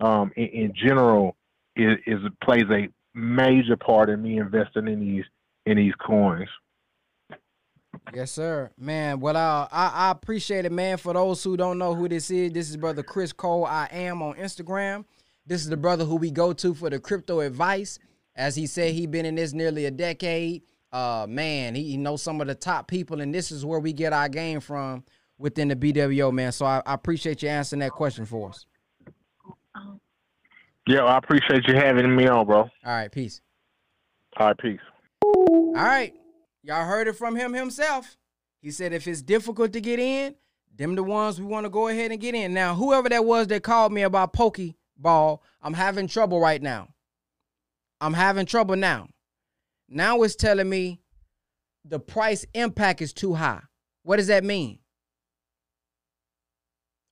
um, 0.00 0.32
in, 0.34 0.46
in 0.46 0.74
general 0.74 1.36
is, 1.76 1.98
is 2.04 2.18
plays 2.42 2.64
a 2.72 2.88
major 3.16 3.76
part 3.76 4.10
in 4.10 4.20
me 4.20 4.38
investing 4.38 4.88
in 4.88 4.98
these 4.98 5.24
in 5.64 5.76
these 5.76 5.94
coins. 5.94 6.48
Yes, 8.14 8.30
sir. 8.30 8.70
Man, 8.78 9.20
well, 9.20 9.36
uh, 9.36 9.68
I, 9.70 9.92
I 9.94 10.10
appreciate 10.10 10.64
it, 10.64 10.72
man. 10.72 10.98
For 10.98 11.12
those 11.12 11.42
who 11.42 11.56
don't 11.56 11.78
know 11.78 11.94
who 11.94 12.08
this 12.08 12.30
is, 12.30 12.52
this 12.52 12.70
is 12.70 12.76
brother 12.76 13.02
Chris 13.02 13.32
Cole. 13.32 13.64
I 13.64 13.88
am 13.90 14.22
on 14.22 14.34
Instagram. 14.34 15.04
This 15.46 15.62
is 15.62 15.68
the 15.68 15.76
brother 15.76 16.04
who 16.04 16.16
we 16.16 16.30
go 16.30 16.52
to 16.52 16.74
for 16.74 16.90
the 16.90 16.98
crypto 16.98 17.40
advice. 17.40 17.98
As 18.36 18.56
he 18.56 18.66
said, 18.66 18.92
he 18.92 19.06
been 19.06 19.26
in 19.26 19.34
this 19.34 19.52
nearly 19.52 19.86
a 19.86 19.90
decade. 19.90 20.62
Uh, 20.92 21.26
man, 21.28 21.74
he, 21.74 21.82
he 21.90 21.96
knows 21.96 22.22
some 22.22 22.40
of 22.40 22.46
the 22.46 22.54
top 22.54 22.88
people, 22.88 23.20
and 23.20 23.34
this 23.34 23.50
is 23.50 23.64
where 23.64 23.80
we 23.80 23.92
get 23.92 24.12
our 24.12 24.28
game 24.28 24.60
from 24.60 25.04
within 25.38 25.68
the 25.68 25.76
BWO, 25.76 26.32
man. 26.32 26.52
So 26.52 26.66
I, 26.66 26.82
I 26.86 26.94
appreciate 26.94 27.42
you 27.42 27.48
answering 27.48 27.80
that 27.80 27.90
question 27.90 28.24
for 28.24 28.50
us. 28.50 28.66
Yeah, 30.86 31.04
I 31.04 31.18
appreciate 31.18 31.66
you 31.66 31.74
having 31.74 32.14
me 32.14 32.26
on, 32.26 32.46
bro. 32.46 32.58
All 32.58 32.70
right, 32.84 33.10
peace. 33.10 33.40
All 34.36 34.48
right, 34.48 34.58
peace. 34.58 34.80
All 35.22 35.72
right. 35.74 36.14
Y'all 36.64 36.86
heard 36.86 37.06
it 37.06 37.12
from 37.12 37.36
him 37.36 37.52
himself. 37.52 38.16
He 38.62 38.70
said 38.70 38.94
if 38.94 39.06
it's 39.06 39.20
difficult 39.20 39.74
to 39.74 39.82
get 39.82 39.98
in, 39.98 40.34
them 40.74 40.94
the 40.94 41.02
ones 41.02 41.38
we 41.38 41.44
want 41.46 41.66
to 41.66 41.70
go 41.70 41.88
ahead 41.88 42.10
and 42.10 42.18
get 42.18 42.34
in. 42.34 42.54
Now, 42.54 42.74
whoever 42.74 43.10
that 43.10 43.26
was 43.26 43.48
that 43.48 43.62
called 43.62 43.92
me 43.92 44.00
about 44.00 44.32
Pokeball, 44.32 45.40
I'm 45.60 45.74
having 45.74 46.08
trouble 46.08 46.40
right 46.40 46.62
now. 46.62 46.88
I'm 48.00 48.14
having 48.14 48.46
trouble 48.46 48.76
now. 48.76 49.08
Now 49.90 50.22
it's 50.22 50.36
telling 50.36 50.70
me 50.70 51.00
the 51.84 52.00
price 52.00 52.46
impact 52.54 53.02
is 53.02 53.12
too 53.12 53.34
high. 53.34 53.60
What 54.02 54.16
does 54.16 54.28
that 54.28 54.42
mean? 54.42 54.78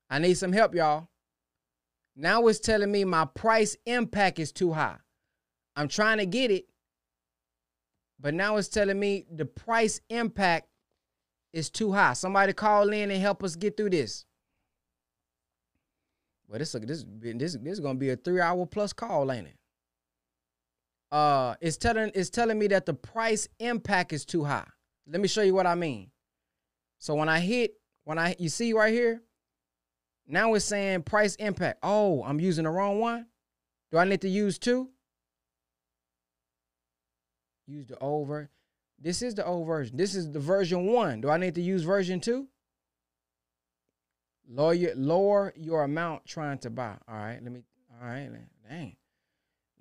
I 0.08 0.18
need 0.18 0.34
some 0.34 0.54
help, 0.54 0.74
y'all. 0.74 1.08
Now 2.16 2.46
it's 2.46 2.58
telling 2.58 2.90
me 2.90 3.04
my 3.04 3.26
price 3.26 3.76
impact 3.84 4.38
is 4.38 4.50
too 4.50 4.72
high. 4.72 4.96
I'm 5.76 5.88
trying 5.88 6.18
to 6.18 6.26
get 6.26 6.50
it, 6.50 6.64
but 8.22 8.34
now 8.34 8.56
it's 8.56 8.68
telling 8.68 9.00
me 9.00 9.26
the 9.30 9.44
price 9.44 10.00
impact 10.08 10.68
is 11.52 11.68
too 11.68 11.92
high. 11.92 12.12
Somebody 12.12 12.52
call 12.52 12.90
in 12.90 13.10
and 13.10 13.20
help 13.20 13.42
us 13.42 13.56
get 13.56 13.76
through 13.76 13.90
this. 13.90 14.24
Well, 16.48 16.60
this 16.60 16.72
this 16.72 17.04
this 17.20 17.56
this 17.56 17.72
is 17.72 17.80
gonna 17.80 17.98
be 17.98 18.10
a 18.10 18.16
three 18.16 18.40
hour 18.40 18.64
plus 18.64 18.92
call, 18.92 19.32
ain't 19.32 19.48
it? 19.48 19.56
Uh, 21.10 21.56
it's 21.60 21.76
telling 21.76 22.12
it's 22.14 22.30
telling 22.30 22.58
me 22.58 22.68
that 22.68 22.86
the 22.86 22.94
price 22.94 23.48
impact 23.58 24.12
is 24.12 24.24
too 24.24 24.44
high. 24.44 24.68
Let 25.06 25.20
me 25.20 25.28
show 25.28 25.42
you 25.42 25.54
what 25.54 25.66
I 25.66 25.74
mean. 25.74 26.10
So 26.98 27.14
when 27.16 27.28
I 27.28 27.40
hit 27.40 27.72
when 28.04 28.18
I 28.18 28.36
you 28.38 28.48
see 28.48 28.72
right 28.72 28.92
here, 28.92 29.20
now 30.28 30.54
it's 30.54 30.64
saying 30.64 31.02
price 31.02 31.34
impact. 31.36 31.80
Oh, 31.82 32.22
I'm 32.22 32.38
using 32.38 32.64
the 32.64 32.70
wrong 32.70 33.00
one. 33.00 33.26
Do 33.90 33.98
I 33.98 34.04
need 34.04 34.20
to 34.20 34.28
use 34.28 34.58
two? 34.58 34.91
Use 37.66 37.86
the 37.86 37.98
old 37.98 38.28
version. 38.28 38.50
This 39.00 39.22
is 39.22 39.34
the 39.34 39.44
old 39.44 39.66
version. 39.66 39.96
This 39.96 40.14
is 40.14 40.30
the 40.30 40.38
version 40.38 40.86
one. 40.86 41.20
Do 41.20 41.30
I 41.30 41.36
need 41.36 41.54
to 41.56 41.62
use 41.62 41.82
version 41.82 42.20
two? 42.20 42.48
Lower 44.48 44.74
your, 44.74 44.94
lower 44.94 45.52
your 45.56 45.84
amount 45.84 46.26
trying 46.26 46.58
to 46.58 46.70
buy. 46.70 46.96
All 47.08 47.14
right, 47.14 47.38
let 47.42 47.52
me. 47.52 47.62
All 48.00 48.08
right, 48.08 48.30
dang. 48.68 48.96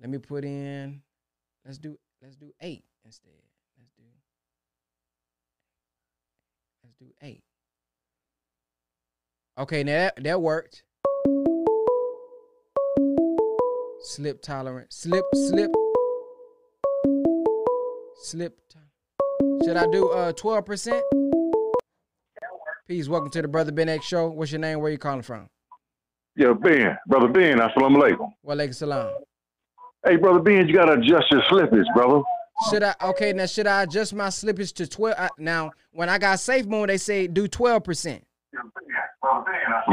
Let 0.00 0.10
me 0.10 0.18
put 0.18 0.44
in. 0.44 1.02
Let's 1.64 1.78
do. 1.78 1.98
Let's 2.22 2.36
do 2.36 2.52
eight 2.60 2.84
instead. 3.04 3.32
Let's 3.78 3.90
do. 3.96 4.02
Let's 6.84 6.94
do 6.96 7.06
eight. 7.22 7.42
Okay, 9.58 9.84
now 9.84 9.92
that, 9.92 10.22
that 10.22 10.40
worked. 10.40 10.84
Slip 14.04 14.42
tolerant. 14.42 14.92
Slip, 14.92 15.24
slip. 15.34 15.70
Slip. 18.22 18.56
to- 18.70 18.78
Should 19.64 19.76
I 19.76 19.86
do 19.90 20.08
uh 20.10 20.32
12%? 20.32 21.00
Peace. 22.86 23.08
Welcome 23.08 23.30
to 23.30 23.42
the 23.42 23.48
Brother 23.48 23.72
Ben 23.72 23.88
X 23.88 24.04
Show. 24.06 24.28
What's 24.28 24.52
your 24.52 24.60
name? 24.60 24.80
Where 24.80 24.90
you 24.90 24.98
calling 24.98 25.22
from? 25.22 25.48
Yeah, 26.36 26.52
Ben, 26.52 26.96
brother 27.08 27.28
Ben, 27.28 27.58
assalamu 27.58 27.96
alaikum. 27.98 28.32
Walaikum 28.46 28.74
salam. 28.74 29.12
Hey, 30.04 30.16
brother 30.16 30.40
Ben, 30.40 30.66
you 30.66 30.74
gotta 30.74 30.92
adjust 30.94 31.30
your 31.30 31.42
slippage, 31.42 31.84
brother. 31.94 32.22
Should 32.70 32.82
I 32.84 32.94
okay 33.02 33.32
now 33.32 33.46
should 33.46 33.66
I 33.66 33.82
adjust 33.82 34.14
my 34.14 34.28
slippage 34.28 34.72
to 34.74 34.86
12 34.86 35.14
uh, 35.18 35.28
now 35.38 35.72
when 35.90 36.08
I 36.08 36.18
got 36.18 36.38
safe 36.38 36.66
moon 36.66 36.86
they 36.86 36.98
say 36.98 37.26
do 37.26 37.48
12%. 37.48 38.22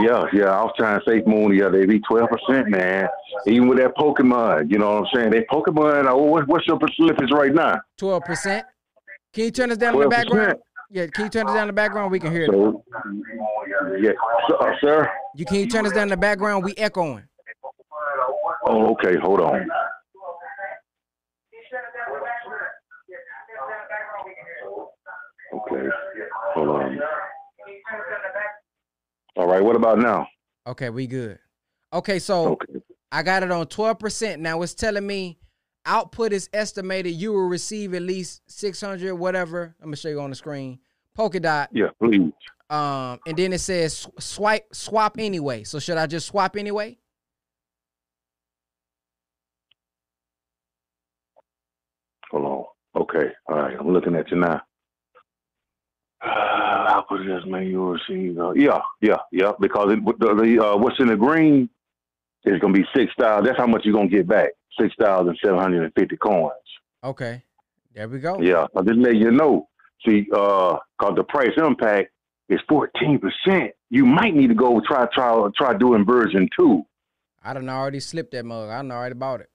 Yeah, 0.01 0.25
yeah, 0.33 0.49
I 0.49 0.63
was 0.63 0.73
trying 0.77 0.99
to 0.99 1.05
save 1.07 1.27
moon 1.27 1.55
the 1.55 1.63
other 1.63 1.79
day. 1.79 1.85
Be 1.85 1.99
twelve 1.99 2.29
percent, 2.29 2.69
man. 2.69 3.07
Even 3.45 3.67
with 3.67 3.77
that 3.77 3.95
Pokemon, 3.95 4.71
you 4.71 4.79
know 4.79 4.95
what 4.95 5.07
I'm 5.07 5.07
saying? 5.13 5.31
That 5.31 5.47
Pokemon, 5.49 6.29
what, 6.29 6.47
what's 6.47 6.65
your 6.67 6.79
slippage 6.79 7.31
right 7.31 7.53
now? 7.53 7.79
12%. 8.01 8.63
Can 9.33 9.43
you 9.43 9.51
turn 9.51 9.71
us 9.71 9.77
down 9.77 9.93
in 9.93 10.01
the 10.01 10.09
background? 10.09 10.57
Yeah, 10.89 11.05
can 11.07 11.25
you 11.25 11.29
turn 11.29 11.47
us 11.47 11.53
down 11.53 11.63
in 11.63 11.67
the 11.67 11.73
background? 11.73 12.11
We 12.11 12.19
can 12.19 12.31
hear 12.31 12.45
it. 12.45 12.51
Yeah, 14.01 14.11
so, 14.47 14.55
uh, 14.55 14.71
sir. 14.81 15.09
You 15.35 15.45
can 15.45 15.57
you 15.57 15.67
turn 15.67 15.85
us 15.85 15.93
down 15.93 16.03
in 16.03 16.09
the 16.09 16.17
background? 16.17 16.63
We 16.65 16.73
echoing. 16.75 17.23
Oh, 18.65 18.91
okay, 18.93 19.15
hold 19.21 19.41
on. 19.41 19.67
Okay, 25.53 25.87
hold 26.53 26.69
on. 26.69 26.99
All 29.35 29.47
right, 29.47 29.63
what 29.63 29.75
about 29.75 29.99
now? 29.99 30.27
Okay, 30.67 30.89
we 30.89 31.07
good. 31.07 31.39
Okay, 31.93 32.19
so 32.19 32.53
Okay. 32.53 32.79
I 33.11 33.23
got 33.23 33.43
it 33.43 33.51
on 33.51 33.65
12%. 33.65 34.39
Now 34.39 34.61
it's 34.61 34.73
telling 34.73 35.07
me 35.07 35.39
output 35.85 36.33
is 36.33 36.49
estimated 36.53 37.13
you 37.13 37.31
will 37.33 37.47
receive 37.47 37.93
at 37.93 38.01
least 38.03 38.41
600 38.47 39.15
whatever. 39.15 39.75
I'm 39.79 39.85
going 39.85 39.95
to 39.95 40.01
show 40.01 40.09
you 40.09 40.19
on 40.21 40.29
the 40.29 40.35
screen. 40.35 40.79
Polka 41.15 41.39
dot. 41.39 41.69
Yeah, 41.71 41.89
please. 41.99 42.31
Um 42.69 43.19
and 43.25 43.35
then 43.35 43.51
it 43.53 43.59
says 43.59 44.07
swipe 44.19 44.67
swap 44.73 45.15
anyway. 45.17 45.63
So 45.63 45.79
should 45.79 45.97
I 45.97 46.05
just 46.05 46.27
swap 46.27 46.55
anyway? 46.55 46.99
Hold 52.31 52.45
on. 52.45 53.01
Okay. 53.01 53.31
All 53.47 53.55
right. 53.55 53.75
I'm 53.79 53.91
looking 53.91 54.15
at 54.15 54.29
you 54.29 54.37
now. 54.37 54.61
Uh, 56.21 56.27
I'll 56.29 57.03
put 57.03 57.21
it 57.21 57.31
as 57.31 57.45
man. 57.45 57.67
You 57.67 57.97
see. 58.07 58.37
Uh, 58.37 58.51
yeah, 58.51 58.79
yeah, 59.01 59.17
yeah. 59.31 59.51
Because 59.59 59.93
it, 59.93 60.05
the, 60.19 60.35
the 60.35 60.65
uh, 60.65 60.77
what's 60.77 60.99
in 60.99 61.07
the 61.07 61.15
green 61.15 61.69
is 62.45 62.59
gonna 62.59 62.73
be 62.73 62.85
six 62.95 63.11
thousand. 63.17 63.45
That's 63.45 63.57
how 63.57 63.67
much 63.67 63.85
you're 63.85 63.93
gonna 63.93 64.09
get 64.09 64.27
back. 64.27 64.49
Six 64.79 64.93
thousand 64.99 65.37
seven 65.43 65.59
hundred 65.59 65.83
and 65.83 65.93
fifty 65.93 66.17
coins. 66.17 66.51
Okay. 67.03 67.43
There 67.93 68.07
we 68.07 68.19
go. 68.19 68.41
Yeah. 68.41 68.67
I 68.75 68.81
just 68.81 68.99
let 68.99 69.15
you 69.15 69.31
know. 69.31 69.67
See, 70.05 70.27
uh, 70.33 70.77
cause 70.99 71.13
the 71.15 71.23
price 71.23 71.51
impact 71.57 72.11
is 72.49 72.59
fourteen 72.67 73.19
percent. 73.19 73.71
You 73.89 74.05
might 74.05 74.35
need 74.35 74.47
to 74.47 74.55
go 74.55 74.81
try 74.87 75.07
try 75.13 75.47
try 75.57 75.77
doing 75.77 76.05
version 76.05 76.49
two. 76.57 76.85
I 77.43 77.53
done 77.53 77.69
already 77.69 77.99
slipped 78.01 78.31
that 78.31 78.45
mug. 78.45 78.69
I 78.69 78.77
done 78.77 78.91
already 78.91 79.15
bought 79.15 79.41
it. 79.41 79.49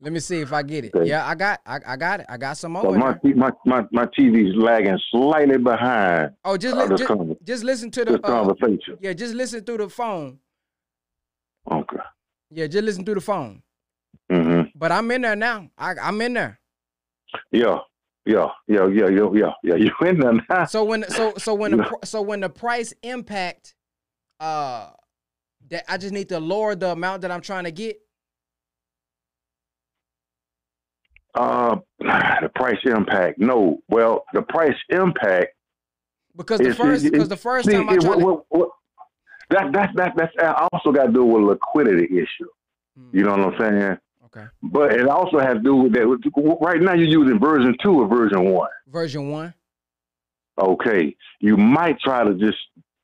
Let 0.06 0.12
me 0.12 0.20
see 0.20 0.38
if 0.40 0.52
I 0.52 0.62
get 0.62 0.84
it. 0.84 0.94
Okay. 0.94 1.08
Yeah, 1.08 1.26
I 1.26 1.34
got 1.34 1.60
I, 1.66 1.80
I 1.84 1.96
got 1.96 2.20
it. 2.20 2.26
I 2.28 2.36
got 2.36 2.56
some 2.56 2.70
more. 2.74 2.82
So 2.82 2.92
my, 2.92 3.18
my 3.34 3.50
my 3.64 3.84
my 3.90 4.06
TV's 4.06 4.54
lagging 4.54 4.96
slightly 5.10 5.58
behind 5.58 6.30
Oh, 6.44 6.56
just, 6.56 6.76
li- 6.76 6.96
just, 6.96 7.12
just 7.42 7.64
listen 7.64 7.90
to 7.90 8.04
the 8.04 8.14
uh, 8.14 8.18
conversation. 8.18 8.98
yeah, 9.00 9.14
just 9.14 9.34
listen 9.34 9.64
through 9.64 9.78
the 9.78 9.88
phone. 9.88 10.38
Okay. 11.68 11.96
Yeah, 12.52 12.68
just 12.68 12.84
listen 12.84 13.04
through 13.04 13.16
the 13.16 13.20
phone. 13.20 13.64
hmm 14.30 14.60
But 14.76 14.92
I'm 14.92 15.10
in 15.10 15.22
there 15.22 15.34
now. 15.34 15.70
I, 15.76 15.94
I'm 16.00 16.20
in 16.20 16.34
there. 16.34 16.60
Yeah. 17.50 17.78
Yeah. 18.24 18.46
Yeah. 18.68 18.86
Yeah. 18.86 19.08
Yeah. 19.08 19.28
Yeah. 19.34 19.52
Yeah. 19.64 19.74
You 19.74 19.90
in 20.06 20.20
there 20.20 20.34
now? 20.48 20.66
So 20.66 20.84
when 20.84 21.02
so 21.10 21.34
so 21.36 21.52
when 21.52 21.78
the 21.78 21.98
so 22.04 22.22
when 22.22 22.38
the 22.38 22.48
price 22.48 22.94
impact, 23.02 23.74
uh, 24.38 24.90
that 25.68 25.82
I 25.90 25.96
just 25.98 26.12
need 26.14 26.28
to 26.28 26.38
lower 26.38 26.76
the 26.76 26.92
amount 26.92 27.22
that 27.22 27.32
I'm 27.32 27.40
trying 27.40 27.64
to 27.64 27.72
get. 27.72 27.96
Uh, 31.36 31.76
the 31.98 32.50
price 32.54 32.78
impact. 32.84 33.38
No. 33.38 33.78
Well, 33.88 34.24
the 34.32 34.42
price 34.42 34.76
impact. 34.88 35.48
Because 36.36 36.58
the 36.60 36.68
is- 36.68 36.76
first 36.76 37.04
because 37.04 37.28
the 37.28 37.36
first 37.36 37.66
see, 37.68 37.72
time 37.74 37.88
I 37.88 37.94
it- 37.94 38.00
tried 38.00 38.08
what- 38.16 38.20
what- 38.20 38.44
what- 38.48 38.70
that 39.50 39.72
that 39.72 39.90
that 39.94 40.12
that's 40.16 40.58
also 40.72 40.90
got 40.90 41.06
to 41.06 41.12
do 41.12 41.24
with 41.24 41.44
liquidity 41.44 42.18
issue. 42.18 42.48
You 43.12 43.24
know 43.24 43.36
what 43.36 43.54
I'm 43.54 43.58
saying? 43.60 43.98
Okay. 44.26 44.46
But 44.62 44.92
it 44.94 45.06
also 45.06 45.38
has 45.38 45.54
to 45.54 45.60
do 45.60 45.76
with 45.76 45.92
that. 45.92 46.58
Right 46.60 46.80
now, 46.80 46.94
you're 46.94 47.06
using 47.06 47.38
version 47.38 47.76
two 47.82 48.00
or 48.00 48.08
version 48.08 48.50
one. 48.52 48.70
version 48.88 49.30
one. 49.30 49.54
okay, 50.58 51.14
you 51.40 51.56
might 51.56 52.00
try 52.00 52.24
to 52.24 52.34
just 52.34 52.56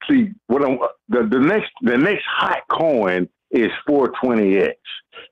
see 0.08 0.30
what 0.48 0.64
I'm, 0.64 0.78
the 1.08 1.22
the 1.24 1.38
next 1.38 1.70
the 1.82 1.96
next 1.96 2.24
hot 2.26 2.62
coin 2.68 3.28
is 3.52 3.70
420x. 3.88 4.72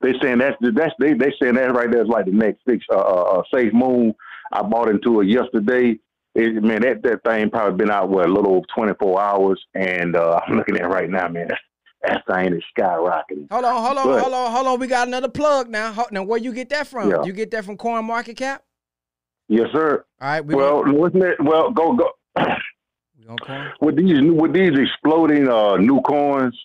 They 0.03 0.13
saying 0.21 0.39
that's 0.39 0.57
that's 0.75 0.95
they 0.99 1.15
they 1.15 1.33
saying 1.41 1.55
that 1.55 1.75
right 1.75 1.91
there 1.91 2.03
is 2.03 2.09
like 2.09 2.27
the 2.27 2.33
next 2.33 2.61
fix 2.65 2.85
uh, 2.93 2.97
uh, 2.97 3.39
uh 3.39 3.43
safe 3.53 3.73
moon. 3.73 4.15
I 4.53 4.63
bought 4.63 4.89
into 4.89 5.21
it 5.21 5.29
yesterday. 5.29 5.99
It, 6.35 6.63
man, 6.63 6.83
that 6.83 7.03
that 7.03 7.25
thing 7.25 7.51
probably 7.51 7.77
been 7.77 7.91
out 7.91 8.09
what 8.09 8.27
a 8.27 8.33
little 8.33 8.57
over 8.57 8.67
24 8.75 9.21
hours, 9.21 9.65
and 9.75 10.17
uh, 10.17 10.41
I'm 10.47 10.57
looking 10.57 10.77
at 10.77 10.83
it 10.83 10.89
right 10.89 11.11
now, 11.11 11.29
man. 11.29 11.49
That 12.03 12.23
thing 12.27 12.55
is 12.55 12.63
skyrocketing. 12.77 13.51
Hold 13.51 13.65
on, 13.65 13.85
hold 13.85 13.99
on, 13.99 14.07
But- 14.07 14.23
hold 14.23 14.35
on, 14.35 14.53
hold 14.53 14.67
on. 14.69 14.81
We 14.81 14.87
got 14.87 15.09
another 15.09 15.29
plug 15.29 15.69
now. 15.69 16.07
Now, 16.11 16.23
where 16.23 16.39
you 16.39 16.53
get 16.55 16.71
that 16.71 16.87
from? 16.87 17.11
Yeah. 17.11 17.25
You 17.25 17.33
get 17.33 17.51
that 17.51 17.65
from 17.65 17.77
Coin 17.77 18.07
Market 18.07 18.37
Cap? 18.37 18.63
Yes, 19.49 19.69
sir. 19.73 20.05
All 20.21 20.29
right, 20.29 20.45
we 20.45 20.55
well, 20.55 20.85
wasn't 20.87 21.25
it? 21.25 21.37
Well, 21.43 21.71
go 21.73 21.95
go. 21.95 22.11
Coin. 23.47 23.71
with 23.81 23.97
these 23.97 24.19
with 24.23 24.53
these 24.53 24.73
exploding 24.77 25.49
uh, 25.49 25.77
new 25.77 26.01
coins, 26.01 26.59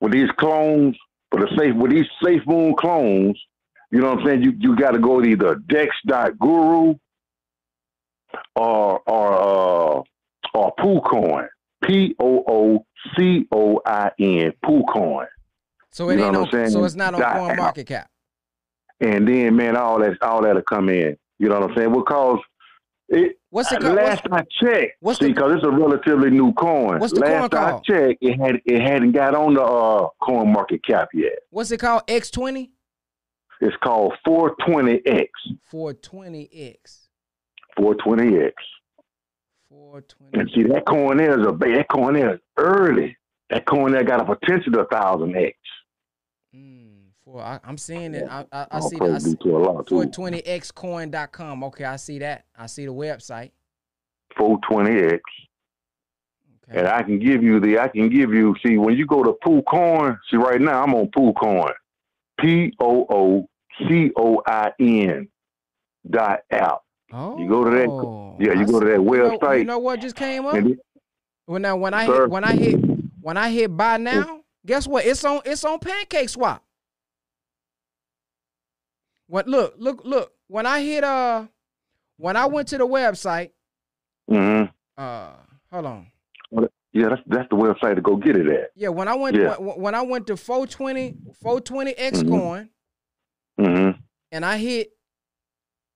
with 0.00 0.12
these 0.12 0.30
clones, 0.38 0.96
for 1.30 1.40
the 1.40 1.48
safe 1.58 1.74
with 1.74 1.90
these 1.90 2.06
safe 2.22 2.42
moon 2.46 2.74
clones, 2.74 3.38
you 3.90 4.00
know 4.00 4.10
what 4.14 4.20
I'm 4.20 4.26
saying? 4.26 4.42
You 4.42 4.52
you 4.58 4.76
got 4.76 4.92
to 4.92 4.98
go 4.98 5.20
to 5.20 5.26
either 5.28 5.56
Dex.Guru 5.68 6.94
or 8.56 9.00
or 9.06 9.98
uh, 9.98 10.02
or 10.54 10.74
PooCoin, 10.78 11.48
P 11.82 12.14
O 12.18 12.44
O 12.46 12.86
C 13.16 13.46
O 13.52 13.80
I 13.86 14.10
N, 14.18 14.52
PooCoin, 14.64 15.26
So 15.90 16.08
it 16.10 16.16
You 16.18 16.24
ain't 16.24 16.32
know 16.32 16.40
on. 16.40 16.44
what 16.46 16.54
I'm 16.54 16.60
saying? 16.60 16.70
So 16.70 16.84
it's 16.84 16.94
not 16.94 17.14
on 17.14 17.22
Coin. 17.22 17.56
Market 17.56 17.86
Cap. 17.86 18.10
and 19.00 19.26
then 19.28 19.56
man, 19.56 19.76
all 19.76 19.98
that 20.00 20.20
all 20.22 20.42
that'll 20.42 20.62
come 20.62 20.88
in. 20.88 21.16
You 21.38 21.48
know 21.48 21.60
what 21.60 21.70
I'm 21.70 21.76
saying? 21.76 21.92
Because 21.92 22.40
it. 23.08 23.37
What's 23.50 23.72
it 23.72 23.80
called? 23.80 23.96
Last 23.96 24.22
I 24.30 24.42
checked, 24.60 24.96
what's 25.00 25.18
see, 25.20 25.28
because 25.28 25.54
it's 25.54 25.64
a 25.64 25.70
relatively 25.70 26.30
new 26.30 26.52
coin. 26.52 26.98
What's 26.98 27.14
the 27.14 27.22
coin 27.22 27.32
Last 27.32 27.54
I 27.54 27.70
called? 27.70 27.84
checked, 27.84 28.18
it 28.20 28.38
had 28.38 28.60
it 28.66 28.82
hadn't 28.82 29.12
got 29.12 29.34
on 29.34 29.54
the 29.54 29.62
uh, 29.62 30.08
coin 30.20 30.52
market 30.52 30.84
cap 30.84 31.08
yet. 31.14 31.38
What's 31.50 31.70
it 31.70 31.78
called? 31.78 32.02
X 32.08 32.30
twenty. 32.30 32.72
It's 33.60 33.76
called 33.82 34.12
420x. 34.26 35.28
Four 35.64 35.94
twenty 35.94 36.48
X. 36.52 37.08
420x. 37.78 38.52
Four 39.68 40.02
twenty. 40.02 40.38
And 40.38 40.50
see, 40.54 40.62
that 40.64 40.86
coin 40.86 41.16
there 41.16 41.40
is 41.40 41.46
a 41.46 41.52
that 41.52 41.86
coin 41.90 42.14
there 42.14 42.34
is 42.34 42.40
early. 42.58 43.16
That 43.50 43.66
coin 43.66 43.92
there 43.92 44.04
got 44.04 44.20
a 44.20 44.24
potential 44.24 44.72
to 44.74 44.84
thousand 44.92 45.34
x. 45.36 45.56
Four. 47.30 47.42
I, 47.42 47.60
I'm 47.62 47.76
seeing 47.76 48.14
it. 48.14 48.26
I, 48.28 48.46
I, 48.50 48.66
I 48.70 48.80
see 48.80 48.98
that. 48.98 49.04
I 49.04 49.08
praise 49.08 49.24
see, 49.24 49.30
be 49.34 49.36
to 49.44 49.56
Allah, 49.56 49.84
too. 49.84 49.94
420xcoin.com. 49.96 51.64
Okay, 51.64 51.84
I 51.84 51.96
see 51.96 52.18
that. 52.20 52.44
I 52.56 52.66
see 52.66 52.86
the 52.86 52.92
website. 52.92 53.50
420x. 54.38 55.12
Okay. 55.12 55.20
And 56.80 56.86
I 56.88 57.02
can 57.02 57.18
give 57.18 57.42
you 57.42 57.60
the 57.60 57.78
I 57.78 57.88
can 57.88 58.08
give 58.08 58.32
you 58.32 58.54
see 58.64 58.76
when 58.78 58.96
you 58.96 59.06
go 59.06 59.22
to 59.22 59.34
PooCoin, 59.44 60.18
see 60.30 60.36
right 60.38 60.60
now 60.60 60.82
I'm 60.82 60.94
on 60.94 61.06
PooCoin. 61.08 61.72
P 62.40 62.72
O 62.80 63.06
O 63.10 63.48
C 63.86 64.10
O 64.16 64.42
I 64.46 64.72
N 64.78 65.28
dot 66.08 66.40
app. 66.50 66.78
Oh, 67.12 67.38
You 67.38 67.48
go 67.48 67.64
to 67.64 67.70
that 67.70 67.88
oh, 67.88 68.36
yeah, 68.38 68.52
you 68.52 68.66
go 68.66 68.80
to 68.80 68.86
that 68.86 68.92
You 68.92 69.02
know, 69.02 69.38
website. 69.38 69.58
you 69.60 69.64
know 69.64 69.78
what 69.78 70.00
just 70.00 70.14
came 70.16 70.44
up? 70.46 70.56
it- 70.56 70.78
When 71.46 71.64
I 71.64 71.72
when 71.72 71.94
I 71.94 72.06
Sir? 72.06 72.22
hit 72.22 72.30
when 72.30 72.44
I 72.44 72.54
hit 72.56 72.76
when 73.22 73.36
I 73.38 73.50
hit 73.50 73.74
buy 73.76 73.96
now, 73.96 74.40
guess 74.64 74.86
what? 74.86 75.04
It's 75.06 75.24
on 75.24 75.40
it's 75.46 75.64
on 75.64 75.78
Pancake 75.78 76.28
Swap. 76.28 76.62
What 79.28 79.46
look 79.46 79.74
look 79.78 80.00
look 80.04 80.32
when 80.48 80.64
I 80.66 80.80
hit 80.82 81.04
uh 81.04 81.46
when 82.16 82.36
I 82.36 82.46
went 82.46 82.68
to 82.68 82.78
the 82.78 82.86
website 82.86 83.50
Mhm. 84.30 84.70
uh 84.96 85.32
hold 85.70 85.86
on 85.86 86.06
Yeah, 86.92 87.10
that's 87.10 87.22
that's 87.26 87.48
the 87.50 87.56
website 87.56 87.96
to 87.96 88.00
go 88.00 88.16
get 88.16 88.36
it 88.36 88.46
at. 88.48 88.70
yeah 88.74 88.88
when 88.88 89.06
I 89.06 89.14
went 89.14 89.36
Yeah. 89.36 89.56
when, 89.58 89.80
when 89.80 89.94
I 89.94 90.00
went 90.02 90.26
to 90.28 90.36
420 90.36 91.16
420 91.42 91.92
X 91.92 92.22
Mhm. 92.22 92.28
coin 92.30 92.68
Mm-hmm. 93.60 94.00
and 94.32 94.44
I 94.44 94.56
hit 94.56 94.88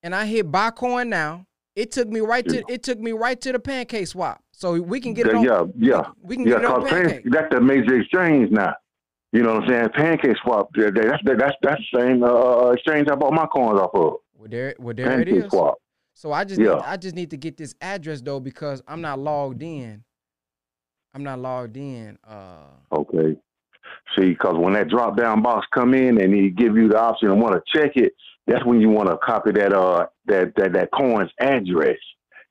and 0.02 0.14
I 0.14 0.26
hit 0.26 0.50
buy 0.50 0.70
coin 0.70 1.08
now 1.08 1.46
it 1.74 1.90
took 1.90 2.08
me 2.08 2.20
right 2.20 2.46
to 2.46 2.62
it 2.68 2.82
took 2.82 2.98
me 2.98 3.12
right 3.12 3.40
to 3.40 3.50
the 3.52 3.58
Pancake 3.58 4.06
Swap 4.08 4.42
so 4.50 4.78
we 4.80 5.00
can 5.00 5.14
get 5.14 5.26
it 5.26 5.34
on 5.34 5.42
yeah, 5.42 5.64
yeah. 5.78 6.02
we 6.20 6.36
can 6.36 6.44
yeah, 6.46 6.56
get 6.56 6.64
it 6.64 6.66
on 6.70 6.86
Pancake. 6.86 7.22
Pan- 7.22 7.32
that's 7.32 7.54
the 7.54 7.60
major 7.62 7.94
exchange 7.98 8.50
now. 8.50 8.74
You 9.32 9.42
know 9.42 9.54
what 9.54 9.64
I'm 9.64 9.68
saying? 9.68 9.88
Pancake 9.94 10.36
swap. 10.42 10.68
That's 10.74 10.92
that's 11.24 11.54
that's 11.62 11.82
the 11.92 11.98
same 11.98 12.22
uh, 12.22 12.70
exchange 12.70 13.08
I 13.08 13.14
bought 13.14 13.32
my 13.32 13.46
coins 13.46 13.80
off 13.80 13.94
of. 13.94 14.16
Well, 14.36 14.48
there, 14.50 14.74
well, 14.78 14.94
there 14.94 15.08
Pancake 15.08 15.44
is. 15.44 15.50
swap. 15.50 15.78
So 16.14 16.32
I 16.32 16.44
just, 16.44 16.60
Yeah. 16.60 16.74
need, 16.74 16.82
I 16.84 16.96
just 16.98 17.14
need 17.16 17.30
to 17.30 17.36
get 17.38 17.56
this 17.56 17.74
address 17.80 18.20
though 18.20 18.40
because 18.40 18.82
I'm 18.86 19.00
not 19.00 19.18
logged 19.18 19.62
in. 19.62 20.04
I'm 21.14 21.24
not 21.24 21.38
logged 21.38 21.76
in. 21.76 22.18
Uh, 22.28 22.64
Okay. 22.92 23.36
See, 24.16 24.30
because 24.30 24.56
when 24.58 24.74
that 24.74 24.88
drop 24.88 25.16
down 25.16 25.42
box 25.42 25.66
come 25.74 25.94
in 25.94 26.20
and 26.20 26.34
he 26.34 26.50
give 26.50 26.76
you 26.76 26.88
the 26.88 26.98
option 27.00 27.30
and 27.30 27.40
want 27.40 27.54
to 27.54 27.62
check 27.78 27.92
it, 27.96 28.12
that's 28.46 28.64
when 28.64 28.80
you 28.80 28.90
want 28.90 29.08
to 29.08 29.16
copy 29.18 29.52
that 29.52 29.72
uh 29.72 30.06
that 30.26 30.54
that 30.56 30.72
that 30.74 30.90
coin's 30.92 31.30
address, 31.40 31.96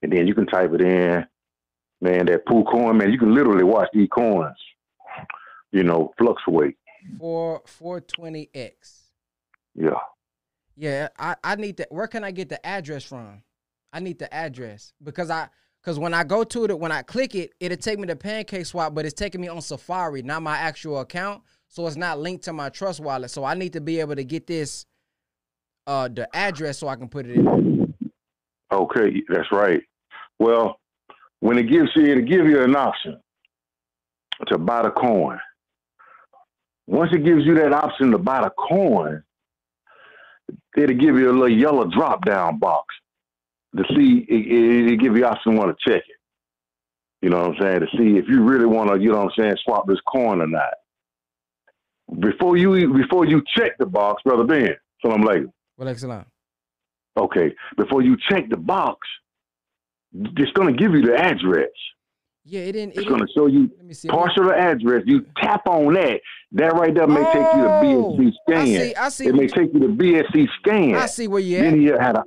and 0.01 0.11
then 0.11 0.27
you 0.27 0.33
can 0.33 0.45
type 0.47 0.71
it 0.73 0.81
in. 0.81 1.25
Man, 2.01 2.25
that 2.25 2.45
PooCoin, 2.47 2.97
man, 2.97 3.11
you 3.11 3.19
can 3.19 3.33
literally 3.35 3.63
watch 3.63 3.87
these 3.93 4.07
coins, 4.11 4.57
you 5.72 5.84
know, 5.84 6.14
fluctuate. 6.18 6.77
four 7.19 7.61
four 7.65 8.02
twenty 8.02 8.49
X. 8.53 9.11
Yeah. 9.76 9.99
Yeah, 10.76 11.10
I, 11.19 11.35
I 11.43 11.56
need 11.56 11.77
to. 11.77 11.88
Where 11.89 12.07
can 12.07 12.23
I 12.23 12.31
get 12.31 12.49
the 12.49 12.65
address 12.65 13.03
from? 13.03 13.43
I 13.93 13.99
need 13.99 14.19
the 14.19 14.34
address 14.34 14.93
because 15.03 15.30
I 15.30 15.49
because 15.81 15.99
when 15.99 16.14
I 16.14 16.23
go 16.23 16.43
to 16.43 16.65
it, 16.65 16.80
when 16.80 16.91
I 16.91 17.02
click 17.02 17.35
it, 17.35 17.52
it'll 17.60 17.77
take 17.77 17.99
me 17.99 18.07
to 18.07 18.15
Pancake 18.15 18.65
Swap, 18.65 18.93
but 18.93 19.06
it's 19.06 19.14
taking 19.14 19.41
me 19.41 19.48
on 19.48 19.61
Safari, 19.61 20.22
not 20.22 20.41
my 20.41 20.57
actual 20.57 20.99
account. 20.99 21.43
So 21.68 21.88
it's 21.88 21.95
not 21.95 22.19
linked 22.19 22.43
to 22.45 22.53
my 22.53 22.69
Trust 22.69 22.99
wallet. 22.99 23.31
So 23.31 23.43
I 23.43 23.53
need 23.53 23.73
to 23.73 23.81
be 23.81 23.99
able 23.99 24.15
to 24.15 24.23
get 24.23 24.48
this 24.48 24.85
uh 25.88 26.07
the 26.07 26.27
address 26.35 26.80
so 26.80 26.88
I 26.88 26.95
can 26.95 27.10
put 27.10 27.26
it 27.26 27.35
in. 27.35 27.93
Okay, 28.72 29.22
that's 29.27 29.52
right. 29.52 29.81
Well, 30.39 30.80
when 31.41 31.57
it 31.57 31.64
gives 31.64 31.89
you, 31.95 32.06
it'll 32.06 32.23
give 32.23 32.48
you 32.48 32.64
an 32.64 32.76
option 32.76 33.19
to 34.48 34.57
buy 34.57 34.84
the 34.84 34.91
coin. 34.91 35.39
Once 36.91 37.09
it 37.13 37.23
gives 37.23 37.45
you 37.45 37.55
that 37.55 37.72
option 37.72 38.11
to 38.11 38.18
buy 38.18 38.41
the 38.41 38.49
coin, 38.49 39.23
it'll 40.76 40.93
give 40.97 41.15
you 41.15 41.31
a 41.31 41.31
little 41.31 41.47
yellow 41.47 41.85
drop 41.85 42.26
down 42.26 42.59
box 42.59 42.93
to 43.77 43.84
see, 43.95 44.26
it, 44.27 44.99
give 44.99 45.15
you 45.15 45.26
option 45.26 45.55
want 45.55 45.73
to 45.73 45.89
check 45.89 46.03
it. 46.05 46.15
You 47.22 47.30
know 47.30 47.47
what 47.47 47.55
I'm 47.55 47.61
saying? 47.61 47.80
To 47.80 47.88
see 47.97 48.18
if 48.18 48.26
you 48.27 48.43
really 48.43 48.65
want 48.65 48.89
to, 48.89 48.99
you 48.99 49.09
know 49.09 49.23
what 49.23 49.31
I'm 49.31 49.41
saying, 49.41 49.55
swap 49.63 49.88
this 49.88 50.01
coin 50.05 50.41
or 50.41 50.47
not. 50.47 50.73
Before 52.19 52.57
you 52.57 52.93
before 52.93 53.23
you 53.26 53.41
check 53.55 53.77
the 53.77 53.85
box, 53.85 54.22
brother 54.23 54.43
Ben, 54.43 54.76
salam 55.01 55.22
alaikum. 55.22 55.53
Well, 55.77 55.88
excellent. 55.88 56.27
Okay, 57.15 57.55
before 57.77 58.01
you 58.01 58.18
check 58.30 58.49
the 58.49 58.57
box, 58.57 59.07
it's 60.13 60.51
going 60.51 60.76
to 60.76 60.77
give 60.77 60.91
you 60.91 61.03
the 61.03 61.15
address. 61.15 61.69
Yeah, 62.43 62.61
it 62.61 62.72
didn't. 62.72 62.93
It 62.93 62.99
It's 62.99 63.07
going 63.07 63.22
to 63.22 63.27
show 63.35 63.45
you 63.47 63.69
let 63.77 63.85
me 63.85 63.93
see. 63.93 64.07
partial 64.07 64.51
address. 64.51 65.03
You 65.05 65.26
tap 65.38 65.61
on 65.68 65.93
that. 65.93 66.22
That 66.53 66.73
right 66.73 66.93
there 66.93 67.07
may 67.07 67.23
take 67.26 67.35
you 67.35 67.61
to 67.61 67.81
Oh, 67.84 68.18
BSC 68.18 68.27
I 68.27 68.31
scan. 68.51 68.65
see. 68.65 68.95
I 68.95 69.09
see. 69.09 69.27
It 69.27 69.35
may 69.35 69.47
take 69.47 69.73
you 69.73 69.80
to 69.81 69.88
BSC 69.88 70.47
scan. 70.59 70.95
I 70.95 71.05
see 71.05 71.27
where 71.27 71.39
you 71.41 71.57
at. 71.57 71.61
Then 71.61 71.81
you 71.81 71.97
had 71.97 72.15
a 72.18 72.23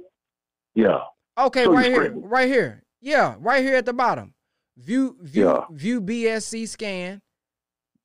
yeah. 0.74 0.99
Okay, 1.36 1.65
So 1.65 1.73
right 1.73 1.86
here, 1.86 2.12
right 2.16 2.49
here. 2.49 2.85
Yeah, 3.01 3.35
right 3.41 3.62
here 3.65 3.74
at 3.77 3.86
the 3.86 3.93
bottom. 3.93 4.35
View, 4.78 5.16
view, 5.20 5.45
Yeah. 5.47 5.61
view 5.70 6.01
BSC 6.01 6.66
scan. 6.69 7.20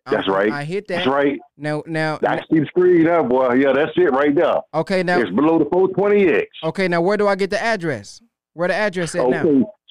That's 0.10 0.28
I- 0.28 0.32
right. 0.32 0.52
I 0.52 0.64
hit 0.64 0.88
that. 0.88 1.06
That's 1.06 1.08
right. 1.08 1.40
Now, 1.58 1.84
now, 1.86 2.20
I 2.28 2.38
see 2.52 2.60
the 2.60 2.66
screen 2.66 3.08
up, 3.08 3.30
boy. 3.30 3.54
Yeah, 3.54 3.72
that's 3.74 3.92
it 3.96 4.12
right 4.12 4.34
there. 4.36 4.56
okay, 4.74 5.04
now, 5.04 5.20
it's 5.20 5.30
below 5.32 5.60
the 5.60 5.66
420X. 5.66 6.46
okay, 6.64 6.88
now, 6.88 7.02
where 7.02 7.18
do 7.18 7.28
I 7.28 7.36
get 7.36 7.50
the 7.52 7.62
address? 7.62 8.20
Where 8.54 8.68
the 8.68 8.74
address 8.76 9.14
at 9.16 9.30
now? 9.30 9.44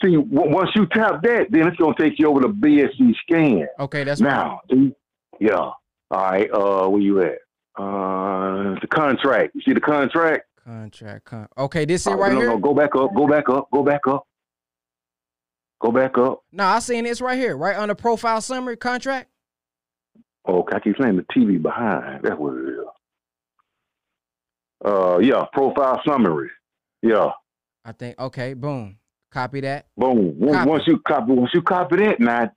See, 0.02 0.14
w- 0.14 0.28
once 0.54 0.70
you 0.76 0.86
tap 0.86 1.22
that, 1.22 1.46
then 1.50 1.66
it's 1.66 1.76
gonna 1.76 1.94
take 1.98 2.18
you 2.18 2.28
over 2.28 2.40
to 2.42 2.48
BSC 2.48 3.14
scan. 3.22 3.66
Okay, 3.80 4.04
that's 4.04 4.20
now. 4.20 4.60
See? 4.70 4.94
Yeah. 5.40 5.56
All 5.56 5.76
right. 6.10 6.48
Uh, 6.52 6.88
where 6.88 7.00
you 7.00 7.20
at? 7.22 7.38
Uh, 7.76 8.74
the 8.80 8.86
contract. 8.90 9.54
You 9.54 9.60
see 9.62 9.72
the 9.72 9.80
contract? 9.80 10.44
Contract. 10.64 11.24
Con- 11.24 11.48
okay, 11.56 11.84
this 11.84 12.06
Oh, 12.06 12.14
right 12.14 12.32
no, 12.32 12.38
here. 12.40 12.48
no, 12.50 12.58
go 12.58 12.74
back 12.74 12.94
up. 12.96 13.14
Go 13.14 13.26
back 13.26 13.48
up. 13.48 13.68
Go 13.72 13.82
back 13.82 14.06
up. 14.06 14.24
Go 15.80 15.92
back 15.92 16.18
up. 16.18 16.42
No, 16.52 16.64
I 16.64 16.78
seen 16.80 17.04
this 17.04 17.20
right 17.20 17.38
here, 17.38 17.56
right 17.56 17.76
on 17.76 17.88
the 17.88 17.94
profile 17.94 18.40
summary 18.40 18.76
contract. 18.76 19.30
Okay, 20.48 20.76
I 20.76 20.80
keep 20.80 20.96
saying 21.00 21.16
the 21.16 21.22
TV 21.34 21.60
behind. 21.60 22.22
That's 22.24 22.38
what 22.38 22.54
it 22.54 22.68
is. 22.68 22.84
Uh, 24.84 25.18
yeah, 25.18 25.44
profile 25.52 26.00
summary. 26.06 26.50
Yeah, 27.02 27.30
I 27.84 27.92
think. 27.92 28.18
Okay, 28.18 28.54
boom. 28.54 28.96
Copy 29.30 29.60
that. 29.60 29.86
boom. 29.96 30.38
Once, 30.38 30.56
Copy. 30.56 30.70
once 30.70 30.82
you 30.86 30.98
copy, 31.06 31.32
once 31.32 31.50
you 31.54 31.62
copy 31.62 31.96
that, 31.96 32.18
now, 32.20 32.50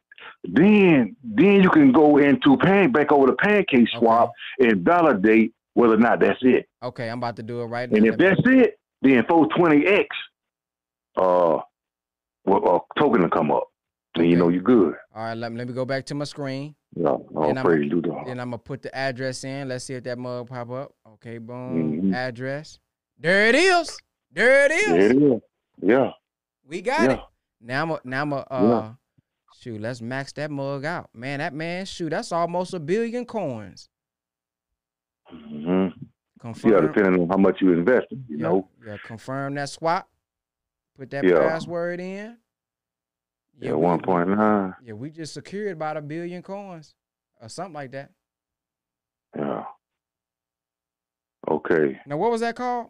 then 0.44 1.16
then 1.24 1.62
you 1.62 1.70
can 1.70 1.92
go 1.92 2.18
into 2.18 2.58
pan 2.58 2.92
back 2.92 3.12
over 3.12 3.28
the 3.28 3.34
pancake 3.34 3.88
swap 3.98 4.32
and 4.60 4.84
validate 4.86 5.54
whether 5.74 5.94
or 5.94 5.98
not 5.98 6.20
that's 6.20 6.40
it. 6.42 6.68
Okay, 6.84 7.10
I'm 7.10 7.18
about 7.20 7.36
to 7.38 7.44
do 7.44 7.62
it 7.62 7.66
right 7.66 7.90
now. 7.92 7.98
And 7.98 8.06
if 8.06 8.18
that's 8.18 8.40
it, 8.46 8.80
then 9.02 9.24
420x, 9.24 10.06
uh, 11.18 11.60
well, 12.46 12.76
uh, 12.96 13.00
token 13.00 13.22
will 13.22 13.30
come 13.30 13.52
up. 13.52 13.68
Then 14.16 14.26
you 14.26 14.36
know 14.36 14.50
you're 14.50 14.62
good. 14.64 14.96
All 15.16 15.24
right, 15.24 15.38
let 15.38 15.52
me 15.52 15.58
let 15.58 15.68
me 15.68 15.74
go 15.74 15.86
back 15.86 16.06
to 16.08 16.16
my 16.16 16.26
screen. 16.26 16.76
Yeah, 16.96 17.16
Then 17.34 17.58
I'm- 17.58 17.66
praise 17.66 17.90
do 17.90 18.02
the 18.02 18.10
Then 18.26 18.40
I'm 18.40 18.50
gonna 18.50 18.58
put 18.58 18.82
the 18.82 18.94
address 18.96 19.44
in. 19.46 19.70
Let's 19.70 19.86
see 19.86 19.94
if 19.94 20.04
that 20.04 20.18
mug 20.18 20.48
pop 20.50 20.70
up. 20.72 20.92
Okay, 21.14 21.38
boom. 21.38 22.02
Mhm. 22.12 22.16
Address. 22.16 22.80
There 23.18 23.48
it 23.48 23.56
is. 23.56 23.98
There 24.34 24.66
it 24.66 24.72
is. 24.72 24.88
Yeah, 24.90 24.96
it 24.96 25.16
is. 25.36 25.42
Yeah. 25.82 26.12
We 26.66 26.82
got 26.82 27.10
Yeah. 27.10 27.16
it. 27.16 27.20
Now 27.60 27.82
I'm 27.84 27.92
a, 27.92 28.00
now 28.04 28.22
I'm 28.24 28.34
a, 28.34 28.38
uh 28.50 28.94
shoot, 29.60 29.80
let's 29.80 30.02
max 30.02 30.32
that 30.34 30.50
mug 30.50 30.86
out. 30.86 31.10
Man, 31.14 31.40
that 31.40 31.54
man, 31.54 31.86
shoot, 31.86 32.10
that's 32.10 32.32
almost 32.32 32.74
a 32.74 32.80
billion 32.80 33.26
coins. 33.26 33.90
hmm 35.30 35.88
Confirm. 36.40 36.72
Yeah, 36.74 36.82
depending 36.82 37.22
on 37.22 37.30
how 37.30 37.38
much 37.38 37.62
you 37.62 37.72
invested, 37.74 38.24
you 38.28 38.38
yeah, 38.38 38.44
know. 38.44 38.68
Yeah, 38.84 38.98
confirm 39.06 39.54
that 39.56 39.70
swap. 39.70 40.10
Put 40.98 41.12
that 41.12 41.24
Yeah. 41.24 41.38
password 41.38 42.00
in. 42.00 42.38
Yeah, 43.60 43.74
we- 43.74 43.78
one 43.86 44.02
point 44.02 44.30
nine. 44.30 44.74
Yeah, 44.84 44.94
we 44.94 45.12
just 45.12 45.36
secured 45.36 45.74
about 45.74 45.98
a 45.98 46.02
billion 46.02 46.42
coins. 46.42 46.96
Or 47.40 47.50
something 47.50 47.74
like 47.74 47.92
that. 47.92 48.12
Yeah. 49.36 49.66
Okay. 51.50 52.00
Now 52.06 52.18
what 52.18 52.30
was 52.32 52.42
that 52.42 52.56
called? 52.56 52.90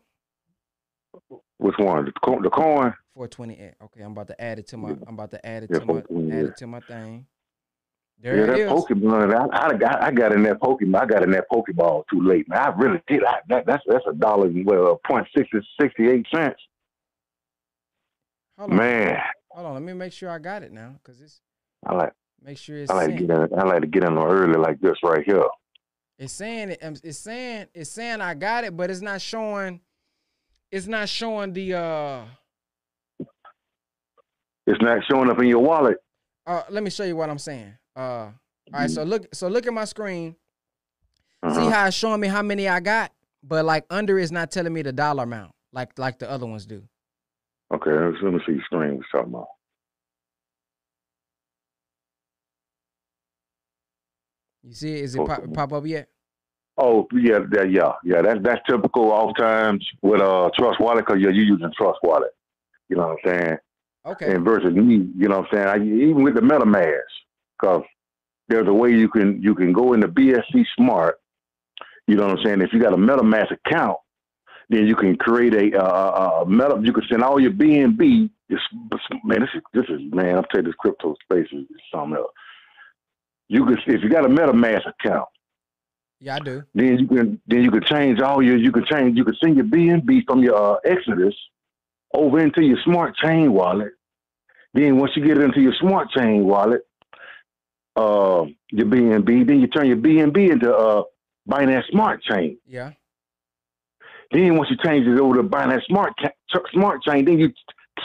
Which 1.61 1.75
one? 1.77 2.05
The 2.05 2.11
coin? 2.23 2.41
The 2.41 2.49
coin? 2.49 2.91
428. 3.13 3.73
Okay, 3.83 4.01
I'm 4.01 4.13
about 4.13 4.27
to 4.29 4.41
add 4.41 4.57
it 4.57 4.67
to 4.69 4.77
my 4.77 4.89
I'm 5.05 5.13
about 5.13 5.29
to 5.29 5.45
add 5.45 5.61
it 5.61 5.69
Yeah, 5.71 5.77
to 5.79 5.85
my 5.85 6.01
428. 6.01 6.39
add 6.39 6.45
it 6.45 6.57
to 6.57 6.67
my 6.67 6.79
thing. 6.79 7.25
There 8.19 8.35
yeah, 8.37 8.43
it 8.43 8.47
that 8.47 8.57
is. 8.57 8.71
Pokemon. 8.71 9.35
I, 9.53 9.67
I 9.67 9.73
got 9.77 10.03
I 10.03 10.11
got 10.11 10.33
in 10.33 10.41
that 10.43 10.59
Pokemon. 10.59 10.95
I 10.99 11.05
got 11.05 11.21
in 11.21 11.29
that 11.31 11.45
Pokeball 11.53 12.05
too 12.11 12.19
late, 12.23 12.49
man. 12.49 12.59
I 12.59 12.69
really 12.69 12.99
did. 13.07 13.23
I, 13.23 13.35
that, 13.49 13.67
that's 13.67 13.83
that's 13.87 14.03
a 14.09 14.13
dollar 14.13 14.47
and 14.47 14.65
well, 14.65 14.99
point 15.07 15.27
sixty 15.37 15.59
sixty 15.79 16.09
eight 16.09 16.25
cents. 16.33 16.59
Hold 18.57 18.71
on. 18.71 18.77
Man, 18.77 19.17
Hold 19.51 19.67
on, 19.67 19.73
let 19.75 19.83
me 19.83 19.93
make 19.93 20.13
sure 20.13 20.29
I 20.31 20.39
got 20.39 20.63
it 20.63 20.71
now, 20.71 20.95
cause 21.03 21.21
it's 21.21 21.41
I 21.85 21.93
like 21.93 22.13
make 22.43 22.57
sure 22.57 22.77
it's 22.77 22.89
I 22.91 22.95
like 23.05 23.17
to 23.17 23.27
get 23.27 23.29
in. 23.29 23.59
I 23.59 23.63
like 23.65 23.81
to 23.81 23.87
get 23.87 24.03
in 24.03 24.17
early 24.17 24.57
like 24.57 24.79
this 24.81 24.97
right 25.03 25.23
here. 25.23 25.43
It's 26.17 26.33
saying 26.33 26.69
it. 26.71 26.79
um, 26.83 26.95
It's 27.03 27.19
saying 27.19 27.67
it's 27.75 27.91
saying 27.91 28.21
I 28.21 28.33
got 28.33 28.63
it, 28.63 28.75
but 28.75 28.89
it's 28.89 29.01
not 29.01 29.21
showing. 29.21 29.81
It's 30.71 30.87
not 30.87 31.09
showing 31.09 31.53
the. 31.53 31.73
uh 31.75 32.25
It's 34.67 34.81
not 34.81 34.99
showing 35.09 35.29
up 35.29 35.39
in 35.39 35.47
your 35.47 35.59
wallet. 35.59 35.97
uh 36.47 36.63
Let 36.69 36.83
me 36.83 36.89
show 36.89 37.03
you 37.03 37.15
what 37.15 37.29
I'm 37.29 37.39
saying. 37.39 37.73
Uh, 37.95 37.99
all 38.01 38.33
right. 38.73 38.89
So 38.89 39.03
look. 39.03 39.27
So 39.33 39.47
look 39.49 39.67
at 39.67 39.73
my 39.73 39.85
screen. 39.85 40.35
See 41.49 41.49
Uh-huh. 41.49 41.69
how 41.69 41.87
it's 41.87 41.97
showing 41.97 42.21
me 42.21 42.27
how 42.27 42.41
many 42.43 42.67
I 42.69 42.79
got, 42.79 43.11
but 43.43 43.65
like 43.65 43.85
under 43.89 44.17
is 44.19 44.31
not 44.31 44.51
telling 44.51 44.71
me 44.73 44.83
the 44.83 44.93
dollar 44.93 45.23
amount, 45.23 45.53
like 45.73 45.97
like 45.99 46.19
the 46.19 46.29
other 46.29 46.45
ones 46.45 46.65
do. 46.65 46.83
Okay, 47.73 47.91
let 47.91 48.11
me 48.11 48.17
let 48.23 48.33
me 48.33 48.39
see 48.45 48.53
your 48.53 48.63
screen. 48.65 48.97
What's 48.97 49.09
talking 49.11 49.29
about? 49.33 49.47
You 54.63 54.73
see 54.73 54.93
it? 54.99 55.03
Is 55.03 55.15
it 55.15 55.25
pop, 55.25 55.41
pop 55.53 55.73
up 55.73 55.85
yet? 55.87 56.07
Oh 56.77 57.07
yeah, 57.13 57.39
that, 57.51 57.71
yeah, 57.71 57.93
yeah. 58.03 58.21
That's 58.21 58.39
that's 58.43 58.61
typical 58.67 59.11
oftentimes 59.11 59.85
with 60.01 60.21
uh 60.21 60.49
Trust 60.57 60.79
Wallet 60.79 61.05
because 61.05 61.21
you're 61.21 61.31
using 61.31 61.71
Trust 61.77 61.99
Wallet. 62.03 62.31
You 62.89 62.95
know 62.97 63.07
what 63.07 63.31
I'm 63.31 63.39
saying? 63.39 63.57
Okay. 64.05 64.33
And 64.33 64.43
versus 64.43 64.73
me, 64.73 65.09
you 65.15 65.27
know 65.27 65.39
what 65.39 65.53
I'm 65.53 65.65
saying? 65.65 65.67
I, 65.67 65.75
even 65.83 66.23
with 66.23 66.35
the 66.35 66.41
MetaMask, 66.41 67.01
because 67.59 67.83
there's 68.47 68.67
a 68.67 68.73
way 68.73 68.91
you 68.91 69.09
can 69.09 69.41
you 69.41 69.53
can 69.53 69.73
go 69.73 69.93
into 69.93 70.07
BSC 70.07 70.65
Smart. 70.75 71.19
You 72.07 72.15
know 72.15 72.27
what 72.27 72.39
I'm 72.39 72.45
saying? 72.45 72.61
If 72.61 72.73
you 72.73 72.81
got 72.81 72.93
a 72.93 72.97
MetaMask 72.97 73.51
account, 73.51 73.97
then 74.69 74.87
you 74.87 74.95
can 74.95 75.17
create 75.17 75.53
a 75.53 75.77
uh, 75.77 76.41
uh, 76.41 76.45
Meta. 76.45 76.79
You 76.81 76.93
can 76.93 77.03
send 77.09 77.23
all 77.23 77.39
your 77.39 77.51
BNB. 77.51 78.29
It's, 78.49 78.61
man, 79.23 79.41
this 79.41 79.49
is 79.53 79.61
this 79.73 79.85
is 79.89 80.01
man. 80.11 80.37
I'm 80.37 80.45
telling 80.51 80.65
you, 80.65 80.71
this 80.71 80.75
crypto 80.79 81.15
space 81.23 81.47
is 81.51 81.65
something 81.93 82.17
else. 82.17 82.31
You 83.49 83.65
can 83.65 83.77
if 83.85 84.01
you 84.01 84.09
got 84.09 84.25
a 84.25 84.29
MetaMask 84.29 84.87
account 84.87 85.27
Yeah, 86.23 86.35
I 86.35 86.39
do. 86.39 86.63
then 86.75 86.99
you 86.99 87.07
can 87.07 87.41
then 87.47 87.63
you 87.63 87.71
can 87.71 87.83
change 87.83 88.21
all 88.21 88.43
your 88.43 88.55
you 88.55 88.71
can 88.71 88.85
change 88.85 89.17
you 89.17 89.25
can 89.25 89.35
send 89.43 89.55
your 89.55 89.65
BNB 89.65 90.23
from 90.27 90.43
your 90.43 90.55
uh, 90.55 90.77
Exodus 90.85 91.33
over 92.13 92.39
into 92.39 92.61
your 92.63 92.77
smart 92.85 93.15
chain 93.15 93.51
wallet. 93.51 93.93
Then 94.75 94.97
once 94.97 95.13
you 95.15 95.25
get 95.25 95.37
it 95.37 95.43
into 95.43 95.61
your 95.61 95.73
smart 95.81 96.11
chain 96.11 96.45
wallet, 96.45 96.81
uh, 97.95 98.45
your 98.71 98.85
BNB, 98.85 99.47
then 99.47 99.59
you 99.59 99.67
turn 99.67 99.87
your 99.87 99.97
BNB 99.97 100.51
into 100.51 100.73
uh, 100.73 101.03
Binance 101.49 101.89
Smart 101.91 102.21
Chain. 102.23 102.57
Yeah. 102.65 102.91
Then 104.31 104.55
once 104.55 104.69
you 104.69 104.77
change 104.83 105.07
it 105.07 105.19
over 105.19 105.35
to 105.35 105.43
Binance 105.43 105.85
Smart 105.87 106.13
Ca- 106.21 106.59
Smart 106.71 107.03
Chain, 107.03 107.25
then 107.25 107.37
you 107.39 107.51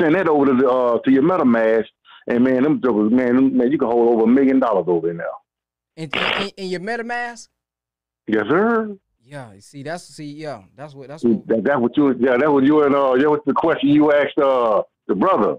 send 0.00 0.16
that 0.16 0.28
over 0.28 0.46
to 0.46 0.54
the, 0.54 0.68
uh, 0.68 0.98
to 1.00 1.12
your 1.12 1.22
MetaMask, 1.22 1.84
and 2.26 2.42
man, 2.42 2.64
them 2.64 2.80
man, 2.82 3.36
them, 3.36 3.56
man, 3.56 3.70
you 3.70 3.78
can 3.78 3.88
hold 3.88 4.08
over 4.08 4.24
a 4.24 4.26
million 4.26 4.58
dollars 4.58 4.86
over 4.88 5.06
there 5.06 5.14
now. 5.14 5.24
In, 5.96 6.10
in, 6.42 6.50
in 6.56 6.68
your 6.68 6.80
MetaMask. 6.80 7.48
Yes, 8.26 8.44
sir. 8.48 8.96
Yeah. 9.24 9.52
you 9.52 9.60
See, 9.60 9.82
that's 9.82 10.04
see. 10.04 10.32
Yeah, 10.32 10.62
that's 10.76 10.94
what. 10.94 11.08
That's 11.08 11.24
what. 11.24 11.46
That, 11.46 11.64
that's 11.64 11.80
what 11.80 11.96
you, 11.96 12.14
yeah, 12.18 12.36
that 12.36 12.52
what 12.52 12.64
you 12.64 12.82
and 12.82 12.94
uh, 12.94 13.16
that 13.16 13.30
was 13.30 13.40
the 13.46 13.52
question 13.52 13.88
you 13.90 14.12
asked 14.12 14.38
uh 14.38 14.82
the 15.06 15.14
brother. 15.14 15.56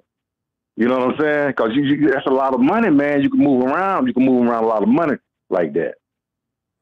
You 0.75 0.87
know 0.87 0.99
what 0.99 1.15
I'm 1.15 1.19
saying? 1.19 1.47
Because 1.47 1.69
you, 1.73 1.83
you, 1.83 2.11
that's 2.11 2.27
a 2.27 2.31
lot 2.31 2.53
of 2.53 2.59
money, 2.59 2.91
man. 2.91 3.21
You 3.21 3.29
can 3.29 3.39
move 3.39 3.63
around. 3.63 4.05
You 4.07 4.13
can 4.13 4.25
move 4.25 4.47
around 4.47 4.63
a 4.63 4.67
lot 4.67 4.83
of 4.83 4.89
money 4.89 5.15
like 5.49 5.73
that. 5.73 5.95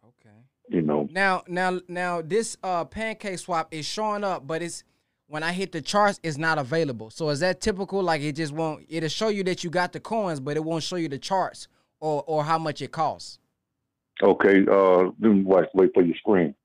Okay. 0.04 0.36
You 0.68 0.82
know. 0.82 1.08
Now, 1.12 1.44
now, 1.48 1.80
now, 1.88 2.22
this 2.22 2.58
uh 2.62 2.86
pancake 2.86 3.40
swap 3.40 3.74
is 3.74 3.86
showing 3.86 4.24
up, 4.24 4.46
but 4.46 4.62
it's 4.62 4.84
when 5.28 5.44
I 5.44 5.54
hit 5.54 5.72
the 5.72 5.82
charts, 5.82 6.20
it's 6.24 6.38
not 6.38 6.58
available. 6.58 7.10
So 7.10 7.30
is 7.30 7.40
that 7.40 7.62
typical? 7.62 8.04
Like 8.04 8.22
it 8.22 8.34
just 8.34 8.52
won't. 8.52 8.86
It'll 8.90 9.10
show 9.10 9.30
you 9.30 9.44
that 9.46 9.64
you 9.64 9.70
got 9.70 9.94
the 9.94 10.00
coins, 10.00 10.40
but 10.40 10.58
it 10.58 10.64
won't 10.64 10.84
show 10.84 10.98
you 10.98 11.08
the 11.08 11.18
charts 11.18 11.68
or 12.00 12.24
or 12.28 12.44
how 12.44 12.60
much 12.60 12.82
it 12.82 12.92
costs. 12.92 13.40
Okay. 14.22 14.66
Uh, 14.70 15.04
let 15.20 15.20
me 15.20 15.44
wait, 15.44 15.66
wait 15.74 15.92
for 15.94 16.04
your 16.04 16.16
screen. 16.16 16.56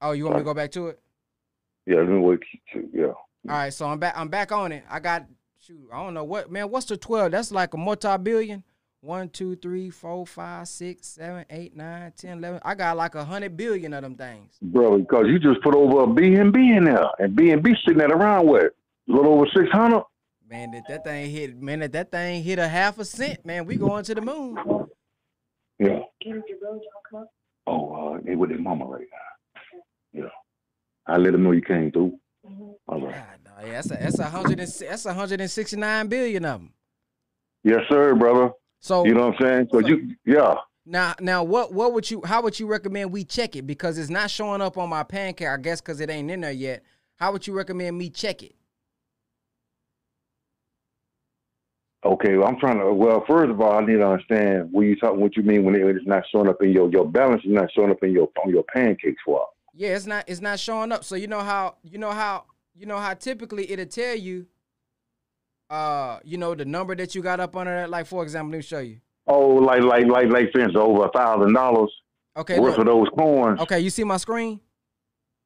Oh, 0.00 0.12
you 0.12 0.24
want 0.24 0.36
me 0.36 0.40
to 0.40 0.44
go 0.44 0.54
back 0.54 0.70
to 0.72 0.88
it? 0.88 1.00
Yeah, 1.86 1.96
let 1.96 2.08
me 2.08 2.18
wait. 2.18 2.40
Yeah. 2.92 3.06
All 3.06 3.16
right, 3.46 3.72
so 3.72 3.86
I'm 3.86 3.98
back. 3.98 4.14
I'm 4.16 4.28
back 4.28 4.52
on 4.52 4.72
it. 4.72 4.84
I 4.90 5.00
got 5.00 5.26
shoot. 5.60 5.88
I 5.92 6.02
don't 6.02 6.14
know 6.14 6.24
what 6.24 6.50
man. 6.50 6.70
What's 6.70 6.86
the 6.86 6.96
twelve? 6.96 7.32
That's 7.32 7.50
like 7.50 7.74
a 7.74 7.78
multi-billion. 7.78 8.62
One, 9.00 9.28
two, 9.28 9.54
three, 9.54 9.90
four, 9.90 10.26
five, 10.26 10.66
six, 10.66 11.06
seven, 11.06 11.44
eight, 11.50 11.76
nine, 11.76 12.12
ten, 12.16 12.38
eleven. 12.38 12.60
I 12.64 12.74
got 12.74 12.96
like 12.96 13.14
a 13.14 13.24
hundred 13.24 13.56
billion 13.56 13.94
of 13.94 14.02
them 14.02 14.16
things. 14.16 14.56
Bro, 14.60 14.98
because 14.98 15.26
you 15.28 15.38
just 15.38 15.62
put 15.62 15.74
over 15.74 16.02
a 16.02 16.06
BNB 16.06 16.76
in 16.76 16.84
there, 16.84 17.06
and 17.20 17.36
BNB 17.36 17.76
sitting 17.86 18.02
at 18.02 18.10
around 18.10 18.46
what? 18.48 18.64
A 18.64 18.72
little 19.06 19.34
over 19.34 19.46
six 19.56 19.70
hundred. 19.70 20.02
Man, 20.50 20.72
that 20.72 20.82
that 20.88 21.04
thing 21.04 21.30
hit. 21.30 21.56
Man, 21.60 21.78
that 21.78 21.92
that 21.92 22.10
thing 22.10 22.42
hit 22.42 22.58
a 22.58 22.68
half 22.68 22.98
a 22.98 23.04
cent. 23.04 23.46
Man, 23.46 23.66
we 23.66 23.76
going 23.76 24.04
to 24.04 24.14
the 24.14 24.20
moon. 24.20 24.56
Yeah. 25.78 26.00
Oh, 27.66 28.14
uh, 28.16 28.20
they 28.24 28.34
with 28.34 28.50
their 28.50 28.58
mama 28.58 28.84
right 28.86 29.06
now. 29.12 29.80
Yeah. 30.22 30.30
I 31.06 31.16
let 31.18 31.32
them 31.32 31.42
know 31.44 31.52
you 31.52 31.62
came 31.62 31.90
through. 31.90 32.18
All 32.88 33.00
right. 33.00 33.14
God, 33.14 33.38
no, 33.44 33.66
yeah, 33.66 33.72
that's 33.74 33.90
a 33.90 33.94
that's 33.94 34.18
a 34.18 34.24
hundred 34.24 34.58
and 34.60 34.68
that's 34.68 35.06
a 35.06 35.12
hundred 35.12 35.40
and 35.40 35.50
sixty 35.50 35.76
nine 35.76 36.08
billion 36.08 36.44
of 36.44 36.60
them. 36.60 36.72
Yes, 37.62 37.80
sir, 37.88 38.14
brother. 38.14 38.52
So 38.80 39.04
You 39.04 39.14
know 39.14 39.28
what 39.28 39.40
I'm 39.40 39.46
saying? 39.46 39.68
So 39.72 39.78
you, 39.80 40.14
yeah. 40.24 40.54
now 40.86 41.14
now 41.20 41.42
what 41.44 41.72
what 41.72 41.92
would 41.92 42.10
you 42.10 42.22
how 42.24 42.42
would 42.42 42.58
you 42.58 42.66
recommend 42.66 43.12
we 43.12 43.24
check 43.24 43.56
it 43.56 43.66
because 43.66 43.98
it's 43.98 44.08
not 44.08 44.30
showing 44.30 44.62
up 44.62 44.78
on 44.78 44.88
my 44.88 45.02
pancake? 45.02 45.48
I 45.48 45.56
guess 45.58 45.80
because 45.80 46.00
it 46.00 46.08
ain't 46.10 46.30
in 46.30 46.40
there 46.40 46.52
yet. 46.52 46.82
How 47.16 47.32
would 47.32 47.46
you 47.46 47.52
recommend 47.52 47.98
me 47.98 48.10
check 48.10 48.42
it? 48.42 48.54
Okay, 52.04 52.36
well, 52.36 52.46
I'm 52.46 52.58
trying 52.60 52.78
to. 52.78 52.92
Well, 52.92 53.24
first 53.26 53.50
of 53.50 53.60
all, 53.60 53.72
I 53.72 53.80
need 53.84 53.96
to 53.96 54.06
understand 54.08 54.68
what 54.70 54.82
you 54.82 54.94
talking. 54.96 55.20
What 55.20 55.36
you 55.36 55.42
mean 55.42 55.64
when 55.64 55.74
it's 55.74 56.06
not 56.06 56.22
showing 56.30 56.48
up 56.48 56.62
in 56.62 56.70
your 56.70 56.88
your 56.90 57.04
balance 57.04 57.42
is 57.44 57.50
not 57.52 57.70
showing 57.74 57.90
up 57.90 58.02
in 58.02 58.12
your 58.12 58.28
on 58.44 58.50
your 58.50 58.62
pancake 58.64 59.16
swap. 59.24 59.50
Yeah, 59.74 59.96
it's 59.96 60.06
not 60.06 60.24
it's 60.28 60.40
not 60.40 60.60
showing 60.60 60.92
up. 60.92 61.02
So 61.04 61.16
you 61.16 61.26
know 61.26 61.40
how 61.40 61.76
you 61.82 61.98
know 61.98 62.12
how 62.12 62.44
you 62.76 62.86
know 62.86 62.98
how 62.98 63.14
typically 63.14 63.68
it'll 63.70 63.86
tell 63.86 64.14
you 64.14 64.46
uh 65.70 66.18
you 66.24 66.38
know 66.38 66.54
the 66.54 66.64
number 66.64 66.94
that 66.94 67.14
you 67.16 67.22
got 67.22 67.40
up 67.40 67.56
under 67.56 67.74
that. 67.74 67.90
Like 67.90 68.06
for 68.06 68.22
example, 68.22 68.52
let 68.52 68.58
me 68.58 68.62
show 68.62 68.78
you. 68.78 69.00
Oh, 69.26 69.48
like 69.48 69.82
like 69.82 70.06
like 70.06 70.28
like 70.28 70.44
instance, 70.46 70.74
over 70.76 71.06
a 71.06 71.10
thousand 71.10 71.52
dollars 71.52 71.90
Okay, 72.36 72.60
worth 72.60 72.78
look. 72.78 72.80
of 72.80 72.86
those 72.86 73.08
coins. 73.18 73.60
okay, 73.60 73.80
you 73.80 73.90
see 73.90 74.04
my 74.04 74.16
screen? 74.18 74.60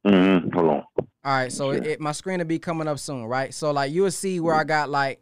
Mm-hmm. 0.06 0.50
Hold 0.50 0.70
on. 0.70 0.82
All 0.98 1.06
right, 1.24 1.50
so 1.52 1.70
it, 1.70 1.86
it, 1.86 2.00
my 2.00 2.12
screen 2.12 2.38
will 2.38 2.44
be 2.44 2.58
coming 2.58 2.88
up 2.88 2.98
soon, 2.98 3.24
right? 3.24 3.54
So 3.54 3.70
like 3.70 3.90
you'll 3.92 4.10
see 4.10 4.38
where 4.40 4.54
I 4.54 4.64
got 4.64 4.90
like 4.90 5.20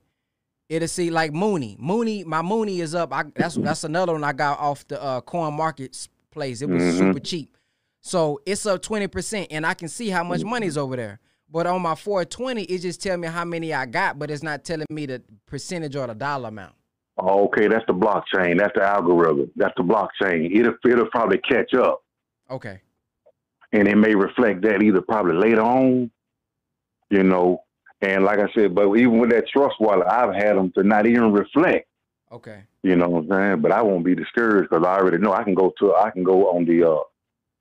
it'll 0.71 0.89
see 0.89 1.11
like 1.11 1.35
Mooney. 1.35 1.77
Mooney, 1.79 2.25
my 2.25 2.41
Mooney 2.41 2.81
is 2.81 2.95
up. 2.95 3.13
I 3.13 3.25
that's 3.35 3.57
that's 3.57 3.85
another 3.85 4.13
one 4.15 4.25
I 4.25 4.33
got 4.33 4.59
off 4.59 4.87
the 4.89 5.03
uh 5.03 5.21
Coin 5.21 5.53
Markets 5.53 6.09
place. 6.31 6.63
It 6.63 6.71
was 6.71 6.83
Mhm. 6.83 6.99
super 6.99 7.21
cheap. 7.21 7.57
So 8.01 8.41
it's 8.47 8.65
up 8.65 8.81
20%, 8.81 9.49
and 9.51 9.67
I 9.67 9.75
can 9.75 9.89
see 9.89 10.09
how 10.09 10.25
much 10.25 10.43
money's 10.43 10.79
over 10.79 10.97
there. 10.97 11.21
But 11.51 11.67
on 11.67 11.83
my 11.83 11.95
420, 11.97 12.63
it 12.63 12.79
just 12.79 13.03
tell 13.03 13.19
me 13.19 13.29
how 13.29 13.45
many 13.45 13.75
I 13.75 13.85
got, 13.85 14.19
but 14.19 14.31
it's 14.31 14.43
not 14.43 14.65
telling 14.65 14.87
me 14.89 15.05
the 15.05 15.21
percentage 15.47 15.97
or 15.97 16.07
the 16.07 16.15
dollar 16.15 16.49
amount. 16.49 16.77
Oh, 17.19 17.45
okay, 17.47 17.67
that's 17.69 17.85
the 17.87 17.93
blockchain. 17.93 18.59
That's 18.59 18.73
the 18.75 18.83
algorithm. 18.85 19.51
That's 19.57 19.75
the 19.77 19.83
blockchain. 19.83 20.57
It'll 20.59 20.75
it'll 20.91 21.11
probably 21.11 21.39
catch 21.39 21.75
up, 21.75 22.03
Okay. 22.51 22.81
and 23.73 23.87
it 23.87 23.97
may 23.97 24.15
reflect 24.15 24.63
that 24.63 24.83
either 24.83 25.03
probably 25.03 25.35
later 25.37 25.61
on. 25.61 26.11
You 27.11 27.25
know, 27.25 27.65
and 28.03 28.25
like 28.25 28.39
I 28.39 28.51
said, 28.55 28.75
but 28.75 28.93
even 28.95 29.19
with 29.19 29.31
that 29.31 29.49
trust 29.49 29.77
wallet, 29.81 30.07
I've 30.09 30.35
had 30.35 30.57
them 30.57 30.73
to 30.77 30.83
not 30.83 31.07
even 31.07 31.33
reflect. 31.33 31.87
Okay. 32.33 32.63
You 32.83 32.97
know 32.97 33.09
what 33.09 33.25
I'm 33.25 33.29
saying? 33.31 33.61
But 33.61 33.73
I 33.73 33.83
won't 33.83 34.05
be 34.05 34.15
discouraged 34.15 34.71
because 34.71 34.85
I 34.87 34.97
already 34.99 35.19
know 35.19 35.33
I 35.33 35.43
can 35.45 35.55
go 35.55 35.73
to 35.81 35.95
I 35.95 36.11
can 36.11 36.23
go 36.25 36.51
on 36.57 36.65
the 36.65 36.89
uh 36.89 37.01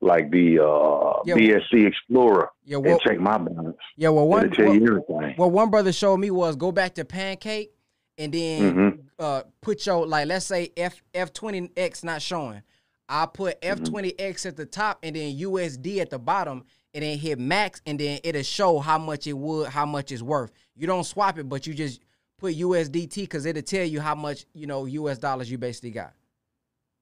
like 0.00 0.30
the 0.30 0.58
uh 0.64 1.20
Yeah. 1.26 1.34
BSC 1.34 1.86
Explorer 1.86 2.48
Yeah, 2.64 2.76
and 2.78 2.86
well, 2.86 2.98
check 3.00 3.18
my 3.20 3.36
balance. 3.36 3.76
yeah, 3.96 4.08
well, 4.08 4.26
one, 4.28 4.50
tell 4.52 4.66
well, 4.66 4.74
you 4.74 4.86
everything. 5.08 5.34
what 5.36 5.50
one 5.50 5.70
brother 5.70 5.92
showed 5.92 6.16
me 6.18 6.30
was 6.30 6.56
go 6.56 6.72
back 6.72 6.94
to 6.94 7.04
Pancake 7.04 7.74
and 8.16 8.32
then 8.32 8.74
Mhm. 8.74 8.98
uh 9.18 9.42
put 9.60 9.84
your 9.84 10.06
like 10.06 10.26
let's 10.28 10.46
say 10.46 10.70
F 10.76 11.02
F 11.14 11.32
twenty 11.32 11.70
X 11.76 12.02
not 12.04 12.22
showing. 12.22 12.62
I 13.08 13.26
put 13.26 13.60
Mm-hmm. 13.60 13.82
F 13.82 13.90
twenty 13.90 14.18
X 14.18 14.46
at 14.46 14.56
the 14.56 14.64
top 14.66 15.00
and 15.02 15.16
then 15.16 15.36
USD 15.36 15.98
at 16.00 16.10
the 16.10 16.18
bottom 16.18 16.64
and 16.94 17.02
then 17.04 17.18
hit 17.18 17.38
max 17.38 17.80
and 17.86 17.98
then 17.98 18.18
it'll 18.24 18.42
show 18.42 18.78
how 18.78 18.98
much 18.98 19.26
it 19.26 19.32
would 19.34 19.68
how 19.68 19.86
much 19.86 20.12
it's 20.12 20.22
worth. 20.22 20.50
You 20.76 20.86
don't 20.86 21.04
swap 21.04 21.38
it, 21.38 21.48
but 21.48 21.66
you 21.66 21.74
just 21.74 22.00
put 22.38 22.56
USDT 22.56 23.14
because 23.16 23.46
it'll 23.46 23.62
tell 23.62 23.84
you 23.84 24.00
how 24.00 24.14
much 24.14 24.46
you 24.54 24.66
know 24.66 24.86
US 24.86 25.18
dollars 25.18 25.50
you 25.50 25.58
basically 25.58 25.90
got. 25.90 26.12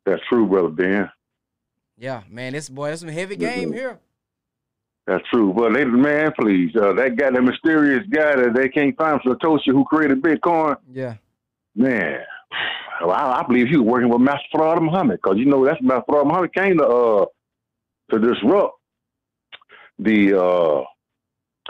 That's 0.05 0.23
true, 0.29 0.47
brother 0.47 0.69
Ben. 0.69 1.11
Yeah, 1.97 2.23
man, 2.31 2.53
this 2.53 2.69
boy, 2.69 2.89
that's 2.91 3.01
some 3.01 3.11
heavy 3.11 3.37
game 3.37 3.73
here. 3.73 3.99
That's 5.07 5.25
true. 5.33 5.53
But 5.57 5.73
they, 5.73 5.85
man, 5.85 6.33
please, 6.39 6.71
uh, 6.77 6.93
that 6.93 7.17
guy, 7.17 7.31
that 7.31 7.43
mysterious 7.43 8.05
guy 8.11 8.37
that 8.37 8.53
they 8.55 8.69
can't 8.69 8.97
find, 8.97 9.19
Satoshi, 9.23 9.69
who 9.73 9.85
created 9.85 10.23
Bitcoin, 10.23 10.77
Yeah. 10.93 11.15
man. 11.75 12.21
Well, 13.01 13.13
I, 13.13 13.41
I 13.41 13.47
believe 13.47 13.69
he 13.69 13.77
was 13.77 13.87
working 13.87 14.09
with 14.11 14.21
Master 14.21 14.45
Fard 14.55 14.83
Muhammad 14.83 15.21
because 15.23 15.39
you 15.39 15.45
know 15.47 15.65
that's 15.65 15.81
Master 15.83 16.05
Fard 16.11 16.27
Muhammad 16.27 16.53
came 16.55 16.79
to 16.79 16.87
uh 16.87 17.27
to 18.11 18.19
disrupt 18.19 18.78
the 19.99 20.39
uh 20.41 20.85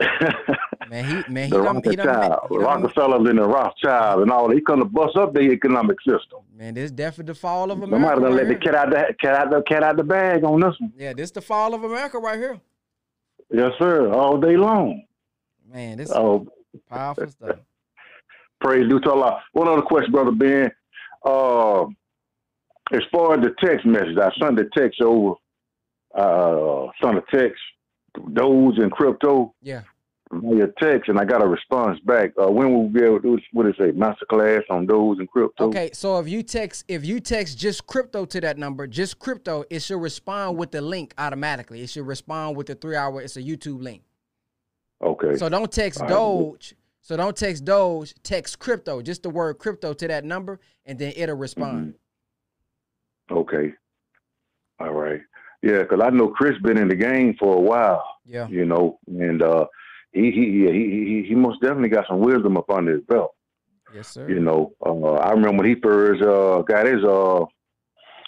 Man, 0.88 1.04
he 1.04 1.32
man 1.32 1.44
he 1.46 1.50
the 1.50 1.62
done, 1.62 1.82
he 1.84 1.96
done, 1.96 2.06
Rothschild, 2.06 2.46
he 2.50 2.56
done 2.56 2.64
Rockefellers 2.82 3.28
and 3.28 3.38
the 3.38 3.42
Rothschild 3.48 4.22
and 4.22 4.30
all. 4.30 4.50
He 4.50 4.60
come 4.60 4.78
to 4.78 4.84
bust 4.84 5.16
up 5.16 5.34
the 5.34 5.40
economic 5.40 6.00
system. 6.00 6.40
man, 6.54 6.74
this 6.74 6.90
definitely 6.92 7.32
the 7.32 7.38
fall 7.38 7.70
of 7.72 7.82
America. 7.82 7.94
Somebody 8.14 8.20
done 8.22 8.30
right 8.30 8.36
let 8.36 8.46
the 8.46 8.52
here. 8.54 8.60
cat 8.60 8.74
out 8.74 8.90
the 8.90 9.14
cat 9.20 9.34
out 9.34 9.50
the 9.50 9.62
cat 9.62 9.82
out 9.82 9.96
the 9.96 10.04
bag 10.04 10.44
on 10.44 10.60
this 10.60 10.74
one. 10.78 10.92
Yeah, 10.96 11.12
this 11.14 11.30
the 11.32 11.40
fall 11.40 11.74
of 11.74 11.82
America 11.84 12.18
right 12.18 12.38
here. 12.38 12.60
Yes, 13.50 13.72
sir. 13.78 14.10
All 14.12 14.38
day 14.38 14.56
long. 14.56 15.02
Man, 15.70 15.98
this 15.98 16.10
Oh, 16.14 16.46
powerful 16.88 17.26
stuff. 17.28 17.56
praise 18.60 18.88
due 18.88 19.00
to 19.00 19.10
Allah. 19.10 19.42
One 19.52 19.68
other 19.68 19.82
question, 19.82 20.12
brother 20.12 20.32
Ben. 20.32 20.70
Uh, 21.24 21.84
as 22.92 23.02
far 23.12 23.34
as 23.34 23.40
the 23.40 23.54
text 23.62 23.84
message, 23.84 24.16
I 24.16 24.30
sent 24.38 24.56
the 24.56 24.68
text 24.76 25.00
over. 25.02 25.34
Uh, 26.14 26.86
sent 27.02 27.18
a 27.18 27.22
text, 27.30 27.60
Doge 28.32 28.78
and 28.78 28.90
crypto. 28.90 29.54
Yeah. 29.62 29.82
Via 30.30 30.66
text, 30.78 31.08
and 31.08 31.18
I 31.18 31.24
got 31.24 31.42
a 31.42 31.46
response 31.46 31.98
back. 32.00 32.32
Uh, 32.38 32.50
when 32.50 32.70
will 32.70 32.86
we 32.86 33.00
be 33.00 33.02
able 33.02 33.16
to 33.16 33.36
do? 33.36 33.38
What 33.54 33.66
is 33.66 33.74
it? 33.78 33.96
Master 33.96 34.26
class 34.26 34.60
on 34.68 34.84
Doge 34.84 35.20
and 35.20 35.30
crypto. 35.30 35.68
Okay, 35.68 35.88
so 35.94 36.18
if 36.18 36.28
you 36.28 36.42
text 36.42 36.84
if 36.86 37.02
you 37.02 37.18
text 37.18 37.56
just 37.56 37.86
crypto 37.86 38.26
to 38.26 38.40
that 38.42 38.58
number, 38.58 38.86
just 38.86 39.18
crypto, 39.18 39.64
it 39.70 39.80
should 39.80 40.02
respond 40.02 40.58
with 40.58 40.70
the 40.70 40.82
link 40.82 41.14
automatically. 41.16 41.80
It 41.80 41.88
should 41.88 42.06
respond 42.06 42.58
with 42.58 42.66
the 42.66 42.74
three 42.74 42.94
hour. 42.94 43.22
It's 43.22 43.38
a 43.38 43.42
YouTube 43.42 43.82
link. 43.82 44.02
Okay. 45.02 45.36
So 45.36 45.48
don't 45.48 45.72
text 45.72 46.00
right. 46.00 46.10
Doge. 46.10 46.74
So 47.00 47.16
don't 47.16 47.34
text 47.34 47.64
Doge. 47.64 48.14
Text 48.22 48.58
crypto. 48.58 49.00
Just 49.00 49.22
the 49.22 49.30
word 49.30 49.58
crypto 49.58 49.94
to 49.94 50.08
that 50.08 50.26
number, 50.26 50.60
and 50.84 50.98
then 50.98 51.14
it'll 51.16 51.36
respond. 51.36 51.94
Okay. 53.30 53.72
All 54.78 54.92
right. 54.92 55.20
Yeah, 55.62 55.82
because 55.82 56.00
I 56.00 56.10
know 56.10 56.28
Chris 56.28 56.56
been 56.62 56.78
in 56.78 56.88
the 56.88 56.94
game 56.94 57.34
for 57.38 57.56
a 57.56 57.60
while. 57.60 58.04
Yeah. 58.24 58.46
You 58.48 58.64
know, 58.64 58.98
and 59.08 59.42
uh, 59.42 59.66
he 60.12 60.30
he 60.30 60.66
he 60.70 61.04
he 61.06 61.24
he 61.28 61.34
most 61.34 61.60
definitely 61.60 61.88
got 61.88 62.06
some 62.08 62.20
wisdom 62.20 62.56
up 62.56 62.70
under 62.70 62.92
his 62.92 63.02
belt. 63.02 63.34
Yes, 63.94 64.08
sir. 64.08 64.28
You 64.28 64.40
know, 64.40 64.72
uh, 64.84 65.14
I 65.14 65.30
remember 65.32 65.58
when 65.62 65.66
he 65.66 65.74
first 65.80 66.22
uh, 66.22 66.62
got 66.62 66.86
his 66.86 67.02
uh, 67.04 67.44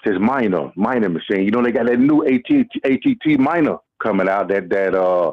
his 0.02 0.19
miner 0.19 0.73
mining 0.74 1.12
machine. 1.12 1.44
You 1.44 1.51
know, 1.51 1.62
they 1.62 1.70
got 1.73 1.86
that 1.86 1.98
new 1.98 2.24
ATT, 2.27 2.77
ATT 2.85 3.39
miner 3.39 3.77
coming 4.02 4.28
out 4.28 4.48
that 4.48 4.69
that 4.70 4.94
uh 4.94 5.32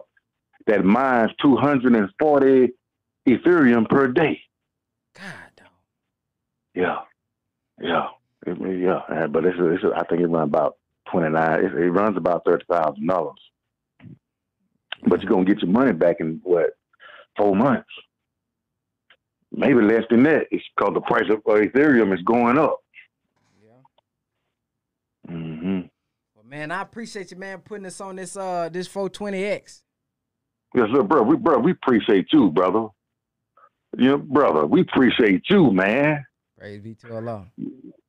that 0.67 0.83
mines 0.85 1.31
two 1.41 1.55
hundred 1.55 1.95
and 1.95 2.09
forty 2.19 2.73
Ethereum 3.27 3.89
per 3.89 4.07
day. 4.09 4.41
God. 5.15 5.23
Yeah, 6.75 6.99
yeah, 7.81 8.07
It- 8.45 8.79
yeah. 8.79 9.27
But 9.27 9.45
it's, 9.45 9.57
it's 9.59 9.83
I 9.95 10.03
think 10.03 10.21
it 10.21 10.27
runs 10.27 10.49
about 10.49 10.75
twenty 11.11 11.29
nine. 11.29 11.65
It, 11.65 11.73
it 11.73 11.91
runs 11.91 12.17
about 12.17 12.43
thirty 12.45 12.65
thousand 12.69 13.07
dollars. 13.07 13.39
But 15.07 15.21
you're 15.21 15.31
gonna 15.31 15.45
get 15.45 15.61
your 15.61 15.71
money 15.71 15.93
back 15.93 16.17
in 16.19 16.39
what 16.43 16.71
four 17.37 17.55
months? 17.55 17.89
Maybe 19.51 19.81
less 19.81 20.03
than 20.09 20.23
that. 20.23 20.47
It's 20.51 20.63
because 20.75 20.93
the 20.93 21.01
price 21.01 21.29
of 21.29 21.43
Ethereum 21.43 22.13
is 22.13 22.21
going 22.23 22.57
up. 22.57 22.79
Yeah. 23.63 25.31
hmm 25.33 25.81
Well, 26.35 26.45
man, 26.45 26.71
I 26.71 26.81
appreciate 26.81 27.31
you, 27.31 27.37
man, 27.37 27.59
putting 27.59 27.85
us 27.85 28.01
on 28.01 28.17
this 28.17 28.35
uh 28.35 28.69
this 28.69 28.87
420x. 28.87 29.83
Yes, 30.75 30.87
sir, 30.93 31.03
bro. 31.03 31.23
We 31.23 31.37
bro, 31.37 31.59
we 31.59 31.71
appreciate 31.71 32.27
you, 32.31 32.51
brother. 32.51 32.87
You 33.97 34.09
know, 34.09 34.17
brother, 34.17 34.65
we 34.65 34.81
appreciate 34.81 35.43
you, 35.49 35.71
man. 35.71 36.25
Praise 36.57 36.81
be 36.81 36.93
to 36.95 37.15
Allah. 37.15 37.47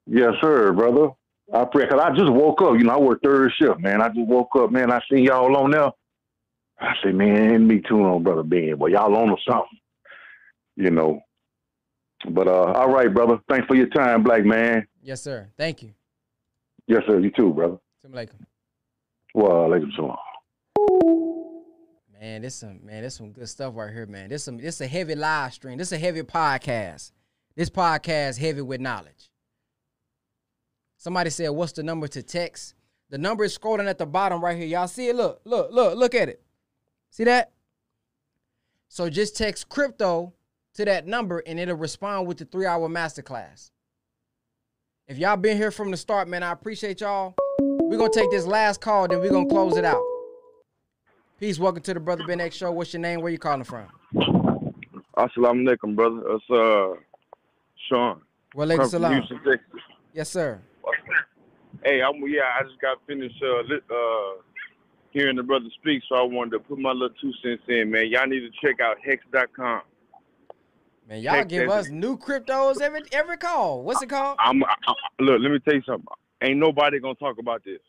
Yes, 0.06 0.32
sir, 0.40 0.72
brother. 0.72 1.10
I 1.52 1.64
pray 1.64 1.84
because 1.84 2.00
I 2.00 2.10
just 2.10 2.30
woke 2.30 2.60
up. 2.62 2.74
You 2.74 2.84
know, 2.84 2.94
I 2.94 2.98
work 2.98 3.20
third 3.22 3.52
shift, 3.58 3.80
man. 3.80 4.02
I 4.02 4.08
just 4.08 4.26
woke 4.28 4.54
up, 4.56 4.70
man. 4.70 4.92
I 4.92 5.00
seen 5.10 5.24
y'all 5.24 5.56
on 5.56 5.70
there. 5.70 5.90
I 6.80 6.94
said, 7.02 7.14
man, 7.14 7.66
me 7.66 7.80
too, 7.80 8.04
on 8.04 8.22
brother 8.22 8.42
Ben. 8.42 8.78
Well, 8.78 8.90
y'all 8.90 9.16
on 9.16 9.30
or 9.30 9.38
something, 9.48 9.78
you 10.76 10.90
know. 10.90 11.20
But 12.30 12.48
uh, 12.48 12.72
all 12.72 12.90
right, 12.90 13.12
brother. 13.12 13.38
Thanks 13.48 13.66
for 13.66 13.74
your 13.74 13.88
time, 13.88 14.22
black 14.22 14.44
man. 14.44 14.86
Yes, 15.02 15.22
sir. 15.22 15.48
Thank 15.56 15.82
you. 15.82 15.92
Yes, 16.86 17.02
sir. 17.06 17.18
You 17.18 17.30
too, 17.30 17.52
brother. 17.52 17.78
Assalamu 18.04 18.28
alaikum. 18.28 18.46
Well, 19.34 19.50
alaikum 19.50 19.94
salam. 19.96 20.16
Man, 22.20 22.42
this 22.42 22.56
some 22.56 22.80
man, 22.84 23.02
this 23.02 23.16
some 23.16 23.30
good 23.30 23.48
stuff 23.48 23.74
right 23.76 23.92
here, 23.92 24.06
man. 24.06 24.28
This 24.28 24.44
some 24.44 24.58
this 24.58 24.80
a 24.80 24.86
heavy 24.86 25.14
live 25.14 25.54
stream. 25.54 25.78
This 25.78 25.92
a 25.92 25.98
heavy 25.98 26.22
podcast. 26.22 27.12
This 27.56 27.70
podcast 27.70 28.38
heavy 28.38 28.62
with 28.62 28.80
knowledge. 28.80 29.30
Somebody 30.98 31.30
said, 31.30 31.48
"What's 31.50 31.72
the 31.72 31.82
number 31.82 32.08
to 32.08 32.22
text?" 32.22 32.74
The 33.08 33.16
number 33.16 33.44
is 33.44 33.56
scrolling 33.56 33.88
at 33.88 33.96
the 33.96 34.04
bottom 34.04 34.44
right 34.44 34.56
here. 34.56 34.66
Y'all 34.66 34.86
see 34.86 35.08
it? 35.08 35.16
Look, 35.16 35.40
look, 35.44 35.72
look, 35.72 35.96
look 35.96 36.14
at 36.14 36.28
it. 36.28 36.42
See 37.10 37.24
that? 37.24 37.52
So 38.88 39.08
just 39.08 39.34
text 39.36 39.70
crypto 39.70 40.34
to 40.74 40.84
that 40.84 41.06
number, 41.06 41.38
and 41.46 41.58
it'll 41.58 41.76
respond 41.76 42.26
with 42.26 42.36
the 42.36 42.44
three-hour 42.44 42.88
masterclass. 42.88 43.70
If 45.06 45.16
y'all 45.16 45.38
been 45.38 45.56
here 45.56 45.70
from 45.70 45.90
the 45.90 45.96
start, 45.96 46.28
man, 46.28 46.42
I 46.42 46.52
appreciate 46.52 47.00
y'all. 47.00 47.34
We're 47.60 47.96
gonna 47.96 48.12
take 48.12 48.30
this 48.30 48.44
last 48.44 48.82
call, 48.82 49.08
then 49.08 49.20
we're 49.20 49.30
gonna 49.30 49.48
close 49.48 49.78
it 49.78 49.84
out. 49.84 50.02
Peace. 51.40 51.58
Welcome 51.58 51.82
to 51.84 51.94
the 51.94 52.00
Brother 52.00 52.26
Ben 52.26 52.40
X 52.40 52.56
Show. 52.56 52.72
What's 52.72 52.92
your 52.92 53.00
name? 53.00 53.22
Where 53.22 53.32
you 53.32 53.38
calling 53.38 53.64
from? 53.64 53.86
Assalamu 55.16 55.66
alaikum, 55.66 55.96
brother. 55.96 56.20
It's 56.34 56.50
uh 56.50 56.94
Sean. 57.88 58.20
Salam. 58.54 59.12
Houston, 59.14 59.38
Texas. 59.44 59.80
Yes, 60.12 60.28
sir. 60.28 60.60
Hey, 61.84 62.00
I'm 62.02 62.16
yeah. 62.26 62.42
I 62.58 62.64
just 62.64 62.80
got 62.80 62.98
finished 63.06 63.42
uh, 63.42 63.60
li- 63.62 63.80
uh 63.90 64.42
hearing 65.10 65.36
the 65.36 65.42
brother 65.42 65.66
speak, 65.80 66.02
so 66.08 66.16
I 66.16 66.22
wanted 66.22 66.50
to 66.52 66.58
put 66.60 66.78
my 66.78 66.92
little 66.92 67.14
two 67.20 67.32
cents 67.42 67.62
in, 67.68 67.90
man. 67.90 68.08
Y'all 68.08 68.26
need 68.26 68.40
to 68.40 68.50
check 68.62 68.80
out 68.80 68.96
Hex.com. 69.04 69.82
Man, 71.08 71.22
y'all 71.22 71.34
Heck, 71.34 71.48
give 71.48 71.70
us 71.70 71.88
new 71.88 72.18
cryptos 72.18 72.80
every 72.80 73.02
every 73.12 73.38
call. 73.38 73.82
What's 73.82 74.02
it 74.02 74.08
called? 74.08 74.36
I'm 74.40 74.62
I, 74.64 74.74
I- 74.86 75.22
look. 75.22 75.40
Let 75.40 75.50
me 75.50 75.58
tell 75.60 75.74
you 75.74 75.82
something. 75.86 76.06
Ain't 76.42 76.58
nobody 76.58 77.00
gonna 77.00 77.14
talk 77.14 77.38
about 77.38 77.64
this. 77.64 77.80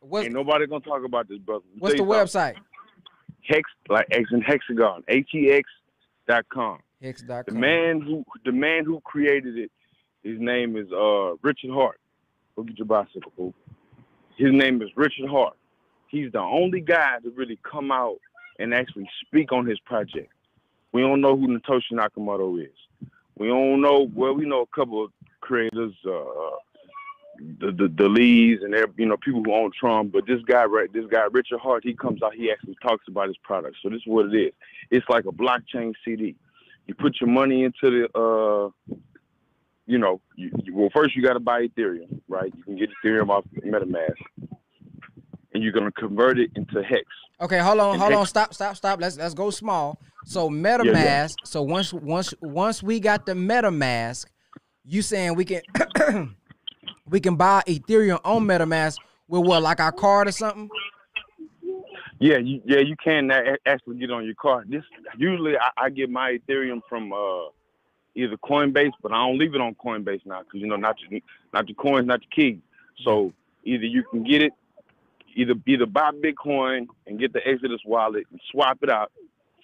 What's, 0.00 0.24
Ain't 0.24 0.34
nobody 0.34 0.66
gonna 0.66 0.80
talk 0.80 1.04
about 1.04 1.28
this, 1.28 1.38
brother. 1.38 1.64
Let 1.74 1.82
what's 1.82 1.94
the 1.96 2.02
website? 2.02 2.54
something. 2.54 2.64
Hex 3.42 3.70
like 3.88 4.06
X 4.10 4.24
and 4.30 4.42
hexagon. 4.44 5.02
H 5.08 5.28
E 5.34 5.50
X 5.50 5.68
dot 6.28 6.46
com. 6.52 6.78
Hex.com. 7.02 7.44
The 7.46 7.52
man 7.52 8.00
who 8.00 8.24
the 8.44 8.52
man 8.52 8.84
who 8.84 9.00
created 9.00 9.58
it, 9.58 9.70
his 10.22 10.38
name 10.38 10.76
is 10.76 10.90
uh 10.92 11.34
Richard 11.42 11.70
Heart. 11.70 11.99
Go 12.60 12.64
get 12.64 12.78
your 12.78 12.86
bicycle, 12.86 13.32
fool. 13.34 13.54
His 14.36 14.52
name 14.52 14.82
is 14.82 14.90
Richard 14.94 15.30
Heart. 15.30 15.56
He's 16.08 16.30
the 16.30 16.40
only 16.40 16.82
guy 16.82 17.16
to 17.22 17.30
really 17.30 17.58
come 17.62 17.90
out 17.90 18.18
and 18.58 18.74
actually 18.74 19.08
speak 19.24 19.50
on 19.50 19.64
his 19.64 19.80
project. 19.80 20.30
We 20.92 21.00
don't 21.00 21.22
know 21.22 21.38
who 21.38 21.48
Natoshi 21.48 21.92
Nakamoto 21.92 22.62
is. 22.62 23.08
We 23.38 23.48
don't 23.48 23.80
know. 23.80 24.10
Well, 24.14 24.34
we 24.34 24.44
know 24.44 24.60
a 24.60 24.76
couple 24.76 25.02
of 25.02 25.10
creators, 25.40 25.94
uh, 26.04 26.58
the 27.60 27.72
the, 27.72 27.90
the 27.96 28.08
Lees 28.10 28.58
and 28.62 28.74
you 28.98 29.06
know 29.06 29.16
people 29.16 29.42
who 29.42 29.54
own 29.54 29.70
Trump. 29.72 30.12
But 30.12 30.26
this 30.26 30.42
guy, 30.44 30.64
right? 30.64 30.92
This 30.92 31.06
guy, 31.10 31.24
Richard 31.32 31.60
Heart, 31.60 31.84
he 31.84 31.94
comes 31.94 32.22
out. 32.22 32.34
He 32.34 32.50
actually 32.52 32.76
talks 32.82 33.08
about 33.08 33.28
his 33.28 33.38
product. 33.38 33.78
So 33.82 33.88
this 33.88 34.00
is 34.00 34.06
what 34.06 34.26
it 34.26 34.36
is. 34.36 34.52
It's 34.90 35.08
like 35.08 35.24
a 35.24 35.32
blockchain 35.32 35.94
CD. 36.04 36.36
You 36.86 36.94
put 36.94 37.22
your 37.22 37.30
money 37.30 37.64
into 37.64 38.08
the, 38.12 38.18
uh, 38.18 38.94
you 39.90 39.98
know, 39.98 40.20
you, 40.36 40.50
you, 40.62 40.74
well 40.74 40.88
first 40.94 41.16
you 41.16 41.22
got 41.22 41.32
to 41.34 41.40
buy 41.40 41.66
Ethereum, 41.66 42.20
right? 42.28 42.52
You 42.56 42.62
can 42.62 42.76
get 42.76 42.90
Ethereum 43.04 43.28
off 43.28 43.44
MetaMask, 43.66 44.14
and 45.52 45.62
you're 45.62 45.72
gonna 45.72 45.90
convert 45.92 46.38
it 46.38 46.50
into 46.54 46.80
Hex. 46.82 47.04
Okay, 47.40 47.58
hold 47.58 47.80
on, 47.80 47.94
And 47.94 48.00
hold 48.00 48.12
Hex- 48.12 48.20
on, 48.20 48.26
stop, 48.26 48.54
stop, 48.54 48.76
stop. 48.76 49.00
Let's 49.00 49.16
let's 49.16 49.34
go 49.34 49.50
small. 49.50 50.00
So 50.24 50.48
yeah. 50.48 50.62
MetaMask. 50.62 51.34
So 51.44 51.62
once 51.62 51.92
once 51.92 52.32
once 52.40 52.82
we 52.84 53.00
got 53.00 53.26
the 53.26 53.32
MetaMask, 53.32 54.26
you 54.84 55.02
saying 55.02 55.34
we 55.34 55.44
can 55.44 55.62
we 57.08 57.18
can 57.18 57.34
buy 57.34 57.62
Ethereum 57.66 58.20
on 58.24 58.44
MetaMask 58.44 58.96
with 59.26 59.44
what, 59.44 59.62
like 59.62 59.80
our 59.80 59.92
card 59.92 60.28
or 60.28 60.32
something? 60.32 60.68
Yeah, 62.20 62.36
you, 62.36 62.60
yeah, 62.64 62.80
you 62.80 62.96
can 63.02 63.30
actually 63.66 63.98
get 63.98 64.10
on 64.10 64.24
your 64.24 64.34
card. 64.34 64.68
This 64.70 64.84
usually 65.16 65.56
I, 65.56 65.86
I 65.86 65.90
get 65.90 66.10
my 66.10 66.38
Ethereum 66.38 66.80
from 66.88 67.12
uh, 67.12 67.48
either 68.14 68.36
Coinbase, 68.36 68.92
but 69.02 69.12
I 69.12 69.26
don't 69.26 69.38
leave 69.38 69.54
it 69.54 69.60
on 69.60 69.74
Coinbase 69.74 70.24
now 70.26 70.40
because 70.40 70.60
you 70.60 70.66
know 70.66 70.76
not 70.76 70.96
your 71.08 71.20
not 71.52 71.68
your 71.68 71.76
coins, 71.76 72.06
not 72.06 72.20
your 72.22 72.30
keys. 72.30 72.60
So 73.04 73.32
either 73.64 73.84
you 73.84 74.02
can 74.04 74.24
get 74.24 74.42
it, 74.42 74.52
either 75.34 75.54
either 75.66 75.86
buy 75.86 76.10
Bitcoin 76.10 76.86
and 77.06 77.18
get 77.18 77.32
the 77.32 77.46
Exodus 77.46 77.80
wallet 77.84 78.26
and 78.30 78.40
swap 78.50 78.78
it 78.82 78.90
out 78.90 79.12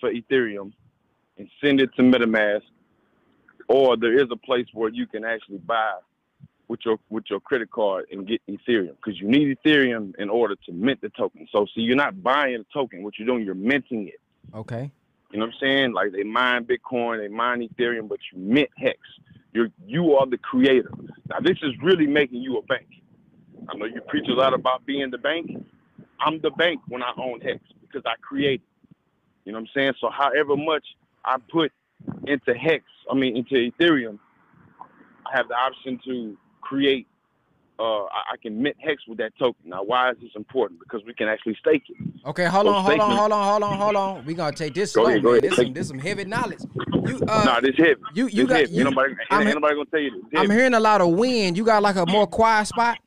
for 0.00 0.10
Ethereum 0.10 0.72
and 1.38 1.48
send 1.62 1.80
it 1.80 1.90
to 1.96 2.02
MetaMask, 2.02 2.62
or 3.68 3.96
there 3.96 4.18
is 4.18 4.28
a 4.30 4.36
place 4.36 4.66
where 4.72 4.90
you 4.90 5.06
can 5.06 5.24
actually 5.24 5.58
buy 5.58 5.94
with 6.68 6.80
your 6.84 6.98
with 7.10 7.24
your 7.30 7.40
credit 7.40 7.70
card 7.70 8.06
and 8.10 8.26
get 8.26 8.40
Ethereum 8.48 8.96
because 8.96 9.20
you 9.20 9.28
need 9.28 9.56
Ethereum 9.58 10.14
in 10.18 10.28
order 10.28 10.56
to 10.66 10.72
mint 10.72 11.00
the 11.00 11.10
token. 11.10 11.46
So 11.52 11.66
see, 11.74 11.82
you're 11.82 11.96
not 11.96 12.22
buying 12.22 12.56
a 12.56 12.72
token. 12.72 13.02
What 13.02 13.18
you're 13.18 13.26
doing, 13.26 13.44
you're 13.44 13.54
minting 13.54 14.08
it. 14.08 14.20
Okay. 14.54 14.90
You 15.30 15.38
know 15.40 15.46
what 15.46 15.54
I'm 15.54 15.60
saying? 15.60 15.92
Like 15.92 16.12
they 16.12 16.22
mine 16.22 16.64
Bitcoin, 16.64 17.18
they 17.18 17.28
mine 17.28 17.68
Ethereum, 17.68 18.08
but 18.08 18.18
you 18.32 18.38
mint 18.38 18.70
Hex. 18.76 18.98
You're 19.52 19.68
you 19.86 20.14
are 20.14 20.26
the 20.26 20.38
creator. 20.38 20.90
Now 21.28 21.40
this 21.40 21.58
is 21.62 21.72
really 21.82 22.06
making 22.06 22.42
you 22.42 22.58
a 22.58 22.62
bank. 22.62 22.86
I 23.68 23.76
know 23.76 23.86
you 23.86 24.00
preach 24.02 24.28
a 24.28 24.34
lot 24.34 24.54
about 24.54 24.86
being 24.86 25.10
the 25.10 25.18
bank. 25.18 25.50
I'm 26.20 26.40
the 26.40 26.50
bank 26.50 26.80
when 26.88 27.02
I 27.02 27.12
own 27.16 27.40
Hex 27.40 27.58
because 27.80 28.02
I 28.06 28.14
created. 28.20 28.62
You 29.44 29.52
know 29.52 29.58
what 29.58 29.68
I'm 29.68 29.70
saying? 29.74 29.92
So 30.00 30.10
however 30.10 30.56
much 30.56 30.84
I 31.24 31.36
put 31.50 31.72
into 32.26 32.54
Hex, 32.54 32.84
I 33.10 33.14
mean 33.14 33.36
into 33.36 33.54
Ethereum, 33.54 34.18
I 35.26 35.36
have 35.36 35.48
the 35.48 35.54
option 35.54 36.00
to 36.04 36.36
create. 36.60 37.06
Uh, 37.78 38.04
I, 38.04 38.32
I 38.32 38.36
can 38.40 38.62
mint 38.62 38.76
Hex 38.78 39.02
with 39.06 39.18
that 39.18 39.32
token. 39.38 39.68
Now, 39.70 39.82
why 39.82 40.10
is 40.10 40.16
this 40.20 40.30
important? 40.34 40.80
Because 40.80 41.02
we 41.06 41.12
can 41.14 41.28
actually 41.28 41.56
stake 41.60 41.82
it. 41.88 41.96
Okay, 42.26 42.46
hold 42.46 42.66
So 42.66 42.72
on, 42.72 42.84
hold 42.84 43.00
on, 43.00 43.16
hold 43.16 43.32
on, 43.32 43.44
hold 43.48 43.62
on, 43.62 43.78
hold 43.78 43.96
on. 43.96 44.24
We 44.24 44.34
gonna 44.34 44.52
take 44.56 44.74
this 44.74 44.92
Go 44.94 45.02
slow, 45.02 45.10
ahead, 45.10 45.22
go 45.22 45.30
ahead. 45.30 45.42
This 45.42 45.56
some 45.56 45.72
this 45.72 45.88
some 45.88 45.98
heavy 45.98 46.24
knowledge. 46.24 46.60
You 47.06 47.20
uh, 47.28 47.44
nah, 47.44 47.60
this 47.60 47.76
heavy. 47.76 48.00
you 48.14 48.26
you 48.28 48.46
This 48.46 48.48
got 48.48 48.60
heavy. 48.60 48.72
you. 48.72 48.80
ain't 48.86 48.94
nobody, 48.94 49.14
ain't, 49.30 49.42
ain't 49.46 49.54
nobody 49.54 49.74
gonna 49.74 49.84
tell 49.86 50.00
you 50.00 50.10
this. 50.30 50.40
I'm 50.40 50.50
hearing 50.50 50.74
a 50.74 50.80
lot 50.80 51.00
of 51.02 51.10
wind. 51.10 51.56
You 51.56 51.64
got 51.64 51.82
like 51.82 51.96
a 51.96 52.06
more 52.06 52.26
quiet 52.26 52.66
spot. 52.66 52.98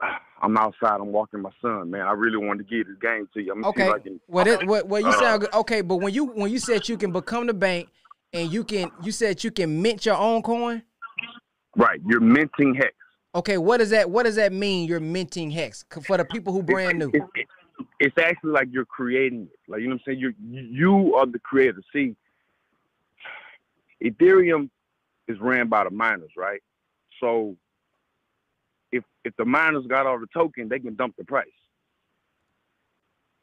I'm 0.40 0.56
outside. 0.56 1.00
I'm 1.00 1.10
walking 1.10 1.40
my 1.42 1.50
son, 1.60 1.90
man. 1.90 2.02
I 2.02 2.12
really 2.12 2.36
wanted 2.36 2.68
to 2.68 2.76
get 2.76 2.86
this 2.86 2.96
game 3.02 3.28
to 3.34 3.42
you. 3.42 3.50
I'm 3.52 3.64
Okay. 3.64 3.90
can. 4.04 4.20
Well, 4.28 4.64
well, 4.64 4.86
well, 4.86 5.00
you 5.00 5.08
Uh, 5.08 5.12
sound 5.12 5.40
good. 5.40 5.52
Okay, 5.52 5.80
but 5.80 5.96
when 5.96 6.14
you 6.14 6.26
when 6.26 6.50
you 6.52 6.60
said 6.60 6.88
you 6.88 6.96
can 6.96 7.10
become 7.10 7.48
the 7.48 7.54
bank 7.54 7.88
and 8.32 8.50
you 8.52 8.62
can 8.62 8.92
you 9.02 9.10
said 9.10 9.42
you 9.42 9.50
can 9.50 9.82
mint 9.82 10.06
your 10.06 10.16
own 10.16 10.42
coin. 10.42 10.82
Right, 11.76 12.00
you're 12.06 12.20
minting 12.20 12.74
hex. 12.74 12.92
Okay, 13.34 13.58
what 13.58 13.78
does 13.78 13.90
that 13.90 14.10
what 14.10 14.24
does 14.24 14.36
that 14.36 14.52
mean? 14.52 14.88
You're 14.88 15.00
minting 15.00 15.50
hex 15.50 15.84
for 16.06 16.16
the 16.16 16.24
people 16.24 16.52
who 16.52 16.62
brand 16.62 16.98
new. 16.98 17.12
It's, 18.00 18.16
actually 18.18 18.52
like 18.52 18.68
you're 18.70 18.84
creating 18.84 19.48
it. 19.52 19.70
Like 19.70 19.80
you 19.80 19.88
know 19.88 19.94
what 19.94 20.02
I'm 20.08 20.14
saying. 20.14 20.20
You 20.20 20.34
you 20.40 21.14
are 21.14 21.26
the 21.26 21.38
creator. 21.38 21.82
See, 21.92 22.16
Ethereum 24.02 24.70
is 25.28 25.38
ran 25.40 25.68
by 25.68 25.84
the 25.84 25.90
miners, 25.90 26.30
right? 26.36 26.62
So 27.20 27.56
if 28.92 29.04
if 29.24 29.36
the 29.36 29.44
miners 29.44 29.86
got 29.86 30.06
all 30.06 30.18
the 30.18 30.26
token, 30.32 30.68
they 30.68 30.78
can 30.78 30.94
dump 30.94 31.14
the 31.18 31.24
price. 31.24 31.46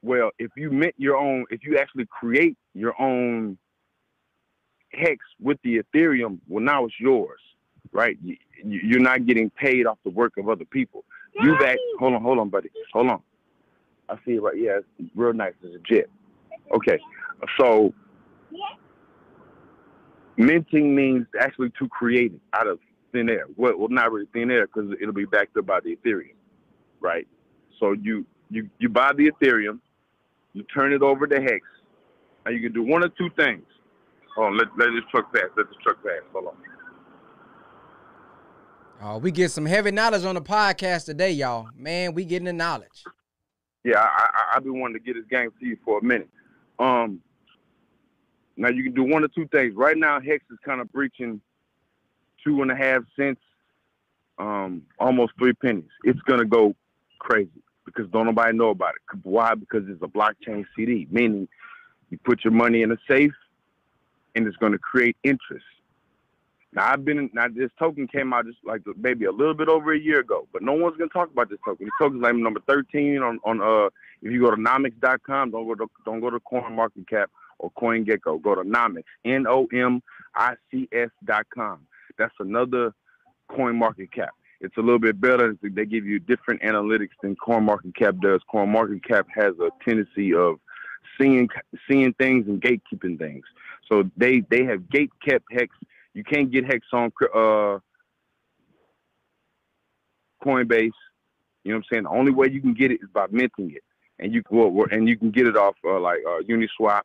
Well, 0.01 0.31
if 0.37 0.51
you 0.55 0.71
mint 0.71 0.95
your 0.97 1.17
own, 1.17 1.45
if 1.49 1.63
you 1.63 1.77
actually 1.77 2.05
create 2.07 2.57
your 2.73 2.99
own 3.01 3.57
hex 4.91 5.17
with 5.39 5.57
the 5.63 5.81
Ethereum, 5.81 6.39
well, 6.47 6.63
now 6.63 6.85
it's 6.85 6.93
yours, 6.99 7.39
right? 7.91 8.17
You, 8.23 8.37
you- 8.63 8.81
you're 8.83 8.99
not 9.01 9.25
getting 9.25 9.49
paid 9.51 9.85
off 9.87 9.99
the 10.03 10.09
work 10.11 10.37
of 10.37 10.49
other 10.49 10.65
people. 10.65 11.03
You 11.41 11.57
back? 11.59 11.77
Hold 11.99 12.13
on, 12.15 12.21
hold 12.23 12.39
on, 12.39 12.49
buddy. 12.49 12.69
Hold 12.93 13.09
on. 13.09 13.21
I 14.09 14.15
see 14.25 14.33
it 14.33 14.41
right. 14.41 14.57
Yeah, 14.57 14.79
it's 14.99 15.11
real 15.15 15.33
nice. 15.33 15.53
It's 15.63 15.75
a 15.75 15.79
jet. 15.93 16.05
Okay, 16.73 16.99
so 17.59 17.93
minting 20.37 20.95
means 20.95 21.25
actually 21.39 21.71
to 21.79 21.87
create 21.89 22.33
it 22.33 22.41
out 22.53 22.67
of 22.67 22.79
thin 23.13 23.29
air. 23.29 23.45
Well, 23.57 23.77
well 23.77 23.89
not 23.89 24.11
really 24.11 24.27
thin 24.33 24.51
air 24.51 24.67
because 24.67 24.91
it'll 25.01 25.13
be 25.13 25.25
backed 25.25 25.57
up 25.57 25.65
by 25.65 25.79
the 25.81 25.97
Ethereum, 25.97 26.35
right? 27.01 27.27
So 27.79 27.93
you 27.93 28.25
you 28.49 28.69
you 28.79 28.89
buy 28.89 29.11
the 29.17 29.31
Ethereum, 29.31 29.79
you 30.53 30.63
turn 30.63 30.93
it 30.93 31.01
over 31.01 31.27
to 31.27 31.41
Hex, 31.41 31.61
and 32.45 32.55
you 32.55 32.61
can 32.61 32.73
do 32.73 32.83
one 32.83 33.03
or 33.03 33.09
two 33.09 33.29
things. 33.37 33.65
Hold 34.35 34.47
on, 34.53 34.57
let 34.57 34.67
let 34.77 34.91
this 34.93 35.03
truck 35.11 35.33
pass. 35.33 35.45
Let 35.57 35.67
this 35.67 35.77
truck 35.83 36.03
pass. 36.03 36.23
Hold 36.33 36.47
on. 36.47 36.74
Oh, 39.01 39.17
we 39.17 39.31
get 39.31 39.51
some 39.51 39.65
heavy 39.65 39.91
knowledge 39.91 40.23
on 40.23 40.35
the 40.35 40.41
podcast 40.41 41.05
today, 41.05 41.31
y'all. 41.31 41.67
Man, 41.75 42.13
we 42.13 42.23
getting 42.23 42.45
the 42.45 42.53
knowledge. 42.53 43.03
Yeah, 43.83 43.99
I, 43.99 44.29
I 44.33 44.55
I've 44.55 44.63
been 44.63 44.79
wanting 44.79 44.95
to 44.95 44.99
get 44.99 45.15
this 45.15 45.25
game 45.29 45.51
to 45.59 45.65
you 45.65 45.77
for 45.83 45.99
a 45.99 46.03
minute. 46.03 46.29
Um, 46.79 47.21
now 48.57 48.69
you 48.69 48.83
can 48.83 48.93
do 48.93 49.03
one 49.03 49.23
or 49.23 49.27
two 49.27 49.47
things. 49.47 49.75
Right 49.75 49.97
now, 49.97 50.19
Hex 50.19 50.43
is 50.49 50.57
kind 50.65 50.79
of 50.79 50.91
breaching 50.91 51.41
two 52.43 52.61
and 52.61 52.71
a 52.71 52.75
half 52.75 53.03
cents, 53.15 53.41
um, 54.39 54.83
almost 54.97 55.33
three 55.37 55.53
pennies. 55.53 55.83
It's 56.03 56.21
gonna 56.21 56.45
go 56.45 56.73
crazy 57.19 57.61
because 57.85 58.09
don't 58.11 58.25
nobody 58.25 58.57
know 58.57 58.69
about 58.69 58.93
it. 58.95 59.19
Why? 59.23 59.55
Because 59.55 59.83
it's 59.89 60.01
a 60.01 60.07
blockchain 60.07 60.65
CD, 60.75 61.07
meaning 61.11 61.47
you 62.09 62.17
put 62.23 62.43
your 62.43 62.53
money 62.53 62.81
in 62.81 62.91
a 62.91 62.97
safe, 63.09 63.33
and 64.35 64.47
it's 64.47 64.57
gonna 64.57 64.79
create 64.79 65.17
interest. 65.23 65.65
Now 66.75 66.91
I've 66.91 67.05
been 67.05 67.29
now 67.33 67.47
this 67.47 67.71
token 67.79 68.07
came 68.07 68.33
out 68.33 68.45
just 68.45 68.57
like 68.65 68.81
maybe 68.97 69.25
a 69.25 69.31
little 69.31 69.53
bit 69.53 69.69
over 69.69 69.93
a 69.93 69.99
year 69.99 70.19
ago, 70.19 70.47
but 70.51 70.61
no 70.61 70.73
one's 70.73 70.97
gonna 70.97 71.09
talk 71.09 71.31
about 71.31 71.49
this 71.49 71.59
token. 71.63 71.85
This 71.85 71.93
token's 71.97 72.21
like 72.21 72.35
number 72.35 72.59
thirteen 72.67 73.19
on 73.23 73.39
on 73.45 73.61
uh 73.61 73.89
if 74.21 74.31
you 74.31 74.41
go 74.41 74.51
to 74.51 74.57
nomics.com, 74.57 75.51
don't 75.51 75.67
go 75.67 75.75
to 75.75 75.89
don't 76.03 76.19
go 76.19 76.29
to 76.29 76.39
CoinMarketCap 76.39 77.27
or 77.59 77.71
CoinGecko. 77.71 78.41
Go 78.41 78.55
to 78.55 78.63
Nomics, 78.63 79.03
N 79.23 79.47
O 79.47 79.67
M 79.73 80.03
I 80.35 80.55
C 80.69 80.89
S 80.91 81.09
dot 81.23 81.45
com. 81.53 81.87
That's 82.17 82.35
another 82.39 82.93
CoinMarketCap. 83.51 84.29
It's 84.59 84.75
a 84.77 84.81
little 84.81 84.99
bit 84.99 85.21
better. 85.21 85.55
They 85.61 85.85
give 85.85 86.05
you 86.05 86.19
different 86.19 86.61
analytics 86.61 87.11
than 87.21 87.37
CoinMarketCap 87.37 88.19
does. 88.19 88.41
CoinMarketCap 88.53 89.25
has 89.33 89.53
a 89.61 89.69
tendency 89.87 90.33
of 90.33 90.59
seeing 91.17 91.47
seeing 91.89 92.13
things 92.13 92.47
and 92.47 92.61
gatekeeping 92.61 93.17
things. 93.17 93.45
So 93.89 94.09
they 94.17 94.41
they 94.49 94.65
have 94.65 94.89
gate 94.89 95.11
kept 95.25 95.45
hex. 95.51 95.73
You 96.15 96.23
can't 96.23 96.49
get 96.49 96.65
hex 96.65 96.87
on 96.93 97.11
uh, 97.35 97.79
Coinbase. 100.43 100.91
You 101.63 101.71
know 101.71 101.75
what 101.75 101.75
I'm 101.75 101.83
saying? 101.91 102.03
The 102.03 102.09
only 102.09 102.31
way 102.31 102.47
you 102.49 102.61
can 102.61 102.73
get 102.73 102.91
it 102.91 103.01
is 103.01 103.09
by 103.13 103.25
minting 103.29 103.71
it, 103.71 103.83
and 104.17 104.33
you 104.33 104.41
well, 104.49 104.87
and 104.91 105.09
you 105.09 105.17
can 105.17 105.29
get 105.29 105.45
it 105.45 105.57
off 105.57 105.75
uh, 105.83 105.99
like 105.99 106.19
uh, 106.25 106.41
Uniswap 106.49 107.01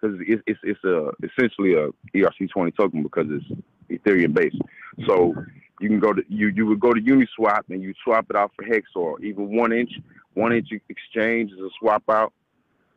because 0.00 0.18
it's, 0.20 0.42
it's 0.46 0.60
it's 0.62 0.84
a 0.84 1.10
essentially 1.22 1.72
a 1.72 1.88
ERC20 2.14 2.76
token 2.76 3.02
because 3.02 3.26
it's 3.30 3.46
Ethereum 3.90 4.34
based. 4.34 4.58
So 5.06 5.34
you 5.80 5.88
can 5.88 5.98
go 5.98 6.12
to 6.12 6.22
you 6.28 6.48
you 6.48 6.66
would 6.66 6.80
go 6.80 6.92
to 6.92 7.00
Uniswap 7.00 7.62
and 7.70 7.82
you 7.82 7.94
swap 8.04 8.26
it 8.28 8.36
out 8.36 8.52
for 8.54 8.64
Hex 8.64 8.90
or 8.94 9.18
even 9.22 9.56
one 9.56 9.72
inch. 9.72 9.92
One 10.34 10.52
inch 10.52 10.68
exchange 10.90 11.50
is 11.52 11.60
a 11.60 11.70
swap 11.78 12.02
out. 12.10 12.34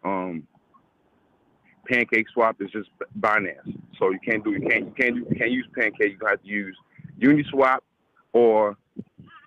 Um, 0.04 0.46
PancakeSwap 1.90 2.62
is 2.62 2.72
just 2.72 2.90
Binance, 3.20 3.78
so 4.00 4.12
you 4.12 4.20
can't 4.26 4.44
do 4.44 4.52
you 4.52 4.62
can't 4.68 4.86
you 4.86 4.94
can't 4.98 5.16
you 5.16 5.36
can't 5.38 5.52
use 5.52 5.68
Pancake. 5.78 6.18
You 6.20 6.28
have 6.28 6.42
to 6.42 6.48
use 6.48 6.78
Uniswap 7.20 7.80
or 8.32 8.78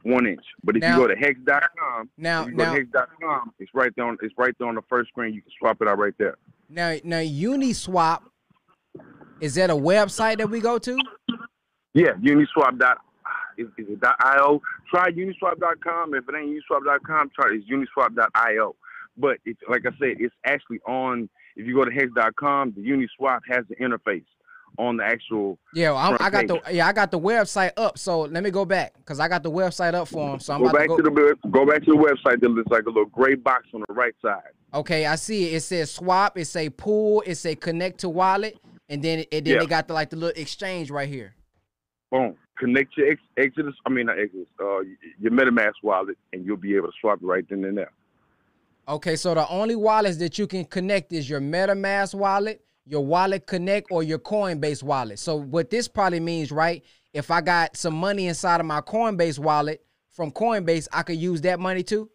one 0.02 0.26
inch. 0.26 0.44
But 0.62 0.76
if 0.76 0.82
Now- 0.82 0.96
you 1.00 1.06
go 1.06 1.14
to 1.14 1.16
hex.com, 1.16 2.10
Now- 2.16 2.46
you 2.46 2.52
go 2.52 2.64
now- 2.64 2.74
to 2.74 2.80
hex.com, 2.80 3.52
it's 3.58 3.74
right 3.74 3.90
there 3.96 4.04
on 4.06 4.18
it's 4.22 4.34
right 4.36 4.54
there 4.58 4.68
on 4.68 4.74
the 4.74 4.82
first 4.82 5.08
screen. 5.10 5.34
You 5.34 5.42
can 5.42 5.50
swap 5.58 5.80
it 5.80 5.88
out 5.88 5.98
right 5.98 6.14
there. 6.18 6.36
Now, 6.68 6.96
now 7.04 7.18
Uniswap, 7.20 8.22
is 9.40 9.54
that 9.54 9.70
a 9.70 9.74
website 9.74 10.38
that 10.38 10.50
we 10.50 10.60
go 10.60 10.78
to? 10.78 10.98
Yeah, 11.94 12.12
Uniswap 12.14 12.78
dot 12.78 12.98
is, 13.56 13.68
is 13.78 13.88
it 13.88 14.00
dot 14.00 14.16
io? 14.20 14.60
Try 14.90 15.10
Uniswap.com. 15.10 16.14
If 16.14 16.28
it 16.28 16.34
ain't 16.34 16.50
Uniswap.com, 16.70 17.30
try 17.34 17.54
it's 17.54 17.66
Uniswap.io. 17.68 18.76
But 19.16 19.38
it's 19.46 19.60
like 19.68 19.86
I 19.86 19.90
said, 19.98 20.16
it's 20.20 20.34
actually 20.44 20.80
on. 20.86 21.28
If 21.56 21.66
you 21.66 21.74
go 21.74 21.84
to 21.84 21.90
hex.com, 21.90 22.74
the 22.76 22.82
Uniswap 22.82 23.40
has 23.48 23.64
the 23.68 23.76
interface 23.76 24.24
on 24.78 24.98
the 24.98 25.04
actual. 25.04 25.58
Yeah, 25.74 25.92
well, 25.92 26.16
I 26.20 26.28
got 26.30 26.46
the 26.46 26.60
yeah 26.70 26.86
I 26.86 26.92
got 26.92 27.10
the 27.10 27.18
website 27.18 27.72
up. 27.76 27.98
So 27.98 28.22
let 28.22 28.42
me 28.44 28.50
go 28.50 28.64
back 28.64 28.94
because 28.98 29.20
I 29.20 29.28
got 29.28 29.42
the 29.42 29.50
website 29.50 29.94
up 29.94 30.08
for 30.08 30.34
him. 30.34 30.40
So 30.40 30.52
I'm 30.54 30.60
go 30.60 30.68
about 30.68 30.78
back 30.78 30.88
to 30.88 30.96
to, 30.96 31.02
the 31.02 31.48
go 31.50 31.64
back 31.66 31.82
to 31.84 31.92
the 31.92 31.96
website. 31.96 32.40
There 32.40 32.50
looks 32.50 32.70
like 32.70 32.84
a 32.84 32.88
little 32.88 33.06
gray 33.06 33.34
box 33.34 33.68
on 33.74 33.82
the 33.88 33.94
right 33.94 34.14
side. 34.20 34.50
Okay, 34.74 35.06
I 35.06 35.14
see 35.16 35.46
it. 35.48 35.54
It 35.54 35.60
says 35.60 35.90
swap. 35.90 36.36
It 36.36 36.44
say 36.44 36.68
pool. 36.68 37.22
It 37.26 37.36
say 37.36 37.54
connect 37.54 38.00
to 38.00 38.10
wallet, 38.10 38.58
and 38.90 39.02
then 39.02 39.24
and 39.32 39.46
then 39.46 39.54
Yeah. 39.54 39.60
they 39.60 39.66
got 39.66 39.88
the 39.88 39.94
like 39.94 40.10
the 40.10 40.16
little 40.16 40.40
exchange 40.40 40.90
right 40.90 41.08
here. 41.08 41.34
Boom. 42.10 42.36
Connect 42.58 42.96
your 42.96 43.10
ex- 43.10 43.20
Exodus. 43.36 43.74
I 43.84 43.90
mean, 43.90 44.06
not 44.06 44.18
Exodus. 44.18 44.46
Uh, 44.60 44.80
your 45.18 45.30
MetaMask 45.32 45.72
wallet, 45.82 46.16
and 46.32 46.44
you'll 46.44 46.56
be 46.56 46.74
able 46.76 46.88
to 46.88 46.92
swap 47.00 47.18
right 47.22 47.44
then 47.48 47.64
and 47.64 47.76
there. 47.78 47.90
Okay, 48.88 49.16
so 49.16 49.34
the 49.34 49.48
only 49.48 49.74
wallets 49.74 50.16
that 50.18 50.38
you 50.38 50.46
can 50.46 50.64
connect 50.64 51.12
is 51.12 51.28
your 51.28 51.40
MetaMask 51.40 52.14
wallet, 52.14 52.64
your 52.86 53.04
Wallet 53.04 53.44
Connect, 53.44 53.88
or 53.90 54.04
your 54.04 54.20
Coinbase 54.20 54.82
wallet. 54.84 55.18
So 55.18 55.34
what 55.34 55.70
this 55.70 55.88
probably 55.88 56.20
means, 56.20 56.52
right? 56.52 56.84
If 57.12 57.32
I 57.32 57.40
got 57.40 57.76
some 57.76 57.94
money 57.94 58.28
inside 58.28 58.60
of 58.60 58.66
my 58.66 58.80
Coinbase 58.80 59.40
wallet 59.40 59.84
from 60.10 60.30
Coinbase, 60.30 60.86
I 60.92 61.02
could 61.02 61.16
use 61.16 61.40
that 61.40 61.58
money 61.58 61.82
too. 61.82 62.08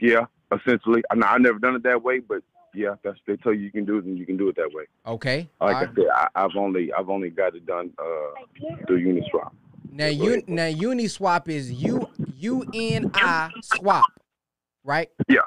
Yeah, 0.00 0.24
essentially. 0.50 1.04
I, 1.12 1.14
I 1.14 1.38
never 1.38 1.60
done 1.60 1.76
it 1.76 1.84
that 1.84 2.02
way, 2.02 2.18
but 2.18 2.42
yeah, 2.74 2.96
that's 3.04 3.18
they 3.24 3.36
tell 3.36 3.52
you 3.52 3.60
you 3.60 3.70
can 3.70 3.84
do 3.84 3.98
it, 3.98 4.04
and 4.04 4.18
you 4.18 4.26
can 4.26 4.36
do 4.36 4.48
it 4.48 4.56
that 4.56 4.70
way. 4.72 4.86
Okay. 5.06 5.48
Like 5.60 5.76
I 5.76 5.94
said, 5.94 6.06
I, 6.12 6.26
I've 6.34 6.56
only 6.56 6.92
I've 6.92 7.08
only 7.08 7.30
got 7.30 7.54
it 7.54 7.66
done 7.66 7.92
uh, 8.00 8.74
through 8.88 9.04
Uniswap. 9.04 9.52
Now 9.92 10.06
you 10.06 10.42
now 10.48 10.68
Uniswap 10.68 11.48
is 11.48 11.70
U 11.70 12.08
U 12.38 12.64
N 12.74 13.12
I 13.14 13.50
swap, 13.62 14.06
right? 14.84 15.08
Yeah. 15.28 15.40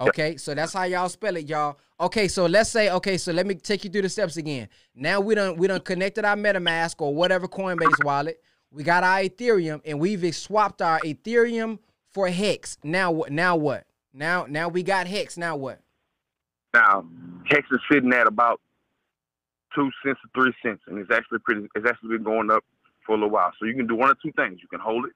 Okay, 0.00 0.36
so 0.36 0.54
that's 0.54 0.72
how 0.72 0.84
y'all 0.84 1.08
spell 1.08 1.36
it, 1.36 1.48
y'all. 1.48 1.78
Okay, 1.98 2.28
so 2.28 2.46
let's 2.46 2.70
say 2.70 2.88
okay, 2.90 3.18
so 3.18 3.32
let 3.32 3.46
me 3.46 3.56
take 3.56 3.82
you 3.82 3.90
through 3.90 4.02
the 4.02 4.08
steps 4.08 4.36
again. 4.36 4.68
Now 4.94 5.20
we 5.20 5.34
done 5.34 5.56
we 5.56 5.66
done 5.66 5.80
connected 5.80 6.24
our 6.24 6.36
MetaMask 6.36 7.00
or 7.00 7.12
whatever 7.12 7.48
Coinbase 7.48 8.04
wallet. 8.04 8.40
We 8.70 8.84
got 8.84 9.02
our 9.02 9.20
Ethereum 9.20 9.80
and 9.84 9.98
we've 9.98 10.34
swapped 10.36 10.82
our 10.82 11.00
Ethereum 11.00 11.80
for 12.12 12.28
Hex. 12.28 12.78
Now 12.84 13.10
what? 13.10 13.32
Now 13.32 13.56
what? 13.56 13.86
Now 14.12 14.46
now 14.48 14.68
we 14.68 14.84
got 14.84 15.08
Hex. 15.08 15.36
Now 15.36 15.56
what? 15.56 15.80
Now, 16.74 17.04
Hex 17.50 17.66
is 17.72 17.80
sitting 17.90 18.12
at 18.12 18.26
about 18.26 18.60
two 19.74 19.90
cents 20.04 20.20
to 20.22 20.28
three 20.34 20.52
cents, 20.62 20.82
and 20.86 20.98
it's 20.98 21.10
actually 21.10 21.38
pretty. 21.40 21.66
It's 21.74 21.88
actually 21.88 22.10
been 22.10 22.24
going 22.24 22.50
up 22.50 22.64
for 23.04 23.12
a 23.12 23.14
little 23.16 23.30
while. 23.30 23.52
So 23.58 23.66
you 23.66 23.74
can 23.74 23.86
do 23.86 23.96
one 23.96 24.10
or 24.10 24.16
two 24.22 24.32
things. 24.32 24.60
You 24.62 24.68
can 24.68 24.80
hold 24.80 25.06
it 25.06 25.12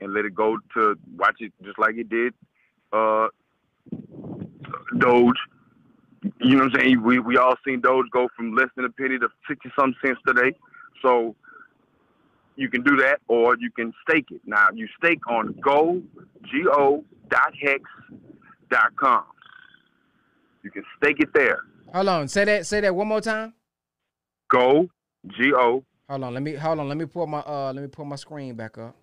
and 0.00 0.14
let 0.14 0.24
it 0.24 0.34
go 0.34 0.58
to 0.74 0.96
watch 1.16 1.36
it 1.40 1.52
just 1.62 1.78
like 1.78 1.96
it 1.96 2.08
did. 2.08 2.34
Uh, 2.92 3.28
Doge. 4.98 5.36
You 6.40 6.56
know 6.56 6.64
what 6.64 6.74
I'm 6.74 6.80
saying? 6.80 7.02
We 7.02 7.18
we 7.20 7.36
all 7.36 7.54
seen 7.66 7.80
Doge 7.80 8.06
go 8.12 8.28
from 8.36 8.54
less 8.54 8.68
than 8.76 8.84
a 8.84 8.90
penny 8.90 9.18
to 9.18 9.28
sixty 9.48 9.70
some 9.78 9.94
cents 10.04 10.20
today. 10.26 10.56
So 11.02 11.36
you 12.56 12.68
can 12.68 12.82
do 12.82 12.96
that, 12.96 13.20
or 13.28 13.56
you 13.58 13.70
can 13.70 13.92
stake 14.08 14.26
it. 14.30 14.40
Now 14.44 14.68
you 14.74 14.88
stake 14.98 15.26
on 15.28 15.54
Go 15.62 16.02
G 16.42 16.64
O 16.72 17.04
dot 17.30 17.54
hex 17.60 17.82
dot 18.70 18.96
com. 18.96 19.24
You 20.62 20.70
can 20.70 20.84
stake 20.96 21.20
it 21.20 21.28
there. 21.34 21.60
Hold 21.94 22.08
on, 22.08 22.28
say 22.28 22.44
that 22.44 22.66
say 22.66 22.80
that 22.80 22.94
one 22.94 23.06
more 23.06 23.20
time. 23.20 23.54
Go 24.50 24.88
G 25.28 25.52
O 25.54 25.84
Hold 26.08 26.24
on, 26.24 26.34
let 26.34 26.42
me 26.42 26.54
hold 26.54 26.78
on. 26.80 26.88
Let 26.88 26.96
me 26.96 27.04
pull 27.04 27.26
my 27.26 27.40
uh 27.40 27.72
let 27.74 27.82
me 27.82 27.88
pull 27.88 28.06
my 28.06 28.16
screen 28.16 28.54
back 28.54 28.78
up. 28.78 28.96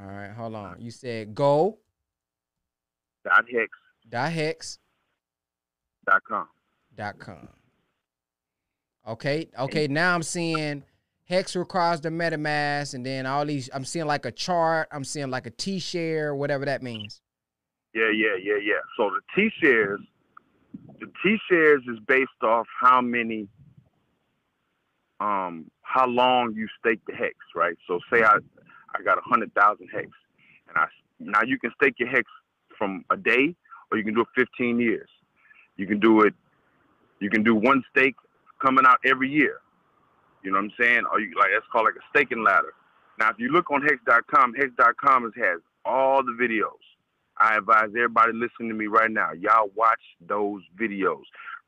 All 0.00 0.06
right, 0.06 0.30
hold 0.30 0.54
on. 0.54 0.80
You 0.80 0.90
said 0.90 1.34
go 1.34 1.78
dot 3.24 3.44
hex 3.52 3.68
dot 4.08 4.32
hex 4.32 4.78
dot 6.06 6.22
com. 6.26 6.48
dot 6.96 7.18
com. 7.18 7.48
Okay, 9.06 9.48
okay. 9.58 9.88
Now 9.88 10.14
I'm 10.14 10.22
seeing 10.22 10.84
Hex 11.30 11.54
requires 11.54 12.00
the 12.00 12.08
MetaMask, 12.08 12.94
and 12.94 13.06
then 13.06 13.24
all 13.24 13.46
these. 13.46 13.70
I'm 13.72 13.84
seeing 13.84 14.06
like 14.06 14.26
a 14.26 14.32
chart. 14.32 14.88
I'm 14.90 15.04
seeing 15.04 15.30
like 15.30 15.46
a 15.46 15.50
T 15.50 15.78
share, 15.78 16.34
whatever 16.34 16.64
that 16.64 16.82
means. 16.82 17.22
Yeah, 17.94 18.10
yeah, 18.12 18.34
yeah, 18.42 18.56
yeah. 18.60 18.80
So 18.96 19.10
the 19.10 19.20
T 19.36 19.48
shares, 19.62 20.00
the 20.98 21.06
T 21.22 21.38
shares 21.48 21.82
is 21.88 22.00
based 22.08 22.30
off 22.42 22.66
how 22.80 23.00
many, 23.00 23.46
um, 25.20 25.70
how 25.82 26.08
long 26.08 26.52
you 26.56 26.66
stake 26.80 27.00
the 27.06 27.14
hex, 27.14 27.36
right? 27.54 27.76
So 27.86 28.00
say 28.12 28.24
I, 28.24 28.38
I 28.94 29.02
got 29.02 29.18
a 29.18 29.22
hundred 29.22 29.52
thousand 29.54 29.88
hex, 29.88 30.08
and 30.68 30.76
I 30.76 30.86
now 31.18 31.40
you 31.46 31.58
can 31.58 31.70
stake 31.80 31.94
your 31.98 32.08
hex 32.08 32.24
from 32.76 33.04
a 33.10 33.16
day, 33.16 33.54
or 33.90 33.98
you 33.98 34.04
can 34.04 34.14
do 34.14 34.22
it 34.22 34.28
15 34.34 34.80
years. 34.80 35.08
You 35.76 35.86
can 35.86 36.00
do 36.00 36.22
it, 36.22 36.34
you 37.20 37.30
can 37.30 37.42
do 37.42 37.54
one 37.54 37.82
stake 37.90 38.16
coming 38.62 38.84
out 38.86 38.98
every 39.04 39.30
year. 39.30 39.58
You 40.42 40.50
know 40.52 40.58
what 40.58 40.64
I'm 40.64 40.72
saying? 40.80 41.02
Or 41.12 41.20
you 41.20 41.32
like 41.38 41.50
that's 41.52 41.66
called 41.70 41.84
like 41.84 41.94
a 41.94 42.04
staking 42.10 42.42
ladder. 42.42 42.72
Now, 43.18 43.28
if 43.30 43.38
you 43.38 43.48
look 43.50 43.70
on 43.70 43.82
Hex.com, 43.82 44.54
Hex.com 44.54 45.32
has 45.36 45.60
all 45.84 46.22
the 46.24 46.32
videos. 46.32 46.80
I 47.36 47.56
advise 47.56 47.88
everybody 47.88 48.32
listening 48.32 48.68
to 48.70 48.74
me 48.74 48.86
right 48.86 49.10
now, 49.10 49.32
y'all 49.32 49.70
watch 49.74 50.00
those 50.26 50.62
videos. 50.78 51.22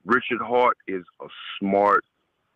Richard 0.05 0.41
Heart 0.41 0.77
is 0.89 1.05
a 1.21 1.27
smart 1.59 2.05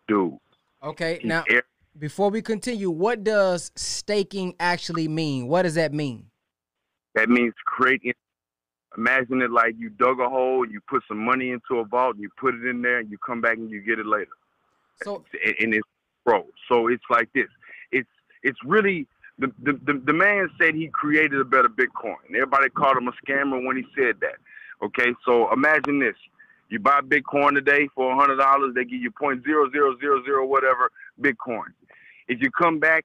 dude. 0.08 0.38
Okay, 0.82 1.18
He's 1.20 1.28
now 1.28 1.44
air- 1.50 1.62
before 1.98 2.30
we 2.30 2.42
continue, 2.42 2.90
what 2.90 3.24
does 3.24 3.70
staking 3.76 4.54
actually 4.60 5.08
mean? 5.08 5.48
What 5.48 5.62
does 5.62 5.74
that 5.74 5.92
mean? 5.92 6.26
That 7.14 7.28
means 7.28 7.54
creating. 7.64 8.12
Imagine 8.96 9.42
it 9.42 9.50
like 9.50 9.74
you 9.78 9.90
dug 9.90 10.20
a 10.20 10.28
hole, 10.28 10.66
you 10.66 10.80
put 10.88 11.02
some 11.06 11.18
money 11.18 11.50
into 11.50 11.80
a 11.80 11.84
vault, 11.84 12.16
you 12.18 12.30
put 12.38 12.54
it 12.54 12.64
in 12.64 12.80
there, 12.80 12.98
and 12.98 13.10
you 13.10 13.18
come 13.18 13.40
back 13.40 13.58
and 13.58 13.70
you 13.70 13.80
get 13.80 13.98
it 13.98 14.06
later. 14.06 14.30
So 15.02 15.24
and, 15.60 15.74
it's 15.74 15.86
pro. 16.24 16.46
So 16.68 16.88
it's 16.88 17.04
like 17.10 17.28
this. 17.34 17.48
It's 17.92 18.08
it's 18.42 18.58
really 18.64 19.06
the, 19.38 19.52
the 19.62 20.00
the 20.04 20.12
man 20.14 20.48
said 20.58 20.74
he 20.74 20.88
created 20.88 21.38
a 21.40 21.44
better 21.44 21.68
Bitcoin. 21.68 22.16
Everybody 22.30 22.70
called 22.70 22.96
him 22.96 23.08
a 23.08 23.12
scammer 23.24 23.64
when 23.66 23.76
he 23.76 23.84
said 23.94 24.16
that. 24.20 24.36
Okay, 24.82 25.14
so 25.26 25.52
imagine 25.52 25.98
this: 25.98 26.16
you 26.70 26.78
buy 26.78 27.00
Bitcoin 27.00 27.54
today 27.54 27.88
for 27.94 28.12
a 28.12 28.16
hundred 28.16 28.36
dollars, 28.36 28.74
they 28.74 28.84
give 28.84 29.00
you 29.00 29.10
point 29.10 29.44
zero 29.44 29.70
zero 29.70 29.96
zero 30.00 30.22
zero 30.24 30.46
whatever 30.46 30.90
Bitcoin. 31.20 31.66
If 32.28 32.40
you 32.40 32.50
come 32.50 32.78
back, 32.78 33.04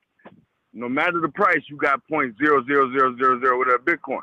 no 0.73 0.88
matter 0.89 1.19
the 1.19 1.30
price, 1.30 1.61
you 1.69 1.77
got 1.77 2.06
point 2.07 2.35
zero 2.38 2.64
zero 2.65 2.91
zero 2.91 3.15
zero 3.18 3.39
zero 3.39 3.57
whatever 3.57 3.80
Bitcoin. 3.80 4.22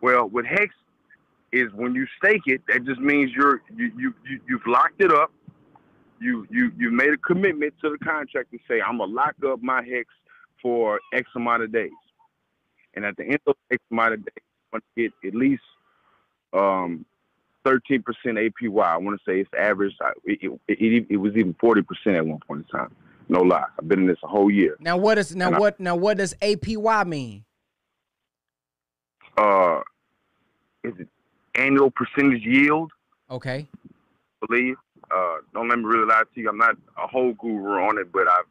Well, 0.00 0.28
with 0.28 0.46
Hex 0.46 0.74
is 1.52 1.72
when 1.72 1.94
you 1.94 2.06
stake 2.18 2.42
it, 2.46 2.62
that 2.68 2.84
just 2.84 3.00
means 3.00 3.30
you're 3.32 3.62
you 3.74 3.92
you, 3.96 4.14
you 4.28 4.40
you've 4.48 4.66
locked 4.66 5.00
it 5.00 5.12
up. 5.12 5.32
You 6.18 6.46
you 6.50 6.72
you 6.76 6.90
made 6.90 7.12
a 7.12 7.18
commitment 7.18 7.74
to 7.82 7.90
the 7.90 7.98
contract 7.98 8.50
to 8.52 8.58
say 8.68 8.80
I'm 8.80 8.98
gonna 8.98 9.12
lock 9.12 9.34
up 9.46 9.62
my 9.62 9.82
hex 9.82 10.08
for 10.62 11.00
X 11.12 11.28
amount 11.36 11.62
of 11.62 11.72
days, 11.72 11.90
and 12.94 13.04
at 13.04 13.16
the 13.16 13.24
end 13.24 13.40
of 13.46 13.54
X 13.70 13.82
amount 13.90 14.14
of 14.14 14.20
days, 14.24 14.44
I'm 14.72 14.80
gonna 14.80 15.08
get 15.08 15.28
at 15.28 15.34
least 15.34 15.62
um 16.52 17.04
13% 17.66 18.02
APY. 18.04 18.82
I 18.84 18.96
want 18.96 19.18
to 19.18 19.30
say 19.30 19.40
it's 19.40 19.50
average. 19.58 19.92
It, 20.24 20.52
it, 20.68 20.78
it, 20.80 21.06
it 21.10 21.16
was 21.16 21.32
even 21.34 21.52
40% 21.54 21.82
at 22.16 22.24
one 22.24 22.38
point 22.46 22.64
in 22.64 22.78
time. 22.78 22.94
No 23.28 23.40
lie. 23.42 23.64
I've 23.78 23.88
been 23.88 24.00
in 24.00 24.06
this 24.06 24.18
a 24.22 24.28
whole 24.28 24.50
year. 24.50 24.76
now 24.80 24.96
what 24.96 25.18
is 25.18 25.34
now 25.34 25.48
And 25.48 25.56
I- 25.56 25.58
what 25.58 25.80
now 25.80 25.96
what 25.96 26.16
does 26.18 26.34
APY 26.42 27.06
mean? 27.06 27.44
Uh, 29.36 29.80
is 30.82 30.94
it 30.98 31.08
annual 31.54 31.90
percentage 31.90 32.42
yield? 32.42 32.92
Okay. 33.30 33.66
believe. 34.46 34.76
Uh, 35.10 35.36
don't 35.54 35.68
let 35.68 35.78
me 35.78 35.84
really 35.84 36.06
lie 36.06 36.22
to 36.34 36.40
you. 36.40 36.48
I'm 36.48 36.58
not 36.58 36.76
a 36.96 37.06
whole 37.06 37.32
guru 37.34 37.80
on 37.80 37.98
it, 37.98 38.10
but 38.12 38.26
I've, 38.28 38.44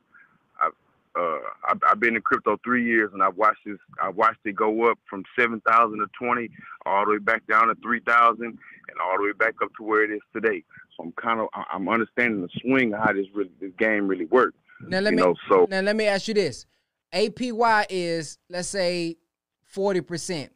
I've 0.61 0.71
uh, 1.17 1.37
I've, 1.69 1.79
I've 1.89 1.99
been 1.99 2.15
in 2.15 2.21
crypto 2.21 2.57
three 2.63 2.85
years, 2.85 3.11
and 3.13 3.21
I've 3.23 3.35
watched 3.35 3.65
this. 3.65 3.77
I 4.01 4.09
watched 4.09 4.39
it 4.45 4.53
go 4.55 4.89
up 4.89 4.97
from 5.09 5.23
seven 5.37 5.61
thousand 5.61 5.99
to 5.99 6.07
twenty, 6.17 6.49
all 6.85 7.05
the 7.05 7.11
way 7.13 7.17
back 7.19 7.45
down 7.47 7.67
to 7.67 7.75
three 7.81 7.99
thousand, 8.01 8.45
and 8.45 8.99
all 9.03 9.17
the 9.17 9.23
way 9.23 9.31
back 9.33 9.55
up 9.63 9.69
to 9.77 9.83
where 9.83 10.03
it 10.03 10.11
is 10.11 10.21
today. 10.33 10.63
So 10.95 11.03
I'm 11.03 11.11
kind 11.13 11.39
of 11.41 11.47
I'm 11.71 11.89
understanding 11.89 12.41
the 12.41 12.49
swing 12.61 12.93
of 12.93 12.99
how 13.01 13.13
this 13.13 13.27
really 13.33 13.51
this 13.59 13.71
game 13.77 14.07
really 14.07 14.25
works. 14.25 14.57
Now 14.87 14.99
let 14.99 15.11
you 15.11 15.17
me 15.17 15.23
know, 15.23 15.35
so 15.49 15.67
now 15.69 15.81
let 15.81 15.95
me 15.95 16.05
ask 16.05 16.27
you 16.27 16.33
this: 16.33 16.65
APY 17.13 17.85
is 17.89 18.37
let's 18.49 18.67
say 18.67 19.17
forty 19.63 20.01
percent. 20.01 20.51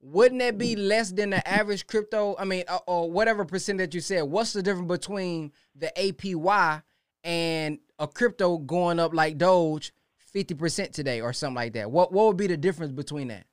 Wouldn't 0.00 0.40
that 0.40 0.58
be 0.58 0.74
less 0.74 1.12
than 1.12 1.30
the 1.30 1.46
average 1.48 1.86
crypto? 1.86 2.34
I 2.36 2.44
mean, 2.44 2.64
or, 2.68 2.82
or 2.86 3.10
whatever 3.10 3.44
percent 3.44 3.78
that 3.78 3.94
you 3.94 4.00
said. 4.00 4.22
What's 4.22 4.52
the 4.52 4.62
difference 4.62 4.88
between 4.88 5.52
the 5.76 5.92
APY 5.96 6.82
and 7.22 7.78
a 8.00 8.08
crypto 8.08 8.58
going 8.58 8.98
up 8.98 9.14
like 9.14 9.38
Doge 9.38 9.92
fifty 10.16 10.54
percent 10.54 10.92
today 10.92 11.20
or 11.20 11.32
something 11.32 11.54
like 11.56 11.74
that? 11.74 11.90
What 11.90 12.12
what 12.12 12.26
would 12.26 12.36
be 12.36 12.48
the 12.48 12.56
difference 12.56 12.92
between 12.92 13.28
that? 13.28 13.46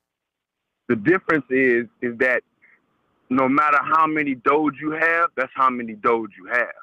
the 0.90 0.96
difference 0.96 1.44
is 1.50 1.86
is 2.02 2.18
that 2.18 2.42
no 3.30 3.48
matter 3.48 3.78
how 3.94 4.08
many 4.08 4.34
Doge 4.34 4.74
you 4.80 4.90
have, 4.90 5.30
that's 5.36 5.52
how 5.54 5.70
many 5.70 5.92
Doge 5.92 6.32
you 6.36 6.50
have. 6.52 6.79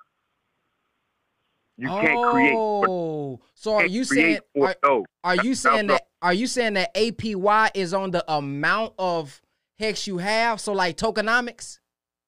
You 1.77 1.87
can't 1.89 2.31
create. 2.31 2.53
Oh, 2.55 3.39
so 3.53 3.75
are 3.75 3.85
you 3.85 4.03
saying 4.03 4.39
are, 4.59 4.75
Doge. 4.81 5.05
are 5.23 5.35
you 5.35 5.53
saying 5.53 5.87
that 5.87 6.07
are 6.21 6.33
you 6.33 6.47
saying 6.47 6.73
that 6.73 6.93
APY 6.95 7.69
is 7.75 7.93
on 7.93 8.11
the 8.11 8.23
amount 8.31 8.93
of 8.97 9.39
hex 9.77 10.07
you 10.07 10.17
have? 10.17 10.59
So 10.59 10.73
like 10.73 10.97
tokenomics? 10.97 11.79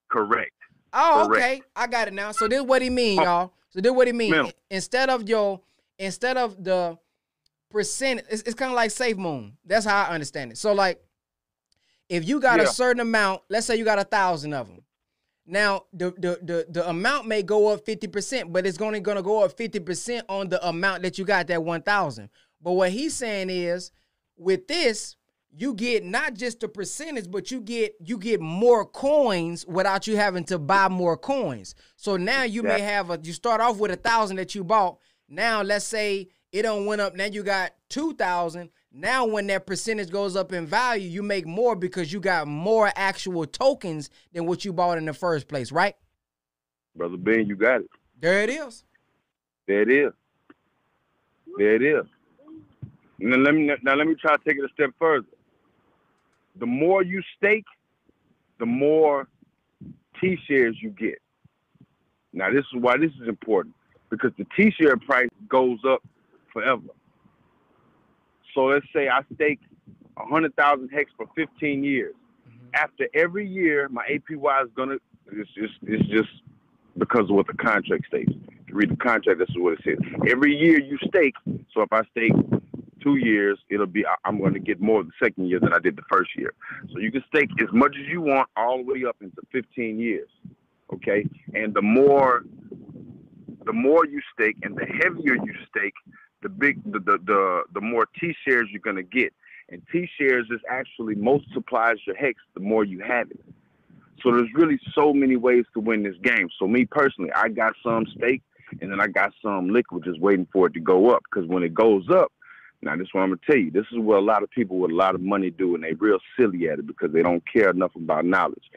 Correct. 0.09 0.51
Oh, 0.93 1.25
Correct. 1.27 1.43
okay. 1.45 1.61
I 1.75 1.87
got 1.87 2.07
it 2.07 2.13
now. 2.13 2.31
So 2.31 2.47
this 2.47 2.61
what 2.61 2.81
he 2.81 2.89
mean, 2.89 3.19
Oh. 3.19 3.23
y'all. 3.23 3.53
So 3.69 3.81
this 3.81 3.91
what 3.91 4.07
he 4.07 4.13
mean. 4.13 4.31
Ma'am. 4.31 4.49
Instead 4.69 5.09
of 5.09 5.27
your 5.27 5.61
instead 5.97 6.37
of 6.37 6.63
the 6.63 6.97
percent, 7.71 8.21
it's, 8.29 8.41
it's 8.43 8.55
kind 8.55 8.71
of 8.71 8.75
like 8.75 8.91
SafeMoon. 8.91 9.53
That's 9.65 9.85
how 9.85 10.03
I 10.03 10.09
understand 10.13 10.51
it. 10.51 10.57
So 10.57 10.73
like 10.73 11.01
if 12.07 12.27
you 12.27 12.39
got 12.39 12.59
a 12.59 12.67
certain 12.67 12.99
amount, 13.01 13.41
let's 13.49 13.65
say 13.67 13.75
you 13.75 13.85
got 13.85 13.99
a 13.99 14.03
thousand 14.03 14.53
of 14.53 14.67
them. 14.67 14.83
Now 15.49 15.85
the 15.91 16.11
the 16.11 16.39
the, 16.43 16.65
the 16.69 16.87
amount 16.87 17.27
may 17.27 17.41
go 17.41 17.69
up 17.69 17.83
50%, 17.83 18.53
but 18.53 18.67
it's 18.67 18.79
only 18.79 18.99
gonna 18.99 19.23
go 19.23 19.43
up 19.43 19.57
50% 19.57 20.21
on 20.29 20.49
the 20.49 20.65
amount 20.67 21.01
that 21.01 21.17
you 21.17 21.25
got 21.25 21.47
that 21.47 21.63
1000. 21.63 22.29
But 22.61 22.73
what 22.73 22.91
he's 22.91 23.15
saying 23.15 23.49
is 23.49 23.91
with 24.37 24.67
this, 24.67 25.15
you 25.51 25.73
get 25.73 26.05
not 26.05 26.35
just 26.35 26.59
the 26.59 26.67
percentage, 26.67 27.31
but 27.31 27.49
you 27.49 27.61
get 27.61 27.95
you 27.99 28.19
get 28.19 28.39
more 28.39 28.85
coins 28.85 29.65
without 29.65 30.05
you 30.05 30.17
having 30.17 30.43
to 30.45 30.59
buy 30.59 30.87
more 30.87 31.17
coins. 31.17 31.73
So 31.95 32.15
now 32.15 32.43
you 32.43 32.61
may 32.61 32.81
have 32.81 33.09
a 33.09 33.19
you 33.23 33.33
start 33.33 33.59
off 33.59 33.77
with 33.79 33.89
a 33.89 33.95
thousand 33.95 34.37
that 34.37 34.53
you 34.53 34.63
bought. 34.63 34.99
Now 35.27 35.63
let's 35.63 35.85
say 35.85 36.27
it 36.51 36.61
don't 36.61 36.85
went 36.85 37.01
up. 37.01 37.15
Now 37.15 37.25
you 37.25 37.41
got 37.41 37.71
two 37.89 38.13
thousand. 38.13 38.69
Now 38.91 39.25
when 39.25 39.47
that 39.47 39.67
percentage 39.67 40.09
goes 40.09 40.35
up 40.35 40.51
in 40.51 40.65
value, 40.65 41.07
you 41.07 41.21
make 41.21 41.45
more 41.45 41.75
because 41.75 42.11
you 42.11 42.19
got 42.19 42.47
more 42.47 42.91
actual 42.95 43.45
tokens 43.45 44.09
than 44.33 44.45
what 44.45 44.65
you 44.65 44.73
bought 44.73 44.97
in 44.97 45.05
the 45.05 45.13
first 45.13 45.47
place, 45.47 45.71
right? 45.71 45.95
Brother 46.95 47.17
Ben, 47.17 47.45
you 47.45 47.55
got 47.55 47.81
it. 47.81 47.89
There 48.19 48.41
it 48.41 48.49
is. 48.49 48.83
There 49.67 49.83
it 49.83 49.91
is. 49.91 50.11
There 51.57 51.75
it 51.75 51.83
is. 51.83 52.05
Now 53.19 53.37
let 53.37 53.53
me 53.53 53.69
now 53.83 53.95
let 53.95 54.07
me 54.07 54.15
try 54.15 54.35
to 54.35 54.43
take 54.43 54.57
it 54.57 54.65
a 54.65 54.73
step 54.73 54.91
further. 54.97 55.27
The 56.59 56.65
more 56.65 57.03
you 57.03 57.21
stake, 57.37 57.65
the 58.59 58.65
more 58.65 59.27
T 60.19 60.37
shares 60.47 60.77
you 60.81 60.89
get. 60.89 61.21
Now 62.33 62.51
this 62.51 62.65
is 62.73 62.81
why 62.81 62.97
this 62.97 63.11
is 63.21 63.27
important 63.27 63.75
because 64.09 64.31
the 64.37 64.47
T 64.55 64.71
share 64.71 64.97
price 64.97 65.29
goes 65.47 65.79
up 65.87 66.01
forever. 66.51 66.81
So 68.53 68.65
let's 68.65 68.85
say 68.93 69.07
I 69.07 69.21
stake 69.35 69.59
a 70.17 70.25
hundred 70.25 70.55
thousand 70.55 70.89
hex 70.89 71.11
for 71.15 71.27
15 71.35 71.83
years. 71.83 72.15
Mm-hmm. 72.47 72.67
After 72.73 73.07
every 73.13 73.47
year, 73.47 73.87
my 73.89 74.05
APY 74.09 74.63
is 74.63 74.69
gonna. 74.75 74.97
It's 75.31 75.49
just 75.53 75.73
it's 75.83 76.07
just 76.09 76.29
because 76.97 77.29
of 77.29 77.35
what 77.35 77.47
the 77.47 77.53
contract 77.53 78.07
states. 78.07 78.31
If 78.31 78.69
you 78.69 78.75
read 78.75 78.91
the 78.91 78.97
contract, 78.97 79.39
this 79.39 79.49
is 79.49 79.55
what 79.57 79.73
it 79.73 79.79
says. 79.83 79.97
Every 80.27 80.55
year 80.55 80.79
you 80.79 80.97
stake. 81.07 81.35
So 81.73 81.81
if 81.81 81.93
I 81.93 82.01
stake 82.11 82.33
two 83.01 83.15
years, 83.17 83.57
it'll 83.69 83.85
be 83.85 84.05
I'm 84.25 84.39
going 84.39 84.53
to 84.53 84.59
get 84.59 84.81
more 84.81 85.03
the 85.03 85.11
second 85.21 85.47
year 85.47 85.59
than 85.59 85.73
I 85.73 85.79
did 85.79 85.95
the 85.95 86.03
first 86.11 86.31
year. 86.35 86.53
So 86.91 86.99
you 86.99 87.11
can 87.11 87.23
stake 87.33 87.49
as 87.61 87.69
much 87.71 87.95
as 87.99 88.07
you 88.07 88.21
want 88.21 88.49
all 88.57 88.77
the 88.77 88.83
way 88.83 89.05
up 89.07 89.17
into 89.21 89.41
15 89.51 89.99
years. 89.99 90.29
Okay, 90.93 91.25
and 91.53 91.73
the 91.73 91.81
more 91.81 92.43
the 93.65 93.73
more 93.73 94.05
you 94.05 94.21
stake 94.33 94.57
and 94.63 94.75
the 94.75 94.85
heavier 94.85 95.35
you 95.35 95.53
stake, 95.69 95.93
the 96.41 96.49
big 96.49 96.81
the 96.91 96.99
the 96.99 97.17
the, 97.25 97.63
the 97.73 97.81
more 97.81 98.07
T 98.19 98.35
shares 98.45 98.69
you're 98.71 98.93
to 98.93 99.03
get. 99.03 99.33
And 99.69 99.81
T 99.91 100.09
shares 100.19 100.47
is 100.49 100.61
actually 100.67 101.15
multiplies 101.15 101.97
your 102.07 102.15
hex 102.15 102.39
the 102.55 102.59
more 102.59 102.83
you 102.83 102.99
have 103.01 103.29
it. 103.29 103.39
So 104.23 104.31
there's 104.31 104.49
really 104.53 104.79
so 104.93 105.13
many 105.13 105.35
ways 105.35 105.65
to 105.73 105.79
win 105.79 106.03
this 106.03 106.15
game. 106.23 106.49
So 106.59 106.67
me 106.67 106.85
personally, 106.85 107.31
I 107.33 107.49
got 107.49 107.73
some 107.83 108.05
stake 108.17 108.41
and 108.81 108.91
then 108.91 108.99
I 108.99 109.07
got 109.07 109.31
some 109.41 109.69
liquid 109.69 110.03
just 110.03 110.19
waiting 110.19 110.47
for 110.51 110.67
it 110.67 110.73
to 110.73 110.79
go 110.79 111.11
up. 111.11 111.23
Because 111.23 111.47
when 111.47 111.63
it 111.63 111.73
goes 111.73 112.09
up, 112.09 112.31
now 112.81 112.95
this 112.95 113.05
is 113.05 113.13
what 113.13 113.21
I'm 113.21 113.29
gonna 113.29 113.41
tell 113.45 113.57
you. 113.57 113.71
This 113.71 113.85
is 113.91 113.99
what 113.99 114.17
a 114.17 114.21
lot 114.21 114.43
of 114.43 114.49
people 114.49 114.77
with 114.79 114.91
a 114.91 114.95
lot 114.95 115.15
of 115.15 115.21
money 115.21 115.49
do, 115.49 115.75
and 115.75 115.83
they 115.83 115.93
real 115.93 116.19
silly 116.37 116.69
at 116.69 116.79
it 116.79 116.87
because 116.87 117.11
they 117.11 117.21
don't 117.21 117.43
care 117.51 117.69
enough 117.69 117.95
about 117.95 118.25
knowledge. 118.25 118.71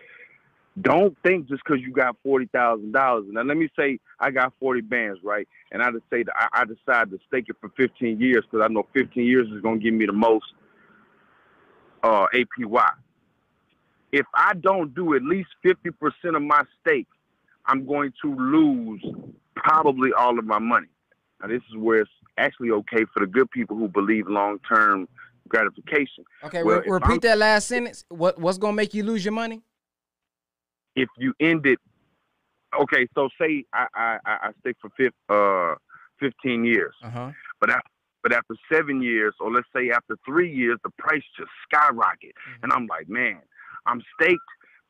Don't 0.80 1.16
think 1.22 1.48
just 1.48 1.62
because 1.64 1.82
you 1.82 1.92
got 1.92 2.16
forty 2.22 2.46
thousand 2.46 2.92
dollars. 2.92 3.26
Now 3.28 3.42
let 3.42 3.56
me 3.56 3.68
say 3.78 3.98
I 4.18 4.30
got 4.30 4.54
forty 4.58 4.80
bands, 4.80 5.20
right? 5.22 5.46
And 5.70 5.82
I 5.82 5.90
just 5.90 6.04
say 6.10 6.22
that 6.22 6.34
I, 6.34 6.62
I 6.62 6.64
decide 6.64 7.10
to 7.10 7.18
stake 7.28 7.46
it 7.48 7.56
for 7.60 7.68
fifteen 7.76 8.18
years 8.18 8.44
because 8.50 8.64
I 8.64 8.72
know 8.72 8.86
fifteen 8.94 9.26
years 9.26 9.48
is 9.54 9.60
gonna 9.60 9.78
give 9.78 9.92
me 9.92 10.06
the 10.06 10.12
most 10.12 10.46
uh, 12.02 12.26
APY. 12.34 12.90
If 14.12 14.26
I 14.34 14.54
don't 14.54 14.94
do 14.94 15.14
at 15.14 15.22
least 15.22 15.48
50% 15.64 16.36
of 16.36 16.42
my 16.42 16.62
stake, 16.80 17.06
I'm 17.66 17.86
going 17.86 18.12
to 18.22 18.34
lose 18.34 19.02
probably 19.56 20.10
all 20.12 20.38
of 20.38 20.44
my 20.44 20.58
money. 20.58 20.88
Now, 21.40 21.48
this 21.48 21.62
is 21.70 21.76
where 21.78 22.00
it's 22.00 22.10
actually 22.36 22.70
okay 22.70 23.04
for 23.14 23.20
the 23.20 23.26
good 23.26 23.50
people 23.50 23.76
who 23.76 23.88
believe 23.88 24.26
long 24.28 24.58
term 24.68 25.08
gratification. 25.48 26.24
Okay, 26.44 26.62
Well, 26.62 26.80
re- 26.80 26.90
repeat 26.90 27.08
I'm- 27.08 27.20
that 27.20 27.38
last 27.38 27.68
sentence. 27.68 28.04
What 28.08 28.38
what's 28.38 28.58
gonna 28.58 28.74
make 28.74 28.94
you 28.94 29.02
lose 29.02 29.24
your 29.24 29.32
money? 29.32 29.62
If 30.94 31.08
you 31.18 31.34
end 31.40 31.66
it, 31.66 31.78
okay, 32.78 33.06
so 33.14 33.28
say 33.40 33.64
I, 33.72 33.86
I, 33.94 34.18
I 34.26 34.50
stick 34.60 34.76
for 34.80 34.90
fif- 34.96 35.12
uh, 35.28 35.76
15 36.20 36.64
years. 36.64 36.94
Uh 37.02 37.10
huh. 37.10 37.30
But 37.60 37.70
after, 37.70 37.88
but 38.22 38.32
after 38.32 38.54
seven 38.72 39.02
years, 39.02 39.34
or 39.40 39.50
let's 39.50 39.66
say 39.74 39.90
after 39.90 40.16
three 40.24 40.52
years, 40.52 40.78
the 40.84 40.90
price 40.98 41.22
just 41.36 41.50
skyrocket, 41.68 42.32
and 42.62 42.72
I'm 42.72 42.86
like, 42.86 43.08
man, 43.08 43.40
I'm 43.86 44.00
staked, 44.14 44.40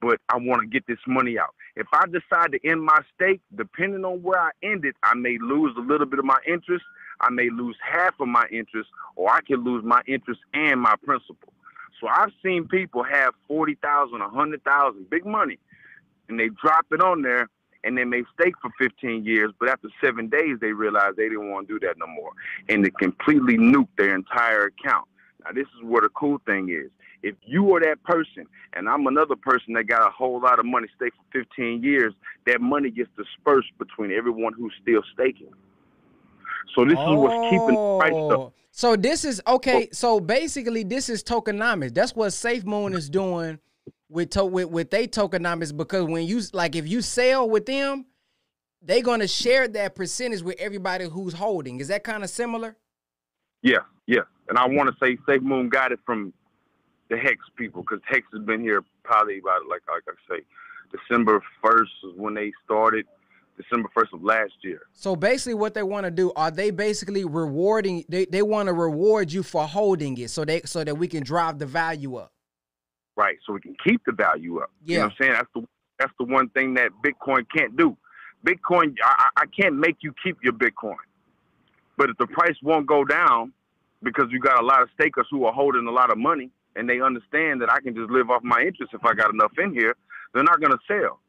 but 0.02 0.18
I 0.28 0.36
want 0.36 0.60
to 0.60 0.66
get 0.66 0.86
this 0.86 0.98
money 1.06 1.38
out. 1.38 1.54
If 1.76 1.86
I 1.94 2.04
decide 2.06 2.52
to 2.52 2.68
end 2.68 2.82
my 2.82 3.00
stake, 3.14 3.40
depending 3.56 4.04
on 4.04 4.22
where 4.22 4.38
I 4.40 4.50
end 4.62 4.84
it, 4.84 4.94
I 5.02 5.14
may 5.14 5.38
lose 5.40 5.74
a 5.78 5.80
little 5.80 6.06
bit 6.06 6.18
of 6.18 6.26
my 6.26 6.38
interest. 6.46 6.84
I 7.20 7.30
may 7.30 7.48
lose 7.48 7.76
half 7.80 8.14
of 8.20 8.28
my 8.28 8.44
interest, 8.50 8.90
or 9.16 9.30
I 9.30 9.40
can 9.40 9.64
lose 9.64 9.82
my 9.84 10.02
interest 10.06 10.40
and 10.52 10.80
my 10.80 10.94
principal. 11.02 11.52
So 12.00 12.08
I've 12.08 12.32
seen 12.44 12.66
people 12.68 13.04
have 13.04 13.32
forty 13.48 13.76
thousand, 13.76 14.20
a 14.20 14.28
hundred 14.28 14.62
thousand, 14.64 15.08
big 15.08 15.24
money, 15.24 15.58
and 16.32 16.40
they 16.40 16.48
drop 16.64 16.86
it 16.90 17.02
on 17.02 17.20
there, 17.20 17.48
and 17.84 17.96
they 17.96 18.04
may 18.04 18.22
stake 18.34 18.54
for 18.62 18.70
15 18.78 19.24
years, 19.24 19.52
but 19.60 19.68
after 19.68 19.88
seven 20.02 20.28
days, 20.28 20.56
they 20.60 20.72
realize 20.72 21.12
they 21.16 21.28
didn't 21.28 21.50
want 21.50 21.68
to 21.68 21.78
do 21.78 21.86
that 21.86 21.96
no 21.98 22.06
more, 22.06 22.32
and 22.68 22.84
they 22.84 22.90
completely 22.90 23.58
nuke 23.58 23.88
their 23.98 24.14
entire 24.14 24.66
account. 24.66 25.06
Now, 25.44 25.52
this 25.52 25.66
is 25.76 25.84
where 25.84 26.00
the 26.00 26.08
cool 26.10 26.40
thing 26.46 26.70
is. 26.70 26.90
If 27.22 27.34
you 27.44 27.74
are 27.74 27.80
that 27.80 28.02
person, 28.04 28.46
and 28.72 28.88
I'm 28.88 29.06
another 29.06 29.36
person 29.36 29.74
that 29.74 29.84
got 29.84 30.06
a 30.06 30.10
whole 30.10 30.40
lot 30.40 30.58
of 30.58 30.64
money 30.64 30.88
staked 30.96 31.16
for 31.16 31.40
15 31.40 31.82
years, 31.82 32.14
that 32.46 32.60
money 32.60 32.90
gets 32.90 33.10
dispersed 33.16 33.72
between 33.78 34.10
everyone 34.10 34.54
who's 34.54 34.72
still 34.80 35.02
staking. 35.12 35.52
So 36.74 36.84
this 36.84 36.94
is 36.94 36.98
what's 36.98 37.50
keeping 37.50 37.74
the 37.74 37.98
price 38.00 38.12
up. 38.12 38.40
Oh, 38.40 38.52
So 38.70 38.96
this 38.96 39.24
is 39.24 39.42
okay. 39.46 39.88
So 39.92 40.18
basically, 40.18 40.82
this 40.82 41.08
is 41.08 41.22
tokenomics. 41.22 41.92
That's 41.94 42.16
what 42.16 42.28
SafeMoon 42.30 42.94
is 42.94 43.10
doing 43.10 43.58
with 44.12 44.30
to, 44.30 44.44
with 44.44 44.68
with 44.68 44.90
they 44.90 45.08
tokenomics 45.08 45.76
because 45.76 46.04
when 46.04 46.26
you 46.26 46.42
like 46.52 46.76
if 46.76 46.86
you 46.86 47.00
sell 47.02 47.48
with 47.48 47.66
them, 47.66 48.06
they 48.82 49.00
gonna 49.00 49.26
share 49.26 49.66
that 49.68 49.94
percentage 49.94 50.42
with 50.42 50.56
everybody 50.58 51.08
who's 51.08 51.32
holding. 51.32 51.80
Is 51.80 51.88
that 51.88 52.04
kind 52.04 52.22
of 52.22 52.30
similar? 52.30 52.76
Yeah, 53.62 53.78
yeah. 54.06 54.22
And 54.48 54.58
I 54.58 54.66
want 54.66 54.90
to 54.90 54.96
say 55.04 55.16
SafeMoon 55.28 55.70
got 55.70 55.92
it 55.92 56.00
from 56.04 56.32
the 57.08 57.16
Hex 57.16 57.36
people 57.56 57.82
because 57.82 58.00
Hex 58.06 58.26
has 58.32 58.42
been 58.42 58.60
here 58.60 58.82
probably 59.02 59.38
about 59.38 59.62
like 59.68 59.82
like 59.88 60.02
I 60.06 60.36
say, 60.36 60.42
December 60.92 61.42
first 61.64 61.92
is 62.04 62.12
when 62.16 62.34
they 62.34 62.52
started. 62.64 63.06
December 63.56 63.90
first 63.94 64.14
of 64.14 64.24
last 64.24 64.52
year. 64.62 64.80
So 64.94 65.14
basically, 65.14 65.52
what 65.54 65.74
they 65.74 65.82
want 65.82 66.04
to 66.04 66.10
do 66.10 66.32
are 66.34 66.50
they 66.50 66.70
basically 66.70 67.26
rewarding? 67.26 68.02
They 68.08 68.24
they 68.24 68.40
want 68.40 68.68
to 68.68 68.72
reward 68.72 69.30
you 69.30 69.42
for 69.42 69.66
holding 69.66 70.16
it, 70.16 70.30
so 70.30 70.46
they 70.46 70.62
so 70.64 70.82
that 70.82 70.96
we 70.96 71.06
can 71.06 71.22
drive 71.22 71.58
the 71.58 71.66
value 71.66 72.16
up. 72.16 72.32
Right, 73.16 73.36
so 73.46 73.52
we 73.52 73.60
can 73.60 73.76
keep 73.84 74.02
the 74.06 74.12
value 74.12 74.58
up. 74.60 74.70
You 74.94 75.00
know 75.00 75.04
what 75.04 75.12
I'm 75.12 75.16
saying? 75.20 75.32
That's 75.34 75.48
the 75.54 75.68
that's 75.98 76.12
the 76.18 76.24
one 76.24 76.48
thing 76.50 76.74
that 76.74 76.90
Bitcoin 77.04 77.44
can't 77.54 77.76
do. 77.76 77.96
Bitcoin, 78.44 78.96
I, 79.04 79.28
I 79.36 79.44
can't 79.46 79.76
make 79.76 79.98
you 80.00 80.12
keep 80.24 80.38
your 80.42 80.54
Bitcoin. 80.54 80.96
But 81.96 82.10
if 82.10 82.16
the 82.18 82.26
price 82.26 82.56
won't 82.62 82.86
go 82.86 83.04
down, 83.04 83.52
because 84.02 84.26
you 84.30 84.40
got 84.40 84.60
a 84.60 84.64
lot 84.64 84.82
of 84.82 84.88
stakers 84.98 85.26
who 85.30 85.44
are 85.44 85.52
holding 85.52 85.86
a 85.86 85.90
lot 85.90 86.10
of 86.10 86.18
money 86.18 86.50
and 86.74 86.88
they 86.88 87.00
understand 87.00 87.60
that 87.62 87.70
I 87.70 87.80
can 87.80 87.94
just 87.94 88.10
live 88.10 88.30
off 88.30 88.42
my 88.42 88.60
interest 88.60 88.92
if 88.94 89.04
I 89.04 89.14
got 89.14 89.32
enough 89.32 89.52
in 89.58 89.72
here. 89.72 89.94
They're 90.34 90.42
not 90.42 90.60
gonna 90.60 90.78
sell, 90.88 91.20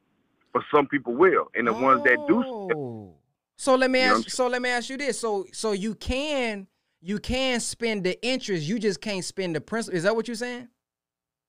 but 0.54 0.64
some 0.74 0.88
people 0.88 1.14
will, 1.14 1.50
and 1.56 1.68
the 1.68 1.74
ones 1.74 2.02
that 2.06 2.18
do, 2.28 2.44
sell, 2.70 2.78
Oh. 2.78 3.14
So 3.58 3.76
let 3.76 3.92
me 3.92 4.04
You 4.04 4.16
ask. 4.16 4.30
So 4.30 4.48
let 4.48 4.62
me 4.62 4.70
ask 4.70 4.90
you 4.90 4.98
this. 4.98 5.20
So 5.20 5.46
so 5.52 5.74
you 5.74 5.96
can 5.96 6.68
you 7.02 7.20
can 7.20 7.60
spend 7.60 8.04
the 8.04 8.22
interest. 8.26 8.66
You 8.66 8.80
just 8.80 9.02
can't 9.02 9.24
spend 9.24 9.56
the 9.56 9.62
principal. 9.62 9.98
Is 9.98 10.04
that 10.04 10.16
what 10.16 10.28
you're 10.28 10.36
saying? 10.36 10.70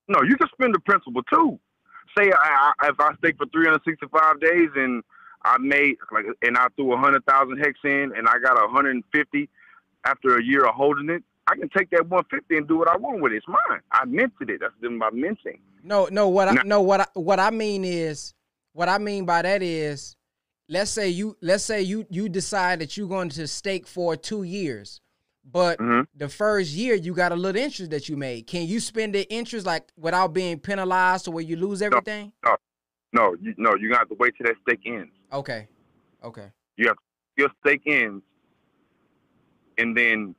No, 0.09 0.22
you 0.22 0.36
can 0.36 0.48
spend 0.52 0.74
the 0.74 0.81
principal 0.81 1.22
too. 1.24 1.59
Say 2.16 2.31
I, 2.31 2.72
I, 2.81 2.89
if 2.89 3.01
I 3.01 3.14
stake 3.16 3.36
for 3.39 3.47
365 3.47 4.40
days 4.40 4.70
and 4.76 5.02
I 5.44 5.59
made 5.59 5.97
like, 6.12 6.26
and 6.43 6.56
I 6.56 6.68
threw 6.76 6.93
a 6.93 6.97
hundred 6.97 7.24
thousand 7.26 7.59
hex 7.59 7.78
in, 7.85 8.12
and 8.16 8.28
I 8.28 8.39
got 8.39 8.62
a 8.62 8.68
hundred 8.68 8.94
and 8.94 9.05
fifty 9.12 9.48
after 10.05 10.36
a 10.36 10.43
year 10.43 10.64
of 10.66 10.74
holding 10.74 11.10
it. 11.10 11.22
I 11.47 11.56
can 11.56 11.68
take 11.68 11.90
that 11.90 12.09
150 12.09 12.56
and 12.56 12.66
do 12.66 12.78
what 12.78 12.89
I 12.89 12.97
want 12.97 13.20
with 13.20 13.32
it. 13.32 13.36
It's 13.36 13.48
mine. 13.48 13.81
I 13.93 14.06
minted 14.06 14.48
it. 14.48 14.60
That's 14.60 14.72
my 14.81 15.10
minting. 15.10 15.59
No, 15.82 16.09
no. 16.10 16.28
What 16.28 16.48
I 16.48 16.62
No. 16.64 16.81
what 16.81 17.01
I 17.02 17.06
what 17.14 17.39
I 17.39 17.51
mean 17.51 17.85
is 17.85 18.35
what 18.72 18.89
I 18.89 18.98
mean 18.98 19.26
by 19.26 19.43
that 19.43 19.62
is, 19.62 20.16
let's 20.68 20.90
say 20.90 21.09
you 21.10 21.36
let's 21.43 21.64
say 21.64 21.82
you 21.82 22.06
you 22.09 22.28
decide 22.31 22.78
that 22.81 22.97
you're 22.97 23.09
going 23.09 23.28
to 23.31 23.47
stake 23.47 23.86
for 23.86 24.16
two 24.16 24.43
years, 24.44 25.01
but 25.44 25.78
Mhm. 25.78 26.06
the 26.14 26.28
first 26.28 26.72
year 26.72 26.94
you 26.94 27.14
got 27.14 27.32
a 27.32 27.36
little 27.36 27.60
interest 27.60 27.90
that 27.90 28.08
you 28.08 28.16
made. 28.16 28.46
Can 28.46 28.66
you 28.66 28.80
spend 28.80 29.14
the 29.14 29.30
interest 29.32 29.66
like 29.66 29.92
without 29.96 30.32
being 30.32 30.58
penalized 30.58 31.26
to 31.26 31.30
where 31.30 31.44
you 31.44 31.56
lose 31.56 31.82
everything? 31.82 32.32
No, 33.12 33.36
you, 33.40 33.54
no, 33.56 33.76
you 33.76 33.90
got 33.90 34.08
to 34.08 34.16
wait 34.18 34.34
till 34.36 34.46
that 34.46 34.56
stake 34.62 34.80
ends. 34.86 35.12
Okay, 35.32 35.68
okay. 36.24 36.50
You 36.76 36.88
have 36.88 36.96
your 37.36 37.48
stake 37.60 37.82
ends, 37.86 38.24
and 39.78 39.96
then 39.96 40.34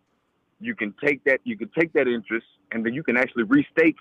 you 0.60 0.76
can 0.76 0.94
take 1.02 1.24
that 1.24 1.40
you 1.46 1.58
can 1.58 1.70
take 1.78 1.94
that 1.94 2.08
interest, 2.08 2.46
and 2.72 2.86
then 2.86 2.94
you 2.94 3.02
can 3.02 3.16
actually 3.16 3.46
restake 3.46 3.96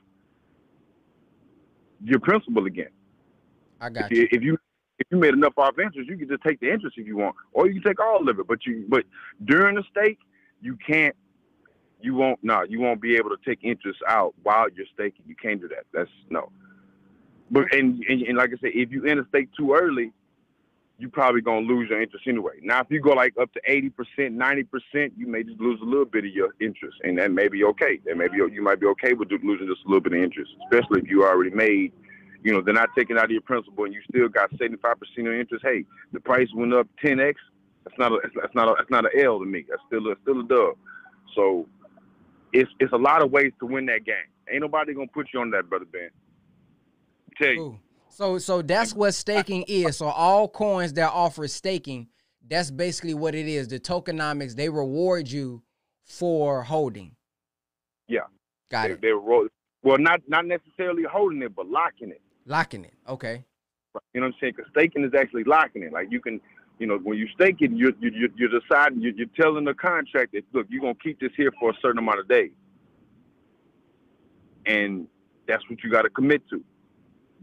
your 2.03 2.19
principal 2.19 2.67
again. 2.67 2.91
I 3.81 3.91
got 3.91 4.11
if 4.11 4.11
you. 4.11 4.23
you, 4.23 4.29
if 4.33 4.43
you 4.43 4.59
if 4.99 5.07
you 5.11 5.19
made 5.19 5.35
enough 5.35 5.55
off 5.57 5.79
interest, 5.79 6.09
you 6.09 6.17
can 6.17 6.29
just 6.29 6.43
take 6.43 6.59
the 6.61 6.71
interest 6.73 6.97
if 6.99 7.07
you 7.07 7.17
want, 7.17 7.37
or 7.53 7.69
you 7.69 7.81
can 7.81 7.93
take 7.93 8.01
all 8.01 8.29
of 8.29 8.39
it. 8.39 8.47
But 8.47 8.65
you 8.67 8.87
but 8.89 9.05
during 9.45 9.77
the 9.77 9.85
stake, 9.91 10.19
you 10.65 10.79
can't. 10.85 11.15
You 12.01 12.15
won't. 12.15 12.43
No, 12.43 12.63
you 12.63 12.81
won't 12.81 13.01
be 13.01 13.17
able 13.17 13.31
to 13.31 13.37
take 13.45 13.59
interest 13.63 14.01
out 14.09 14.35
while 14.43 14.67
you're 14.75 14.87
staking. 14.95 15.25
You 15.27 15.37
can't 15.37 15.61
do 15.61 15.69
that. 15.69 15.85
That's 15.93 16.11
no. 16.31 16.51
But 17.51 17.73
and, 17.75 18.03
and 18.09 18.23
and 18.23 18.39
like 18.39 18.51
I 18.51 18.57
said, 18.61 18.71
if 18.75 18.91
you 18.91 19.05
enter 19.05 19.27
stake 19.29 19.51
too 19.57 19.75
early, 19.75 20.11
you 20.99 21.11
probably 21.11 21.43
gonna 21.43 21.67
lose 21.67 21.91
your 21.91 22.01
interest 22.01 22.27
anyway. 22.27 22.55
Now, 22.63 22.81
if 22.81 22.87
you 22.91 23.01
go 23.01 23.11
like 23.11 23.35
up 23.41 23.53
to 23.53 23.61
eighty 23.67 23.91
percent, 23.91 24.35
ninety 24.35 24.65
percent, 24.65 25.13
you 25.19 25.27
may 25.27 25.43
just 25.43 25.61
lose 25.61 25.79
a 25.83 25.85
little 25.85 26.07
bit 26.07 26.25
of 26.25 26.31
your 26.33 26.55
interest, 26.61 26.97
and 27.05 27.19
that 27.19 27.31
may 27.31 27.49
be 27.49 27.63
okay. 27.65 28.01
That 28.07 28.17
may 28.17 28.29
be 28.29 28.39
you 28.39 28.63
might 28.63 28.81
be 28.81 28.87
okay 28.87 29.13
with 29.13 29.31
losing 29.31 29.67
just 29.67 29.85
a 29.85 29.89
little 29.89 30.01
bit 30.01 30.15
of 30.15 30.23
interest, 30.23 30.51
especially 30.65 31.01
if 31.03 31.09
you 31.09 31.25
already 31.25 31.51
made. 31.51 31.93
You 32.43 32.53
know, 32.53 32.61
they're 32.61 32.75
not 32.75 32.91
taking 32.97 33.17
out 33.19 33.25
of 33.25 33.31
your 33.31 33.41
principal, 33.43 33.85
and 33.85 33.95
you 33.95 34.01
still 34.11 34.29
got 34.29 34.51
seventy 34.59 34.77
five 34.79 34.99
percent 34.99 35.29
of 35.29 35.35
interest. 35.35 35.65
Hey, 35.65 35.85
the 36.13 36.21
price 36.21 36.49
went 36.55 36.73
up 36.73 36.89
ten 37.05 37.21
x. 37.21 37.39
That's 37.85 37.99
not 37.99 38.13
a 38.13 38.19
that's 38.35 38.55
not 38.55 38.69
a 38.69 38.75
that's 38.79 38.91
not 38.91 39.05
an 39.05 39.25
L 39.25 39.39
to 39.39 39.45
me. 39.45 39.65
That's 39.69 39.83
still 39.87 40.11
a 40.11 40.15
still 40.23 40.41
a 40.41 40.45
dub. 40.45 40.77
So 41.35 41.67
it's 42.53 42.71
it's 42.81 42.93
a 42.93 42.97
lot 42.97 43.23
of 43.23 43.31
ways 43.31 43.53
to 43.61 43.67
win 43.67 43.87
that 43.87 44.05
game. 44.05 44.17
Ain't 44.51 44.63
nobody 44.63 44.95
gonna 44.95 45.07
put 45.13 45.29
you 45.33 45.41
on 45.41 45.51
that, 45.51 45.69
brother 45.69 45.87
Ben. 45.91 46.11
Tell 47.41 47.49
you. 47.49 47.79
So 48.09 48.39
so 48.39 48.63
that's 48.63 48.95
what 48.95 49.13
staking 49.13 49.65
is. 49.69 49.99
So 49.99 50.07
all 50.07 50.49
coins 50.49 50.93
that 50.95 51.11
offer 51.11 51.49
staking, 51.49 52.09
that's 52.49 52.71
basically 52.71 53.15
what 53.15 53.35
it 53.35 53.47
is. 53.47 53.69
The 53.69 53.81
tokenomics, 53.81 54.55
they 54.55 54.69
reward 54.69 55.29
you 55.29 55.63
for 56.05 56.63
holding. 56.63 57.17
Yeah. 58.09 58.21
Got 58.71 58.89
they, 58.89 58.93
it. 58.93 59.01
They 59.03 59.13
were 59.13 59.49
well, 59.85 59.99
not 59.99 60.23
not 60.29 60.47
necessarily 60.47 61.03
holding 61.05 61.43
it, 61.43 61.55
but 61.55 61.69
locking 61.69 62.11
it. 62.11 62.23
Locking 62.47 62.85
it. 62.85 62.95
Okay. 63.09 63.45
You 64.13 64.21
know 64.21 64.29
what 64.29 64.35
I'm 64.35 64.41
saying? 64.41 64.55
Because 64.57 64.71
staking 64.71 65.05
is 65.05 65.13
actually 65.17 65.45
locking 65.45 65.83
it. 65.83 65.93
Like 65.93 66.11
you 66.11 66.21
can, 66.21 66.41
you 66.79 66.87
know, 66.87 66.99
when 66.99 67.19
you 67.19 67.29
stake 67.35 67.57
it, 67.61 67.71
you're 67.73 67.93
you're, 68.01 68.29
you're 68.37 68.61
deciding, 68.61 69.01
you're, 69.01 69.15
you're 69.15 69.27
telling 69.37 69.65
the 69.65 69.75
contract 69.75 70.33
that 70.33 70.43
look, 70.53 70.67
you're 70.69 70.81
gonna 70.83 70.95
keep 70.95 71.21
this 71.21 71.31
here 71.37 71.53
for 71.59 71.71
a 71.71 71.75
certain 71.81 71.99
amount 71.99 72.21
of 72.21 72.29
days, 72.29 72.51
and 74.67 75.07
that's 75.47 75.63
what 75.71 75.83
you 75.85 75.91
got 75.91 76.03
to 76.03 76.11
commit 76.11 76.43
to. 76.51 76.63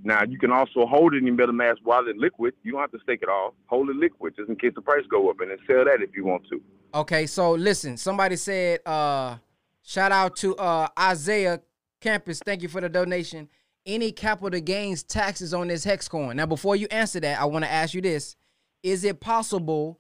Now 0.04 0.24
you 0.24 0.38
can 0.38 0.52
also 0.52 0.86
hold 0.86 1.14
it 1.14 1.18
in 1.18 1.28
your 1.28 1.36
MetaMask 1.36 1.78
while 1.84 2.08
it's 2.08 2.18
liquid. 2.20 2.54
You 2.64 2.74
don't 2.74 2.82
have 2.82 2.92
to 2.92 3.00
stake 3.04 3.20
it 3.22 3.30
all. 3.30 3.54
Hold 3.68 3.90
it 3.90 3.96
liquid 3.96 4.36
just 4.36 4.50
in 4.50 4.56
case 4.56 4.74
the 4.76 4.82
price 4.82 5.04
go 5.10 5.30
up, 5.30 5.40
and 5.40 5.52
then 5.52 5.58
sell 5.68 5.86
that 5.86 6.02
if 6.02 6.16
you 6.16 6.26
want 6.26 6.44
to. 6.50 6.62
Okay, 6.94 7.26
so 7.26 7.52
listen, 7.52 7.96
somebody 7.96 8.36
said, 8.36 8.82
uh, 8.86 9.38
shout 9.82 10.12
out 10.12 10.36
to 10.38 10.56
uh 10.58 10.88
Isaiah 11.00 11.62
Campus. 12.02 12.42
Thank 12.44 12.64
you 12.64 12.68
for 12.68 12.82
the 12.82 12.90
donation. 12.90 13.48
Any 13.86 14.12
capital 14.12 14.60
gains 14.60 15.02
taxes 15.04 15.54
on 15.54 15.68
this 15.68 15.84
hex 15.84 16.08
coin? 16.08 16.36
Now, 16.36 16.46
before 16.46 16.76
you 16.76 16.88
answer 16.92 17.20
that, 17.22 17.40
I 17.40 17.46
want 17.46 17.64
to 17.66 17.72
ask 17.72 17.94
you 17.94 18.02
this: 18.02 18.36
Is 18.84 19.04
it 19.04 19.20
possible? 19.20 20.00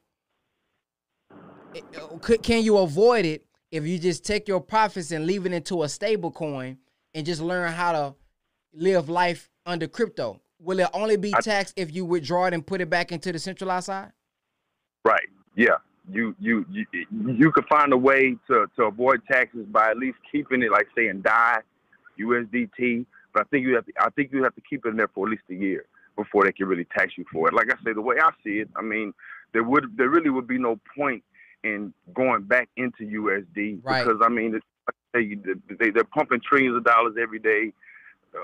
uh, 1.75 2.17
Could, 2.21 2.43
can 2.43 2.63
you 2.63 2.77
avoid 2.77 3.25
it 3.25 3.45
if 3.71 3.85
you 3.85 3.99
just 3.99 4.25
take 4.25 4.47
your 4.47 4.59
profits 4.59 5.11
and 5.11 5.25
leave 5.25 5.45
it 5.45 5.53
into 5.53 5.83
a 5.83 5.89
stable 5.89 6.31
coin 6.31 6.77
and 7.13 7.25
just 7.25 7.41
learn 7.41 7.71
how 7.71 7.91
to 7.91 8.15
live 8.73 9.09
life 9.09 9.49
under 9.65 9.87
crypto? 9.87 10.41
Will 10.59 10.79
it 10.79 10.89
only 10.93 11.17
be 11.17 11.31
taxed 11.41 11.73
if 11.77 11.93
you 11.93 12.05
withdraw 12.05 12.45
it 12.45 12.53
and 12.53 12.65
put 12.65 12.81
it 12.81 12.89
back 12.89 13.11
into 13.11 13.31
the 13.31 13.39
centralized 13.39 13.87
side? 13.87 14.11
Right. 15.03 15.27
Yeah. 15.55 15.77
You 16.11 16.35
you 16.39 16.65
you 16.71 16.85
you 17.11 17.51
could 17.51 17.65
find 17.67 17.93
a 17.93 17.97
way 17.97 18.35
to, 18.47 18.65
to 18.75 18.83
avoid 18.83 19.21
taxes 19.31 19.65
by 19.67 19.91
at 19.91 19.97
least 19.97 20.17
keeping 20.31 20.61
it 20.63 20.71
like 20.71 20.87
saying 20.95 21.21
DAI 21.21 21.59
USDT. 22.19 23.05
But 23.33 23.41
I 23.41 23.43
think 23.45 23.65
you 23.65 23.75
have 23.75 23.85
to 23.85 23.93
I 23.99 24.09
think 24.09 24.31
you 24.31 24.43
have 24.43 24.55
to 24.55 24.61
keep 24.61 24.85
it 24.85 24.89
in 24.89 24.97
there 24.97 25.07
for 25.13 25.27
at 25.27 25.31
least 25.31 25.43
a 25.49 25.53
year 25.53 25.85
before 26.15 26.43
they 26.45 26.51
can 26.51 26.67
really 26.67 26.85
tax 26.85 27.17
you 27.17 27.25
for 27.31 27.47
it. 27.47 27.53
Like 27.53 27.67
I 27.71 27.75
say, 27.83 27.93
the 27.93 28.01
way 28.01 28.15
I 28.21 28.29
see 28.43 28.59
it, 28.59 28.69
I 28.75 28.81
mean, 28.81 29.13
there 29.53 29.63
would 29.63 29.95
there 29.97 30.09
really 30.09 30.29
would 30.29 30.47
be 30.47 30.57
no 30.57 30.79
point 30.95 31.23
in 31.63 31.93
going 32.13 32.43
back 32.43 32.69
into 32.77 33.03
USD 33.03 33.79
Right. 33.83 34.03
because 34.05 34.19
I 34.23 34.29
mean, 34.29 34.55
it's, 34.55 34.65
like 34.87 34.95
I 35.13 35.19
say, 35.19 35.35
they, 35.35 35.75
they 35.75 35.89
they're 35.91 36.03
pumping 36.03 36.41
trillions 36.41 36.77
of 36.77 36.83
dollars 36.83 37.15
every 37.21 37.39
day. 37.39 37.73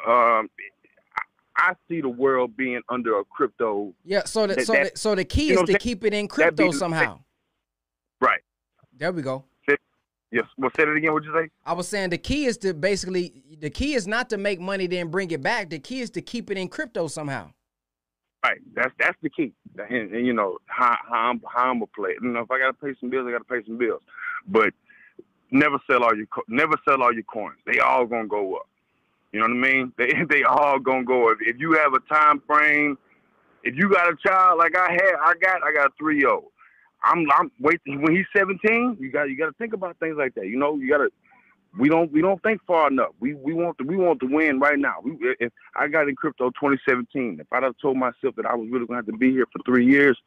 Um, 0.07 0.49
I, 1.59 1.73
see 1.89 2.01
the 2.01 2.09
world 2.09 2.55
being 2.55 2.81
under 2.89 3.17
a 3.19 3.23
crypto. 3.25 3.93
Yeah. 4.05 4.23
So 4.25 4.45
the 4.45 4.55
That- 4.55 4.65
so 4.65 4.73
that- 4.73 4.93
the, 4.93 4.99
so 4.99 5.15
the 5.15 5.25
key 5.25 5.47
you 5.49 5.55
know 5.55 5.63
is 5.63 5.69
to 5.69 5.79
keep 5.79 6.03
it 6.03 6.13
in 6.13 6.27
crypto 6.27 6.71
somehow. 6.71 7.19
Right. 8.21 8.41
There 8.95 9.11
we 9.11 9.21
go. 9.21 9.45
Yes. 10.29 10.43
Well, 10.57 10.69
say 10.75 10.83
it 10.83 10.89
again. 10.97 11.13
What'd 11.13 11.25
you 11.25 11.33
say? 11.33 11.49
I 11.65 11.71
was 11.71 11.87
saying 11.87 12.09
the 12.09 12.17
key 12.17 12.45
is 12.47 12.57
to 12.57 12.73
basically 12.73 13.43
the 13.59 13.69
key 13.69 13.93
is 13.93 14.05
not 14.07 14.29
to 14.31 14.37
make 14.37 14.59
money 14.59 14.85
then 14.85 15.07
bring 15.09 15.31
it 15.31 15.41
back. 15.41 15.69
The 15.69 15.79
key 15.79 16.01
is 16.01 16.09
to 16.11 16.21
keep 16.21 16.51
it 16.51 16.57
in 16.57 16.67
crypto 16.67 17.07
somehow. 17.07 17.51
Right. 18.43 18.59
That's 18.75 18.93
that's 18.99 19.17
the 19.21 19.29
key. 19.29 19.53
And, 19.77 20.11
and 20.13 20.25
you 20.25 20.33
know 20.33 20.57
how, 20.67 20.97
how 21.09 21.29
I'm 21.29 21.41
how 21.53 21.69
I'm 21.71 21.79
gonna 21.79 21.87
play. 21.87 22.15
You 22.21 22.29
know, 22.29 22.41
if 22.41 22.51
I 22.51 22.59
gotta 22.59 22.73
pay 22.73 22.93
some 22.99 23.09
bills, 23.09 23.27
I 23.27 23.31
gotta 23.31 23.43
pay 23.43 23.65
some 23.65 23.77
bills. 23.77 24.01
But 24.47 24.73
never 25.51 25.79
sell 25.89 26.03
all 26.03 26.15
your 26.15 26.27
never 26.47 26.75
sell 26.87 27.01
all 27.01 27.13
your 27.13 27.23
coins. 27.23 27.57
They 27.65 27.79
all 27.79 28.05
gonna 28.05 28.27
go 28.27 28.55
up. 28.55 28.67
You 29.31 29.39
know 29.39 29.47
what 29.47 29.67
I 29.67 29.73
mean? 29.73 29.93
They 29.97 30.13
they 30.29 30.43
all 30.43 30.79
gonna 30.79 31.03
go 31.03 31.31
up. 31.31 31.37
If 31.41 31.57
you 31.59 31.73
have 31.73 31.93
a 31.93 31.99
time 32.13 32.41
frame, 32.47 32.97
if 33.63 33.75
you 33.75 33.89
got 33.89 34.07
a 34.11 34.15
child 34.25 34.59
like 34.59 34.77
I 34.77 34.91
had, 34.91 35.13
I 35.21 35.33
got 35.41 35.63
I 35.63 35.73
got 35.73 35.87
a 35.87 35.93
three 35.97 36.19
year 36.19 36.29
old. 36.29 36.51
I'm 37.03 37.25
I'm 37.31 37.51
waiting 37.59 38.01
when 38.01 38.15
he's 38.15 38.25
17. 38.35 38.97
You 38.99 39.11
got 39.11 39.29
you 39.29 39.37
got 39.37 39.47
to 39.47 39.53
think 39.53 39.73
about 39.73 39.97
things 39.99 40.15
like 40.17 40.35
that. 40.35 40.47
You 40.47 40.57
know, 40.57 40.75
you 40.75 40.89
got 40.89 40.99
to. 40.99 41.09
We 41.77 41.89
don't 41.89 42.11
we 42.11 42.21
don't 42.21 42.41
think 42.43 42.61
far 42.65 42.87
enough. 42.87 43.11
We 43.19 43.33
we 43.33 43.53
want 43.53 43.77
to 43.79 43.83
we 43.83 43.97
want 43.97 44.19
to 44.21 44.27
win 44.27 44.59
right 44.59 44.79
now. 44.79 44.95
We, 45.03 45.17
if 45.39 45.51
I 45.75 45.87
got 45.87 46.07
in 46.07 46.15
crypto 46.15 46.49
2017, 46.51 47.39
if 47.39 47.47
I'd 47.51 47.63
have 47.63 47.75
told 47.81 47.97
myself 47.97 48.35
that 48.35 48.45
I 48.45 48.55
was 48.55 48.69
really 48.71 48.85
gonna 48.85 48.99
have 48.99 49.05
to 49.07 49.17
be 49.17 49.31
here 49.31 49.45
for 49.51 49.61
three 49.65 49.85
years, 49.85 50.17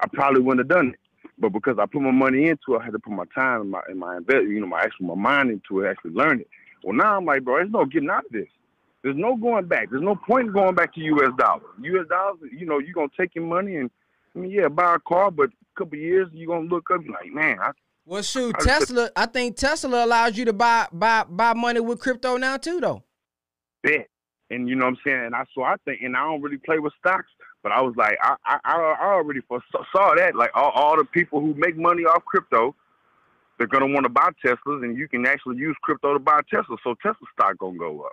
I 0.00 0.06
probably 0.12 0.40
wouldn't 0.40 0.68
have 0.68 0.76
done 0.76 0.90
it. 0.90 1.00
But 1.38 1.50
because 1.50 1.78
I 1.78 1.86
put 1.86 2.02
my 2.02 2.10
money 2.10 2.48
into 2.48 2.74
it, 2.74 2.80
I 2.80 2.84
had 2.84 2.92
to 2.92 2.98
put 2.98 3.12
my 3.12 3.24
time 3.34 3.62
and 3.62 3.70
my 3.70 3.80
and 3.88 3.98
my 3.98 4.16
invest, 4.16 4.44
you 4.44 4.60
know, 4.60 4.66
my 4.66 4.82
actual 4.82 5.06
my 5.06 5.14
mind 5.14 5.50
into 5.50 5.80
it, 5.80 5.90
actually 5.90 6.12
learn 6.12 6.40
it. 6.40 6.48
Well, 6.82 6.94
now 6.94 7.16
I'm 7.16 7.24
like, 7.24 7.44
bro, 7.44 7.56
there's 7.56 7.70
no 7.70 7.84
getting 7.86 8.10
out 8.10 8.26
of 8.26 8.32
this. 8.32 8.48
There's 9.02 9.16
no 9.16 9.36
going 9.36 9.66
back. 9.66 9.90
There's 9.90 10.02
no 10.02 10.16
point 10.16 10.48
in 10.48 10.52
going 10.52 10.74
back 10.74 10.94
to 10.94 11.00
U.S. 11.00 11.30
dollars. 11.38 11.64
U.S. 11.82 12.06
dollars, 12.08 12.38
you 12.52 12.66
know, 12.66 12.78
you're 12.78 12.94
gonna 12.94 13.08
take 13.18 13.34
your 13.34 13.44
money 13.44 13.76
and 13.76 13.90
I 14.34 14.38
mean, 14.38 14.50
yeah, 14.50 14.68
buy 14.68 14.96
a 14.96 14.98
car, 14.98 15.30
but 15.30 15.50
a 15.50 15.78
couple 15.78 15.98
years 15.98 16.28
you're 16.32 16.48
gonna 16.48 16.68
look 16.68 16.90
up, 16.92 17.00
like, 17.08 17.32
man, 17.32 17.58
I, 17.60 17.70
Well, 18.06 18.22
shoot, 18.22 18.54
I 18.58 18.64
Tesla. 18.64 19.10
I 19.16 19.26
think 19.26 19.56
Tesla 19.56 20.04
allows 20.04 20.36
you 20.36 20.44
to 20.44 20.52
buy 20.52 20.88
buy 20.92 21.24
buy 21.24 21.54
money 21.54 21.80
with 21.80 22.00
crypto 22.00 22.36
now 22.36 22.58
too, 22.58 22.80
though. 22.80 23.02
bet. 23.82 24.08
And 24.50 24.68
you 24.68 24.76
know 24.76 24.84
what 24.84 24.90
I'm 24.90 24.98
saying? 25.04 25.24
And 25.26 25.34
I 25.34 25.44
so 25.54 25.62
I 25.62 25.76
think, 25.86 26.02
and 26.02 26.14
I 26.16 26.24
don't 26.24 26.42
really 26.42 26.58
play 26.58 26.78
with 26.78 26.92
stocks, 27.00 27.30
but 27.62 27.72
I 27.72 27.80
was 27.80 27.94
like, 27.96 28.18
I 28.22 28.36
I, 28.44 28.58
I 28.64 29.14
already 29.14 29.40
saw 29.48 30.14
that. 30.16 30.36
Like 30.36 30.50
all, 30.54 30.70
all 30.70 30.96
the 30.98 31.04
people 31.04 31.40
who 31.40 31.54
make 31.54 31.78
money 31.78 32.02
off 32.02 32.22
crypto, 32.26 32.74
they're 33.56 33.66
gonna 33.66 33.86
want 33.86 34.04
to 34.04 34.10
buy 34.10 34.28
Teslas, 34.44 34.84
and 34.84 34.98
you 34.98 35.08
can 35.08 35.26
actually 35.26 35.56
use 35.56 35.74
crypto 35.80 36.12
to 36.12 36.18
buy 36.18 36.40
Tesla. 36.52 36.76
So 36.84 36.94
Tesla 36.96 37.26
stock 37.32 37.56
gonna 37.56 37.78
go 37.78 38.02
up 38.02 38.12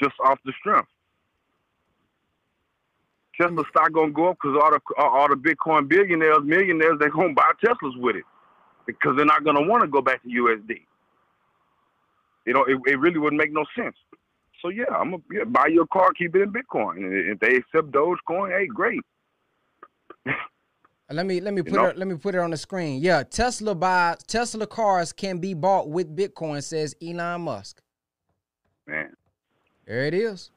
just 0.00 0.14
off 0.24 0.38
the 0.44 0.52
strength. 0.60 0.88
Tesla 3.40 3.64
stock 3.70 3.92
gonna 3.92 4.12
go 4.12 4.28
up 4.30 4.38
because 4.40 4.56
all 4.62 4.70
the 4.70 4.80
all 4.98 5.18
all 5.18 5.28
the 5.28 5.34
Bitcoin 5.34 5.88
billionaires, 5.88 6.44
millionaires, 6.44 6.96
they're 7.00 7.10
gonna 7.10 7.34
buy 7.34 7.50
Teslas 7.60 7.98
with 7.98 8.14
it 8.14 8.24
because 8.86 9.16
they're 9.16 9.24
not 9.26 9.44
gonna 9.44 9.62
want 9.66 9.82
to 9.82 9.88
go 9.88 10.00
back 10.00 10.22
to 10.22 10.28
USD. 10.28 10.80
you 12.46 12.52
know, 12.54 12.64
it, 12.64 12.78
it 12.86 12.98
really 12.98 13.18
wouldn't 13.18 13.40
make 13.40 13.52
no 13.52 13.64
sense. 13.76 13.96
So 14.62 14.68
yeah, 14.68 14.84
I'm 14.90 15.10
gonna 15.12 15.22
yeah, 15.32 15.44
buy 15.44 15.66
your 15.68 15.86
car, 15.86 16.12
keep 16.12 16.34
it 16.36 16.42
in 16.42 16.52
Bitcoin. 16.52 16.96
And 16.96 17.30
if 17.32 17.38
they 17.40 17.56
accept 17.56 17.92
Dogecoin, 17.92 18.50
hey, 18.58 18.66
great. 18.66 19.00
Let 21.12 21.26
me 21.26 21.40
let 21.40 21.54
me 21.54 21.62
put 21.62 21.72
know? 21.72 21.84
it 21.86 21.96
let 21.98 22.06
me 22.06 22.16
put 22.16 22.34
it 22.36 22.38
on 22.38 22.50
the 22.50 22.56
screen. 22.56 23.00
Yeah, 23.02 23.24
Tesla 23.24 23.74
buy 23.74 24.16
Tesla 24.28 24.66
cars 24.66 25.12
can 25.12 25.38
be 25.38 25.54
bought 25.54 25.88
with 25.88 26.14
Bitcoin, 26.14 26.62
says 26.62 26.94
Elon 27.02 27.40
Musk. 27.40 27.82
Man, 28.86 29.12
There 29.86 30.04
it 30.04 30.14
is. 30.14 30.50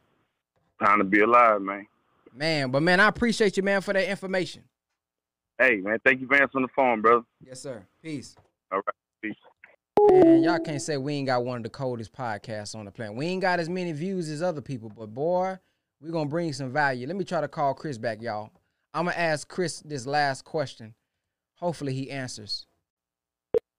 time 0.83 0.99
to 0.99 1.03
be 1.03 1.21
alive, 1.21 1.61
man. 1.61 1.87
Man, 2.35 2.71
but 2.71 2.83
man, 2.83 2.99
I 2.99 3.07
appreciate 3.07 3.57
you, 3.57 3.63
man, 3.63 3.81
for 3.81 3.93
that 3.93 4.07
information. 4.09 4.63
Hey, 5.57 5.77
man, 5.77 5.97
thank 6.05 6.19
you 6.21 6.27
for 6.27 6.35
answering 6.35 6.63
the 6.65 6.71
phone, 6.75 7.01
brother. 7.01 7.23
Yes, 7.45 7.61
sir. 7.61 7.83
Peace. 8.03 8.35
All 8.69 8.81
right, 8.85 8.95
peace. 9.21 9.35
Man, 10.11 10.43
y'all 10.43 10.59
can't 10.59 10.81
say 10.81 10.97
we 10.97 11.13
ain't 11.13 11.27
got 11.27 11.45
one 11.45 11.55
of 11.55 11.63
the 11.63 11.69
coldest 11.69 12.11
podcasts 12.11 12.75
on 12.75 12.83
the 12.83 12.91
planet. 12.91 13.15
We 13.15 13.27
ain't 13.27 13.41
got 13.41 13.61
as 13.61 13.69
many 13.69 13.93
views 13.93 14.29
as 14.29 14.41
other 14.41 14.59
people, 14.59 14.89
but 14.89 15.13
boy, 15.13 15.57
we 16.01 16.11
gonna 16.11 16.29
bring 16.29 16.51
some 16.51 16.73
value. 16.73 17.07
Let 17.07 17.15
me 17.15 17.23
try 17.23 17.39
to 17.39 17.47
call 17.47 17.73
Chris 17.73 17.97
back, 17.97 18.21
y'all. 18.21 18.51
I'm 18.93 19.05
gonna 19.05 19.15
ask 19.15 19.47
Chris 19.47 19.79
this 19.85 20.05
last 20.05 20.43
question. 20.43 20.95
Hopefully 21.55 21.93
he 21.93 22.11
answers. 22.11 22.65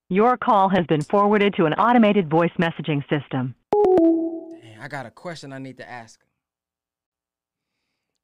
Your 0.09 0.39
call 0.39 0.71
has 0.71 0.87
been 0.87 1.03
forwarded 1.03 1.55
to 1.57 1.67
an 1.67 1.75
automated 1.75 2.31
voice 2.31 2.53
messaging 2.59 3.03
system. 3.11 3.55
Dang, 3.75 4.79
I 4.81 4.89
got 4.89 5.05
a 5.05 5.11
question 5.11 5.53
I 5.53 5.59
need 5.59 5.77
to 5.77 5.91
ask. 5.91 6.19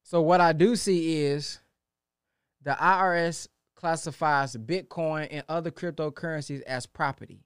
So 0.01 0.19
what 0.19 0.41
I 0.41 0.51
do 0.53 0.75
see 0.75 1.21
is 1.21 1.59
the 2.63 2.71
IRS 2.71 3.47
classifies 3.81 4.55
Bitcoin 4.55 5.27
and 5.31 5.43
other 5.49 5.71
cryptocurrencies 5.71 6.61
as 6.61 6.85
property. 6.85 7.41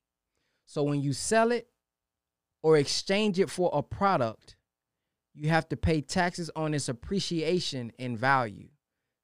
So 0.66 0.84
when 0.84 1.02
you 1.02 1.14
sell 1.14 1.54
it 1.54 1.70
or 2.62 2.78
exchange 2.78 3.40
it 3.40 3.50
for 3.50 3.70
a 3.74 3.82
product, 3.82 4.58
you 5.34 5.48
have 5.48 5.70
to 5.70 5.78
pay 5.78 6.02
taxes 6.02 6.52
on 6.54 6.74
its 6.74 6.90
appreciation 6.90 7.94
in 7.98 8.18
value, 8.18 8.68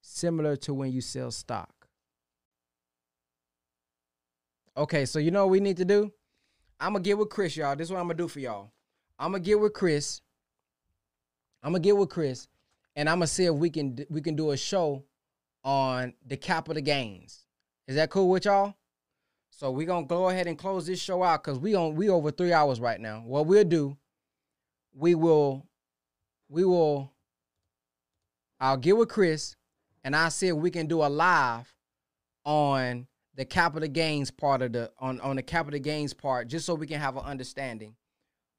similar 0.00 0.56
to 0.56 0.72
when 0.72 0.90
you 0.90 1.02
sell 1.02 1.30
stock. 1.30 1.86
Okay, 4.74 5.04
so 5.04 5.18
you 5.18 5.30
know 5.30 5.44
what 5.44 5.52
we 5.52 5.60
need 5.60 5.76
to 5.76 5.84
do? 5.84 6.10
I'm 6.80 6.94
gonna 6.94 7.04
get 7.04 7.18
with 7.18 7.28
Chris, 7.28 7.58
y'all. 7.58 7.76
This 7.76 7.88
is 7.88 7.92
what 7.92 8.00
I'm 8.00 8.06
gonna 8.06 8.14
do 8.14 8.28
for 8.28 8.40
y'all. 8.40 8.72
I'm 9.18 9.32
gonna 9.32 9.44
get 9.44 9.60
with 9.60 9.74
Chris. 9.74 10.22
I'm 11.62 11.72
gonna 11.72 11.80
get 11.80 11.96
with 11.96 12.08
Chris, 12.08 12.48
and 12.96 13.06
I'm 13.06 13.16
gonna 13.16 13.26
see 13.26 13.44
if 13.44 13.54
we 13.54 13.68
can 13.68 13.98
we 14.08 14.22
can 14.22 14.34
do 14.34 14.52
a 14.52 14.56
show 14.56 15.04
on 15.64 16.14
the 16.26 16.36
capital 16.36 16.82
gains. 16.82 17.44
Is 17.86 17.96
that 17.96 18.10
cool 18.10 18.28
with 18.28 18.44
y'all? 18.44 18.74
So 19.50 19.70
we're 19.70 19.86
gonna 19.86 20.06
go 20.06 20.28
ahead 20.28 20.46
and 20.46 20.58
close 20.58 20.86
this 20.86 21.00
show 21.00 21.22
out 21.22 21.44
because 21.44 21.58
we 21.58 21.74
on 21.74 21.94
we 21.94 22.08
over 22.08 22.30
three 22.30 22.52
hours 22.52 22.80
right 22.80 23.00
now. 23.00 23.22
What 23.24 23.46
we'll 23.46 23.64
do, 23.64 23.96
we 24.94 25.14
will, 25.14 25.66
we 26.48 26.64
will. 26.64 27.12
I'll 28.58 28.76
get 28.76 28.96
with 28.96 29.08
Chris, 29.08 29.56
and 30.04 30.16
I'll 30.16 30.30
see 30.30 30.48
if 30.48 30.56
we 30.56 30.70
can 30.70 30.86
do 30.86 31.02
a 31.02 31.06
live 31.06 31.72
on 32.44 33.06
the 33.34 33.44
capital 33.44 33.88
gains 33.88 34.30
part 34.30 34.62
of 34.62 34.72
the 34.72 34.90
on 34.98 35.20
on 35.20 35.36
the 35.36 35.42
capital 35.42 35.80
gains 35.80 36.14
part, 36.14 36.48
just 36.48 36.66
so 36.66 36.74
we 36.74 36.86
can 36.86 37.00
have 37.00 37.16
an 37.16 37.24
understanding 37.24 37.94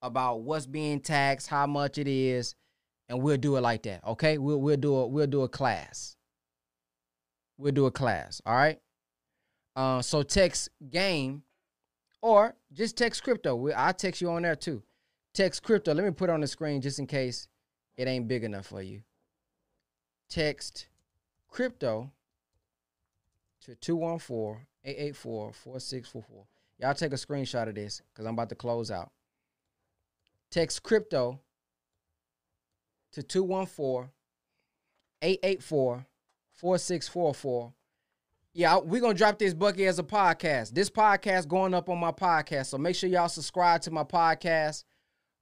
about 0.01 0.41
what's 0.41 0.65
being 0.65 0.99
taxed, 0.99 1.47
how 1.47 1.65
much 1.65 1.97
it 1.97 2.07
is, 2.07 2.55
and 3.09 3.21
we'll 3.21 3.37
do 3.37 3.55
it 3.55 3.61
like 3.61 3.83
that. 3.83 4.05
Okay, 4.05 4.37
we'll 4.37 4.61
we'll 4.61 4.77
do 4.77 4.95
a 4.95 5.07
we'll 5.07 5.27
do 5.27 5.41
a 5.41 5.49
class. 5.49 6.15
We'll 7.57 7.71
do 7.71 7.85
a 7.85 7.91
class. 7.91 8.41
All 8.45 8.55
right. 8.55 8.79
Uh, 9.75 10.01
so 10.01 10.23
text 10.23 10.69
game, 10.89 11.43
or 12.21 12.55
just 12.71 12.97
text 12.97 13.23
crypto. 13.23 13.55
We, 13.55 13.73
I'll 13.73 13.93
text 13.93 14.21
you 14.21 14.29
on 14.29 14.43
there 14.43 14.55
too. 14.55 14.83
Text 15.33 15.63
crypto. 15.63 15.93
Let 15.93 16.05
me 16.05 16.11
put 16.11 16.29
on 16.29 16.41
the 16.41 16.47
screen 16.47 16.81
just 16.81 16.99
in 16.99 17.07
case 17.07 17.47
it 17.97 18.07
ain't 18.07 18.27
big 18.27 18.43
enough 18.43 18.67
for 18.67 18.81
you. 18.81 19.01
Text 20.29 20.87
crypto 21.49 22.11
to 23.65 23.71
214-884-4644. 24.85 26.23
Y'all 26.79 26.93
take 26.93 27.13
a 27.13 27.15
screenshot 27.15 27.67
of 27.69 27.75
this 27.75 28.01
because 28.11 28.25
I'm 28.25 28.33
about 28.33 28.49
to 28.49 28.55
close 28.55 28.91
out. 28.91 29.11
Text 30.51 30.83
crypto 30.83 31.39
to 33.13 33.21
214-884-4644. 36.61 37.73
Yeah, 38.55 38.77
we're 38.77 39.01
gonna 39.01 39.15
drop 39.15 39.39
this 39.39 39.55
bucket 39.55 39.87
as 39.87 39.97
a 39.97 40.03
podcast. 40.03 40.73
This 40.73 40.89
podcast 40.89 41.47
going 41.47 41.73
up 41.73 41.89
on 41.89 41.97
my 41.97 42.11
podcast. 42.11 42.67
So 42.67 42.77
make 42.77 42.95
sure 42.95 43.09
y'all 43.09 43.27
subscribe 43.27 43.81
to 43.81 43.91
my 43.91 44.03
podcast, 44.03 44.83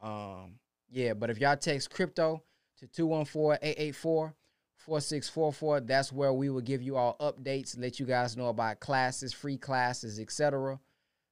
Um, 0.01 0.55
yeah, 0.89 1.13
but 1.13 1.29
if 1.29 1.39
y'all 1.39 1.55
text 1.55 1.91
crypto 1.91 2.43
to 2.79 2.87
214-884-4644, 2.87 5.87
that's 5.87 6.11
where 6.11 6.33
we 6.33 6.49
will 6.49 6.59
give 6.61 6.81
you 6.81 6.97
all 6.97 7.15
updates, 7.19 7.79
let 7.79 7.99
you 7.99 8.05
guys 8.05 8.35
know 8.35 8.47
about 8.47 8.79
classes, 8.79 9.33
free 9.33 9.57
classes, 9.57 10.19
etc. 10.19 10.79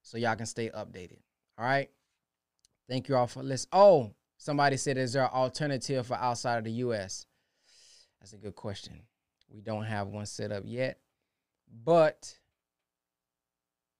So 0.01 0.17
y'all 0.17 0.35
can 0.35 0.45
stay 0.45 0.69
updated. 0.69 1.19
All 1.57 1.65
right. 1.65 1.89
Thank 2.89 3.09
you 3.09 3.15
all 3.15 3.27
for 3.27 3.43
listening. 3.43 3.69
Oh, 3.73 4.11
somebody 4.37 4.77
said, 4.77 4.97
is 4.97 5.13
there 5.13 5.23
an 5.23 5.31
alternative 5.33 6.07
for 6.07 6.15
outside 6.15 6.59
of 6.59 6.63
the 6.63 6.71
US? 6.71 7.25
That's 8.19 8.33
a 8.33 8.37
good 8.37 8.55
question. 8.55 9.01
We 9.49 9.61
don't 9.61 9.85
have 9.85 10.07
one 10.07 10.25
set 10.25 10.51
up 10.51 10.63
yet. 10.65 10.99
But 11.83 12.37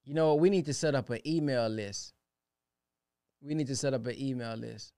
you 0.07 0.13
know? 0.13 0.35
We 0.35 0.49
need 0.49 0.65
to 0.65 0.73
set 0.73 0.95
up 0.95 1.09
an 1.09 1.19
email 1.27 1.67
list. 1.67 2.13
We 3.47 3.55
need 3.55 3.67
to 3.67 3.77
set 3.77 3.93
up 3.93 4.05
an 4.05 4.21
email 4.21 4.55
list. 4.55 4.91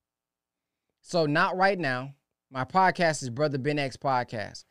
So 1.01 1.27
not 1.27 1.55
right 1.55 1.77
now. 1.77 2.15
My 2.49 2.65
podcast 2.65 3.21
is 3.21 3.29
Brother 3.29 3.59
Ben 3.59 3.77
X 3.77 3.95
Podcast. 3.95 4.63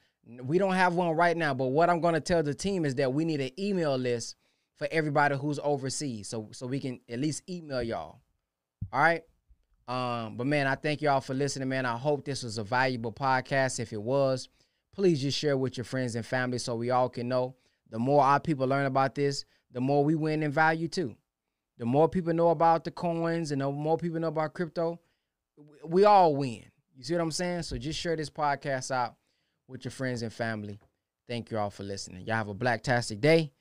We 0.43 0.59
don't 0.59 0.75
have 0.75 0.95
one 0.95 1.15
right 1.15 1.37
now, 1.37 1.55
but 1.55 1.67
what 1.67 1.89
I'm 1.89 2.01
going 2.01 2.15
to 2.15 2.21
tell 2.21 2.43
the 2.43 2.55
team 2.55 2.85
is 2.85 2.97
that 2.97 3.15
we 3.15 3.25
need 3.25 3.41
an 3.41 3.53
email 3.57 3.97
list 3.97 4.35
for 4.75 4.89
everybody 4.91 5.37
who's 5.37 5.61
overseas, 5.63 6.29
so 6.29 6.49
so 6.51 6.67
we 6.67 6.81
can 6.81 7.01
at 7.09 7.21
least 7.21 7.49
email 7.49 7.81
y'all. 7.81 8.21
All 8.93 9.01
right. 9.01 9.23
Um, 9.87 10.37
but 10.37 10.49
man, 10.49 10.67
I 10.67 10.75
thank 10.75 11.01
y'all 11.01 11.21
for 11.21 11.35
listening, 11.35 11.69
man. 11.69 11.87
I 11.87 11.97
hope 11.97 12.25
this 12.25 12.43
was 12.43 12.59
a 12.59 12.65
valuable 12.65 13.13
podcast. 13.13 13.79
If 13.79 13.93
it 13.93 14.03
was, 14.03 14.49
please 14.93 15.23
just 15.23 15.39
share 15.39 15.57
with 15.57 15.77
your 15.77 15.85
friends 15.85 16.17
and 16.17 16.27
family 16.27 16.59
so 16.59 16.75
we 16.75 16.91
all 16.91 17.09
can 17.09 17.29
know. 17.29 17.55
The 17.91 17.99
more 18.01 18.25
our 18.25 18.41
people 18.41 18.67
learn 18.67 18.87
about 18.87 19.15
this, 19.15 19.45
the 19.71 19.81
more 19.81 20.05
we 20.05 20.17
win 20.17 20.43
in 20.43 20.51
value 20.51 20.89
too. 20.89 21.17
The 21.79 21.87
more 21.87 22.09
people 22.09 22.35
know 22.35 22.49
about 22.49 22.85
the 22.85 22.91
coins 22.91 23.53
and 23.53 23.61
the 23.63 23.71
more 23.71 23.97
people 23.97 24.19
know 24.21 24.29
about 24.29 24.53
crypto, 24.55 24.99
we 25.85 26.05
all 26.05 26.35
win. 26.35 26.65
You 26.97 27.05
see 27.05 27.15
what 27.15 27.23
I'm 27.23 27.31
saying? 27.31 27.63
So 27.63 27.79
just 27.79 27.99
share 27.99 28.17
this 28.17 28.31
podcast 28.31 28.91
out 28.91 29.15
with 29.69 29.85
your 29.85 29.93
friends 29.93 30.23
and 30.23 30.33
family. 30.33 30.81
Thank 31.29 31.51
you 31.51 31.59
all 31.59 31.71
for 31.71 31.85
listening. 31.85 32.27
Y'all 32.27 32.37
have 32.37 32.49
a 32.49 32.55
blacktastic 32.55 33.21
day. 33.21 33.53